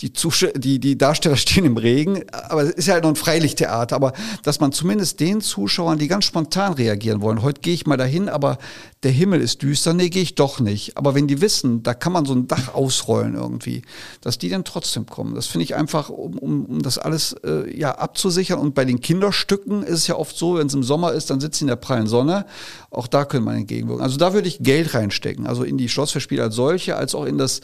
die, 0.00 0.12
Zusch 0.12 0.46
die, 0.56 0.78
die 0.78 0.96
Darsteller 0.96 1.36
stehen 1.38 1.64
im 1.64 1.76
Regen, 1.76 2.24
aber 2.30 2.62
es 2.62 2.70
ist 2.70 2.86
ja 2.86 2.94
halt 2.94 3.04
noch 3.04 3.10
ein 3.10 3.16
Freilichttheater, 3.16 3.96
aber 3.96 4.12
dass 4.42 4.60
man 4.60 4.72
zumindest 4.72 5.20
den 5.20 5.40
Zuschauern, 5.40 5.98
die 5.98 6.08
ganz 6.08 6.24
spontan 6.24 6.74
reagieren 6.74 7.20
wollen, 7.20 7.42
heute 7.42 7.60
gehe 7.60 7.74
ich 7.74 7.86
mal 7.86 7.96
dahin, 7.96 8.28
aber 8.28 8.58
der 9.04 9.12
Himmel 9.12 9.40
ist 9.40 9.62
düster, 9.62 9.94
nee, 9.94 10.08
gehe 10.08 10.22
ich 10.22 10.34
doch 10.34 10.58
nicht. 10.58 10.96
Aber 10.96 11.14
wenn 11.14 11.28
die 11.28 11.40
wissen, 11.40 11.84
da 11.84 11.94
kann 11.94 12.12
man 12.12 12.24
so 12.24 12.34
ein 12.34 12.48
Dach 12.48 12.74
ausrollen 12.74 13.34
irgendwie, 13.34 13.82
dass 14.22 14.38
die 14.38 14.48
dann 14.48 14.64
trotzdem 14.64 15.06
kommen. 15.06 15.36
Das 15.36 15.46
finde 15.46 15.64
ich 15.64 15.76
einfach, 15.76 16.10
um, 16.10 16.36
um, 16.36 16.64
um 16.64 16.82
das 16.82 16.98
alles 16.98 17.34
äh, 17.44 17.76
ja 17.76 17.96
abzusichern. 17.96 18.58
Und 18.58 18.74
bei 18.74 18.84
den 18.84 19.00
Kinderstücken 19.00 19.84
ist 19.84 20.00
es 20.00 20.06
ja 20.08 20.16
oft 20.16 20.36
so, 20.36 20.58
wenn 20.58 20.66
es 20.66 20.74
im 20.74 20.82
Sommer 20.82 21.12
ist, 21.12 21.30
dann 21.30 21.38
sitzen 21.38 21.58
sie 21.58 21.64
in 21.64 21.68
der 21.68 21.76
prallen 21.76 22.08
Sonne. 22.08 22.46
Auch 22.90 23.06
da 23.06 23.24
können 23.24 23.44
man 23.44 23.56
entgegenwirken. 23.56 24.02
Also 24.02 24.16
da 24.16 24.32
würde 24.32 24.48
ich 24.48 24.58
Geld 24.60 24.94
reinstecken, 24.94 25.46
also 25.46 25.62
in 25.62 25.78
die 25.78 25.88
Schlossverspiele 25.88 26.42
als 26.42 26.56
solche, 26.56 26.96
als 26.96 27.14
auch 27.14 27.24
in 27.24 27.38
das, 27.38 27.60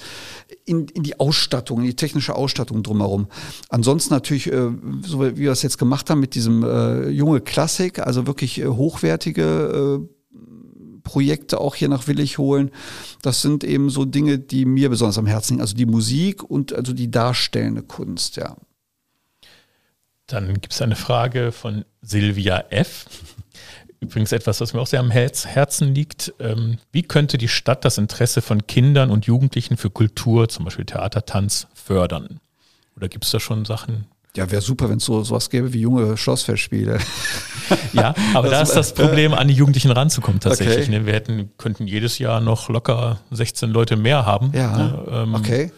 in, 0.65 0.87
in 0.89 1.03
die 1.03 1.19
Ausstattung, 1.19 1.81
in 1.81 1.87
die 1.87 1.97
technische 1.97 2.24
Ausstattung 2.33 2.83
drumherum. 2.83 3.29
Ansonsten 3.69 4.15
natürlich, 4.15 4.51
äh, 4.51 4.71
so 5.03 5.21
wie 5.21 5.37
wir 5.37 5.51
das 5.51 5.63
jetzt 5.63 5.79
gemacht 5.79 6.09
haben 6.11 6.21
mit 6.21 6.35
diesem 6.35 6.65
äh, 6.65 7.09
junge 7.09 7.41
Klassik, 7.41 7.99
also 7.99 8.27
wirklich 8.27 8.61
äh, 8.61 8.67
hochwertige 8.67 10.09
Projekte 11.05 11.61
auch 11.61 11.75
hier 11.75 11.89
nach 11.89 12.09
Willig 12.09 12.39
holen. 12.39 12.71
Das 13.23 13.43
sind 13.43 13.63
eben 13.63 13.91
so 13.91 14.05
Dinge, 14.05 14.39
die 14.39 14.65
mir 14.65 14.89
besonders 14.89 15.19
am 15.19 15.27
Herzen 15.27 15.55
liegen. 15.55 15.61
Also 15.61 15.77
die 15.77 15.87
Musik 15.87 16.43
und 16.43 16.73
also 16.73 16.93
die 16.93 17.11
darstellende 17.11 17.83
Kunst, 17.83 18.37
ja. 18.37 18.57
Dann 20.27 20.55
gibt 20.55 20.73
es 20.73 20.81
eine 20.81 20.97
Frage 20.97 21.53
von 21.53 21.85
Silvia 22.01 22.65
F. 22.71 23.05
Übrigens 24.05 24.33
etwas, 24.33 24.61
was 24.61 24.75
mir 24.75 24.81
auch 24.81 24.87
sehr 24.87 25.01
am 25.01 25.11
Herzen 25.11 25.95
liegt. 25.95 26.33
Ähm, 26.39 26.79
wie 26.93 27.03
könnte 27.03 27.39
die 27.39 27.49
Stadt 27.49 27.85
das 27.85 27.99
Interesse 27.99 28.43
von 28.43 28.67
Kindern 28.67 29.11
und 29.11 29.27
Jugendlichen 29.27 29.77
für 29.77 29.91
Kultur, 29.91 30.49
zum 30.49 30.65
Beispiel 30.65 30.85
Theater, 30.85 31.27
Tanz, 31.27 31.67
fördern? 31.75 32.41
Oder 32.97 33.09
gibt 33.09 33.25
es 33.25 33.31
da 33.31 33.41
schon 33.41 33.65
Sachen, 33.65 34.07
ja, 34.37 34.51
wäre 34.51 34.63
super, 34.63 34.91
wenn 34.91 34.97
es 34.97 35.05
so 35.05 35.23
sowas 35.23 35.49
gäbe 35.49 35.73
wie 35.73 35.81
junge 35.81 36.17
Schlossfestspiele. 36.17 36.99
ja, 37.93 38.15
aber 38.35 38.49
da 38.49 38.63
ist 38.63 38.73
das 38.73 38.93
Problem, 38.93 39.33
an 39.33 39.47
die 39.47 39.55
Jugendlichen 39.55 39.93
ranzukommen 39.93 40.41
tatsächlich. 40.41 40.89
Okay. 40.89 40.99
Ne? 40.99 41.07
Wir 41.07 41.13
hätten, 41.13 41.51
könnten 41.57 41.87
jedes 41.87 42.19
Jahr 42.19 42.41
noch 42.41 42.69
locker 42.69 43.21
16 43.31 43.71
Leute 43.71 43.97
mehr 43.97 44.27
haben. 44.27 44.51
Ja, 44.53 44.77
ne? 44.77 45.05
ähm, 45.09 45.35
okay. 45.37 45.73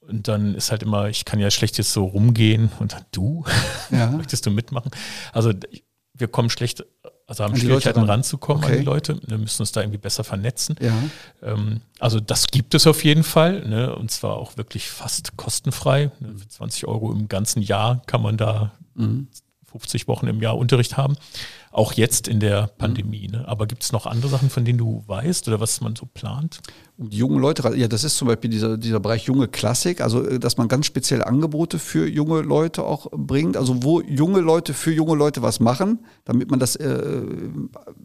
Und 0.00 0.28
dann 0.28 0.54
ist 0.54 0.70
halt 0.70 0.82
immer, 0.82 1.08
ich 1.08 1.26
kann 1.26 1.38
ja 1.38 1.50
schlecht 1.50 1.76
jetzt 1.76 1.92
so 1.92 2.04
rumgehen 2.04 2.70
und 2.78 2.94
dann, 2.94 3.04
du, 3.12 3.44
ja. 3.90 4.06
möchtest 4.16 4.46
du 4.46 4.50
mitmachen? 4.50 4.90
Also 5.32 5.52
wir 6.18 6.28
kommen 6.28 6.50
schlecht 6.50 6.84
also 7.26 7.42
haben 7.42 7.56
Schwierigkeiten 7.56 8.04
ranzukommen 8.04 8.62
okay. 8.62 8.74
an 8.74 8.78
die 8.78 8.84
Leute. 8.84 9.20
Wir 9.26 9.38
müssen 9.38 9.62
uns 9.62 9.72
da 9.72 9.80
irgendwie 9.80 9.98
besser 9.98 10.22
vernetzen. 10.22 10.76
Ja. 10.80 10.92
Ähm, 11.42 11.80
also 11.98 12.20
das 12.20 12.46
gibt 12.46 12.74
es 12.74 12.86
auf 12.86 13.02
jeden 13.04 13.24
Fall. 13.24 13.66
Ne? 13.68 13.94
Und 13.96 14.12
zwar 14.12 14.36
auch 14.36 14.56
wirklich 14.56 14.88
fast 14.88 15.36
kostenfrei. 15.36 16.12
Ne? 16.20 16.36
Für 16.38 16.48
20 16.48 16.86
Euro 16.86 17.12
im 17.12 17.26
ganzen 17.26 17.62
Jahr 17.62 18.00
kann 18.06 18.22
man 18.22 18.36
da 18.36 18.72
mhm. 18.94 19.26
50 19.78 20.08
Wochen 20.08 20.26
im 20.26 20.40
Jahr 20.40 20.56
Unterricht 20.56 20.96
haben. 20.96 21.16
Auch 21.70 21.92
jetzt 21.92 22.26
in 22.26 22.40
der 22.40 22.68
Pandemie. 22.78 23.28
Ne? 23.28 23.46
Aber 23.46 23.66
gibt 23.66 23.82
es 23.82 23.92
noch 23.92 24.06
andere 24.06 24.30
Sachen, 24.30 24.48
von 24.48 24.64
denen 24.64 24.78
du 24.78 25.04
weißt 25.06 25.46
oder 25.48 25.60
was 25.60 25.80
man 25.82 25.94
so 25.94 26.06
plant? 26.06 26.60
Die 26.96 27.18
jungen 27.18 27.38
Leute, 27.38 27.76
ja, 27.76 27.88
das 27.88 28.04
ist 28.04 28.16
zum 28.16 28.28
Beispiel 28.28 28.48
dieser, 28.48 28.78
dieser 28.78 29.00
Bereich 29.00 29.24
junge 29.24 29.48
Klassik, 29.48 30.00
also 30.00 30.26
äh, 30.26 30.38
dass 30.38 30.56
man 30.56 30.68
ganz 30.68 30.86
spezielle 30.86 31.26
Angebote 31.26 31.78
für 31.78 32.08
junge 32.08 32.40
Leute 32.40 32.84
auch 32.84 33.08
bringt, 33.12 33.58
also 33.58 33.82
wo 33.82 34.00
junge 34.00 34.40
Leute 34.40 34.72
für 34.72 34.92
junge 34.92 35.14
Leute 35.14 35.42
was 35.42 35.60
machen, 35.60 35.98
damit 36.24 36.50
man 36.50 36.58
das 36.58 36.76
äh, 36.76 37.22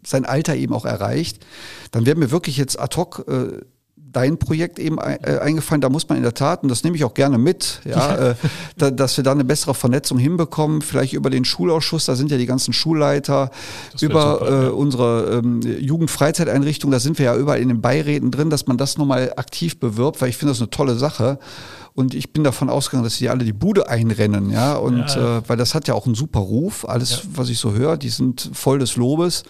sein 0.04 0.26
Alter 0.26 0.54
eben 0.54 0.74
auch 0.74 0.84
erreicht. 0.84 1.44
Dann 1.92 2.04
werden 2.04 2.18
mir 2.18 2.30
wirklich 2.30 2.58
jetzt 2.58 2.78
ad 2.78 2.94
hoc 2.96 3.24
äh, 3.26 3.64
dein 4.12 4.38
Projekt 4.38 4.78
eben 4.78 4.98
äh, 4.98 5.38
eingefallen. 5.40 5.80
Da 5.80 5.88
muss 5.88 6.08
man 6.08 6.16
in 6.16 6.22
der 6.22 6.34
Tat, 6.34 6.62
und 6.62 6.68
das 6.68 6.84
nehme 6.84 6.96
ich 6.96 7.04
auch 7.04 7.14
gerne 7.14 7.38
mit, 7.38 7.80
ja, 7.84 8.30
äh, 8.30 8.34
da, 8.76 8.90
dass 8.90 9.16
wir 9.16 9.24
da 9.24 9.32
eine 9.32 9.44
bessere 9.44 9.74
Vernetzung 9.74 10.18
hinbekommen, 10.18 10.82
vielleicht 10.82 11.12
über 11.14 11.30
den 11.30 11.44
Schulausschuss, 11.44 12.06
da 12.06 12.14
sind 12.14 12.30
ja 12.30 12.38
die 12.38 12.46
ganzen 12.46 12.72
Schulleiter, 12.72 13.50
über 14.00 14.38
super, 14.38 14.48
äh, 14.48 14.64
ja. 14.64 14.70
unsere 14.70 15.40
ähm, 15.42 15.60
Jugendfreizeiteinrichtung, 15.62 16.90
da 16.90 17.00
sind 17.00 17.18
wir 17.18 17.26
ja 17.26 17.36
überall 17.36 17.60
in 17.60 17.68
den 17.68 17.80
Beiräten 17.80 18.30
drin, 18.30 18.50
dass 18.50 18.66
man 18.66 18.76
das 18.76 18.98
nochmal 18.98 19.32
aktiv 19.36 19.78
bewirbt, 19.78 20.20
weil 20.20 20.28
ich 20.28 20.36
finde 20.36 20.52
das 20.52 20.60
eine 20.60 20.70
tolle 20.70 20.96
Sache. 20.96 21.38
Und 21.94 22.14
ich 22.14 22.32
bin 22.32 22.42
davon 22.42 22.70
ausgegangen, 22.70 23.04
dass 23.04 23.16
sie 23.16 23.28
alle 23.28 23.44
die 23.44 23.52
Bude 23.52 23.88
einrennen, 23.88 24.50
ja. 24.50 24.76
Und 24.76 25.14
ja. 25.14 25.38
Äh, 25.38 25.42
weil 25.46 25.58
das 25.58 25.74
hat 25.74 25.88
ja 25.88 25.94
auch 25.94 26.06
einen 26.06 26.14
super 26.14 26.40
Ruf, 26.40 26.88
alles, 26.88 27.10
ja. 27.10 27.18
was 27.34 27.50
ich 27.50 27.58
so 27.58 27.72
höre, 27.72 27.98
die 27.98 28.08
sind 28.08 28.50
voll 28.54 28.78
des 28.78 28.96
Lobes. 28.96 29.44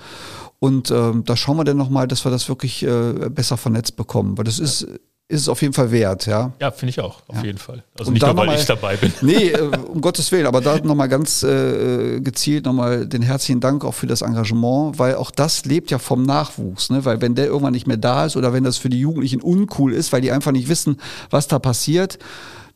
Und 0.63 0.93
ähm, 0.93 1.25
da 1.25 1.37
schauen 1.37 1.57
wir 1.57 1.65
dann 1.65 1.77
nochmal, 1.77 2.07
dass 2.07 2.25
wir 2.25 2.31
das 2.31 2.49
wirklich 2.49 2.85
äh, 2.85 3.31
besser 3.31 3.57
vernetzt 3.57 3.97
bekommen. 3.97 4.39
Weil 4.39 4.45
das 4.45 4.61
ist, 4.61 4.83
ist 4.83 5.41
es 5.41 5.49
auf 5.49 5.61
jeden 5.61 5.75
Fall 5.75 5.91
wert, 5.91 6.27
ja. 6.27 6.53
Ja, 6.61 6.71
finde 6.71 6.91
ich 6.91 7.01
auch, 7.01 7.21
auf 7.27 7.39
ja. 7.39 7.43
jeden 7.43 7.59
Fall. 7.59 7.83
Also 7.99 8.11
und 8.11 8.15
nicht 8.15 8.25
nur, 8.25 8.37
weil 8.37 8.47
mal, 8.47 8.57
ich 8.57 8.65
dabei 8.65 8.97
bin. 8.97 9.13
Nee, 9.23 9.49
äh, 9.51 9.61
um 9.61 10.01
Gottes 10.01 10.31
Willen, 10.31 10.47
aber 10.47 10.61
da 10.61 10.79
nochmal 10.79 11.09
ganz 11.09 11.43
äh, 11.43 12.21
gezielt 12.21 12.65
nochmal 12.65 13.09
den 13.09 13.23
herzlichen 13.23 13.59
Dank 13.59 13.85
auch 13.85 13.95
für 13.95 14.07
das 14.07 14.23
Engagement, 14.23 15.01
weil 15.01 15.17
auch 15.17 15.33
das 15.33 15.65
lebt 15.65 15.91
ja 15.91 15.99
vom 15.99 16.23
Nachwuchs, 16.23 16.91
ne? 16.91 17.05
Weil 17.05 17.21
wenn 17.21 17.35
der 17.35 17.47
irgendwann 17.47 17.73
nicht 17.73 17.89
mehr 17.89 17.97
da 17.97 18.27
ist 18.27 18.37
oder 18.37 18.53
wenn 18.53 18.63
das 18.63 18.79
für 18.79 18.89
die 18.89 19.01
Jugendlichen 19.01 19.41
uncool 19.41 19.93
ist, 19.93 20.13
weil 20.13 20.21
die 20.21 20.31
einfach 20.31 20.53
nicht 20.53 20.69
wissen, 20.69 21.01
was 21.31 21.49
da 21.49 21.59
passiert, 21.59 22.21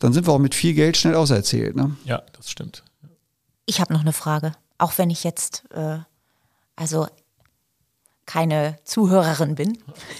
dann 0.01 0.12
sind 0.12 0.26
wir 0.26 0.32
auch 0.32 0.41
mit 0.41 0.57
viel 0.57 0.74
Geld 0.74 0.97
schnell 0.97 1.14
auserzählt, 1.14 1.76
ne? 1.76 1.95
Ja, 2.05 2.22
das 2.37 2.51
stimmt. 2.51 2.82
Ich 3.64 3.80
habe 3.80 3.93
noch 3.93 4.01
eine 4.01 4.12
Frage, 4.12 4.55
auch 4.76 4.99
wenn 4.99 5.11
ich 5.11 5.22
jetzt, 5.22 5.62
äh, 5.72 5.99
also 6.74 7.07
keine 8.26 8.76
Zuhörerin 8.84 9.54
bin. 9.54 9.78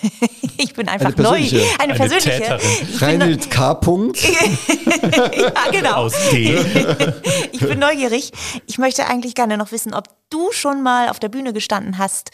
ich 0.59 0.75
bin 0.75 0.89
einfach 0.89 1.13
eine 1.13 1.23
neu. 1.23 1.37
Eine, 1.37 1.81
eine 1.81 1.95
persönliche. 1.95 2.59
Reinhild 2.99 3.51
K. 3.51 3.75
Punkt. 3.75 4.23
ja, 4.23 5.71
genau. 5.71 5.95
Aus 5.97 6.15
D. 6.31 6.57
ich 7.53 7.61
bin 7.61 7.81
neugierig. 7.81 8.33
Ich 8.67 8.79
möchte 8.79 9.07
eigentlich 9.07 9.35
gerne 9.35 9.59
noch 9.59 9.73
wissen, 9.73 9.93
ob 9.93 10.09
du 10.31 10.53
schon 10.53 10.83
mal 10.83 11.09
auf 11.09 11.19
der 11.19 11.29
Bühne 11.29 11.53
gestanden 11.53 11.99
hast 11.99 12.31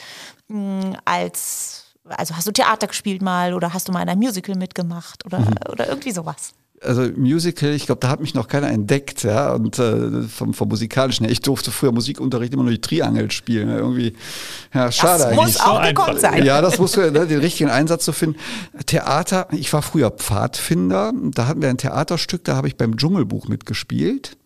hm, 0.49 0.97
als, 1.05 1.95
also 2.05 2.37
hast 2.37 2.47
du 2.47 2.53
Theater 2.53 2.87
gespielt 2.87 3.23
mal 3.23 3.55
oder 3.55 3.73
hast 3.73 3.89
du 3.89 3.93
mal 3.93 4.03
in 4.03 4.09
einem 4.09 4.21
Musical 4.21 4.57
mitgemacht 4.57 5.25
oder, 5.25 5.41
mhm. 5.41 5.55
oder 5.71 5.89
irgendwie 5.89 6.13
sowas? 6.13 6.53
Also 6.85 7.09
Musical, 7.17 7.71
ich 7.71 7.87
glaube, 7.87 8.01
da 8.01 8.09
hat 8.09 8.21
mich 8.21 8.35
noch 8.35 8.49
keiner 8.49 8.69
entdeckt, 8.69 9.23
ja. 9.23 9.53
Und 9.53 9.79
äh, 9.79 10.23
vom, 10.23 10.55
vom 10.55 10.69
musikalischen 10.69 11.25
her, 11.25 11.33
ich 11.33 11.41
durfte 11.41 11.71
früher 11.71 11.93
Musikunterricht 11.93 12.53
immer 12.53 12.63
nur 12.63 12.73
die 12.73 12.81
Triangel 12.81 13.31
spielen. 13.31 13.69
Ja, 13.69 13.77
irgendwie, 13.77 14.15
ja, 14.75 14.91
schade 14.93 15.19
das 15.19 15.27
eigentlich. 15.27 15.45
Muss 15.45 15.61
auch 15.61 15.83
gekonnt 15.83 16.21
sein. 16.21 16.45
Ja, 16.45 16.61
das 16.61 16.79
muss 16.79 16.97
ne, 16.97 17.11
den 17.11 17.41
richtigen 17.41 17.71
Einsatz 17.71 18.05
zu 18.05 18.13
finden. 18.13 18.39
Theater, 18.87 19.49
ich 19.53 19.73
war 19.73 19.83
früher 19.83 20.11
Pfadfinder. 20.11 21.13
Da 21.15 21.47
hatten 21.47 21.63
wir 21.63 21.69
ein 21.69 21.79
Theaterstück, 21.79 22.45
da 22.45 22.57
habe 22.57 22.69
ich 22.69 22.77
beim 22.77 22.97
Dschungelbuch 22.97 23.49
mitgespielt. 23.49 24.37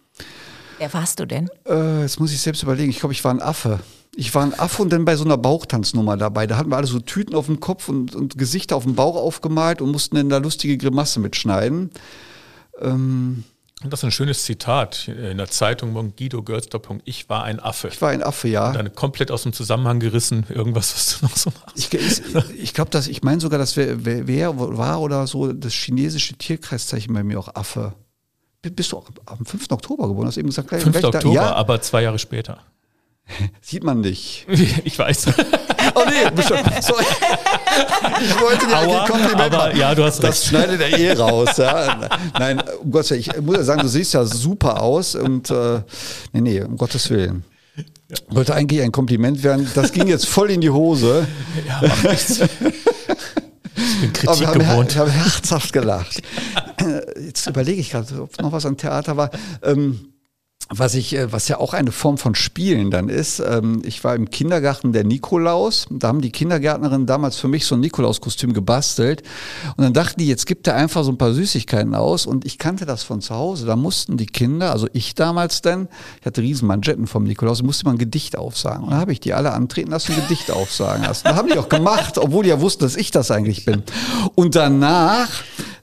Wer 0.78 0.92
warst 0.92 1.20
du 1.20 1.26
denn? 1.26 1.48
Äh, 1.66 2.02
jetzt 2.02 2.20
muss 2.20 2.32
ich 2.32 2.40
selbst 2.40 2.62
überlegen. 2.62 2.90
Ich 2.90 3.00
glaube, 3.00 3.12
ich 3.12 3.24
war 3.24 3.32
ein 3.32 3.40
Affe. 3.40 3.80
Ich 4.14 4.34
war 4.34 4.42
ein 4.42 4.58
Affe 4.58 4.82
und 4.82 4.90
dann 4.90 5.04
bei 5.04 5.16
so 5.16 5.24
einer 5.24 5.36
Bauchtanznummer 5.36 6.16
dabei. 6.16 6.46
Da 6.46 6.56
hatten 6.56 6.70
wir 6.70 6.76
alle 6.76 6.86
so 6.86 7.00
Tüten 7.00 7.34
auf 7.34 7.46
dem 7.46 7.60
Kopf 7.60 7.88
und, 7.88 8.14
und 8.14 8.38
Gesichter 8.38 8.76
auf 8.76 8.84
dem 8.84 8.94
Bauch 8.94 9.16
aufgemalt 9.16 9.82
und 9.82 9.90
mussten 9.90 10.16
dann 10.16 10.28
da 10.28 10.38
lustige 10.38 10.78
Grimasse 10.78 11.20
mitschneiden. 11.20 11.90
Ähm, 12.80 13.44
das 13.84 14.00
ist 14.00 14.04
ein 14.04 14.10
schönes 14.10 14.44
Zitat 14.44 15.08
in 15.08 15.36
der 15.36 15.48
Zeitung 15.48 15.92
Guido 16.16 16.42
Görz-Doppelpunkt. 16.42 17.06
Ich 17.06 17.28
war 17.28 17.44
ein 17.44 17.60
Affe. 17.60 17.88
Ich 17.88 18.00
war 18.00 18.08
ein 18.08 18.22
Affe, 18.22 18.48
ja. 18.48 18.68
Und 18.68 18.74
dann 18.74 18.94
komplett 18.94 19.30
aus 19.30 19.42
dem 19.42 19.52
Zusammenhang 19.52 20.00
gerissen, 20.00 20.46
irgendwas, 20.48 20.94
was 20.94 21.18
du 21.18 21.26
noch 21.26 21.36
so 21.36 21.50
machst. 21.50 21.76
Ich, 21.76 21.92
ich, 21.92 22.22
ich 22.58 22.74
glaube, 22.74 22.90
dass 22.90 23.06
ich 23.06 23.22
meine 23.22 23.40
sogar, 23.40 23.58
dass 23.58 23.76
wer, 23.76 24.04
wer, 24.04 24.58
war 24.58 25.02
oder 25.02 25.26
so 25.26 25.52
das 25.52 25.74
chinesische 25.74 26.34
Tierkreiszeichen 26.34 27.12
bei 27.12 27.22
mir 27.22 27.38
auch 27.38 27.54
Affe. 27.54 27.92
Bist 28.62 28.92
du 28.92 28.96
auch 28.98 29.06
am 29.26 29.44
5. 29.46 29.70
Oktober 29.70 30.08
geboren? 30.08 30.26
Hast 30.26 30.36
du 30.36 30.40
eben 30.40 30.48
gesagt, 30.48 30.70
5. 30.70 31.04
Oktober, 31.04 31.34
ja? 31.34 31.54
aber 31.54 31.80
zwei 31.80 32.02
Jahre 32.02 32.18
später. 32.18 32.58
Sieht 33.60 33.84
man 33.84 34.00
nicht. 34.00 34.46
Ich 34.84 34.98
weiß. 34.98 35.26
Oh 35.94 36.02
nee, 36.06 36.30
bestimmt. 36.34 36.62
Sorry. 36.82 37.04
Ich 38.22 38.40
wollte 38.40 38.66
dir 38.66 38.76
Aua, 38.76 39.02
ein 39.02 39.08
Kompliment 39.10 39.40
aber 39.54 39.56
machen. 39.68 39.78
ja, 39.78 39.94
du 39.94 40.04
hast 40.04 40.22
Das 40.22 40.30
recht. 40.40 40.44
schneidet 40.48 40.80
er 40.80 40.98
eh 40.98 41.12
raus. 41.12 41.56
Ja. 41.56 42.08
Nein, 42.38 42.62
um 42.82 42.90
Gottes 42.90 43.10
Willen, 43.10 43.20
ich 43.20 43.40
muss 43.40 43.56
ja 43.56 43.62
sagen, 43.62 43.82
du 43.82 43.88
siehst 43.88 44.14
ja 44.14 44.24
super 44.24 44.82
aus 44.82 45.14
und 45.14 45.50
äh, 45.50 45.80
nee, 46.32 46.40
nee, 46.40 46.60
um 46.62 46.76
Gottes 46.76 47.08
Willen. 47.10 47.44
Wollte 48.28 48.54
eigentlich 48.54 48.82
ein 48.82 48.92
Kompliment 48.92 49.42
werden. 49.42 49.70
Das 49.74 49.92
ging 49.92 50.06
jetzt 50.08 50.26
voll 50.26 50.50
in 50.50 50.60
die 50.60 50.70
Hose. 50.70 51.26
Ja. 51.66 51.80
Ich 53.76 54.00
bin 54.00 54.28
Aber 54.28 54.36
Kritik 54.36 54.40
wir 54.40 54.46
haben, 54.48 54.60
her- 54.60 54.70
gewohnt. 54.72 54.94
wir 54.94 55.00
haben 55.02 55.10
herzhaft 55.10 55.72
gelacht. 55.72 56.22
Jetzt 57.20 57.46
überlege 57.46 57.80
ich 57.80 57.90
gerade, 57.90 58.22
ob 58.22 58.40
noch 58.40 58.52
was 58.52 58.64
am 58.66 58.76
Theater 58.76 59.16
war. 59.16 59.30
Ähm, 59.62 60.12
was 60.68 60.94
ich, 60.94 61.14
äh, 61.14 61.32
was 61.32 61.48
ja 61.48 61.58
auch 61.58 61.74
eine 61.74 61.92
Form 61.92 62.18
von 62.18 62.34
Spielen 62.34 62.90
dann 62.90 63.08
ist. 63.08 63.40
Ähm, 63.40 63.82
ich 63.84 64.02
war 64.02 64.14
im 64.14 64.30
Kindergarten 64.30 64.92
der 64.92 65.04
Nikolaus. 65.04 65.86
Da 65.90 66.08
haben 66.08 66.20
die 66.20 66.32
Kindergärtnerinnen 66.32 67.06
damals 67.06 67.36
für 67.36 67.48
mich 67.48 67.66
so 67.66 67.76
ein 67.76 67.80
Nikolauskostüm 67.80 68.52
gebastelt. 68.52 69.22
Und 69.76 69.84
dann 69.84 69.92
dachten 69.92 70.18
die, 70.18 70.26
jetzt 70.26 70.46
gibt 70.46 70.66
er 70.66 70.74
einfach 70.74 71.04
so 71.04 71.12
ein 71.12 71.18
paar 71.18 71.32
Süßigkeiten 71.32 71.94
aus. 71.94 72.26
Und 72.26 72.44
ich 72.44 72.58
kannte 72.58 72.84
das 72.84 73.04
von 73.04 73.20
zu 73.20 73.34
Hause. 73.34 73.66
Da 73.66 73.76
mussten 73.76 74.16
die 74.16 74.26
Kinder, 74.26 74.72
also 74.72 74.88
ich 74.92 75.14
damals 75.14 75.62
dann, 75.62 75.88
ich 76.20 76.26
hatte 76.26 76.42
riesen 76.42 76.66
Manschetten 76.66 77.06
vom 77.06 77.24
Nikolaus, 77.24 77.62
musste 77.62 77.84
man 77.84 77.94
ein 77.94 77.98
Gedicht 77.98 78.36
aufsagen. 78.36 78.84
Und 78.84 78.90
dann 78.90 79.00
habe 79.00 79.12
ich 79.12 79.20
die 79.20 79.34
alle 79.34 79.52
antreten 79.52 79.90
lassen, 79.90 80.12
ein 80.12 80.22
Gedicht 80.22 80.50
aufsagen 80.50 81.04
lassen. 81.04 81.22
Da 81.24 81.36
haben 81.36 81.48
die 81.48 81.58
auch 81.58 81.68
gemacht, 81.68 82.18
obwohl 82.18 82.42
die 82.42 82.50
ja 82.50 82.60
wussten, 82.60 82.82
dass 82.84 82.96
ich 82.96 83.12
das 83.12 83.30
eigentlich 83.30 83.64
bin. 83.64 83.84
Und 84.34 84.56
danach 84.56 85.28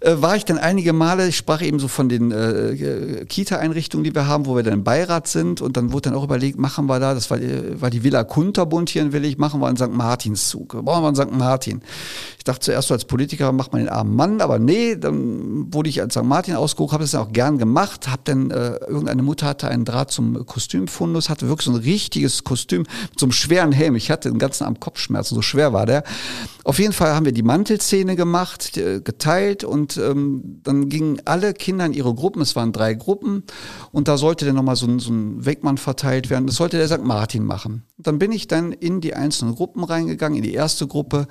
äh, 0.04 0.22
war 0.22 0.36
ich 0.36 0.46
dann 0.46 0.58
einige 0.58 0.94
Male, 0.94 1.28
ich 1.28 1.38
sprach 1.38 1.62
eben 1.62 1.80
so 1.80 1.88
von 1.88 2.10
den 2.10 2.32
äh, 2.32 3.26
Kita-Einrichtungen, 3.28 4.04
die 4.04 4.14
wir 4.14 4.28
haben, 4.28 4.46
wo 4.46 4.56
wir 4.56 4.64
dann 4.64 4.74
im 4.74 4.84
Beirat 4.84 5.28
sind 5.28 5.62
und 5.62 5.78
dann 5.78 5.92
wurde 5.92 6.10
dann 6.10 6.18
auch 6.20 6.24
überlegt, 6.24 6.60
machen 6.60 6.86
wir 6.88 7.00
da, 7.00 7.14
das 7.14 7.30
war, 7.32 7.38
die- 7.40 7.82
war 7.82 7.90
die 7.90 8.04
Villa 8.04 8.24
Kunterbund 8.24 8.90
hier 8.90 9.02
in 9.02 9.14
Willig, 9.14 9.38
machen 9.38 9.60
wir 9.62 9.68
einen 9.68 9.78
St. 9.78 9.92
Martinszug, 9.92 10.84
bauen 10.86 11.04
wir 11.04 11.08
einen 11.08 11.16
St. 11.16 11.32
Martin. 11.32 11.82
Ich 12.38 12.44
dachte 12.44 12.60
zuerst 12.60 12.90
so 12.90 12.94
als 12.94 13.06
Politiker 13.06 13.52
macht 13.54 13.72
man 13.72 13.82
den 13.82 13.90
armen 13.90 14.16
Mann, 14.16 14.42
aber 14.42 14.60
nee, 14.60 14.96
dann 14.98 15.74
wurde 15.74 15.90
ich 15.90 16.02
als 16.02 16.14
St. 16.16 16.24
Martin 16.24 16.56
ausgeguckt, 16.56 16.92
habe 16.94 17.04
das 17.04 17.12
dann 17.12 17.22
auch 17.22 17.32
gern 17.32 17.58
gemacht, 17.58 18.08
habe 18.10 18.22
dann, 18.26 18.52
äh, 18.52 18.76
irgendeine 18.88 19.24
Mutter 19.24 19.48
hatte 19.48 19.68
einen 19.70 19.86
Draht 19.86 20.12
zum 20.12 20.46
Kostümfundus, 20.46 21.30
hatte 21.30 21.48
wirklich 21.48 21.66
so 21.66 21.72
ein 21.72 21.78
richtiges 21.78 22.44
Kostüm 22.44 22.82
mit 22.82 23.20
so 23.20 23.26
einem 23.26 23.32
schweren 23.32 23.72
Helm. 23.72 23.96
Ich 23.96 24.12
hatte 24.12 24.30
den 24.30 24.40
ganzen 24.40 24.66
Abend 24.66 24.82
Kopfschmerzen, 24.82 25.36
so 25.36 25.42
schwer 25.42 25.72
war 25.74 25.86
der. 25.86 26.04
Auf 26.66 26.80
jeden 26.80 26.94
Fall 26.94 27.14
haben 27.14 27.26
wir 27.26 27.32
die 27.34 27.44
Mantelszene 27.44 28.16
gemacht, 28.16 28.78
äh, 28.78 29.02
geteilt 29.02 29.64
und 29.64 29.93
ähm, 29.98 30.60
dann 30.64 30.90
gingen 30.90 31.22
alle 31.26 31.54
Kinder 31.54 31.86
in 31.86 31.94
ihre 31.94 32.14
Gruppen, 32.14 32.42
es 32.42 32.56
waren 32.56 32.72
drei 32.72 32.94
Gruppen 32.94 33.44
und 33.92 34.08
da 34.08 34.18
sollte 34.18 34.46
dann 34.46 34.56
nochmal 34.56 34.76
so 34.76 34.88
ein, 34.88 35.00
so 35.00 35.12
ein 35.12 35.46
Wegmann 35.46 35.78
verteilt 35.78 36.30
werden. 36.30 36.48
Das 36.48 36.56
sollte 36.56 36.78
der 36.78 36.88
St. 36.88 37.04
Martin 37.04 37.44
machen. 37.44 37.84
Dann 37.98 38.20
bin 38.20 38.32
ich 38.32 38.48
dann 38.48 38.72
in 38.72 39.02
die 39.02 39.14
einzelnen 39.14 39.56
Gruppen 39.56 39.84
reingegangen, 39.84 40.38
in 40.38 40.44
die 40.44 40.54
erste 40.54 40.88
Gruppe 40.88 41.28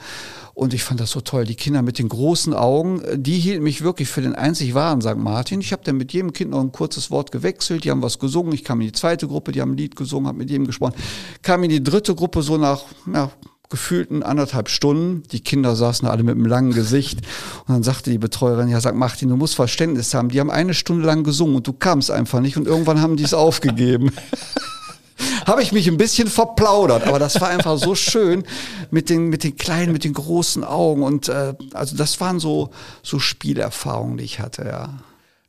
und 0.55 0.75
ich 0.75 0.85
fand 0.85 1.01
das 1.01 1.11
so 1.11 1.21
toll. 1.21 1.45
Die 1.45 1.55
Kinder 1.55 1.83
mit 1.83 1.99
den 1.99 2.09
großen 2.09 2.55
Augen, 2.55 3.03
die 3.17 3.39
hielten 3.39 3.65
mich 3.65 3.83
wirklich 3.83 4.09
für 4.09 4.23
den 4.23 4.35
einzig 4.35 4.75
wahren 4.75 5.01
St. 5.01 5.17
Martin. 5.17 5.61
Ich 5.61 5.73
habe 5.73 5.83
dann 5.85 5.97
mit 5.97 6.13
jedem 6.13 6.33
Kind 6.33 6.51
noch 6.51 6.61
ein 6.61 6.73
kurzes 6.73 7.11
Wort 7.11 7.33
gewechselt, 7.33 7.85
die 7.85 7.91
haben 7.91 8.03
was 8.03 8.19
gesungen. 8.19 8.53
Ich 8.53 8.65
kam 8.65 8.81
in 8.81 8.89
die 8.89 8.93
zweite 8.93 9.29
Gruppe, 9.29 9.53
die 9.53 9.61
haben 9.61 9.73
ein 9.73 9.77
Lied 9.77 9.97
gesungen, 9.97 10.29
habe 10.29 10.39
mit 10.39 10.51
jedem 10.51 10.67
gesprochen. 10.67 10.95
Kam 11.43 11.63
in 11.65 11.71
die 11.71 11.83
dritte 11.83 12.15
Gruppe 12.15 12.43
so 12.43 12.59
nach, 12.59 12.85
ja, 13.13 13.31
gefühlten 13.73 14.23
anderthalb 14.23 14.69
Stunden. 14.69 15.25
Die 15.33 15.41
Kinder 15.41 15.75
saßen 15.75 16.07
alle 16.07 16.23
mit 16.23 16.37
einem 16.37 16.47
langen 16.47 16.73
Gesicht. 16.73 17.23
Und 17.67 17.75
dann 17.75 17.83
sagte 17.83 18.11
die 18.11 18.19
Betreuerin, 18.19 18.69
ja, 18.69 18.81
sag 18.81 18.95
Martin, 18.95 19.31
du 19.31 19.37
musst 19.37 19.57
Verständnis 19.57 20.15
haben. 20.15 20.29
Die 20.29 20.39
haben 20.39 20.51
eine 20.51 20.75
Stunde 20.75 21.07
lang 21.07 21.25
gesungen 21.25 21.57
und 21.57 21.67
du 21.67 21.73
kamst 21.73 22.11
einfach 22.11 22.41
nicht. 22.41 22.57
Und 22.57 22.69
irgendwann 22.69 23.01
haben 23.01 23.17
die 23.17 23.25
es 23.25 23.35
aufgegeben. 23.35 24.13
Habe 25.47 25.63
ich 25.63 25.73
mich 25.73 25.89
ein 25.89 25.97
bisschen 25.97 26.29
verplaudert, 26.29 27.07
aber 27.07 27.19
das 27.19 27.41
war 27.41 27.49
einfach 27.49 27.79
so 27.79 27.95
schön 27.95 28.45
mit 28.91 29.09
den, 29.09 29.29
mit 29.29 29.45
den 29.45 29.57
kleinen, 29.57 29.93
mit 29.93 30.05
den 30.05 30.13
großen 30.13 30.65
Augen. 30.65 31.03
Und 31.03 31.29
äh, 31.29 31.55
also 31.73 31.97
das 31.97 32.21
waren 32.21 32.39
so, 32.39 32.71
so 33.03 33.19
Spielerfahrungen, 33.19 34.19
die 34.19 34.25
ich 34.25 34.39
hatte, 34.39 34.65
ja. 34.65 34.99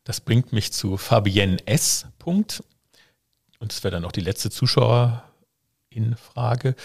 Das 0.04 0.22
bringt 0.22 0.52
mich 0.54 0.74
zu 0.74 0.98
Fabienne 0.98 1.58
S. 1.66 2.06
Punkt. 2.20 2.64
Und 3.60 3.72
das 3.72 3.84
wäre 3.84 3.94
dann 3.94 4.06
auch 4.06 4.12
die 4.12 4.22
letzte 4.22 4.50
Zuschauerin-Frage. 5.94 6.76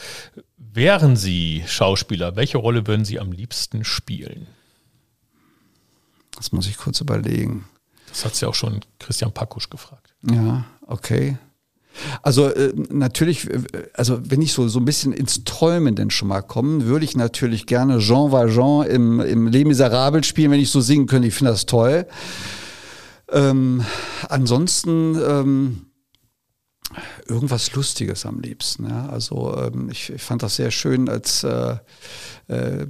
Wären 0.56 1.16
Sie 1.16 1.64
Schauspieler, 1.66 2.36
welche 2.36 2.58
Rolle 2.58 2.86
würden 2.86 3.04
Sie 3.04 3.18
am 3.18 3.32
liebsten 3.32 3.84
spielen? 3.84 4.46
Das 6.36 6.52
muss 6.52 6.68
ich 6.68 6.76
kurz 6.76 7.00
überlegen. 7.00 7.64
Das 8.08 8.24
hat 8.24 8.40
ja 8.40 8.48
auch 8.48 8.54
schon 8.54 8.80
Christian 8.98 9.32
Pakusch 9.32 9.70
gefragt. 9.70 10.14
Ja, 10.30 10.64
okay. 10.86 11.36
Also 12.22 12.46
äh, 12.48 12.72
natürlich, 12.90 13.48
also 13.94 14.20
wenn 14.22 14.40
ich 14.40 14.52
so, 14.52 14.68
so 14.68 14.78
ein 14.78 14.84
bisschen 14.84 15.12
ins 15.12 15.42
Träumen 15.44 15.96
denn 15.96 16.10
schon 16.10 16.28
mal 16.28 16.42
komme, 16.42 16.84
würde 16.84 17.04
ich 17.04 17.16
natürlich 17.16 17.66
gerne 17.66 17.98
Jean 17.98 18.30
Valjean 18.30 18.86
im, 18.86 19.20
im 19.20 19.48
Les 19.48 19.64
Miserables 19.64 20.26
spielen, 20.26 20.52
wenn 20.52 20.60
ich 20.60 20.70
so 20.70 20.80
singen 20.80 21.06
könnte. 21.06 21.26
Ich 21.26 21.34
finde 21.34 21.52
das 21.52 21.66
toll. 21.66 22.06
Ähm, 23.30 23.84
ansonsten 24.28 25.16
ähm, 25.16 25.87
irgendwas 27.26 27.72
Lustiges 27.74 28.24
am 28.26 28.40
liebsten. 28.40 28.88
Ja? 28.88 29.08
Also 29.08 29.56
ähm, 29.56 29.88
ich, 29.90 30.10
ich 30.10 30.22
fand 30.22 30.42
das 30.42 30.56
sehr 30.56 30.70
schön, 30.70 31.08
als 31.08 31.44
äh, 31.44 31.76
äh, 32.48 32.86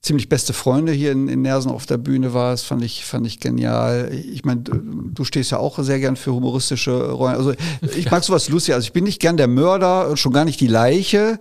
ziemlich 0.00 0.28
beste 0.28 0.52
Freunde 0.52 0.90
hier 0.90 1.12
in, 1.12 1.28
in 1.28 1.42
Nersen 1.42 1.70
auf 1.70 1.86
der 1.86 1.96
Bühne 1.98 2.34
war. 2.34 2.50
Das 2.50 2.62
fand 2.62 2.82
ich, 2.82 3.04
fand 3.04 3.24
ich 3.24 3.38
genial. 3.38 4.10
Ich 4.12 4.44
meine, 4.44 4.62
du, 4.62 4.74
du 5.12 5.24
stehst 5.24 5.52
ja 5.52 5.58
auch 5.58 5.78
sehr 5.78 6.00
gern 6.00 6.16
für 6.16 6.32
humoristische 6.32 7.12
Rollen. 7.12 7.36
Also 7.36 7.54
ich 7.96 8.10
mag 8.10 8.24
sowas 8.24 8.48
lustig. 8.48 8.74
Also 8.74 8.86
ich 8.86 8.92
bin 8.92 9.04
nicht 9.04 9.20
gern 9.20 9.36
der 9.36 9.46
Mörder, 9.46 10.16
schon 10.16 10.32
gar 10.32 10.44
nicht 10.44 10.58
die 10.58 10.66
Leiche. 10.66 11.38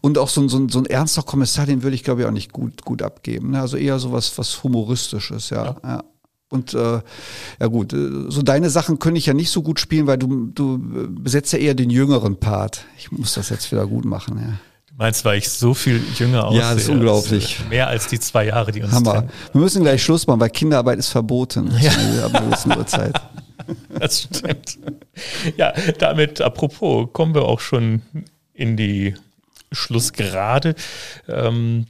Und 0.00 0.16
auch 0.16 0.30
so, 0.30 0.40
ein- 0.40 0.48
so, 0.48 0.56
ein- 0.58 0.70
so 0.70 0.78
ein 0.78 0.86
ernster 0.86 1.22
Kommissar, 1.22 1.66
den 1.66 1.82
würde 1.82 1.96
ich, 1.96 2.02
glaube 2.04 2.22
ich, 2.22 2.26
auch 2.26 2.32
nicht 2.32 2.52
gut, 2.52 2.82
gut 2.82 3.02
abgeben. 3.02 3.50
ne? 3.50 3.60
Also 3.60 3.76
eher 3.76 3.98
sowas 3.98 4.32
was 4.38 4.62
Humoristisches, 4.62 5.50
ja. 5.50 5.76
ja. 5.82 6.04
Und 6.50 6.72
äh, 6.74 7.00
ja 7.60 7.66
gut, 7.66 7.92
äh, 7.92 8.30
so 8.30 8.42
deine 8.42 8.70
Sachen 8.70 8.98
könnte 8.98 9.18
ich 9.18 9.26
ja 9.26 9.34
nicht 9.34 9.50
so 9.50 9.62
gut 9.62 9.80
spielen, 9.80 10.06
weil 10.06 10.16
du, 10.18 10.46
du 10.46 10.78
besetzt 11.10 11.52
ja 11.52 11.58
eher 11.58 11.74
den 11.74 11.90
jüngeren 11.90 12.36
Part. 12.40 12.86
Ich 12.96 13.12
muss 13.12 13.34
das 13.34 13.50
jetzt 13.50 13.70
wieder 13.70 13.86
gut 13.86 14.04
machen, 14.06 14.38
ja. 14.38 14.58
Du 14.88 14.94
meinst, 14.96 15.24
weil 15.24 15.38
ich 15.38 15.50
so 15.50 15.74
viel 15.74 16.02
jünger 16.16 16.46
aussehe? 16.46 16.60
Ja, 16.60 16.72
das 16.72 16.84
ist 16.84 16.88
unglaublich. 16.88 17.58
als, 17.60 17.68
Mehr 17.68 17.88
als 17.88 18.06
die 18.08 18.18
zwei 18.18 18.46
Jahre, 18.46 18.72
die 18.72 18.82
uns 18.82 18.92
Hammer. 18.92 19.12
trennen. 19.12 19.30
Wir 19.52 19.60
müssen 19.60 19.82
gleich 19.82 20.02
Schluss 20.02 20.26
machen, 20.26 20.40
weil 20.40 20.50
Kinderarbeit 20.50 20.98
ist 20.98 21.08
verboten. 21.08 21.70
Ja. 21.80 22.28
Gewissen 22.28 22.76
Uhrzeit. 22.76 23.20
Das 23.98 24.22
stimmt. 24.22 24.78
Ja, 25.58 25.74
damit, 25.98 26.40
apropos, 26.40 27.08
kommen 27.12 27.34
wir 27.34 27.42
auch 27.42 27.60
schon 27.60 28.00
in 28.54 28.78
die 28.78 29.14
Schlussgerade. 29.72 30.74
Ähm, 31.28 31.86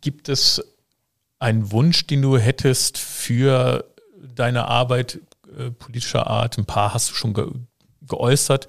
gibt 0.00 0.28
es 0.28 0.62
einen 1.38 1.70
Wunsch, 1.72 2.06
den 2.06 2.22
du 2.22 2.38
hättest 2.38 2.98
für 2.98 3.84
deine 4.34 4.68
Arbeit 4.68 5.20
äh, 5.58 5.70
politischer 5.70 6.26
Art? 6.26 6.58
Ein 6.58 6.66
paar 6.66 6.94
hast 6.94 7.10
du 7.10 7.14
schon 7.14 7.34
ge 7.34 7.48
geäußert. 8.08 8.68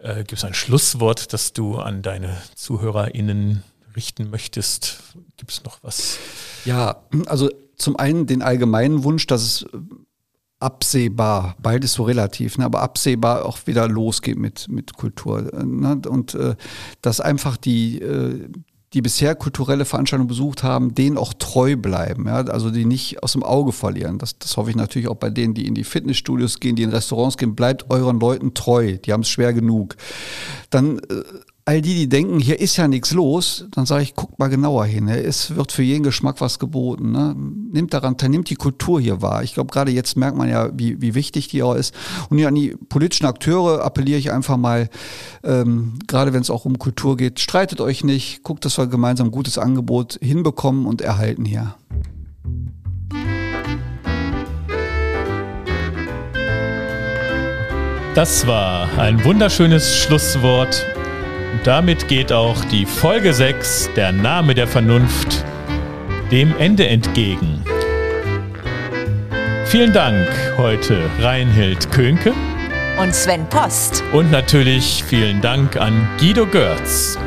Äh, 0.00 0.18
gibt 0.18 0.34
es 0.34 0.44
ein 0.44 0.54
Schlusswort, 0.54 1.32
das 1.32 1.52
du 1.52 1.78
an 1.78 2.02
deine 2.02 2.36
ZuhörerInnen 2.54 3.64
richten 3.96 4.30
möchtest? 4.30 5.02
Gibt 5.36 5.50
es 5.50 5.64
noch 5.64 5.78
was? 5.82 6.18
Ja, 6.64 7.02
also 7.26 7.50
zum 7.76 7.96
einen 7.96 8.26
den 8.26 8.42
allgemeinen 8.42 9.02
Wunsch, 9.04 9.26
dass 9.26 9.42
es 9.42 9.62
äh, 9.62 9.78
absehbar, 10.60 11.56
beides 11.60 11.94
so 11.94 12.04
relativ, 12.04 12.58
ne, 12.58 12.64
aber 12.64 12.82
absehbar 12.82 13.44
auch 13.44 13.66
wieder 13.66 13.88
losgeht 13.88 14.38
mit, 14.38 14.68
mit 14.68 14.94
Kultur. 14.94 15.52
äh, 15.52 15.64
Ne, 15.64 16.00
und 16.08 16.34
äh, 16.34 16.54
dass 17.02 17.20
einfach 17.20 17.56
die, 17.56 18.00
äh, 18.00 18.48
die 18.92 19.02
bisher 19.02 19.36
kulturelle 19.36 19.84
Veranstaltungen 19.84 20.28
besucht 20.28 20.64
haben, 20.64 20.94
denen 20.94 21.16
auch 21.16 21.32
treu 21.32 21.76
bleiben. 21.76 22.26
Ja? 22.26 22.42
Also 22.46 22.70
die 22.70 22.84
nicht 22.84 23.22
aus 23.22 23.32
dem 23.32 23.44
Auge 23.44 23.72
verlieren. 23.72 24.18
Das, 24.18 24.36
das 24.38 24.56
hoffe 24.56 24.70
ich 24.70 24.76
natürlich 24.76 25.06
auch 25.06 25.16
bei 25.16 25.30
denen, 25.30 25.54
die 25.54 25.66
in 25.66 25.74
die 25.74 25.84
Fitnessstudios 25.84 26.58
gehen, 26.58 26.74
die 26.74 26.82
in 26.82 26.90
Restaurants 26.90 27.36
gehen. 27.36 27.54
Bleibt 27.54 27.88
euren 27.90 28.18
Leuten 28.18 28.52
treu. 28.52 28.96
Die 28.98 29.12
haben 29.12 29.20
es 29.20 29.28
schwer 29.28 29.52
genug. 29.52 29.96
Dann 30.70 30.98
äh, 30.98 31.22
all 31.70 31.80
die, 31.82 31.94
die 31.94 32.08
denken, 32.08 32.40
hier 32.40 32.58
ist 32.58 32.76
ja 32.78 32.88
nichts 32.88 33.12
los, 33.12 33.66
dann 33.70 33.86
sage 33.86 34.02
ich, 34.02 34.16
guckt 34.16 34.40
mal 34.40 34.48
genauer 34.48 34.86
hin. 34.86 35.04
ne? 35.04 35.22
Es 35.22 35.54
wird 35.54 35.70
für 35.70 35.84
jeden 35.84 36.02
Geschmack 36.02 36.40
was 36.40 36.58
geboten. 36.58 37.12
Ne? 37.12 37.36
Nimmt 37.36 37.94
daran, 37.94 38.16
nimmt 38.28 38.50
die 38.50 38.56
Kultur 38.56 39.00
hier 39.00 39.22
wahr. 39.22 39.44
Ich 39.44 39.54
glaube, 39.54 39.70
gerade 39.70 39.92
jetzt 39.92 40.16
merkt 40.16 40.36
man 40.36 40.48
ja, 40.48 40.70
wie, 40.76 41.00
wie 41.00 41.14
wichtig 41.14 41.46
die 41.46 41.62
auch 41.62 41.76
ist. 41.76 41.94
Und 42.28 42.38
ja, 42.38 42.48
an 42.48 42.56
die 42.56 42.74
politischen 42.88 43.26
Akteure 43.26 43.84
appelliere 43.84 44.18
ich 44.18 44.32
einfach 44.32 44.56
mal, 44.56 44.88
ähm, 45.44 46.00
gerade 46.08 46.32
wenn 46.32 46.40
es 46.40 46.50
auch 46.50 46.64
um 46.64 46.76
Kultur 46.76 47.16
geht, 47.16 47.38
streitet 47.38 47.80
euch 47.80 48.02
nicht, 48.02 48.42
guckt, 48.42 48.64
dass 48.64 48.76
wir 48.76 48.88
gemeinsam 48.88 49.28
ein 49.28 49.30
gutes 49.30 49.56
Angebot 49.56 50.18
hinbekommen 50.20 50.86
und 50.86 51.00
erhalten 51.00 51.44
hier. 51.44 51.76
Das 58.16 58.44
war 58.48 58.88
ein 58.98 59.24
wunderschönes 59.24 59.98
Schlusswort. 59.98 60.84
Und 61.52 61.66
damit 61.66 62.08
geht 62.08 62.32
auch 62.32 62.64
die 62.66 62.86
Folge 62.86 63.32
6, 63.32 63.90
der 63.96 64.12
Name 64.12 64.54
der 64.54 64.66
Vernunft, 64.66 65.44
dem 66.30 66.56
Ende 66.58 66.86
entgegen. 66.86 67.64
Vielen 69.66 69.92
Dank 69.92 70.28
heute 70.56 70.98
Reinhild 71.20 71.90
Könke 71.90 72.32
und 73.00 73.14
Sven 73.14 73.48
Post. 73.48 74.02
Und 74.12 74.30
natürlich 74.30 75.02
vielen 75.04 75.40
Dank 75.40 75.76
an 75.76 76.08
Guido 76.18 76.46
Görz. 76.46 77.18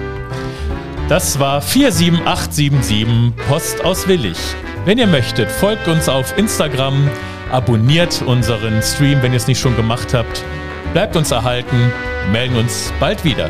Das 1.09 1.39
war 1.39 1.61
47877 1.61 3.33
Post 3.47 3.83
aus 3.83 4.07
Willig. 4.07 4.37
Wenn 4.85 4.97
ihr 4.97 5.07
möchtet, 5.07 5.49
folgt 5.49 5.87
uns 5.87 6.07
auf 6.09 6.37
Instagram, 6.37 7.09
abonniert 7.51 8.21
unseren 8.25 8.81
Stream, 8.81 9.21
wenn 9.21 9.31
ihr 9.31 9.37
es 9.37 9.47
nicht 9.47 9.59
schon 9.59 9.75
gemacht 9.75 10.13
habt. 10.13 10.43
Bleibt 10.93 11.15
uns 11.15 11.31
erhalten, 11.31 11.91
melden 12.31 12.55
uns 12.55 12.91
bald 12.99 13.23
wieder. 13.23 13.49